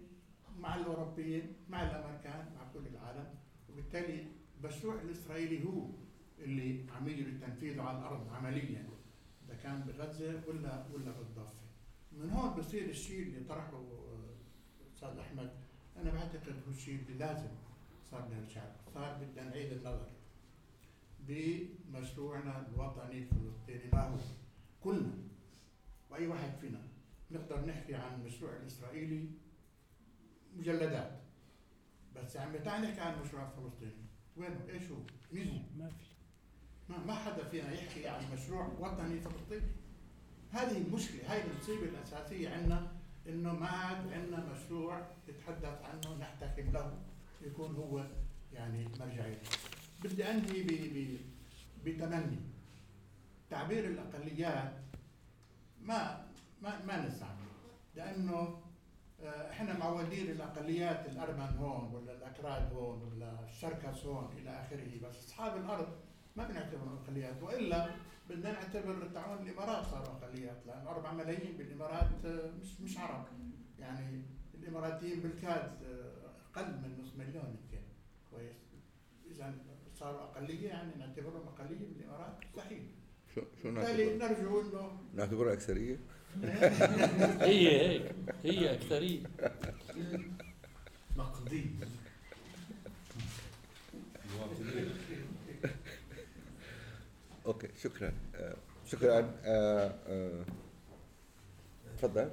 مع 0.59 0.75
الأوروبيين 0.75 1.53
مع 1.69 1.83
الأمريكان 1.83 2.45
مع 2.55 2.71
كل 2.73 2.87
العالم 2.87 3.35
وبالتالي 3.69 4.25
المشروع 4.59 5.01
الإسرائيلي 5.01 5.65
هو 5.65 5.89
اللي 6.39 6.85
عم 6.91 7.07
يجري 7.07 7.31
تنفيذه 7.31 7.81
على 7.81 7.97
الأرض 7.97 8.29
عمليا 8.33 8.89
إذا 9.45 9.55
كان 9.63 9.81
بغزة 9.81 10.41
ولا 10.47 10.85
ولا 10.93 11.11
بالضفة. 11.11 11.53
من 12.11 12.29
هون 12.29 12.49
بصير 12.59 12.89
الشيء 12.89 13.21
اللي 13.21 13.39
طرحه 13.39 13.77
آه، 13.77 14.35
أستاذ 14.95 15.17
أحمد 15.19 15.51
أنا 15.97 16.11
بعتقد 16.11 16.55
هو 16.67 16.71
الشيء 16.71 16.99
اللي 16.99 17.17
لازم 17.17 17.49
صار 18.11 18.29
له. 18.29 18.65
صار 18.93 19.17
بدنا 19.21 19.49
نعيد 19.49 19.71
النظر 19.71 20.09
بمشروعنا 21.27 22.67
الوطني 22.67 23.17
الفلسطيني 23.17 23.91
ما 23.93 24.01
هو 24.01 24.17
كلنا 24.83 25.13
وأي 26.09 26.27
واحد 26.27 26.51
فينا 26.61 26.81
نقدر 27.31 27.65
نحكي 27.65 27.95
عن 27.95 28.21
المشروع 28.21 28.55
الإسرائيلي 28.55 29.29
مجلدات. 30.55 31.19
بس 32.15 32.37
عم 32.37 32.55
تعال 32.57 32.81
نحكي 32.81 33.01
عن 33.01 33.13
المشروع 33.13 33.47
الفلسطيني. 33.51 34.05
وينه 34.37 34.65
إيش 34.69 34.91
هو؟ 34.91 34.97
مين 35.31 35.47
هو؟ 35.47 35.83
ما 35.83 35.89
في. 35.89 36.05
ما, 36.89 36.97
ما 36.97 37.13
حدا 37.13 37.43
فينا 37.43 37.71
يحكي 37.73 38.07
عن 38.07 38.23
مشروع 38.33 38.67
وطني 38.79 39.19
فلسطيني. 39.19 39.71
هذه 40.51 40.77
المشكلة 40.77 41.33
هاي 41.33 41.43
المصيبة 41.43 41.83
الأساسية 41.83 42.49
عندنا 42.49 42.91
إنه 43.27 43.53
ما 43.53 43.67
عاد 43.67 44.13
عندنا 44.13 44.53
مشروع 44.53 45.07
نتحدث 45.29 45.81
عنه 45.81 46.17
نحتكم 46.19 46.71
له 46.71 46.97
يكون 47.41 47.75
هو 47.75 48.07
يعني 48.53 48.87
مرجعيه 48.99 49.41
بدي 50.03 50.31
أنهي 50.31 51.17
بتمني. 51.85 52.39
تعبير 53.49 53.85
الأقليات 53.85 54.73
ما 55.81 56.25
ما 56.61 56.85
ما 56.85 57.07
نستعمله 57.07 57.37
لأنه 57.95 58.61
آه، 59.21 59.51
إحنا 59.51 59.77
معودين 59.77 60.31
الأقليات 60.31 61.05
الأرمن 61.05 61.57
هون 61.59 61.93
ولا 61.93 62.11
الأكراد 62.13 62.73
هون 62.73 63.01
ولا 63.03 63.43
الشركس 63.43 64.05
هون 64.05 64.29
إلى 64.37 64.49
آخره 64.49 64.99
بس 65.03 65.15
أصحاب 65.25 65.57
الأرض 65.57 65.87
ما 66.35 66.47
بنعتبرهم 66.47 66.97
أقليات 67.03 67.43
وإلا 67.43 67.89
بدنا 68.29 68.51
نعتبر 68.51 69.07
تعاون 69.13 69.47
الإمارات 69.47 69.85
صاروا 69.85 70.07
أقليات 70.07 70.57
لأن 70.67 70.87
4 70.87 71.13
ملايين 71.13 71.57
بالإمارات 71.57 72.25
آه، 72.25 72.51
مش 72.61 72.81
مش 72.81 72.97
عرب. 72.97 73.25
يعني 73.79 74.21
الإماراتيين 74.53 75.19
بالكاد 75.19 75.83
آه، 75.83 76.31
أقل 76.51 76.71
من 76.71 76.97
نص 76.99 77.15
مليون 77.15 77.45
يمكن. 77.45 77.83
كويس. 78.31 78.55
اذا 79.31 79.53
صاروا 79.99 80.21
أقلية 80.21 80.67
يعني 80.67 80.91
نعتبرهم 80.99 81.47
أقلية 81.47 81.77
بالإمارات؟ 81.77 82.33
مستحيل 82.45 82.85
شو 83.35 83.41
شو 83.61 83.71
بالتالي 83.71 84.17
نعتبر؟ 84.17 84.35
نرجو 84.35 84.61
إنه 84.61 84.99
نعتبرها 85.15 85.53
أكثرية؟ 85.53 85.99
هي 87.41 87.87
هيك 87.87 88.13
هي 88.43 88.73
أكثرية. 88.73 89.23
نقدي 91.17 91.65
أوكي 97.45 97.67
شكرا. 97.83 98.13
آه، 98.35 98.55
شكرا. 98.85 99.33
آه، 99.45 99.95
آه، 100.07 100.45
تفضل. 101.97 102.29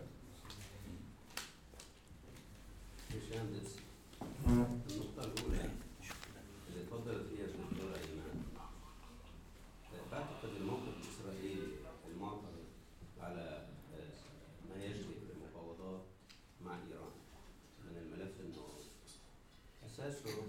أساسه 19.95 20.43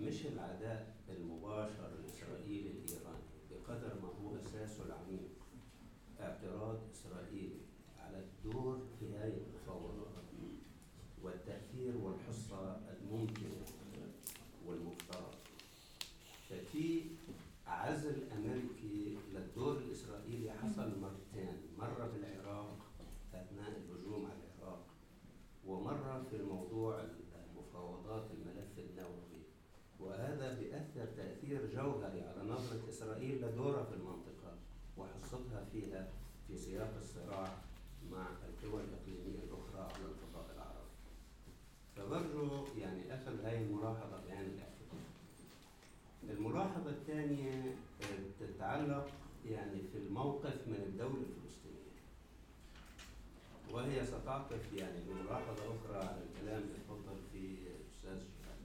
مش 0.00 0.26
العداء 0.26 0.94
المباشر 1.08 1.90
الإسرائيلي 1.98 2.70
الإيراني 2.70 3.24
بقدر 3.50 3.94
ما 4.02 4.08
هو 4.08 4.36
أساسه 4.36 4.84
العميق 4.84 5.28
اعتراض 6.20 6.78
إسرائيلي 6.92 7.60
على 7.98 8.18
الدور 8.18 8.86
في 9.00 9.16
هذه 9.16 9.40
المفاوضات 9.46 10.06
والتأثير 11.22 11.96
والحصة 11.96 12.76
الممكنة 12.76 13.64
والمفترض 14.66 15.34
ففي 16.48 17.02
عزل 17.66 18.32
أمريكي 18.32 19.18
للدور 19.32 19.78
الإسرائيلي 19.78 20.52
حصل 20.52 21.00
مرتين 21.00 21.56
مرة 21.78 22.10
بالعراق 22.14 22.78
أثناء 23.34 23.68
الهجوم 23.68 24.26
على 24.26 24.40
العراق 24.58 24.86
ومرة 25.66 26.24
في 26.30 26.42
موضوع 26.42 27.04
مفاوضات 27.56 28.30
الملف 28.30 28.78
النووي 28.78 29.42
وهذا 30.00 30.54
بيأثر 30.54 31.06
تأثير 31.16 31.70
جوهري 31.74 32.22
على 32.22 32.42
نظرة 32.50 32.88
إسرائيل 32.88 33.44
لدورها 33.44 33.84
في 33.84 33.94
المنطقة 33.94 34.58
وحصتها 34.96 35.64
فيها 35.72 36.08
في 36.48 36.58
سياق 36.58 36.94
الصراع 37.00 37.58
مع 38.10 38.26
القوى 38.48 38.82
الإقليمية 38.82 39.38
الأخرى 39.38 39.80
على 39.80 40.04
الفضاء 40.04 40.46
العربي 40.54 40.96
فبرجو 41.96 42.64
يعني 42.78 43.14
أخذ 43.14 43.40
هذه 43.44 43.62
الملاحظة 43.62 44.24
بعين 44.26 44.40
الاعتبار 44.40 44.76
الثانية 47.26 47.74
آه، 48.02 48.46
تتعلق 48.46 49.08
يعني 49.46 49.80
في 49.92 49.98
الموقف 49.98 50.54
من 50.66 50.74
الدولة 50.86 51.22
الفلسطينية. 51.22 51.96
وهي 53.70 54.06
ستعطف 54.06 54.72
يعني 54.72 55.00
بملاحظة 55.08 55.52
أخرى 55.52 55.96
على 55.96 56.22
الكلام 56.22 56.62
اللي 56.62 56.78
تفضل 56.88 57.18
فيه 57.32 57.56
الأستاذ 57.58 58.18
شهاب. 58.38 58.58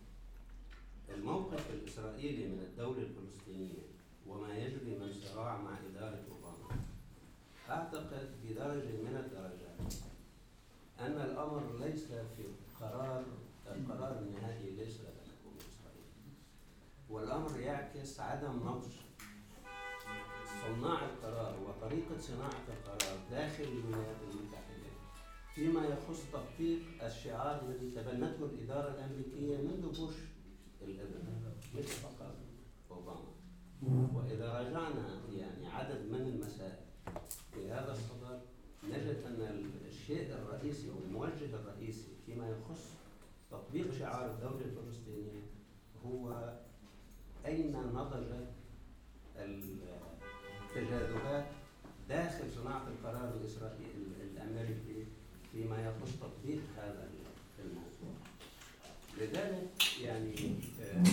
الموقف 1.17 1.71
الإسرائيلي 1.71 2.47
من 2.47 2.59
الدولة 2.59 3.01
الفلسطينية 3.01 3.83
وما 4.27 4.57
يجري 4.57 4.97
من 4.99 5.13
صراع 5.13 5.61
مع 5.61 5.77
إدارة 5.89 6.23
أوباما. 6.31 6.81
أعتقد 7.69 8.29
بدرجة 8.43 9.01
من 9.03 9.23
الدرجات 9.25 9.93
أن 10.99 11.21
الأمر 11.31 11.79
ليس 11.79 12.05
في 12.05 12.43
قرار 12.79 13.23
القرار 13.67 14.19
النهائي 14.19 14.69
ليس 14.69 15.01
والأمر 17.11 17.59
يعكس 17.59 18.19
عدم 18.19 18.55
نضج 18.67 18.91
صناع 20.61 21.05
القرار 21.05 21.59
وطريقة 21.59 22.17
صناعة 22.19 22.63
القرار 22.67 23.17
داخل 23.31 23.63
الولايات 23.63 24.15
المتحدة 24.31 24.91
فيما 25.55 25.85
يخص 25.85 26.21
تطبيق 26.33 26.79
الشعار 27.03 27.61
الذي 27.61 27.91
تبنته 27.91 28.45
الإدارة 28.45 28.89
الأمريكية 28.93 29.57
منذ 29.57 29.99
بوش 29.99 30.15
الإبن. 30.81 31.23
مش 31.75 31.85
فقط 31.85 32.35
أوباما. 32.91 33.31
وإذا 34.13 34.59
رجعنا 34.59 35.21
يعني 35.33 35.67
عدد 35.67 36.11
من 36.11 36.21
المسائل 36.21 36.85
في 37.53 37.71
هذا 37.71 37.91
الصدد 37.91 38.41
نجد 38.83 39.23
أن 39.25 39.71
الشيء 39.87 40.33
الرئيسي 40.33 40.89
والموجه 40.89 41.55
الرئيسي 41.55 42.15
فيما 42.25 42.49
يخص 42.49 42.89
تطبيق 43.51 43.93
شعار 43.93 44.31
الدولة 44.31 44.65
الفلسطينية 44.65 45.30
أين 47.51 47.75
نضجت 47.93 48.47
التجاذبات 50.75 51.45
داخل 52.09 52.51
صناعة 52.51 52.87
القرار 52.87 53.33
الإسرائيلي 53.41 53.93
الأمريكي 54.23 55.05
فيما 55.51 55.77
يخص 55.85 56.11
تطبيق 56.21 56.61
هذا 56.77 57.09
الموضوع؟ 57.59 58.15
لذلك 59.17 59.69
يعني 60.01 60.35
آه، 60.81 61.03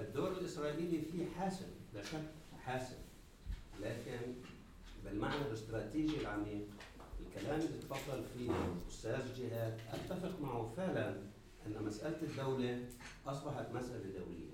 الدور 0.00 0.32
الإسرائيلي 0.32 1.02
فيه 1.02 1.26
حاسم 1.38 1.66
لا 1.94 2.02
شك 2.02 2.30
حاسم 2.64 2.98
لكن 3.80 4.18
بالمعنى 5.04 5.42
الاستراتيجي 5.48 6.20
العميق 6.20 6.66
الكلام 7.20 7.60
اللي 7.60 7.78
تفضل 7.78 8.24
فيه 8.36 8.50
الأستاذ 8.50 9.34
جهاد 9.38 9.78
أتفق 9.92 10.40
معه 10.40 10.72
فعلا 10.76 11.16
أن 11.66 11.82
مسألة 11.84 12.22
الدولة 12.22 12.84
أصبحت 13.26 13.70
مسألة 13.74 14.18
دولية. 14.18 14.49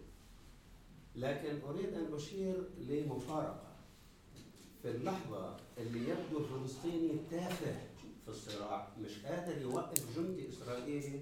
لكن 1.16 1.60
أريد 1.68 1.94
أن 1.94 2.14
أشير 2.14 2.64
لمفارقة. 2.78 3.62
في 4.82 4.90
اللحظة 4.90 5.56
اللي 5.78 6.00
يبدو 6.08 6.38
الفلسطيني 6.38 7.12
تافه 7.30 7.76
في 8.24 8.28
الصراع 8.28 8.88
مش 9.00 9.24
قادر 9.24 9.62
يوقف 9.62 10.18
جندي 10.18 10.48
إسرائيلي 10.48 11.20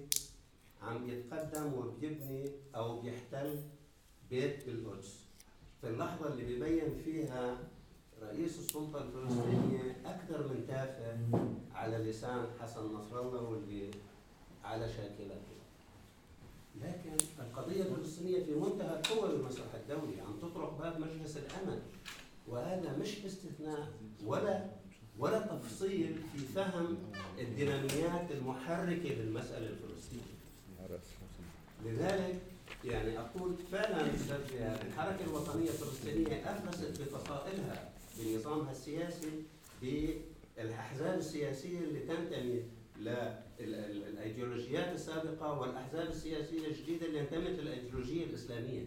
عم 0.81 1.09
يتقدم 1.09 1.73
وبيبني 1.73 2.49
أو 2.75 3.01
بيحتل 3.01 3.61
بيت 4.29 4.65
بالقدس. 4.65 5.19
في 5.81 5.87
اللحظة 5.87 6.27
اللي 6.33 6.43
بيبين 6.45 7.01
فيها 7.05 7.57
رئيس 8.21 8.59
السلطة 8.59 9.01
الفلسطينية 9.01 9.97
أكثر 10.05 10.47
من 10.47 10.65
تافه 10.67 11.17
على 11.75 11.97
لسان 11.97 12.45
حسن 12.61 12.93
نصر 12.93 13.21
الله 13.21 13.41
واللي 13.41 13.91
على 14.63 14.89
شاكلته. 14.89 15.55
لكن 16.81 17.25
القضية 17.39 17.81
الفلسطينية 17.81 18.43
في 18.43 18.51
منتهى 18.51 18.99
القوة 18.99 19.27
بالمسرح 19.31 19.67
الدولي 19.75 20.21
عم 20.21 20.37
تطرق 20.41 20.77
باب 20.77 20.99
مجلس 20.99 21.37
الأمن. 21.37 21.81
وهذا 22.47 22.97
مش 23.01 23.25
استثناء 23.25 23.87
ولا 24.25 24.65
ولا 25.19 25.39
تفصيل 25.39 26.15
في 26.33 26.39
فهم 26.39 26.97
الديناميات 27.39 28.31
المحركة 28.31 29.09
للمسألة 29.09 29.67
الفلسطينية. 29.69 30.35
لذلك 31.85 32.41
يعني 32.85 33.19
أقول 33.19 33.55
فعلا 33.71 34.01
الحركة 34.87 35.23
الوطنية 35.23 35.69
الفلسطينية 35.69 36.51
أفلست 36.51 37.01
بفصائلها 37.01 37.89
بنظامها 38.19 38.71
السياسي 38.71 39.43
بالأحزاب 39.81 41.19
السياسية 41.19 41.79
اللي 41.79 41.99
تنتمي 41.99 42.63
للايديولوجيات 42.99 44.93
السابقة 44.93 45.59
والأحزاب 45.59 46.07
السياسية 46.09 46.67
الجديدة 46.67 47.05
اللي 47.05 47.21
انتمت 47.21 47.59
للأيديولوجية 47.59 48.25
الإسلامية. 48.25 48.85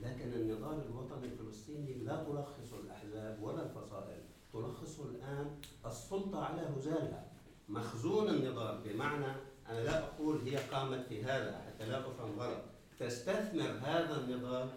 لكن 0.00 0.32
النضال 0.32 0.82
الوطني 0.86 1.26
الفلسطيني 1.26 1.94
لا 1.94 2.24
تلخص 2.24 2.72
الأحزاب 2.84 3.42
ولا 3.42 3.62
الفصائل 3.62 4.20
تلخصه 4.52 5.04
الآن 5.04 5.50
السلطة 5.86 6.44
على 6.44 6.62
هزالها. 6.76 7.26
مخزون 7.68 8.28
النضال 8.28 8.80
بمعنى 8.84 9.26
أنا 9.68 9.80
لا 9.80 10.04
أقول 10.04 10.40
هي 10.40 10.56
قامت 10.56 11.06
في 11.08 11.22
هذا 11.22 11.58
حتى 11.66 11.86
لا 11.86 12.00
أفهم 12.00 12.40
غلط. 12.40 12.62
تستثمر 13.00 13.70
هذا 13.82 14.24
النضال 14.24 14.68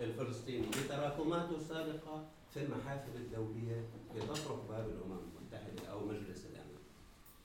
الفلسطيني 0.00 0.66
بتراكماته 0.66 1.56
السابقة 1.56 2.24
في 2.54 2.62
المحافل 2.62 3.16
الدولية 3.16 3.88
لتطرق 4.14 4.64
باب 4.68 4.88
الأمم 4.88 5.18
المتحدة 5.38 5.90
أو 5.92 6.06
مجلس 6.06 6.35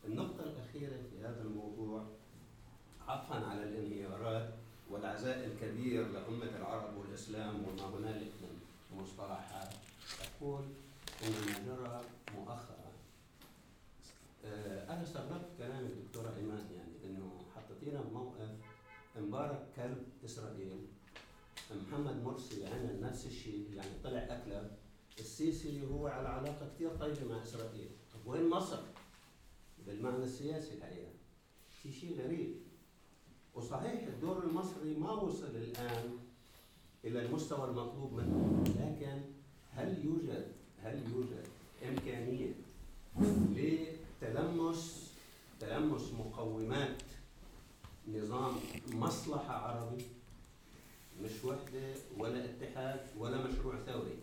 النقطة 0.06 0.44
الأخيرة 0.44 0.98
في 1.12 1.20
هذا 1.26 1.42
الموضوع 1.42 2.06
عطفا 3.08 3.46
على 3.46 3.64
الانهيارات 3.64 4.54
والعزاء 4.90 5.46
الكبير 5.46 6.08
لأمة 6.08 6.58
العرب 6.58 6.98
والإسلام 6.98 7.56
وما 7.56 7.86
هنالك 7.98 8.32
من 8.42 8.62
مصطلحات. 9.02 9.74
أقول 10.22 10.64
إن 11.24 11.32
ما 11.32 11.60
جرى 11.66 12.02
مؤخرا. 12.36 12.92
آه، 14.46 14.94
أنا 14.94 15.04
استغربت 15.04 15.50
كلام 15.58 15.86
الدكتورة 15.86 16.36
إيمان 16.38 16.68
يعني 16.76 16.92
إنه 17.06 17.32
حطيتينا 17.56 18.02
بموقف 18.02 18.50
مبارك 19.18 19.68
كلب 19.76 20.04
إسرائيل 20.26 20.86
محمد 21.88 22.24
مرسي 22.24 22.68
عمل 22.68 23.02
نفس 23.02 23.26
الشيء 23.26 23.68
يعني 23.76 23.90
طلع 24.04 24.20
أكلب 24.20 24.72
السيسي 25.20 25.88
هو 25.88 26.08
على 26.08 26.28
علاقة 26.28 26.70
كثير 26.76 26.90
طيبة 26.98 27.34
مع 27.34 27.44
إسرائيل. 27.44 27.90
طب 28.14 28.28
وين 28.32 28.50
مصر؟ 28.50 28.80
بالمعنى 29.92 30.24
السياسي 30.24 30.74
الحقيقة. 30.74 31.12
في 31.84 31.92
شيء 31.94 32.22
غريب. 32.22 32.56
وصحيح 33.56 34.04
الدور 34.08 34.44
المصري 34.44 34.96
ما 34.96 35.12
وصل 35.12 35.56
الآن 35.56 36.18
إلى 37.06 37.26
المستوى 37.26 37.70
المطلوب 37.70 38.14
منه 38.14 38.64
لكن 38.68 39.22
هل 39.72 40.06
يوجد 40.06 40.48
هل 40.84 41.04
يوجد 41.12 41.46
إمكانية 41.90 42.54
لتلمس 44.22 45.12
تلمس 45.60 46.12
مقومات 46.20 47.02
نظام 48.08 48.54
مصلحة 48.94 49.54
عربي؟ 49.54 50.06
مش 51.22 51.44
وحدة 51.46 51.94
ولا 52.18 52.46
اتحاد 52.46 53.00
ولا 53.18 53.48
مشروع 53.48 53.76
ثوري. 53.86 54.18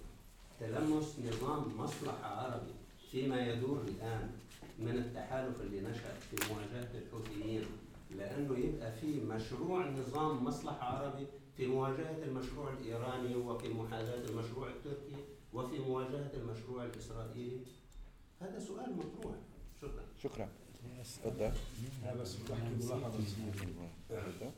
تلمس 0.61 1.17
نظام 1.19 1.79
مصلحة 1.79 2.27
عربي 2.27 2.73
فيما 3.11 3.53
يدور 3.53 3.81
الآن 3.89 4.31
من 4.79 4.99
التحالف 4.99 5.61
اللي 5.61 5.81
نشأ 5.81 6.15
في 6.15 6.37
مواجهة 6.53 6.91
الحوثيين 6.99 7.65
لأنه 8.11 8.59
يبقى 8.59 8.93
في 8.93 9.21
مشروع 9.21 9.91
نظام 9.91 10.45
مصلحة 10.45 10.85
عربي 10.87 11.27
في 11.57 11.67
مواجهة 11.67 12.23
المشروع 12.25 12.73
الإيراني 12.73 13.35
وفي 13.37 13.69
محاذاة 13.69 14.25
المشروع 14.29 14.69
التركي 14.69 15.17
وفي 15.53 15.79
مواجهة 15.79 16.31
المشروع 16.35 16.85
الإسرائيلي. 16.85 17.61
هذا 18.41 18.59
سؤال 18.59 18.97
مطروح. 18.97 19.35
شكرا. 19.83 20.05
شكرا. 20.23 20.49
تفضل. 21.25 21.53
بس 22.21 22.37
بحكي 22.37 22.87
ملاحظة. 22.87 24.51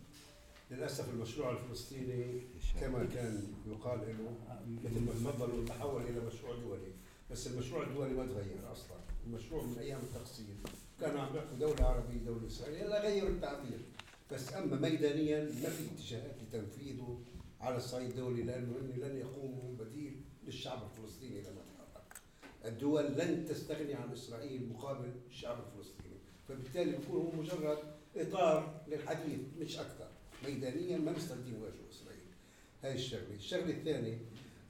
للأسف 0.70 1.14
المشروع 1.14 1.50
الفلسطيني 1.50 2.40
كما 2.80 3.04
كان 3.04 3.42
يقال 3.66 4.00
له 4.00 4.32
مثل 4.84 5.00
ما 5.04 5.12
تفضلوا 5.12 5.64
تحول 5.66 6.02
إلى 6.02 6.20
مشروع 6.20 6.54
دولي. 6.56 6.92
بس 7.30 7.46
المشروع 7.46 7.82
الدولي 7.82 8.14
ما 8.14 8.26
تغير 8.26 8.72
أصلا. 8.72 8.96
المشروع 9.26 9.64
من 9.64 9.78
أيام 9.78 10.00
التقسيم 10.00 10.62
كانوا 11.00 11.20
عم 11.20 11.36
يحكوا 11.36 11.58
دولة 11.60 11.84
عربية 11.84 12.18
دولة 12.18 12.46
إسرائيلية 12.46 12.86
لا 12.86 13.02
غيروا 13.02 13.28
التعبير 13.28 13.78
بس 14.32 14.54
أما 14.54 14.76
ميدانيا 14.88 15.44
ما 15.44 15.68
في 15.70 15.84
اتجاهات 15.94 16.36
لتنفيذه 16.42 17.20
على 17.60 17.76
الصعيد 17.76 18.10
الدولي 18.10 18.42
لأنه 18.42 18.76
إن 18.80 19.00
لن 19.00 19.16
يقوموا 19.16 19.74
بديل 19.78 20.20
للشعب 20.46 20.82
الفلسطيني 20.82 21.40
لما 21.40 21.62
تحرك. 21.62 22.22
الدول 22.64 23.04
لن 23.04 23.44
تستغني 23.48 23.94
عن 23.94 24.12
إسرائيل 24.12 24.68
مقابل 24.68 25.12
الشعب 25.28 25.58
الفلسطيني، 25.66 26.16
فبالتالي 26.48 26.96
بيكون 26.96 27.16
هو 27.16 27.42
مجرد 27.42 27.78
إطار 28.16 28.82
للحديث 28.88 29.40
مش 29.60 29.78
أكثر. 29.78 30.08
ميدانيا 30.44 30.98
ما 30.98 31.12
بيستخدم 31.12 31.54
واجهه 31.62 31.90
إسرائيل. 31.90 32.20
هاي 32.82 32.94
الشغلة، 32.94 33.34
الشغلة 33.34 33.70
الثانية 33.70 34.18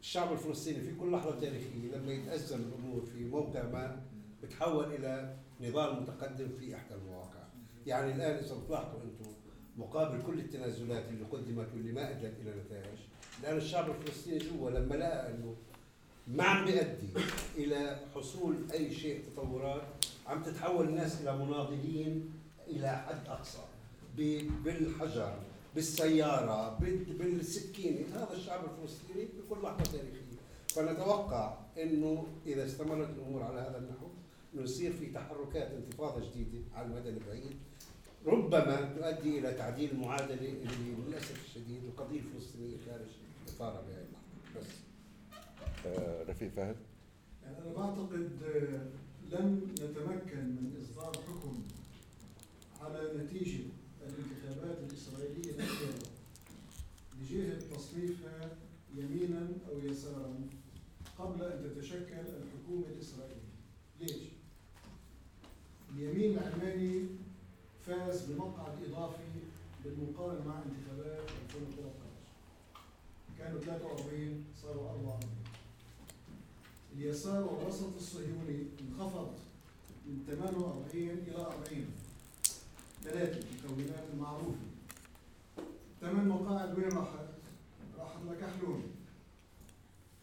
الشعب 0.00 0.32
الفلسطيني 0.32 0.80
في 0.80 0.94
كل 0.94 1.12
لحظة 1.12 1.40
تاريخية 1.40 1.88
لما 1.94 2.12
يتأزم 2.12 2.60
الأمور 2.60 3.06
في 3.06 3.24
موقع 3.24 3.62
ما 3.62 4.02
بتحول 4.42 4.84
إلى 4.94 5.36
نضال 5.60 6.02
متقدم 6.02 6.48
في 6.60 6.74
إحدى 6.76 6.94
المواقع. 6.94 7.40
يعني 7.86 8.12
الآن 8.12 8.44
إذا 8.44 8.54
بتلاحظوا 8.54 9.00
أنتم 9.02 9.30
مقابل 9.76 10.22
كل 10.22 10.38
التنازلات 10.38 11.04
اللي 11.08 11.24
قدمت 11.24 11.68
واللي 11.74 11.92
ما 11.92 12.10
أدت 12.10 12.34
إلى 12.40 12.50
نتائج 12.60 12.98
لأن 13.42 13.56
الشعب 13.56 13.90
الفلسطيني 13.90 14.38
جوا 14.38 14.70
لما 14.70 14.94
لقى 14.94 15.30
إنه 15.30 15.56
ما 16.26 16.44
عم 16.44 16.64
بيؤدي 16.64 17.08
إلى 17.56 18.00
حصول 18.14 18.56
أي 18.72 18.94
شيء 18.94 19.24
تطورات 19.26 19.82
عم 20.26 20.42
تتحول 20.42 20.88
الناس 20.88 21.20
إلى 21.20 21.36
مناضلين 21.36 22.30
إلى 22.68 22.88
حد 22.96 23.28
أقصى. 23.28 23.58
بالحجر 24.64 25.38
بالسيارة 25.74 26.78
بال- 26.78 27.04
بالسكينة. 27.18 28.06
هذا 28.16 28.32
الشعب 28.32 28.60
الفلسطيني 28.64 29.24
بكل 29.48 29.62
لحظة 29.62 29.82
تاريخية. 29.92 30.20
فنتوقع 30.68 31.58
إنه 31.78 32.26
إذا 32.46 32.64
استمرت 32.66 33.10
الأمور 33.10 33.42
على 33.42 33.60
هذا 33.60 33.78
النحو 33.78 34.06
انه 34.54 34.62
يصير 34.62 34.92
في 34.92 35.06
تحركات 35.06 35.70
انتفاضة 35.70 36.30
جديدة 36.30 36.58
على 36.74 36.86
المدى 36.86 37.08
البعيد 37.08 37.56
ربما 38.26 38.92
تؤدي 38.96 39.38
إلى 39.38 39.52
تعديل 39.52 39.90
المعادلة 39.90 40.34
اللي 40.34 40.94
للأسف 41.08 41.44
الشديد 41.44 41.84
القضية 41.84 42.20
الفلسطينية 42.20 42.76
خارج 42.86 43.08
اطارها 43.48 43.80
بهذه 43.80 44.04
اللحظه 44.06 44.60
بس 44.60 44.66
آه، 45.86 46.22
رفيق 46.22 46.50
فهد 46.50 46.76
يعني 47.44 47.58
أنا 47.58 47.72
بعتقد 47.76 48.30
آه، 48.44 48.86
لن 49.32 49.60
نتمكن 49.72 50.44
من 50.46 50.80
إصدار 50.82 51.12
حكم 51.28 51.62
على 52.80 53.24
نتيجة 53.24 53.64
الانتخابات 54.02 54.78
الإسرائيلية 54.90 55.50
الأخيرة 55.50 56.06
لجهة 57.20 57.58
تصنيفها 57.76 58.56
يمينا 58.96 59.48
أو 59.68 59.78
يسارا 59.78 60.34
قبل 61.18 61.42
أن 61.42 61.62
تتشكل 61.74 62.14
الحكومة 62.20 62.86
الإسرائيلية. 62.86 63.40
ليش؟ 64.00 64.39
اليمين 65.92 66.38
العلماني 66.38 67.06
فاز 67.86 68.22
بمقعد 68.24 68.84
إضافي 68.84 69.22
بالمقارنة 69.84 70.46
مع 70.46 70.62
انتخابات 70.62 71.30
2013 71.54 71.92
كانوا 73.38 73.60
43 73.60 74.44
صاروا 74.62 74.90
44 74.90 75.20
اليسار 76.96 77.44
والوسط 77.44 77.96
الصهيوني 77.96 78.66
انخفض 78.80 79.30
من 80.06 80.24
48 80.26 81.08
إلى 81.08 81.36
40 81.36 81.86
ثلاثة 83.04 83.40
المكونات 83.40 84.04
المعروفة. 84.14 84.58
ثمان 86.00 86.28
مقاعد 86.28 86.78
وين 86.78 86.88
راحت؟ 86.88 87.26
راحت 87.98 88.18
لكحلون. 88.30 88.82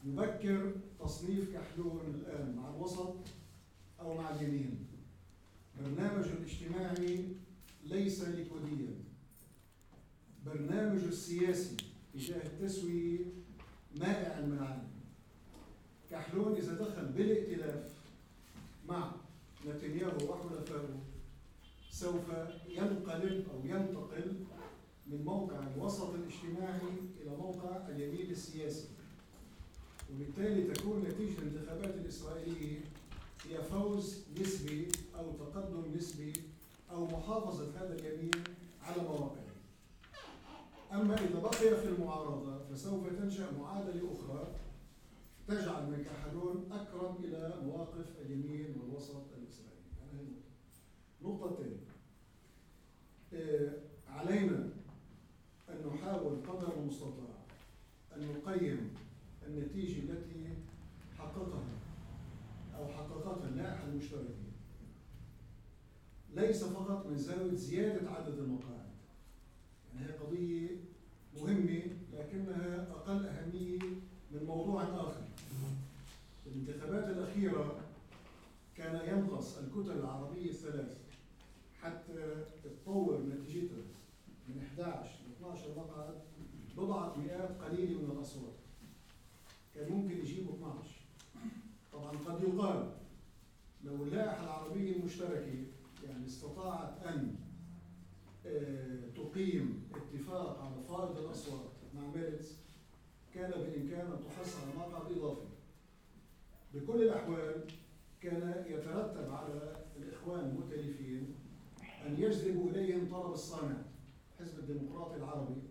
مبكر 0.06 0.72
تصنيف 1.00 1.54
كحلون 1.54 2.02
الآن 2.06 2.56
مع 2.56 2.70
الوسط 2.76 3.16
أو 4.02 4.18
مع 4.18 4.30
اليمين. 4.30 4.87
برنامجه 5.82 6.34
الاجتماعي 6.34 7.26
ليس 7.84 8.24
ليكوديا. 8.24 8.96
برنامجه 10.46 11.06
السياسي 11.06 11.78
تجاه 12.14 12.46
التسوية 12.46 13.20
مائع 14.00 14.40
المنعم 14.40 14.84
كحلون 16.12 16.56
إذا 16.56 16.74
دخل 16.74 17.06
بالائتلاف 17.06 17.94
مع 18.88 19.12
نتنياهو 19.68 20.32
وحلفائه 20.32 21.00
سوف 21.90 22.26
ينقلب 22.70 23.46
أو 23.54 23.66
ينتقل 23.66 24.46
من 25.08 25.26
موقع 25.26 25.68
الوسط 25.76 26.14
الاجتماعي 26.14 26.92
إلى 27.22 27.38
موقع 27.38 27.88
اليمين 27.88 28.32
السياسي. 28.32 28.88
وبالتالي 30.14 30.74
تكون 30.74 31.04
نتيجة 31.04 31.40
الانتخابات 31.40 31.96
الإسرائيلية 31.96 32.80
هي 33.46 33.64
فوز 33.64 34.24
نسبي 34.40 34.88
أو 35.16 35.32
تقدم 35.32 35.84
نسبي 35.96 36.34
أو 36.92 37.06
محافظة 37.06 37.80
هذا 37.80 37.94
اليمين 37.94 38.44
على 38.84 39.02
مواقعه. 39.02 39.48
أما 40.94 41.16
إذا 41.16 41.40
بقي 41.40 41.76
في 41.82 41.88
المعارضة 41.88 42.66
فسوف 42.66 43.08
تنشأ 43.08 43.52
معادلة 43.60 44.12
أخرى 44.14 44.48
تجعل 45.48 45.84
من 45.84 46.06
كحلون 46.06 46.72
أقرب 46.72 47.26
إلى 47.26 47.54
مواقف 47.64 48.06
اليمين 48.22 48.76
والوسط 48.82 49.24
الإسرائيلي. 49.38 50.42
النقطة. 51.22 51.50
الثانية 51.50 51.78
آه، 53.34 53.74
علينا 54.10 54.70
أن 55.70 55.92
نحاول 55.94 56.36
قدر 56.48 56.74
المستطاع 56.78 57.38
أن 58.16 58.36
نقيم 58.38 58.94
النتيجة 59.48 60.00
التي 60.00 60.54
حققها 61.18 61.77
أو 62.78 62.88
حققتها 62.88 63.48
اللائحة 63.50 63.84
المشتركة. 63.88 64.34
ليس 66.36 66.64
فقط 66.64 67.06
من 67.06 67.18
زاوية 67.18 67.56
زيادة 67.56 68.10
عدد 68.12 68.38
المقاعد. 68.40 68.90
يعني 69.94 70.06
هي 70.06 70.18
قضية 70.18 70.70
مهمة 71.38 71.82
لكنها 72.14 72.92
أقل 72.92 73.26
أهمية 73.28 73.80
من 74.32 74.44
موضوع 74.44 74.84
آخر. 74.84 75.24
الانتخابات 76.48 77.04
الأخيرة 77.10 77.80
كان 78.78 79.18
ينقص 79.18 79.58
الكتل 79.58 79.92
العربية 79.92 80.50
الثلاث 80.50 80.98
حتى 81.82 82.46
تتطور 82.64 83.22
نتيجتها 83.22 83.84
من 84.48 84.62
11 84.64 85.10
ل 85.30 85.32
12 85.38 85.76
مقعد 85.78 86.14
بضعة 86.78 87.18
مئات 87.18 87.62
قليلة 87.62 88.02
من 88.02 88.12
الأصوات. 88.12 88.54
كان 89.76 89.92
ممكن 89.92 90.18
يجيبوا 90.18 90.54
12 90.56 90.97
قد 92.16 92.44
يقال 92.44 92.94
لو 93.84 94.04
اللائحة 94.04 94.44
العربية 94.44 94.96
المشتركة 94.96 95.64
يعني 96.04 96.26
استطاعت 96.26 97.04
أن 97.06 97.36
آه، 98.46 99.00
تقيم 99.16 99.90
اتفاق 99.96 100.62
على 100.62 100.84
فائض 100.84 101.18
الأصوات 101.18 101.72
مع 101.96 102.02
ميرتس 102.16 102.58
كان 103.34 103.52
بإمكان 103.52 104.12
أن 104.12 104.20
تحصل 104.24 104.60
على 104.62 104.80
مقعد 104.80 105.12
إضافي. 105.12 105.48
بكل 106.74 107.02
الأحوال 107.04 107.64
كان 108.22 108.66
يترتب 108.70 109.32
على 109.32 109.86
الإخوان 109.98 110.40
المؤتلفين 110.40 111.36
أن 112.06 112.16
يجذبوا 112.18 112.70
إليهم 112.70 113.08
طلب 113.12 113.32
الصانع 113.32 113.78
حزب 114.40 114.60
الديمقراطي 114.60 115.16
العربي 115.16 115.62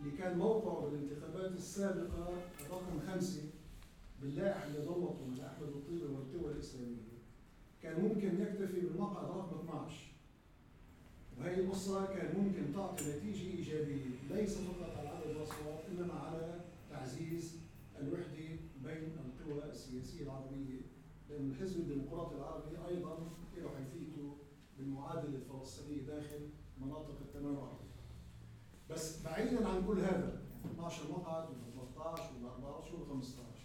اللي 0.00 0.16
كان 0.16 0.38
موقعه 0.38 0.90
بالانتخابات 0.90 1.52
السابقة 1.52 2.28
رقم 2.70 3.00
خمسة 3.06 3.42
باللائحة 4.26 4.66
اللي 4.66 4.78
ضمته 4.78 5.24
من 5.26 5.40
أحمد 5.40 5.68
الطيبي 5.68 6.04
والقوى 6.04 6.52
الإسلامية. 6.52 7.16
كان 7.82 8.00
ممكن 8.00 8.42
يكتفي 8.42 8.80
بالمقعد 8.80 9.24
رقم 9.24 9.58
12 9.58 9.94
وهي 11.38 11.54
القصة 11.54 12.06
كان 12.06 12.40
ممكن 12.40 12.72
تعطي 12.74 13.04
نتيجة 13.04 13.56
إيجابية. 13.56 14.10
ليس 14.30 14.58
فقط 14.58 14.96
على 14.98 15.08
عدد 15.08 15.30
الأصوات 15.30 15.84
إنما 15.90 16.14
على 16.14 16.60
تعزيز 16.90 17.56
الوحدة 17.98 18.48
بين 18.84 19.16
القوى 19.26 19.70
السياسية 19.70 20.22
العربية. 20.22 20.80
لأن 21.30 21.50
الحزب 21.50 21.80
الديمقراطي 21.80 22.34
العربي 22.34 22.76
أيضا 22.88 23.18
له 23.56 23.70
حيثيته 23.76 24.36
بالمعادلة 24.78 25.38
الفلسطينية 25.38 26.02
داخل 26.02 26.48
مناطق 26.80 27.18
التمرع 27.20 27.72
بس 28.90 29.22
بعيدا 29.22 29.68
عن 29.68 29.86
كل 29.86 29.98
هذا 29.98 30.42
يعني 30.64 30.72
12 30.74 31.10
مقعد 31.10 31.48
ولا 31.48 31.86
13 31.94 32.22
ولا 32.40 32.50
14 32.52 32.96
ولا 32.96 33.04
15 33.08 33.55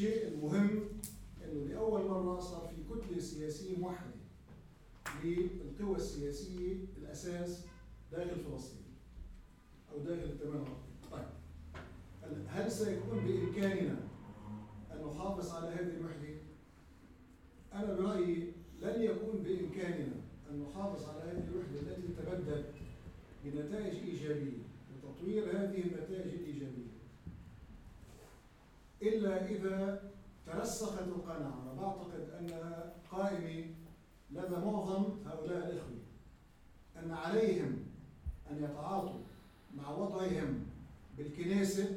الشيء 0.00 0.28
المهم 0.28 0.82
إنه 1.44 1.64
لأول 1.68 2.08
مرة 2.08 2.40
صار 2.40 2.68
في 2.68 2.82
كتلة 2.94 3.20
سياسية 3.20 3.76
موحدة 3.76 4.10
للقوى 5.24 5.96
السياسية 5.96 6.76
الأساس 6.98 7.64
داخل 8.12 8.36
فلسطين 8.40 8.82
أو 9.92 9.98
داخل 9.98 10.22
التمرع 10.24 10.64
طيب 11.12 11.26
هل- 12.48 12.70
سيكون 12.72 13.18
بإمكاننا 13.24 13.96
أن 14.92 15.06
نحافظ 15.06 15.50
على 15.54 15.68
هذه 15.68 15.96
الوحدة؟ 15.96 16.34
أنا 17.72 17.94
برأيي 17.94 18.52
لن 18.82 19.02
يكون 19.02 19.42
بإمكاننا 19.42 20.14
أن 20.50 20.62
نحافظ 20.62 21.04
على 21.08 21.22
هذه 21.30 21.44
الوحدة 21.48 21.80
التي 21.80 22.08
تبدت 22.08 22.66
بنتائج 23.44 23.94
إيجابية 24.08 24.58
وتطوير 25.04 25.44
هذه 25.50 25.82
النتائج 25.82 26.34
الإيجابية 26.34 26.89
إلا 29.02 29.46
إذا 29.50 30.10
ترسخت 30.46 31.02
القناعة. 31.02 31.74
بعتقد 31.80 32.30
أنها 32.40 32.94
قائمة 33.10 33.66
لدى 34.30 34.56
معظم 34.56 35.04
هؤلاء 35.26 35.70
الإخوة 35.70 35.98
أن 36.96 37.10
عليهم 37.10 37.84
أن 38.50 38.64
يتعاطوا 38.64 39.20
مع 39.76 39.90
وضعهم 39.90 40.66
بالكنيسة 41.18 41.96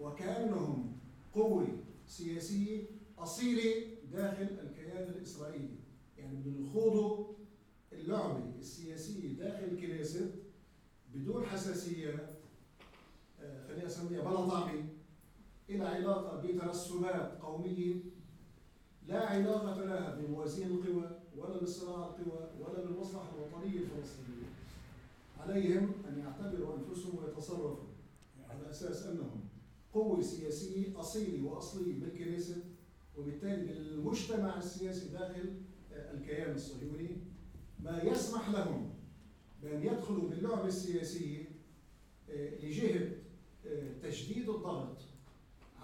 وكأنهم 0.00 0.92
قوة 1.34 1.68
سياسية 2.06 2.82
أصيلة 3.18 3.86
داخل 4.12 4.42
الكيان 4.62 5.02
الإسرائيلي. 5.08 5.68
يعني 6.18 6.36
بدهم 6.36 6.66
يخوضوا 6.66 7.26
اللعبة 7.92 8.40
السياسية 8.58 9.28
داخل 9.38 9.64
الكنيسة 9.64 10.30
بدون 11.14 11.46
حساسية 11.46 12.30
آه، 13.40 13.66
خليني 13.68 13.86
أسميها 13.86 14.20
بلا 14.20 14.48
طعمة 14.48 14.84
إلى 15.70 15.84
علاقة 15.84 16.42
بترسبات 16.42 17.40
قومية. 17.40 17.94
لا 19.06 19.26
علاقة 19.26 19.84
لها 19.84 20.14
بموازين 20.14 20.66
القوى 20.70 21.20
ولا 21.36 21.58
بالصراع 21.60 22.06
القوى 22.06 22.50
ولا 22.60 22.84
بالمصلحة 22.84 23.30
الوطنية 23.34 23.78
الفلسطينية. 23.78 24.46
عليهم 25.40 25.92
أن 26.08 26.18
يعتبروا 26.18 26.76
أنفسهم 26.76 27.18
ويتصرفوا 27.18 27.86
على 28.50 28.70
أساس 28.70 29.06
أنهم 29.06 29.40
قوة 29.94 30.22
سياسية 30.22 31.00
أصيلة 31.00 31.48
وأصلية 31.48 32.00
بالكنيسة 32.00 32.56
وبالتالي 33.18 33.66
بالمجتمع 33.66 34.58
السياسي 34.58 35.08
داخل 35.08 35.54
الكيان 35.92 36.54
الصهيوني. 36.54 37.16
ما 37.80 38.02
يسمح 38.02 38.48
لهم 38.48 38.90
بأن 39.62 39.82
يدخلوا 39.82 40.28
باللعبة 40.28 40.66
السياسية 40.66 41.44
آه، 42.30 42.54
لجهة 42.64 43.10
آه، 43.66 43.92
تشديد 44.02 44.48
الضغط 44.48 44.98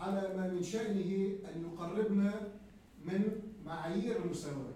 على 0.03 0.35
ما 0.37 0.49
من 0.53 0.63
شأنه 0.63 1.39
أن 1.49 1.63
يقربنا 1.63 2.49
من 3.05 3.41
معايير 3.67 4.25
المساواة 4.25 4.75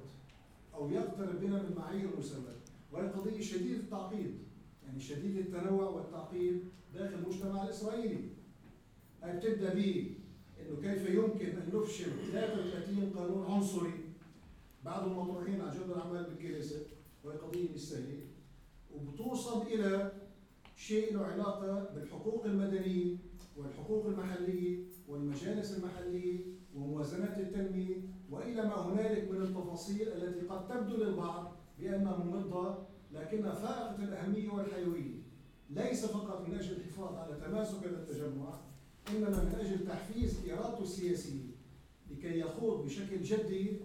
أو 0.75 0.91
يقترب 0.91 1.41
بنا 1.41 1.63
من 1.63 1.75
معايير 1.77 2.09
المساواة. 2.15 2.57
وهي 2.93 3.09
قضية 3.09 3.41
شديدة 3.41 3.77
التعقيد 3.77 4.39
يعني 4.87 5.01
شديد 5.01 5.37
التنوع 5.37 5.89
والتعقيد 5.91 6.65
داخل 6.95 7.15
المجتمع 7.15 7.65
الإسرائيلي. 7.65 8.19
بتبدأ 9.25 9.75
ب 9.75 9.79
إنه 10.61 10.81
كيف 10.83 11.11
يمكن 11.11 11.47
أن 11.47 11.71
نفشل 11.75 12.11
33 12.33 13.13
قانون 13.17 13.47
عنصري؟ 13.47 13.91
بعضهم 14.85 15.19
مطروحين 15.19 15.61
على 15.61 15.71
جدول 15.79 15.91
الأعمال 15.97 16.25
بالكنيسة 16.25 16.83
وهي 17.25 17.37
قضية 17.37 17.73
مش 17.75 17.81
سهلة. 17.81 18.21
وبتوصل 18.95 19.63
إلى 19.67 20.13
شيء 20.77 21.15
له 21.15 21.25
علاقة 21.25 21.95
بالحقوق 21.95 22.45
المدنية 22.45 23.17
والحقوق 23.59 24.07
المحلية 24.07 24.79
والمجالس 25.09 25.79
المحلية 25.79 26.41
وموازنات 26.75 27.39
التنمية 27.39 27.97
وإلى 28.31 28.63
ما 28.63 28.87
هنالك 28.87 29.31
من 29.31 29.43
التفاصيل 29.43 30.09
التي 30.09 30.41
قد 30.41 30.69
تبدو 30.69 30.97
للبعض 30.97 31.53
بأنها 31.79 32.17
ممضة 32.25 32.79
لكنها 33.13 33.55
فائقة 33.55 34.05
الأهمية 34.05 34.51
والحيوية. 34.51 35.17
ليس 35.71 36.07
فقط 36.07 36.49
من 36.49 36.55
أجل 36.55 36.77
الحفاظ 36.77 37.15
على 37.15 37.41
تماسك 37.41 37.87
هذا 37.87 38.03
التجمع 38.03 38.61
إنما 39.11 39.29
من 39.29 39.55
أجل 39.61 39.87
تحفيز 39.87 40.51
إرادته 40.51 40.83
السياسية 40.83 41.51
لكي 42.11 42.39
يخوض 42.41 42.85
بشكل 42.85 43.23
جدي 43.23 43.77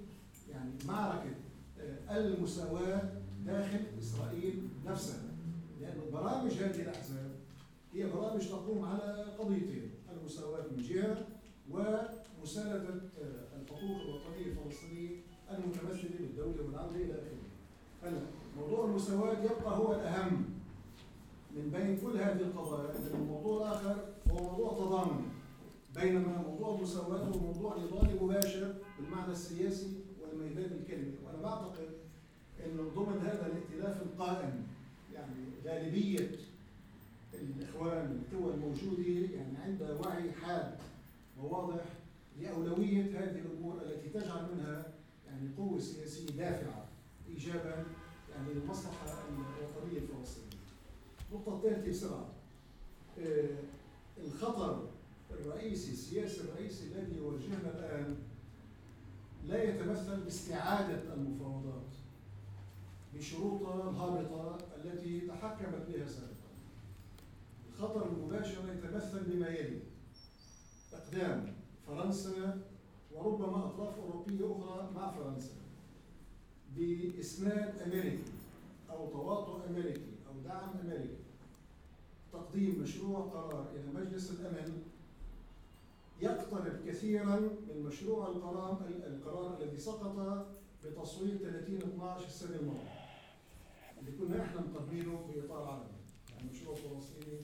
يعني 0.50 0.72
معركة 0.88 1.36
آه، 1.80 2.18
المساواة 2.18 3.14
داخل 3.46 3.80
إسرائيل 4.00 4.68
نفسها. 4.86 5.32
لأن 5.82 6.00
برامج 6.12 6.52
هذه 6.52 6.82
الأحزاب 6.82 7.21
هي 7.94 8.04
برامج 8.10 8.48
تقوم 8.50 8.86
على 8.86 9.26
قضيتين 9.40 9.92
المساواة 10.12 10.66
من 10.72 10.78
جهة 10.84 11.28
ومساندة 11.70 12.90
آه، 13.22 13.62
الحقوق 13.62 14.02
الوطنية 14.02 14.46
الفلسطينية 14.52 15.10
المتمثلة 15.52 16.18
بالدولة 16.20 16.64
والعودة 16.66 16.96
إلى 16.96 17.14
آخره. 17.14 17.38
هلا 18.04 18.22
موضوع 18.58 18.86
المساواة 18.86 19.44
يبقى 19.44 19.78
هو 19.78 19.94
الأهم 19.94 20.46
من 21.56 21.70
بين 21.70 21.98
كل 21.98 22.18
هذه 22.18 22.42
القضايا 22.42 22.94
لأن 22.94 23.22
الموضوع 23.22 23.58
الآخر 23.68 23.96
هو 24.32 24.38
موضوع 24.38 24.74
تضامن 24.74 25.26
بينما 25.96 26.42
موضوع 26.48 26.76
المساواة 26.76 27.24
هو 27.24 27.40
موضوع 27.40 27.78
نضالي 27.78 28.20
مباشر 28.22 28.74
بالمعنى 29.00 29.32
السياسي 29.32 29.88
والميدان 30.22 30.72
الكلمي 30.82 31.14
وأنا 31.26 31.42
بعتقد 31.42 31.90
أنه 32.66 32.90
ضمن 32.96 33.20
هذا 33.20 33.48
الائتلاف 33.48 34.02
القائم 34.02 34.64
يعني 35.14 35.46
غالبية 35.66 36.32
الإخوان 37.42 38.22
القوى 38.22 38.54
الموجودة 38.54 39.04
يعني 39.36 39.58
عندها 39.58 39.94
وعي 39.94 40.32
حاد 40.32 40.76
وواضح 41.42 41.84
لأولوية 42.42 43.04
هذه 43.04 43.40
الأمور 43.40 43.82
التي 43.82 44.10
تجعل 44.10 44.48
منها 44.56 44.86
يعني 45.28 45.50
قوة 45.58 45.80
سياسية 45.80 46.26
دافعة 46.26 46.86
إيجابا 47.30 47.86
يعني 48.36 48.54
للمصلحة 48.54 49.06
الوطنية 49.30 49.98
الفلسطينية. 49.98 50.62
النقطة 51.32 51.56
الثالثة 51.58 51.90
بسرعة. 51.90 52.30
آه، 53.20 53.58
الخطر 54.18 54.88
الرئيسي 55.32 55.92
السياسي 55.92 56.42
الرئيسي 56.42 56.84
الذي 56.84 57.18
يواجهنا 57.18 57.70
الآن 57.80 58.16
لا 59.48 59.64
يتمثل 59.64 60.20
باستعادة 60.24 61.14
المفاوضات 61.14 61.82
بشروطها 63.16 63.90
الهابطة 63.90 64.58
التي 64.84 65.20
تحكمت 65.20 65.88
بها 65.90 66.08
سابقا. 66.08 66.31
الخطر 67.82 68.06
المباشر 68.08 68.74
يتمثل 68.74 69.24
بما 69.24 69.48
يلي. 69.48 69.80
إقدام 70.94 71.54
فرنسا 71.88 72.62
وربما 73.12 73.66
أطراف 73.66 73.98
أوروبية 74.00 74.46
أخرى 74.52 74.92
مع 74.96 75.12
فرنسا. 75.12 75.56
بإسناد 76.76 77.82
أمريكي 77.82 78.24
أو 78.90 79.10
تواطؤ 79.10 79.66
أمريكي 79.70 80.12
أو 80.28 80.42
دعم 80.46 80.70
أمريكي. 80.84 81.18
تقديم 82.34 82.82
مشروع 82.82 83.20
قرار 83.20 83.68
إلى 83.76 84.00
مجلس 84.00 84.32
الأمن 84.32 84.84
يقترب 86.22 86.86
كثيرا 86.88 87.36
من 87.40 87.84
مشروع 87.86 88.28
القرار 88.28 88.82
القرار 89.08 89.58
الذي 89.62 89.80
سقط 89.80 90.48
بتصويت 90.86 91.42
30 91.42 91.78
12 91.78 92.26
السنة 92.26 92.56
الماضيه 92.56 93.02
اللي 94.00 94.12
كنا 94.12 94.44
إحنا 94.44 94.62
مقدمينه 94.62 95.28
بإطار 95.28 95.64
عربي 95.64 95.86
يعني 96.30 96.50
مشروع 96.52 96.76
فلسطيني 96.76 97.40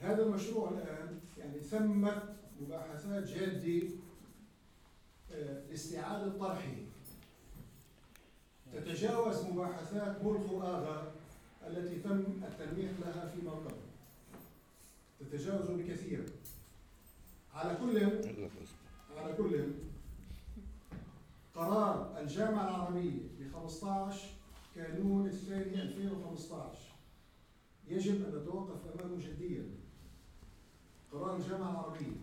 هذا 0.00 0.22
المشروع 0.22 0.68
الآن 0.70 1.20
يعني 1.38 1.60
ثمت 1.60 2.22
مباحثات 2.60 3.24
جادة 3.24 3.88
آه، 5.32 5.66
لاستعادة 5.70 6.38
طرحه 6.38 6.74
تتجاوز 8.72 9.44
مباحثات 9.44 10.24
ملخ 10.24 10.52
آغا 10.52 11.12
التي 11.66 11.98
تم 12.00 12.24
التلميح 12.42 12.90
لها 13.00 13.26
فيما 13.26 13.50
قبل. 13.50 13.74
تتجاوز 15.20 15.70
بكثير. 15.70 16.24
على 17.54 17.76
كل 17.76 17.98
على 19.16 19.32
كل 19.32 19.72
قرار 21.54 22.20
الجامعة 22.20 22.68
العربية 22.68 23.20
ب 23.40 23.52
15 23.52 24.28
كانون 24.74 25.26
الثاني 25.26 25.82
2015 25.82 26.78
يجب 27.88 28.24
أن 28.24 28.40
نتوقف 28.42 29.00
أمامه 29.00 29.18
جديا. 29.18 29.64
قرار 31.12 31.36
الجامعة 31.36 31.70
العربية 31.70 32.16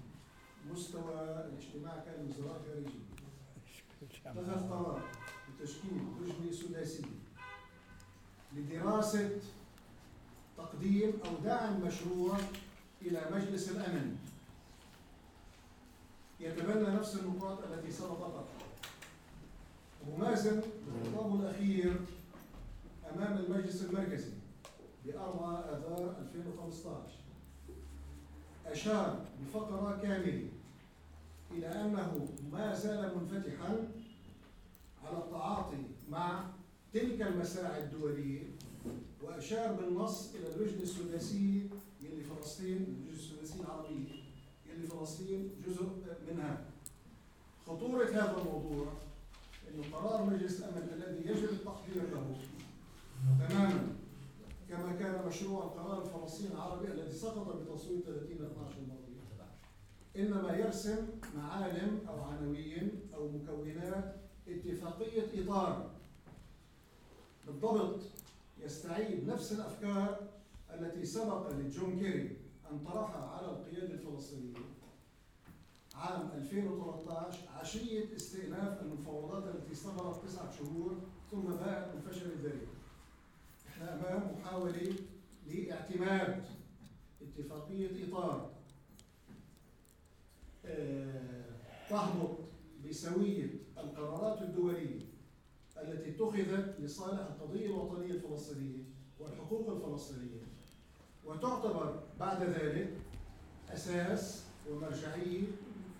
مستوى 0.71 1.13
الاجتماع 1.21 2.03
كان 2.05 2.25
وزراء 2.27 2.61
خارجية 2.67 2.99
اتخذ 4.25 4.69
قرار 4.69 5.01
بتشكيل 5.59 6.01
لجنة 6.21 6.51
سداسية 6.51 7.05
لدراسة 8.55 9.39
تقديم 10.57 11.13
أو 11.25 11.43
دعم 11.43 11.81
مشروع 11.81 12.37
إلى 13.01 13.21
مجلس 13.31 13.71
الأمن. 13.71 14.17
يتبنى 16.39 16.95
نفس 16.95 17.15
النقاط 17.15 17.59
التي 17.63 17.91
سبق 17.91 18.17
طرحها 18.27 18.67
ومازن 20.09 20.61
بخطابه 20.87 21.35
الأخير 21.35 21.95
أمام 23.15 23.37
المجلس 23.37 23.81
المركزي 23.83 24.31
ب 25.05 25.09
4 25.09 25.59
آذار 25.59 26.15
2015 26.19 27.01
أشار 28.71 29.25
بفقرة 29.41 29.99
كاملة 30.01 30.47
إلى 31.51 31.67
أنه 31.67 32.27
ما 32.51 32.75
زال 32.75 33.11
منفتحا 33.17 33.87
على 35.03 35.17
التعاطي 35.17 35.83
مع 36.09 36.43
تلك 36.93 37.21
المساعي 37.21 37.83
الدولية 37.83 38.43
وأشار 39.23 39.73
بالنص 39.73 40.35
إلى 40.35 40.47
اللجنة 40.55 40.81
السداسية 40.81 41.61
يلي 42.01 42.23
فلسطين 42.23 42.75
اللجنة 42.77 43.13
السداسية 43.13 43.61
العربية 43.61 44.09
يلي 44.69 44.87
فلسطين 44.87 45.49
جزء 45.67 45.89
منها. 46.31 46.65
خطورة 47.67 48.05
هذا 48.05 48.37
الموضوع 48.41 48.93
أنه 49.69 49.83
قرار 49.93 50.25
مجلس 50.25 50.59
الأمن 50.59 50.89
الذي 50.93 51.29
يجب 51.29 51.43
التحضير 51.49 52.03
له 52.11 52.35
تماما 53.49 53.87
كان 54.69 55.27
مشروع 55.27 55.63
القرار 55.63 56.03
الفلسطيني 56.05 56.53
العربي 56.53 56.87
الذي 56.87 57.11
سقط 57.11 57.55
بتصويت 57.55 58.05
30 58.05 58.31
12 58.31 58.77
الماضي 58.77 59.07
إنما 60.17 60.57
يرسم 60.57 61.07
معالم 61.37 61.99
أو 62.09 62.21
عناوين 62.21 63.01
أو 63.13 63.29
مكونات 63.29 64.15
اتفاقية 64.47 65.43
إطار. 65.43 65.89
بالضبط 67.47 67.99
يستعيد 68.59 69.27
نفس 69.27 69.51
الأفكار 69.51 70.27
التي 70.73 71.05
سبق 71.05 71.51
لجون 71.51 71.99
كيري 71.99 72.37
أن 72.71 72.79
طرحها 72.85 73.29
على 73.29 73.47
القيادة 73.47 73.93
الفلسطينية. 73.93 74.57
عام 75.95 76.31
2013 76.35 77.49
عشيه 77.49 78.15
استئناف 78.15 78.81
المفاوضات 78.81 79.55
التي 79.55 79.71
استغرقت 79.71 80.25
تسعة 80.25 80.51
شهور 80.51 80.97
ثم 81.31 81.41
باءت 81.41 81.93
بالفشل 81.93 82.25
الذريع. 82.25 82.67
امام 83.81 84.31
محاولة 84.39 84.93
لاعتماد 85.47 86.43
اتفاقية 87.21 88.07
إطار 88.09 88.51
آه، 90.65 91.45
تهبط 91.89 92.37
بسوية 92.89 93.49
القرارات 93.77 94.41
الدولية 94.41 94.99
التي 95.77 96.09
اتخذت 96.09 96.79
لصالح 96.79 97.19
القضية 97.19 97.65
الوطنية 97.65 98.11
الفلسطينية 98.11 98.83
والحقوق 99.19 99.69
الفلسطينية 99.69 100.41
وتعتبر 101.25 102.03
بعد 102.19 102.43
ذلك 102.43 102.97
أساس 103.69 104.43
ومرجعية 104.69 105.43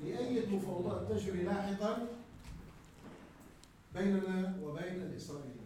لأي 0.03 0.45
مفاوضات 0.55 1.11
تجري 1.11 1.43
لاحقا 1.43 2.07
بيننا 3.95 4.59
وبين 4.63 5.01
الإسرائيليين. 5.01 5.56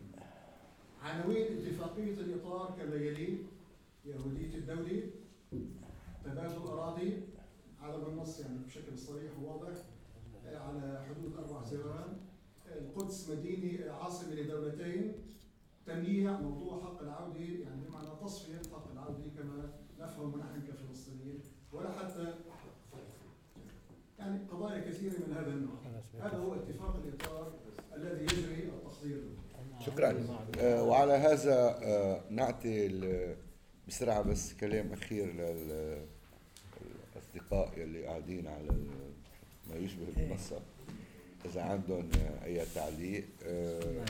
عناوين 1.02 1.58
اتفاقية 1.58 2.14
الإطار 2.14 2.76
كما 2.78 2.96
يلي 2.96 3.38
يهوديه 4.06 4.56
الدولة 4.56 5.10
تبادل 6.24 6.68
اراضي 6.68 7.14
على 7.82 7.98
بالنص 7.98 8.40
يعني 8.40 8.58
بشكل 8.68 8.98
صريح 8.98 9.32
وواضح 9.40 9.74
على 10.46 11.06
حدود 11.10 11.36
أربع 11.36 11.70
جيران 11.70 12.18
القدس 12.68 13.30
مدينة 13.30 13.92
عاصمة 13.92 14.34
لدولتين. 14.34 15.14
تمييع 15.86 16.40
موضوع 16.40 16.84
حق 16.84 17.02
العودة 17.02 17.40
يعني 17.40 17.82
بمعنى 17.88 18.08
تصفية 18.24 18.62
حق 18.72 18.92
العودة 18.92 19.30
كما 19.38 19.70
نفهم 20.00 20.40
نحن 20.40 20.62
كفلسطينيين 20.68 21.40
ولا 21.74 21.92
حتى 21.92 22.34
يعني 24.20 24.48
قضايا 24.52 24.90
كثيرة 24.90 25.14
من 25.28 25.34
هذا 25.34 25.54
النوع. 25.54 25.76
هذا 26.20 26.38
هو 26.38 26.56
اتفاق 26.56 26.96
الإطار 26.96 27.54
الذي 27.96 28.24
يجري 28.24 28.70
التحضير 28.70 29.18
له. 29.18 29.41
شكرا. 29.86 30.28
آه، 30.60 30.84
وعلى 30.84 31.14
هذا 31.14 31.80
آه، 31.84 32.22
نعطي 32.30 32.90
بسرعة 33.88 34.22
بس 34.22 34.54
كلام 34.54 34.94
أخير 34.94 35.34
للأصدقاء 37.16 37.80
يلي 37.80 38.06
قاعدين 38.06 38.48
على 38.48 38.70
ما 39.70 39.76
يشبه 39.76 40.04
المنصة 40.18 40.60
إذا 41.46 41.62
عندهم 41.62 42.10
آه، 42.16 42.46
أي 42.46 42.66
تعليق 42.76 43.26
آه، 43.44 44.06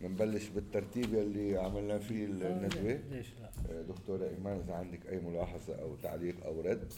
بنبلش 0.00 0.48
بالترتيب 0.48 1.14
يلي 1.14 1.58
عملنا 1.58 1.98
فيه 1.98 2.24
الندوة. 2.24 3.00
ليش 3.10 3.26
لا؟ 3.40 3.50
آه، 3.70 3.82
دكتورة 3.82 4.28
إيمان 4.28 4.60
إذا 4.64 4.74
عندك 4.74 5.06
أي 5.08 5.20
ملاحظة 5.20 5.74
أو 5.82 5.96
تعليق 6.02 6.44
أو 6.44 6.60
رد. 6.60 6.92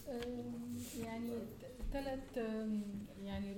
يعني 1.04 1.30
ثلاث 1.92 2.36
يعني 3.24 3.54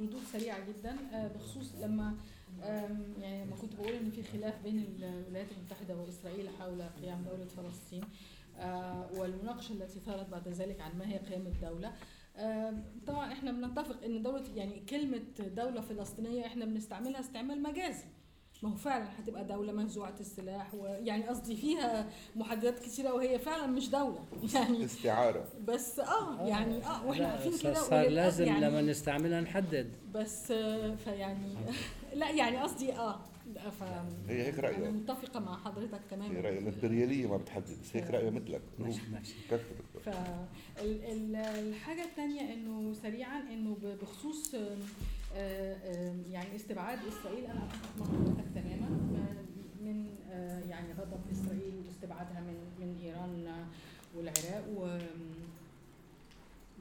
ردود 0.00 0.22
سريعة 0.32 0.58
جدا. 0.68 0.96
بخصوص 1.36 1.74
لما 1.82 2.14
يعني 3.20 3.44
لما 3.44 3.56
كنت 3.56 3.74
بقول 3.74 3.92
إن 3.92 4.10
في 4.10 4.22
خلاف 4.22 4.62
بين 4.62 4.78
الولايات 5.02 5.46
المتحدة 5.58 5.96
وإسرائيل 5.96 6.48
حول 6.48 6.82
قيام 6.82 7.24
دولة 7.30 7.44
فلسطين. 7.44 8.04
أه، 8.58 9.08
والمناقشة 9.12 9.72
التي 9.72 10.00
ثارت 10.00 10.28
بعد 10.28 10.48
ذلك 10.48 10.80
عن 10.80 10.98
ما 10.98 11.08
هي 11.08 11.18
قيام 11.18 11.46
الدولة. 11.46 11.92
طبعا 13.06 13.32
إحنا 13.32 13.52
بنتفق 13.52 14.04
إن 14.04 14.22
دولة 14.22 14.44
يعني 14.56 14.80
كلمة 14.80 15.22
دولة 15.38 15.80
فلسطينية 15.80 16.46
إحنا 16.46 16.64
بنستعملها 16.64 17.20
استعمال 17.20 17.62
مجازي. 17.62 18.04
ما 18.62 18.70
هو 18.70 18.74
فعلا 18.76 19.04
هتبقى 19.18 19.44
دولة 19.44 19.72
منزوعة 19.72 20.14
السلاح 20.20 20.74
ويعني 20.74 21.26
قصدي 21.28 21.56
فيها 21.56 22.10
محددات 22.36 22.78
كثيرة 22.78 23.12
وهي 23.14 23.38
فعلا 23.38 23.66
مش 23.66 23.90
دولة. 23.90 24.24
يعني 24.54 24.84
استعارة. 24.84 25.44
بس 25.64 26.00
آه 26.00 26.46
يعني 26.46 26.84
آه 26.86 27.06
وإحنا 27.06 27.26
عارفين 27.28 27.58
كده 27.58 27.74
صار 27.74 28.08
لازم 28.08 28.44
يعني 28.46 28.60
لما 28.60 28.82
نستعملها 28.82 29.40
نحدد. 29.40 29.92
بس 30.14 30.50
آه، 30.50 30.94
فيعني 30.94 31.54
لا 32.14 32.30
يعني 32.30 32.56
قصدي 32.56 32.92
آه 32.92 33.20
ف 33.70 33.82
هي 34.28 34.42
هيك 34.46 34.58
رأيه. 34.58 34.76
أنا 34.76 34.90
متفقة 34.90 35.40
مع 35.40 35.56
حضرتك 35.58 36.00
تماما. 36.10 36.36
هي 36.36 36.40
رأي 36.40 36.58
الإمبريالية 36.58 37.26
ما 37.26 37.36
بتحدد 37.36 37.76
بس 37.82 37.96
هيك 37.96 38.10
رأيه 38.10 38.30
مثلك. 38.30 38.62
ماشي 38.78 39.00
ماشي. 39.12 39.34
فالحاجة 40.04 42.04
الثانية 42.04 42.54
إنه 42.54 42.92
سريعا 43.02 43.40
إنه 43.40 43.76
بخصوص 44.02 44.54
آه، 44.54 44.76
يعني 46.30 46.56
استبعاد 46.56 46.98
إسرائيل 47.08 47.44
أنا 47.46 47.64
أتفق 47.64 47.98
مع 48.00 48.06
حضرتك 48.06 48.44
تماما. 48.54 48.86
آه، 49.16 49.82
من 49.84 50.06
آه، 50.30 50.60
يعني 50.60 50.92
غضب 50.92 51.20
إسرائيل 51.32 51.74
واستبعادها 51.86 52.40
من 52.40 52.54
من 52.80 52.98
إيران 53.02 53.46
آه، 53.46 53.66
والعراق 54.16 54.64
و 54.76 54.98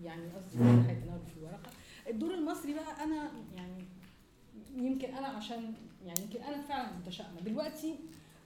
يعني 0.04 0.24
قصدي 0.32 0.64
هيتناول 0.90 1.20
في 1.34 1.38
الورقة. 1.38 1.70
الدور 2.10 2.34
المصري 2.34 2.74
بقى 2.74 3.04
أنا 3.04 3.32
يعني 3.56 3.86
يمكن 4.76 5.14
أنا 5.14 5.28
عشان 5.28 5.74
يعني 6.06 6.22
يمكن 6.22 6.42
أنا 6.44 6.62
فعلا 6.62 6.90
متشائمة. 6.98 7.42
دلوقتي 7.42 7.96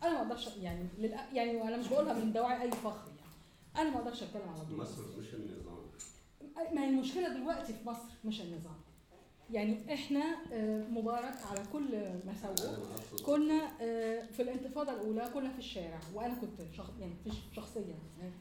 أنا 0.04 0.12
ما 0.14 0.22
أقدرش 0.22 0.48
يعني 0.62 0.88
للأ- 1.02 1.34
يعني 1.36 1.56
وأنا 1.56 1.78
مش 1.78 1.88
بقولها 1.88 2.14
من 2.14 2.34
دواعي 2.34 2.62
أي 2.62 2.72
فخر 2.72 3.08
يعني. 3.08 3.32
أنا 3.78 3.90
ما 3.90 3.98
أقدرش 4.02 4.24
أتكلم 4.24 4.50
على 4.50 4.66
دور 4.70 4.80
مصر 4.80 5.02
مش 5.20 5.34
النظام. 5.34 5.84
ما 6.76 6.82
هي 6.84 6.90
المشكلة 6.90 7.30
دلوقتي 7.38 7.74
في 7.74 7.90
مصر 7.90 8.10
مش 8.26 8.42
النظام. 8.42 8.76
يعني 9.52 9.94
إحنا 9.94 10.36
آه، 10.54 10.84
مبارك 10.88 11.36
على 11.52 11.64
كل 11.74 11.96
أنا 11.96 12.34
أقصد 12.44 13.22
كنا 13.26 13.72
آه، 13.82 14.26
في 14.26 14.42
الانتفاضة 14.42 14.92
الأولى 14.94 15.30
كنا 15.34 15.50
في 15.52 15.60
الشارع 15.60 16.00
وأنا 16.14 16.34
كنت 16.36 16.74
شخص 16.78 16.92
يعني 17.00 17.14
في 17.24 17.32
شخصيا 17.56 17.96
يعني 18.20 18.32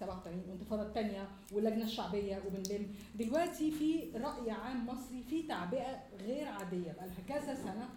87 0.00 0.40
والانتفاضه 0.46 0.82
الثانية 0.82 1.28
واللجنة 1.52 1.84
الشعبية 1.84 2.42
وبنلم 2.46 2.94
دلوقتي 3.14 3.70
في 3.70 4.10
رأي 4.14 4.50
عام 4.50 4.86
مصري 4.86 5.22
في 5.30 5.42
تعبئة 5.42 6.02
غير 6.20 6.48
عادية 6.48 6.92
بقى 6.92 7.06
لها 7.06 7.22
كذا 7.40 7.54
سنة 7.54 7.88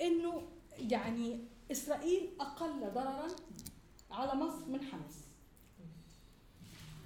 إنه 0.00 0.42
يعني 0.78 1.38
إسرائيل 1.72 2.28
أقل 2.40 2.90
ضررا 2.94 3.26
على 4.10 4.34
مصر 4.34 4.68
من 4.68 4.80
حماس. 4.82 5.22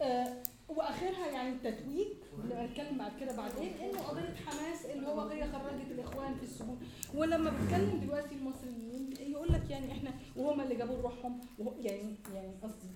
آه، 0.02 0.43
وآخرها 0.68 1.26
يعني 1.26 1.48
التتويج 1.48 2.06
اللي 2.44 2.55
هنتكلم 2.55 2.98
بعد 2.98 3.12
كده 3.20 3.36
بعدين 3.36 3.72
إنه 3.74 3.98
قضية 4.02 4.34
حماس 4.47 4.86
اللي 4.86 5.06
هو 5.09 5.20
هي 5.20 5.52
خرجت 5.52 5.90
الإخوان 5.90 6.34
في 6.34 6.43
السجون 6.43 6.78
ولما 7.14 7.51
بتكلم 7.51 8.01
دلوقتي 8.05 8.34
المصريين 8.34 9.14
يقول 9.20 9.52
لك 9.52 9.70
يعني 9.70 9.93
إحنا 9.93 10.10
وهم 10.36 10.60
اللي 10.60 10.74
جابوا 10.74 11.02
روحهم 11.02 11.40
يعني 11.78 12.14
يعني 12.34 12.52
قصدي 12.62 12.88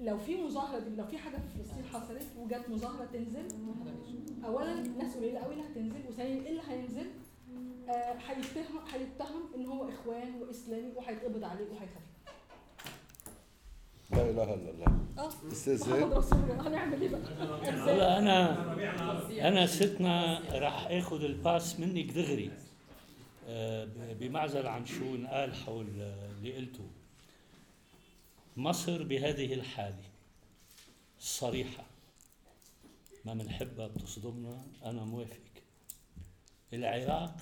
لو 0.00 0.18
في 0.18 0.42
مظاهرة 0.42 0.82
لو 0.96 1.06
في 1.06 1.18
حاجة 1.18 1.36
في 1.36 1.58
فلسطين 1.58 1.84
حصلت 1.84 2.26
وجت 2.38 2.68
مظاهرة 2.68 3.08
تنزل 3.12 3.48
اولا 4.44 4.74
ناس 4.74 5.16
قليلة 5.16 5.40
قوي 5.40 5.54
اللي 5.54 5.64
هتنزل 5.64 6.08
وثانيا 6.08 6.42
إيه 6.42 6.50
اللي 6.50 6.62
هينزل؟ 6.68 7.06
آه، 7.88 8.14
هيتهم 8.28 8.78
هيتهم 8.92 9.42
إن 9.56 9.66
هو 9.66 9.88
إخوان 9.88 10.34
وإسلامي 10.42 10.92
وهيتقبض 10.96 11.44
عليه 11.44 11.64
وهيخفي 11.70 12.07
لا 14.10 14.30
إله 14.30 14.54
إلا 14.54 14.70
الله. 14.70 14.98
أستاذ 15.52 15.90
محمد 15.90 16.20
زين 16.24 16.60
هنعمل 16.60 17.00
إيه 17.02 17.08
بقى؟ 17.08 18.18
أنا 18.18 18.62
أنا 19.48 19.66
ستنا 19.66 20.40
راح 20.58 20.86
آخذ 20.90 21.24
الباس 21.24 21.80
منك 21.80 22.10
دغري 22.12 22.50
آه، 23.48 23.84
ب- 23.84 24.18
بمعزل 24.18 24.66
عن 24.66 24.86
شو 24.86 25.14
انقال 25.14 25.54
حول 25.54 25.86
آه، 26.00 26.30
اللي 26.30 26.56
قلته. 26.56 26.86
مصر 28.56 29.02
بهذه 29.02 29.54
الحالة 29.54 30.04
الصريحه 31.18 31.84
ما 33.24 33.34
بنحبها 33.34 33.86
بتصدمنا. 33.86 34.62
أنا 34.84 35.04
موافق. 35.04 35.38
العراق 36.72 37.36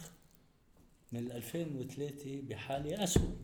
من 1.13 1.33
2003 1.33 2.41
بحالة 2.49 3.05
اسوء 3.05 3.37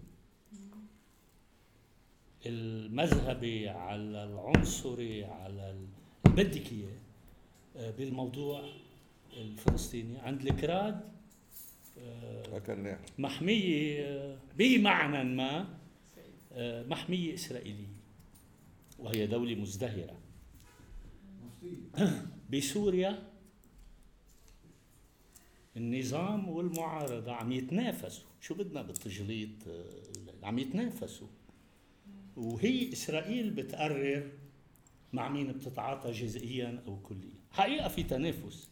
المذهبي 2.46 3.68
على 3.68 4.24
العنصري 4.24 5.24
على 5.24 5.70
ال- 5.70 5.86
اللي 6.26 6.44
بدك 6.44 6.72
اياه 6.72 7.90
بالموضوع 7.90 8.68
الفلسطيني. 9.36 10.18
عند 10.18 10.46
الكراد 10.46 11.00
آه، 11.98 12.42
محمية 13.18 14.00
آه، 14.06 14.38
بمعنى 14.58 15.24
ما 15.34 15.78
آه، 16.52 16.82
محمية 16.86 17.34
إسرائيلية 17.34 17.86
وهي 18.98 19.26
دولة 19.26 19.54
مزدهرة. 19.54 20.18
بسوريا 22.52 23.22
النظام 25.76 26.48
والمعارضة 26.48 27.32
عم 27.32 27.52
يتنافسوا. 27.52 28.28
شو 28.40 28.54
بدنا 28.54 28.82
بالتجليط؟ 28.82 29.48
عم 30.42 30.58
يتنافسوا. 30.58 31.26
وهي 32.36 32.92
إسرائيل 32.92 33.50
بتقرر 33.50 34.30
مع 35.12 35.28
مين 35.28 35.52
بتتعاطى 35.52 36.10
جزئيا 36.10 36.82
أو 36.86 36.96
كليا. 36.96 37.42
حقيقة 37.50 37.88
في 37.88 38.02
تنافس. 38.02 38.70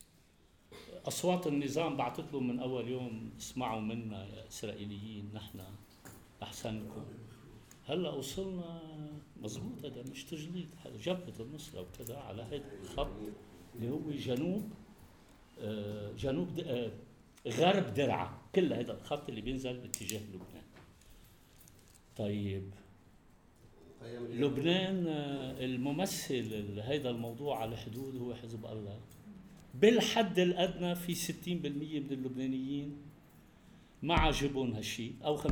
أصوات 1.07 1.47
النظام 1.47 1.97
بعثت 1.97 2.33
لهم 2.33 2.49
من 2.49 2.61
أول 2.61 2.89
يوم 2.89 3.31
اسمعوا 3.39 3.81
منا 3.81 4.27
يا 4.27 4.49
إسرائيليين 4.49 5.31
نحن 5.35 5.61
أحسنكم. 6.43 7.05
هلأ 7.87 8.11
وصلنا 8.11 8.83
مزبوط 9.43 9.85
هذا 9.85 10.03
مش 10.11 10.25
تجليد 10.25 10.69
جبهة 11.05 11.35
النصره 11.41 11.81
وكذا 11.81 12.17
على 12.17 12.43
هذا 12.43 12.63
الخط 12.83 13.11
اللي 13.75 13.91
هو 13.91 14.11
جنوب 14.11 14.71
آه، 15.61 16.13
جنوب 16.13 16.61
آه، 16.61 16.91
غرب 17.49 17.95
درعا. 17.95 18.39
كل 18.55 18.73
هذا 18.73 18.93
الخط 18.93 19.29
اللي 19.29 19.41
بينزل 19.41 19.77
باتجاه 19.77 20.21
لبنان. 20.21 20.65
طيب. 22.17 22.71
لبنان 24.31 25.07
آه، 25.07 25.65
الممثل 25.65 26.81
هذا 26.81 27.11
الموضوع 27.11 27.59
على 27.59 27.73
الحدود 27.73 28.17
هو 28.17 28.35
حزب 28.35 28.67
الله. 28.67 29.01
بالحد 29.75 30.39
الأدنى 30.39 30.95
في 30.95 31.15
60% 31.15 32.01
من 32.01 32.13
اللبنانيين 32.13 32.97
ما 34.03 34.15
عاجبهم 34.15 34.73
هالشيء 34.73 35.15
أو 35.25 35.37
50% 35.37 35.49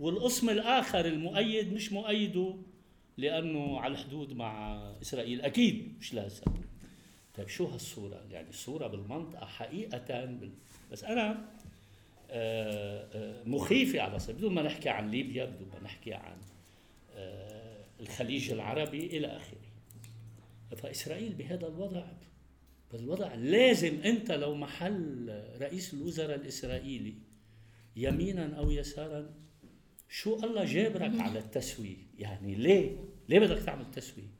والقسم 0.00 0.50
الآخر 0.50 1.06
المؤيد 1.06 1.72
مش 1.72 1.92
مؤيده 1.92 2.54
لأنه 3.16 3.80
على 3.80 3.92
الحدود 3.92 4.32
مع 4.32 4.76
إسرائيل. 5.02 5.40
أكيد 5.40 5.94
مش 6.00 6.14
لهسه 6.14 6.44
طيب 7.34 7.48
شو 7.48 7.64
هالصورة؟ 7.64 8.24
يعني 8.30 8.48
الصورة 8.48 8.86
بالمنطقة 8.86 9.46
حقيقة. 9.46 10.38
بس 10.92 11.04
أنا 11.04 11.48
آه، 12.30 13.06
آه، 13.14 13.42
مخيفة 13.44 14.00
على 14.00 14.18
صعيد 14.18 14.38
بدون 14.38 14.54
ما 14.54 14.62
نحكي 14.62 14.88
عن 14.88 15.10
ليبيا 15.10 15.44
بدون 15.44 15.68
ما 15.74 15.80
نحكي 15.84 16.14
عن 16.14 16.36
الخليج 18.00 18.50
العربي 18.50 19.06
إلى 19.06 19.26
آخره. 19.26 19.66
فإسرائيل 20.76 21.34
بهذا 21.34 21.66
الوضع 21.68 22.06
بالوضع 22.92 23.34
لازم 23.34 24.00
أنت 24.00 24.32
لو 24.32 24.54
محل 24.54 25.28
رئيس 25.60 25.94
الوزراء 25.94 26.36
الإسرائيلي 26.36 27.14
يمينا 27.96 28.56
أو 28.58 28.70
يسارا 28.70 29.34
شو 30.08 30.34
الله 30.34 30.64
جابرك 30.64 31.20
على 31.20 31.38
التسوية؟ 31.38 31.96
يعني 32.18 32.54
ليه؟ 32.54 32.96
ليه 33.28 33.38
بدك 33.38 33.62
تعمل 33.62 33.90
تسوية؟ 33.90 34.36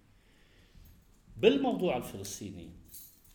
بالموضوع 1.36 1.96
الفلسطيني 1.96 2.70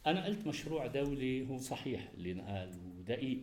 أنا 0.05 0.25
قلت 0.25 0.47
مشروع 0.47 0.87
دولي 0.87 1.49
هو 1.49 1.57
صحيح 1.57 2.11
اللي 2.17 2.31
انقال 2.31 2.69
ودقيق. 2.97 3.39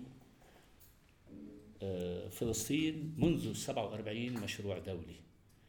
آه، 1.82 2.28
فلسطين 2.28 3.14
منذ 3.18 3.52
47 3.52 4.32
مشروع 4.32 4.78
دولي. 4.78 5.16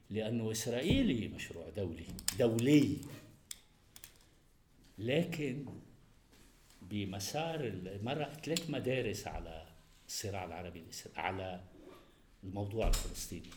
لأنه 0.10 0.52
إسرائيلي 0.52 1.28
مشروع 1.28 1.70
دولي 1.70 2.06
دولي. 2.40 2.98
لكن 4.98 5.66
بمسار 6.82 7.82
مرة 8.04 8.24
ثلاث 8.44 8.70
مدارس 8.70 9.28
على 9.28 9.68
الصراع 10.08 10.46
العربي 10.46 10.84
على 11.16 11.62
الموضوع 12.44 12.88
الفلسطيني. 12.88 13.50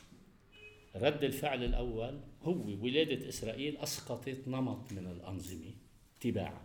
رد 0.97 1.25
الفعل 1.25 1.65
الأول 1.65 2.21
هو 2.43 2.85
ولادة 2.85 3.29
إسرائيل 3.29 3.77
أسقطت 3.77 4.49
نمط 4.49 4.93
من 4.93 5.07
الأنظمة 5.07 5.71
تباعا. 6.21 6.63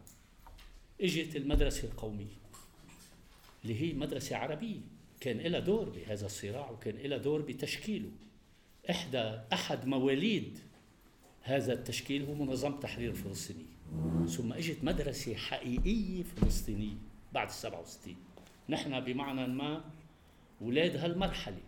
إجت 1.02 1.36
المدرسة 1.36 1.88
القومية 1.88 2.38
اللي 3.64 3.82
هي 3.82 3.94
مدرسة 3.94 4.38
عربية. 4.38 4.80
كان 5.20 5.38
لها 5.38 5.60
دور 5.60 5.90
بهذا 5.90 6.26
الصراع 6.26 6.72
وكان 6.72 6.96
لها 6.98 7.18
دور 7.18 7.42
بتشكيله. 7.42 8.12
إحدى 8.90 9.40
أحد 9.54 9.86
مواليد 9.86 10.60
هذا 11.42 11.74
التشكيل 11.74 12.26
هو 12.26 12.34
منظمة 12.34 12.80
تحرير 12.80 13.10
الفلسطينية 13.10 13.78
ثم 14.28 14.54
إجت 14.54 14.84
مدرسة 14.84 15.36
حقيقية 15.36 16.24
فلسطينية 16.24 16.98
بعد 17.34 17.50
67 17.50 18.16
نحن 18.70 19.00
بمعنى 19.00 19.48
ما 19.48 19.84
ولاد 20.62 20.96
هالمرحلة. 20.96 21.62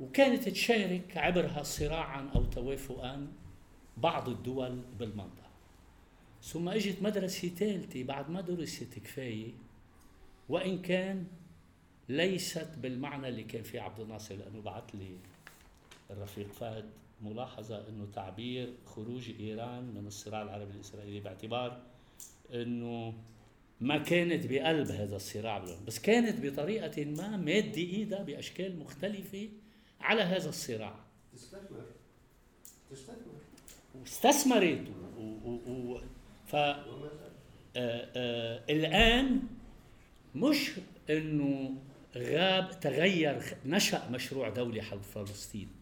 وكانت 0.00 0.48
تشارك 0.48 1.16
عبرها 1.16 1.62
صراعا 1.62 2.30
أو 2.34 2.44
توافقا 2.44 3.26
بعض 3.96 4.28
الدول 4.28 4.82
بالمنطقة. 4.98 5.50
ثم 6.42 6.68
إجت 6.68 7.02
مدرسة 7.02 7.48
ثالثة 7.48 8.04
بعد 8.04 8.30
ما 8.30 8.40
درست 8.40 8.98
كفاية 8.98 9.52
وإن 10.48 10.82
كان 10.82 11.26
ليست 12.08 12.68
بالمعنى 12.78 13.28
اللي 13.28 13.42
كان 13.44 13.62
فيه 13.62 13.80
عبد 13.80 14.00
الناصر 14.00 14.34
لأنه 14.34 14.60
بعث 14.60 14.94
لي 14.94 15.16
الرفيق 16.10 16.52
فهد 16.52 16.84
ملاحظة 17.22 17.88
أنه 17.88 18.06
تعبير 18.14 18.74
خروج 18.86 19.30
إيران 19.40 19.84
من 19.84 20.06
الصراع 20.06 20.42
العربي 20.42 20.74
الإسرائيلي 20.74 21.20
باعتبار 21.20 21.82
أنه 22.54 23.14
ما 23.80 23.98
كانت 23.98 24.46
بقلب 24.46 24.90
هذا 24.90 25.16
الصراع 25.16 25.58
بالعمر. 25.58 25.84
بس 25.86 25.98
كانت 25.98 26.46
بطريقة 26.46 27.04
ما 27.04 27.36
مادة 27.36 27.78
إيدها 27.78 28.22
بأشكال 28.22 28.78
مختلفة 28.78 29.48
على 30.00 30.22
هذا 30.22 30.48
الصراع 30.48 30.94
تستثمر 31.32 31.84
تستثمر 32.90 33.16
واستثمرت 34.00 34.88
و... 35.18 35.22
و... 35.48 35.60
و... 35.72 36.00
ف. 36.46 36.54
آه، 37.76 38.08
آه، 38.16 38.62
الآن 38.70 39.42
مش 40.34 40.70
إنه 41.10 41.74
غاب 42.16 42.80
تغير 42.80 43.42
نشأ 43.66 44.08
مشروع 44.10 44.48
دولي 44.48 44.82
حل 44.82 45.00
فلسطين 45.00 45.75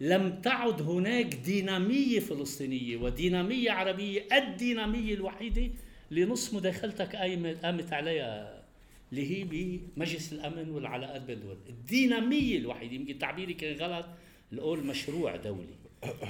لم 0.00 0.40
تعد 0.40 0.82
هناك 0.82 1.34
دينامية 1.34 2.20
فلسطينية 2.20 2.96
ودينامية 2.96 3.70
عربية 3.70 4.26
الدينامية 4.32 5.14
الوحيدة 5.14 5.70
لنص 6.10 6.54
مداخلتك 6.54 7.16
قامت 7.64 7.92
عليها 7.92 8.64
اللي 9.12 9.30
هي 9.30 9.44
بمجلس 9.44 10.32
الأمن 10.32 10.70
والعلاقات 10.70 11.22
بين 11.22 11.36
الدول 11.36 11.56
الدينامية 11.68 12.58
الوحيدة 12.58 12.94
يمكن 12.94 13.18
تعبيري 13.18 13.54
كان 13.54 13.76
غلط 13.76 14.06
نقول 14.52 14.86
مشروع 14.86 15.36
دولي. 15.36 15.80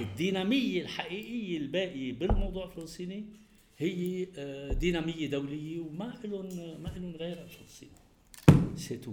الدينامية 0.01 0.83
الحقيقية 0.83 1.57
الباقية 1.57 2.13
بالموضوع 2.13 2.65
الفلسطيني 2.65 3.25
هي 3.79 4.27
آه، 4.39 4.73
دينامية 4.73 5.27
دولية 5.27 5.81
وما 5.81 6.19
لهم 6.25 6.47
ما 6.83 6.89
لهم 6.97 7.17
غيرها 7.17 7.45
الفلسطيني 7.45 7.93
سيتو 8.77 9.13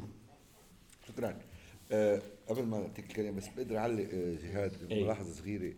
شكرا. 1.07 1.39
آه 1.91 2.21
قبل 2.47 2.63
ما 2.63 2.91
الكلمة 2.99 3.37
بس 3.37 3.47
بقدر 3.47 3.77
أعلق 3.77 4.09
آه 4.13 4.35
جهاد 4.35 4.91
إيه. 4.91 5.03
ملاحظه 5.03 5.33
صغيرة. 5.33 5.73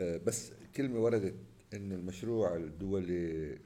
آه 0.00 0.16
بس 0.16 0.52
كلمة 0.76 0.98
وردت 1.00 1.34
انه 1.74 1.94
المشروع 1.94 2.56
الدولي 2.56 3.58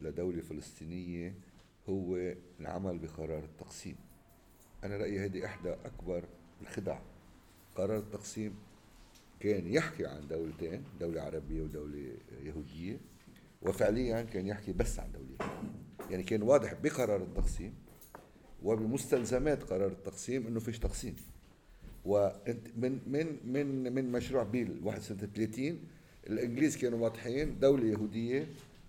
لدولة 0.00 0.40
فلسطينية 0.42 1.34
هو 1.88 2.34
العمل 2.60 2.98
بقرار 2.98 3.44
التقسيم. 3.44 3.96
أنا 4.84 4.96
رأيي 4.96 5.24
هذه 5.24 5.44
إحدى 5.44 5.70
أكبر 5.70 6.24
الخدع. 6.62 6.98
قرار 7.76 7.98
التقسيم 7.98 8.54
كان 9.40 9.66
يحكي 9.72 10.06
عن 10.06 10.28
دولتين 10.28 10.84
دولة 11.00 11.22
عربية 11.22 11.62
ودولة 11.62 12.12
يهودية 12.42 13.00
وفعليا 13.62 14.22
كان 14.22 14.46
يحكي 14.46 14.72
بس 14.72 14.98
عن 14.98 15.12
دولة 15.12 15.50
يعني 16.10 16.22
كان 16.22 16.42
واضح 16.42 16.74
بقرار 16.74 17.22
التقسيم 17.22 17.74
وبمستلزمات 18.62 19.62
قرار 19.62 19.86
التقسيم 19.86 20.46
إنه 20.46 20.60
فيش 20.60 20.78
تقسيم. 20.78 21.16
وإنت 22.04 22.66
من 22.76 22.98
من 23.44 23.92
من 23.94 24.12
مشروع 24.12 24.42
بيل 24.42 24.80
31 24.84 25.78
الإنجليز 26.26 26.76
كانوا 26.76 26.98
واضحين 26.98 27.58
دولة 27.58 27.86
يهودية 27.86 28.46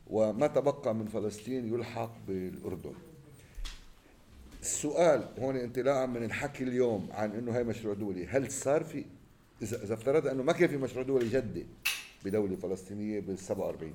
وما 0.07 0.47
تبقى 0.47 0.95
من 0.95 1.05
فلسطين 1.05 1.73
يلحق 1.73 2.15
بالأردن. 2.27 2.93
السؤال 4.61 5.27
هون 5.39 5.55
انطلاقا 5.55 6.05
من 6.05 6.23
الحكي 6.23 6.63
اليوم 6.63 7.09
عن 7.11 7.31
إنه 7.31 7.51
هي 7.57 7.63
مشروع 7.63 7.93
دولي. 7.93 8.27
هل 8.27 8.51
صار 8.51 8.83
في 8.83 9.05
اذا 9.61 9.83
إذا 9.83 9.93
افترضنا 9.93 10.31
إنه 10.31 10.43
ما 10.43 10.53
كان 10.53 10.69
في 10.69 10.77
مشروع 10.77 11.03
دولي 11.03 11.29
جدي 11.29 11.65
بدولة 12.25 12.55
فلسطينية 12.55 13.19
بال 13.19 13.39
47 13.39 13.93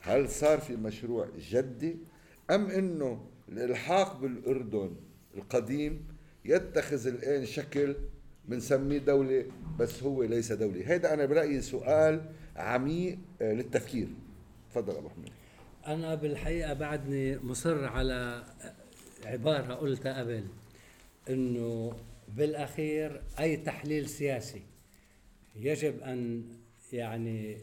هل 0.00 0.28
صار 0.28 0.60
في 0.60 0.76
مشروع 0.76 1.28
جدي 1.50 1.96
أم 2.50 2.66
إنه 2.66 3.24
الالحاق 3.48 4.20
بالأردن 4.20 4.96
القديم 5.36 6.06
يتخذ 6.44 7.06
الآن 7.06 7.46
شكل 7.46 7.96
بنسميه 8.44 8.98
دولة 8.98 9.44
بس 9.78 10.02
هو 10.02 10.22
ليس 10.22 10.52
دولة. 10.52 10.94
هذا 10.94 11.14
أنا 11.14 11.26
برأيي 11.26 11.60
سؤال 11.60 12.32
عميق 12.56 13.18
آه، 13.42 13.52
للتفكير. 13.52 14.08
تفضل 14.70 14.96
أبو 14.96 15.08
حميد. 15.08 15.32
أنا 15.86 16.14
بالحقيقة 16.14 16.72
بعدني 16.72 17.38
مصر 17.38 17.84
على 17.84 18.44
عبارة 19.24 19.74
قلتها 19.74 20.20
قبل 20.20 20.44
إنه 21.30 21.92
بالأخير 22.36 23.22
أي 23.40 23.56
تحليل 23.56 24.08
سياسي 24.08 24.62
يجب 25.56 26.00
أن 26.00 26.42
يعني 26.92 27.58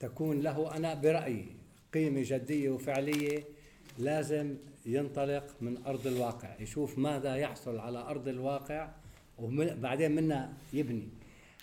تكون 0.00 0.40
له 0.40 0.76
أنا 0.76 0.94
برأيي 0.94 1.46
قيمة 1.94 2.22
جدية 2.24 2.70
وفعلية 2.70 3.44
لازم 3.98 4.54
ينطلق 4.86 5.56
من 5.60 5.86
أرض 5.86 6.06
الواقع 6.06 6.60
يشوف 6.60 6.98
ماذا 6.98 7.36
يحصل 7.36 7.78
على 7.78 7.98
أرض 7.98 8.28
الواقع 8.28 8.88
وبعدين 9.38 10.12
منها 10.14 10.52
يبني. 10.72 11.08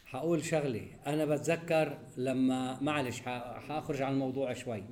حقول 0.06 0.44
شغلة 0.44 0.88
أنا 1.08 1.26
بتذكر 1.26 1.98
لما 2.18 2.82
معلش 2.82 3.20
حأخرج 3.20 4.02
عن 4.02 4.14
الموضوع 4.14 4.54
شوي. 4.54 4.84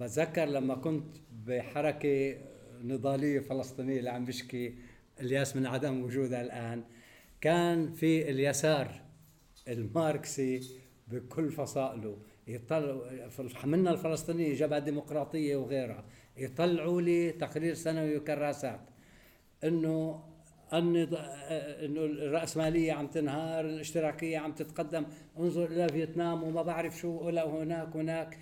بتذكر 0.00 0.44
لما 0.44 0.74
كنت 0.74 1.16
بحركة 1.46 2.36
نضالية 2.82 3.40
فلسطينية 3.40 3.98
اللي 3.98 4.10
عم 4.10 4.24
بشكي 4.24 4.74
الياس 5.20 5.56
من 5.56 5.66
عدم 5.66 6.02
وجودها 6.02 6.42
الآن. 6.42 6.84
كان 7.40 7.92
في 7.92 8.30
اليسار 8.30 9.00
الماركسي 9.68 10.60
بكل 11.08 11.50
فصائله 11.50 12.16
يطلعوا 12.46 13.02
منا 13.64 13.90
الفلسطينية 13.90 14.54
جبهة 14.54 14.78
ديمقراطية 14.78 15.56
وغيرها. 15.56 16.04
يطلعوا 16.36 17.00
لي 17.00 17.32
تقرير 17.32 17.74
سنوي 17.74 18.16
وكراسات. 18.16 18.80
إنه 19.64 20.24
النض... 20.74 21.14
إنه 21.14 22.00
الرأسمالية 22.04 22.92
عم 22.92 23.06
تنهار، 23.06 23.64
الاشتراكية 23.64 24.38
عم 24.38 24.52
تتقدم، 24.52 25.04
انظر 25.38 25.64
إلى 25.64 25.88
فيتنام 25.88 26.42
وما 26.42 26.62
بعرف 26.62 26.98
شو 26.98 27.08
ولا 27.08 27.46
هناك 27.46 27.96
هناك. 27.96 28.38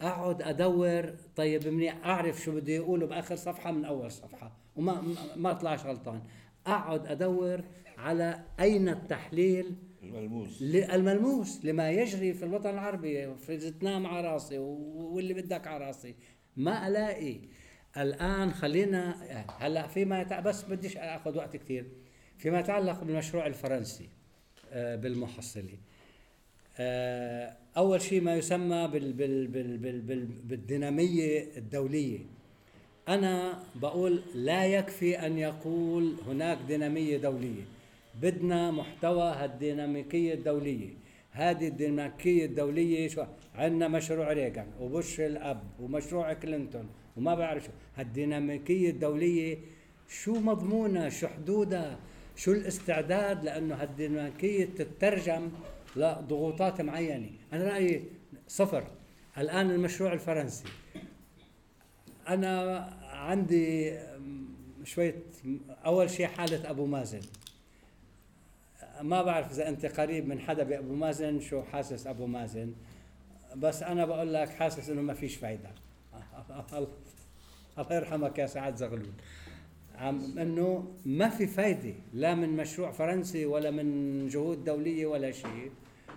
أقعد 0.00 0.42
أدور 0.42 1.14
طيب 1.36 1.68
منيح 1.68 2.06
أعرف 2.06 2.40
شو 2.40 2.52
بده 2.52 2.72
يقوله 2.72 3.06
بآخر 3.06 3.36
صفحة 3.36 3.72
من 3.72 3.84
أول 3.84 4.10
صفحة 4.12 4.52
وما 4.76 5.14
ما- 5.36 5.50
اطلعش 5.50 5.86
غلطان. 5.86 6.20
أقعد 6.66 7.06
أدور 7.06 7.60
على 7.98 8.40
أين 8.60 8.88
التحليل 8.88 9.74
الملموس. 10.02 10.62
الملموس 10.72 11.64
لما 11.64 11.90
يجري 11.90 12.34
في 12.34 12.44
الوطن 12.44 12.70
العربي 12.70 13.34
في 13.34 13.70
تنام 13.70 14.06
على 14.06 14.28
راسي 14.32 14.58
واللي 14.58 15.34
بدك 15.34 15.66
على 15.66 15.86
راسي. 15.86 16.14
ما 16.56 16.88
ألاقي. 16.88 17.36
الآن 17.96 18.52
خلينا 18.52 19.16
هلأ 19.58 19.86
فيما 19.86 20.20
يتع... 20.20 20.40
بس 20.40 20.62
بديش 20.62 20.96
أخذ 20.96 21.36
وقت 21.36 21.56
كثير 21.56 21.86
فيما 22.38 22.60
يتعلق 22.60 23.04
بالمشروع 23.04 23.46
الفرنسي 23.46 24.08
آه، 24.72 24.96
بالمحصله 24.96 25.78
آه، 26.78 27.56
أول 27.76 28.02
شيء 28.02 28.20
ما 28.20 28.34
يسمى 28.34 28.88
بال... 28.92 29.12
بال... 29.12 29.46
بال... 29.46 29.78
بال... 29.78 30.00
بال... 30.00 30.26
بالدينامية 30.26 31.48
الدولية. 31.56 32.18
أنا 33.08 33.62
بقول 33.74 34.22
لا 34.34 34.66
يكفي 34.66 35.26
أن 35.26 35.38
يقول 35.38 36.16
هناك 36.26 36.58
دينامية 36.68 37.16
دولية. 37.16 37.62
بدنا 38.22 38.70
محتوى 38.70 39.22
هالديناميكية 39.22 40.34
الدولية. 40.34 40.90
هذه 41.32 41.68
الديناميكيه 41.68 42.44
الدولية 42.44 43.08
شو 43.08 43.24
عندنا 43.54 43.88
مشروع 43.88 44.32
ريغان 44.32 44.66
وبوش 44.80 45.20
الأب 45.20 45.62
ومشروع 45.80 46.32
كلينتون 46.32 46.88
وما 47.16 47.34
بعرف 47.34 47.64
شو. 47.64 47.70
هالديناميكيه 47.96 48.90
الدولية 48.90 49.58
شو 50.08 50.40
مضمونها 50.40 51.08
شو 51.08 51.26
حدودها 51.26 51.98
شو 52.36 52.52
الاستعداد؟ 52.52 53.44
لأنه 53.44 53.74
هالديناميكيه 53.74 54.64
تترجم 54.64 55.50
لضغوطات 55.96 56.80
معينة. 56.80 57.30
أنا 57.52 57.64
رأيي 57.64 58.04
صفر. 58.48 58.84
الآن 59.38 59.70
المشروع 59.70 60.12
الفرنسي. 60.12 60.64
أنا 62.28 62.78
عندي 63.02 63.98
شوية 64.84 65.14
أول 65.86 66.10
شيء 66.10 66.26
حالة 66.26 66.70
أبو 66.70 66.86
مازن. 66.86 67.20
ما 69.02 69.22
بعرف 69.22 69.50
إذا 69.50 69.68
أنت 69.68 69.86
قريب 69.86 70.28
من 70.28 70.40
حدا 70.40 70.62
بأبو 70.62 70.94
مازن 70.94 71.40
شو 71.40 71.62
حاسس 71.62 72.06
أبو 72.06 72.26
مازن؟ 72.26 72.72
بس 73.56 73.82
أنا 73.82 74.06
بقول 74.06 74.34
لك 74.34 74.48
حاسس 74.48 74.90
إنه 74.90 75.02
ما 75.02 75.14
فيش 75.14 75.36
فايدة. 75.36 75.70
الله 77.78 77.96
يرحمك 77.96 78.38
يا 78.38 78.46
سعد 78.46 78.76
زغلول. 78.76 79.12
عم 79.94 80.38
إنه 80.38 80.94
ما 81.06 81.28
في 81.28 81.46
فايدة 81.46 81.94
لا 82.12 82.34
من 82.34 82.56
مشروع 82.56 82.90
فرنسي 82.90 83.46
ولا 83.46 83.70
من 83.70 84.28
جهود 84.28 84.64
دولية 84.64 85.06
ولا 85.06 85.30
شيء. 85.30 85.70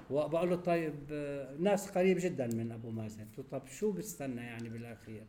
وبقول 0.09 0.49
له 0.49 0.55
طيب 0.55 0.93
آه، 1.11 1.55
ناس 1.59 1.91
قريب 1.91 2.17
جدا 2.19 2.47
من 2.47 2.71
أبو 2.71 2.89
مازن. 2.89 3.25
طب 3.51 3.67
شو 3.67 3.91
بستنى 3.91 4.41
يعني 4.41 4.69
بالأخير؟ 4.69 5.23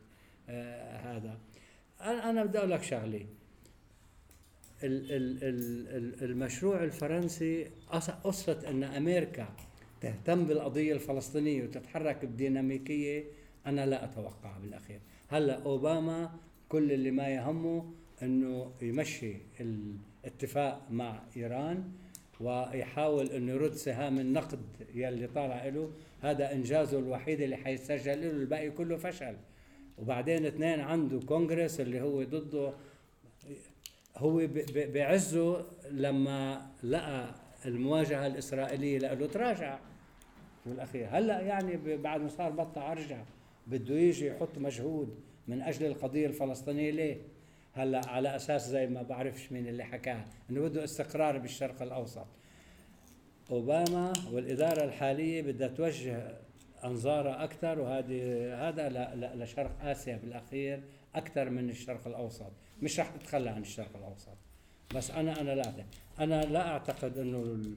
آه 0.49 0.97
هذا. 0.97 1.37
أنا 2.01 2.43
بدي 2.43 2.57
أقول 2.57 2.71
لك 2.71 2.83
شغلة. 2.83 3.25
المشروع 6.21 6.83
الفرنسي 6.83 7.67
أص- 7.91 8.11
قصة 8.23 8.69
أن 8.69 8.83
أمريكا 8.83 9.47
تهتم 10.01 10.43
بالقضية 10.43 10.93
الفلسطينية 10.93 11.63
وتتحرك 11.63 12.25
بديناميكية 12.25 13.23
أنا 13.65 13.85
لا 13.85 14.03
أتوقع 14.03 14.57
بالأخير. 14.57 14.99
هلأ 15.27 15.63
أوباما 15.63 16.31
كل 16.69 16.91
اللي 16.91 17.11
ما 17.11 17.27
يهمه 17.27 17.91
أنه 18.23 18.71
يمشي 18.81 19.33
الاتفاق 19.59 20.87
مع 20.91 21.21
إيران 21.37 21.83
ويحاول 22.39 23.25
أنه 23.29 23.51
يرد 23.51 23.73
سهام 23.73 24.19
النقد 24.19 24.59
يلي 24.95 25.27
طالع 25.27 25.65
له 25.67 25.91
هذا 26.21 26.51
إنجازه 26.53 26.99
الوحيد 26.99 27.41
اللي 27.41 27.55
حيسجل 27.57 28.21
له 28.21 28.29
الباقي 28.31 28.69
كله 28.71 28.97
فشل. 28.97 29.35
وبعدين 29.97 30.45
اثنين 30.45 30.79
عنده 30.79 31.19
كونغرس 31.19 31.79
اللي 31.81 32.01
هو 32.01 32.23
ضده 32.23 32.73
هو 34.17 34.47
بعزه 34.73 35.65
لما 35.91 36.67
لقى 36.83 37.35
المواجهة 37.65 38.27
الإسرائيلية 38.27 38.97
له 38.97 39.27
تراجع 39.27 39.79
بالاخير 40.65 41.07
هلأ 41.11 41.41
يعني 41.41 41.97
بعد 41.97 42.21
ما 42.21 42.27
صار 42.27 42.51
بطل 42.51 42.81
أرجع 42.81 43.23
بده 43.67 43.95
يجي 43.95 44.27
يحط 44.27 44.57
مجهود 44.57 45.15
من 45.47 45.61
أجل 45.61 45.85
القضية 45.85 46.27
الفلسطينية. 46.27 46.91
ليه؟ 46.91 47.17
هلأ 47.73 48.01
على 48.07 48.35
أساس 48.35 48.69
زي 48.69 48.87
ما 48.87 49.01
بعرفش 49.01 49.51
مين 49.51 49.67
اللي 49.67 49.83
حكاها 49.83 50.25
إنه 50.49 50.61
بده 50.61 50.83
استقرار 50.83 51.37
بالشرق 51.37 51.81
الأوسط. 51.81 52.25
أوباما 53.51 54.13
والإدارة 54.31 54.83
الحالية 54.83 55.41
بدها 55.41 55.67
توجه 55.67 56.37
انظارها 56.83 57.43
أكثر 57.43 57.79
وهذه 57.79 58.19
هذا 58.69 58.89
لشرق 59.35 59.71
آسيا 59.81 60.17
بالأخير. 60.17 60.83
أكثر 61.17 61.49
من 61.49 61.69
الشرق 61.69 62.07
الأوسط. 62.07 62.51
مش 62.81 62.99
رح 62.99 63.09
تتخلى 63.09 63.49
عن 63.49 63.61
الشرق 63.61 63.97
الأوسط. 63.97 64.37
بس 64.95 65.11
أنا 65.11 65.41
أنا 65.41 65.55
لا 65.55 65.73
أنا 66.19 66.41
لا 66.41 66.67
أعتقد 66.67 67.17
إنه 67.17 67.37
ال- 67.41 67.75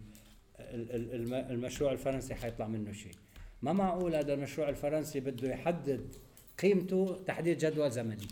ال- 0.61 0.91
ال- 0.91 1.15
الم- 1.15 1.51
المشروع 1.51 1.93
الفرنسي 1.93 2.35
حيطلع 2.35 2.67
منه 2.67 2.93
شيء. 2.93 3.13
ما 3.63 3.73
معقول 3.73 4.15
هذا 4.15 4.35
المشروع 4.35 4.69
الفرنسي 4.69 5.21
بده 5.21 5.51
يحدد 5.51 6.15
قيمته 6.63 7.19
تحديد 7.27 7.59
جدول 7.59 7.91
زمني. 7.91 8.27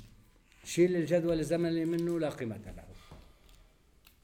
شيل 0.64 0.96
الجدول 0.96 1.38
الزمني 1.40 1.84
منه 1.84 2.20
لا 2.20 2.28
قيمة 2.28 2.56
له. 2.76 2.84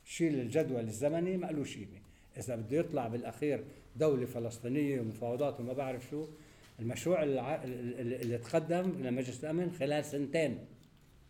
شيل 0.05 0.41
الجدول 0.41 0.85
الزمني 0.85 1.37
ما 1.37 1.47
له 1.47 1.65
قيمة 1.65 2.01
إذا 2.39 2.57
بده 2.57 2.77
يطلع 2.77 3.09
بالأخير 3.09 3.65
دولة 3.97 4.27
فلسطينية 4.27 5.01
ومفاوضات 5.01 5.61
وما 5.61 5.73
بعرف 5.73 6.09
شو 6.11 6.27
المشروع 6.81 7.23
اللي 7.23 8.39
تقدم 8.39 8.93
لمجلس 9.03 9.45
الأمن 9.45 9.73
خلال 9.73 10.05
سنتين. 10.05 10.59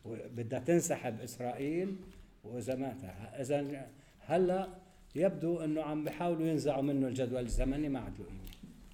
بدها 0.07 0.59
تنسحب 0.59 1.21
إسرائيل 1.21 1.97
وإذا 2.45 2.75
مات 2.75 3.05
إذا 3.41 3.89
هلأ 4.21 4.69
يبدو 5.15 5.61
إنه 5.61 5.83
عم 5.83 6.05
بيحاولوا 6.05 6.47
ينزعوا 6.47 6.83
منه 6.83 7.09
الجدول 7.09 7.43
الزمني 7.43 7.89
ما 7.89 8.01
عاد 8.01 8.13
له 8.19 8.25
قيمه 8.25 8.45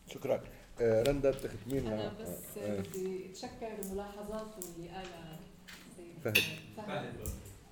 شكرا. 0.08 0.42
آه، 0.80 1.02
رندا 1.02 1.30
تختمين 1.30 1.86
أنا. 1.86 2.12
بس 2.20 2.58
آه، 2.58 2.80
بدي 2.80 3.30
أتشكر 3.30 3.70
ملاحظاته 3.92 4.58
اللي 4.76 4.88
قالها 4.88 5.38
سيد 5.96 6.14
فهد. 6.24 6.38
فهد. 6.76 7.14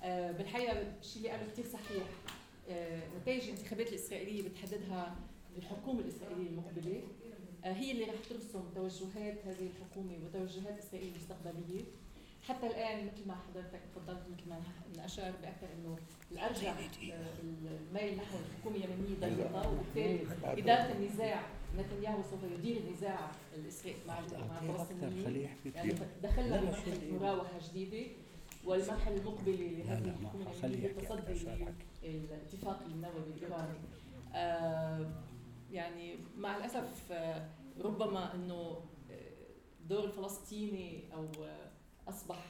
آه، 0.03 0.31
بالحقيقة 0.31 0.81
الشيء 1.01 1.17
اللي 1.17 1.29
قاله 1.29 1.51
كثير 1.51 1.65
صحيح. 1.65 2.03
آه، 2.69 3.01
نتائج 3.21 3.43
الانتخابات 3.43 3.87
الإسرائيلية 3.89 4.49
بتحددها 4.49 5.15
الحكومة 5.57 5.99
الإسرائيلية 5.99 6.49
المقبلة. 6.49 7.01
آه، 7.65 7.73
هي 7.73 7.91
اللي 7.91 8.03
رح 8.03 8.15
ترسم 8.29 8.63
توجهات 8.75 9.37
هذه 9.45 9.69
الحكومة 9.77 10.13
وتوجهات 10.25 10.79
إسرائيل 10.79 11.07
المستقبلية. 11.13 11.83
حتى 12.49 12.67
الآن 12.67 13.05
مثل 13.05 13.27
ما 13.27 13.35
حضرتك 13.35 13.79
تفضلت 13.95 14.21
مثل 14.31 14.49
ما 14.49 14.61
نشر 15.05 15.33
بأكثر 15.41 15.67
إنه 15.79 15.97
الأرجح 16.31 16.77
آه، 16.77 17.25
الميل 17.43 18.17
نحو 18.17 18.37
الحكومة 18.37 18.75
اليمنية 18.75 19.15
ضيقه 19.21 19.71
وبالتالي 19.71 20.19
إدارة 20.43 20.91
النزاع 20.97 21.41
نتنياهو 21.77 22.21
سوف 22.23 22.43
يدير 22.43 22.77
النزاع 22.77 23.31
الاسرائيلي 23.55 23.99
مع 24.07 24.19
مع 24.19 24.59
الفلسطينيين. 24.61 25.49
يعني 25.75 25.93
دخلنا 26.23 26.61
بمرحله 26.61 27.19
مراوحة 27.21 27.59
جديدة 27.69 28.07
والمرحلة 28.65 29.17
المقبلة 29.17 29.55
لهذه 29.55 30.15
الحكومة 30.21 30.51
اليمنية 30.63 31.35
شو 31.35 31.49
حكي. 31.49 31.65
للاتفاق 32.03 32.79
النووي 32.85 33.23
الإيراني. 33.37 33.79
آه، 34.33 35.11
يعني 35.71 36.15
مع 36.37 36.57
الأسف 36.57 37.11
آه، 37.11 37.49
ربما 37.81 38.35
إنه 38.35 38.81
الدور 39.81 40.03
الفلسطيني 40.03 41.13
أو 41.13 41.27
آه، 41.43 41.68
أصبح 42.07 42.45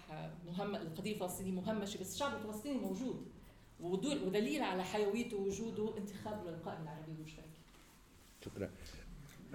مهم 0.48 0.76
القضية 0.76 1.14
الفلسطينية 1.14 1.52
مهمشه 1.52 2.00
بس 2.00 2.14
الشعب 2.14 2.32
الفلسطيني 2.36 2.78
موجود. 2.80 3.26
ودول- 3.80 4.24
ودليل 4.28 4.62
على 4.64 4.84
حيويته 4.84 5.38
ووجوده 5.38 5.98
انتخابه 5.98 6.52
للقائمه 6.52 6.84
العربيه 6.84 7.14
المشتركه 7.14 7.48
شكرا. 8.46 8.70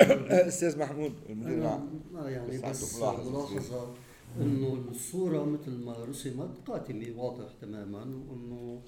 أستاذ 0.48 0.78
محمود 0.78 1.12
المدير 1.28 1.58
العام. 1.58 2.00
أنا 2.14 2.30
يعني 2.30 2.58
بس 2.58 2.94
ملاحظة 2.98 3.94
إنه 4.40 4.84
الصورة 4.90 5.44
مثل 5.44 5.70
ما 5.84 5.92
رسمت 6.04 6.50
قاتمة 6.66 7.12
واضح 7.16 7.52
تماما 7.60 8.00
وإنه 8.00 8.82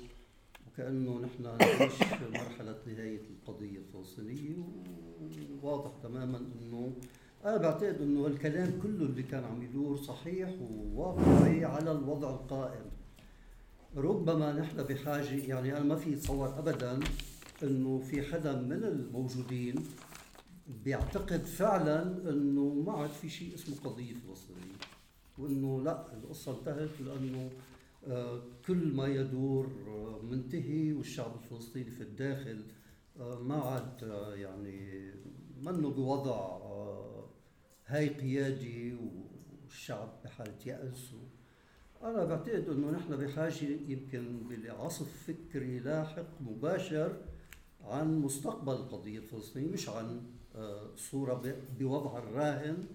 كأنه 0.77 1.19
نحن 1.20 1.43
نعيش 1.43 1.93
مرحلة 2.33 2.78
نهاية 2.87 3.20
القضية 3.31 3.78
الفلسطينية 3.78 4.57
وواضح 5.62 5.91
تماما 6.03 6.39
أنه 6.39 6.93
أنا 7.47 7.56
بعتقد 7.56 8.01
أنه 8.02 8.27
الكلام 8.27 8.81
كله 8.82 9.05
اللي 9.05 9.23
كان 9.23 9.44
عم 9.44 9.62
يدور 9.62 9.97
صحيح 9.97 10.55
وواقعي 10.60 11.64
على 11.64 11.93
الوضع 11.93 12.31
القائم. 12.31 12.90
ربما 13.97 14.52
نحن 14.52 14.82
بحاجة 14.82 15.47
يعني 15.48 15.77
أنا 15.77 15.85
ما 15.85 15.97
في 15.97 16.14
تصور 16.14 16.59
أبدا 16.59 17.01
أنه 17.62 17.98
في 17.98 18.23
حدا 18.23 18.52
من 18.52 18.85
الموجودين 18.85 19.74
بيعتقد 20.85 21.44
فعلا 21.44 22.02
أنه 22.31 22.82
ما 22.86 22.93
عاد 22.93 23.10
في 23.10 23.28
شيء 23.28 23.55
اسمه 23.55 23.77
قضية 23.85 24.14
فلسطينية 24.14 24.77
وأنه 25.39 25.83
لا 25.83 26.12
القصة 26.12 26.58
انتهت 26.58 27.00
لأنه 27.00 27.50
آه، 28.08 28.42
كل 28.66 28.94
ما 28.94 29.07
يدور 29.07 29.66
آه، 29.89 30.20
منتهي 30.23 30.92
والشعب 30.92 31.34
الفلسطيني 31.34 31.91
في 31.91 32.02
الداخل 32.02 32.62
آه، 33.20 33.39
ما 33.39 33.57
عاد 33.57 34.02
يعني 34.34 35.10
منه 35.62 35.91
بوضع 35.91 36.58
هاي 37.86 38.08
قيادي 38.08 38.97
والشعب 39.65 40.08
بحالة 40.24 40.55
يأس. 40.66 41.10
أنا 42.02 42.24
بعتقد 42.24 42.68
أنه 42.68 42.90
نحن 42.90 43.16
بحاجة 43.16 43.65
يمكن 43.89 44.48
لعصف 44.50 45.26
فكري 45.26 45.78
لاحق 45.78 46.40
مباشر 46.40 47.16
عن 47.84 48.18
مستقبل 48.18 48.73
القضية 48.73 49.18
الفلسطينية 49.18 49.68
مش 49.73 49.89
عن 49.89 50.23
صورة 50.97 51.55
بوضع 51.78 52.18
الراهن. 52.18 52.86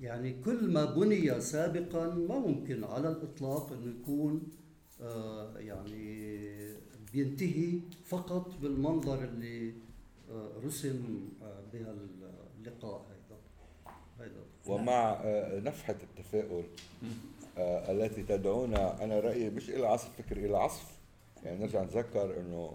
يعني 0.00 0.40
كل 0.42 0.72
ما 0.72 0.84
بني 0.84 1.40
سابقا 1.40 2.14
ما 2.14 2.38
ممكن 2.38 2.84
على 2.84 3.08
الإطلاق 3.08 3.72
إنه 3.72 3.90
يكون 4.00 4.42
آه 5.00 5.58
يعني 5.58 6.34
بينتهي 7.12 7.80
فقط 8.04 8.54
بالمنظر 8.62 9.24
اللي 9.24 9.74
آه 10.30 10.60
رسم 10.64 11.28
آه 11.42 11.62
بهاللقاء 11.72 13.13
ومع 14.66 15.18
آه، 15.24 15.60
نفحة 15.60 15.96
التفاؤل 16.02 16.64
آه، 17.58 17.92
التي 17.92 18.22
تدعونا 18.22 19.04
أنا 19.04 19.20
رأيي 19.20 19.50
مش 19.50 19.70
إلى 19.70 19.86
عصف 19.86 20.08
فكري 20.18 20.46
إلى 20.46 20.56
عصف. 20.58 20.84
يعني 21.44 21.58
نرجع 21.58 21.82
نتذكر 21.82 22.40
إنه 22.40 22.72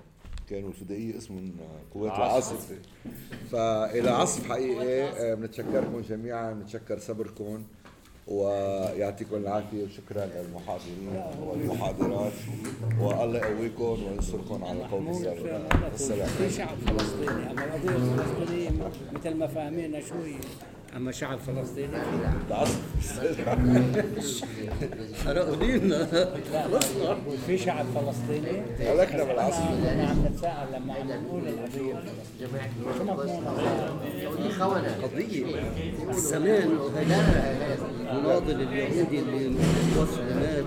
كانوا 0.50 0.70
الفدائيه 0.70 1.18
اسمهم 1.18 1.52
قوات 1.94 2.12
العاصفه 2.12 2.76
فإلى 3.52 4.10
عصف 4.10 4.50
حقيقي 4.50 5.04
آه، 5.04 5.34
بنتشكركم 5.34 6.02
جميعا 6.02 6.54
بنتشكر 6.54 7.00
صبركم 7.00 7.64
ويعطيكم 8.28 9.36
العافية 9.36 9.84
وشكرا 9.84 10.26
للمحاضرين 10.26 11.24
والمحاضرات 11.42 12.32
والله 13.02 13.40
يقويكم 13.40 13.84
وينصركم 13.84 14.64
على 14.64 14.84
قوم 14.84 15.10
السلام 15.94 16.28
في 16.28 16.50
شعب 16.50 16.78
فلسطيني 16.78 17.52
أما 17.52 17.64
القضية 17.66 17.96
الفلسطينية 17.96 18.70
مثل 19.14 19.34
ما 19.36 19.48
فاهمين 19.48 20.02
شوي. 20.02 20.36
أما 20.96 21.12
شعب 21.12 21.40
فلسطيني؟ 21.40 21.98
حرقوا 25.26 25.56
ديننا 25.66 26.08
في 27.48 27.58
شعب 27.58 27.86
فلسطيني؟ 27.96 28.62
هلكنا 28.80 29.24
بالعصر 29.24 29.64
أنا 29.94 30.08
عم 30.10 30.26
نتساءل 30.26 30.68
لما 30.74 30.94
عم 30.94 31.08
نقول 31.08 31.48
القضية 31.48 32.04
مضمون 32.86 33.30
قضيه 35.04 35.46
الزمان 36.10 36.78
المناضل 38.12 38.62
اليهودي 38.62 39.20
اللي 39.20 39.56
وصل 39.98 40.24
مات 40.36 40.66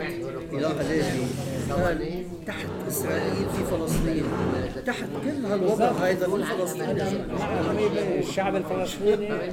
إلى 0.52 0.67
قال 1.70 2.25
تحت 2.47 2.67
إسرائيل 2.89 3.47
في 3.57 3.65
فلسطين. 3.70 4.25
تحت 4.86 5.09
كل 5.25 5.47
هالوضع 5.47 5.91
هذا 5.91 6.26
في 6.26 6.44
فلسطين. 6.44 7.01
الشعب 8.18 8.57
الفلسطيني 8.57 9.52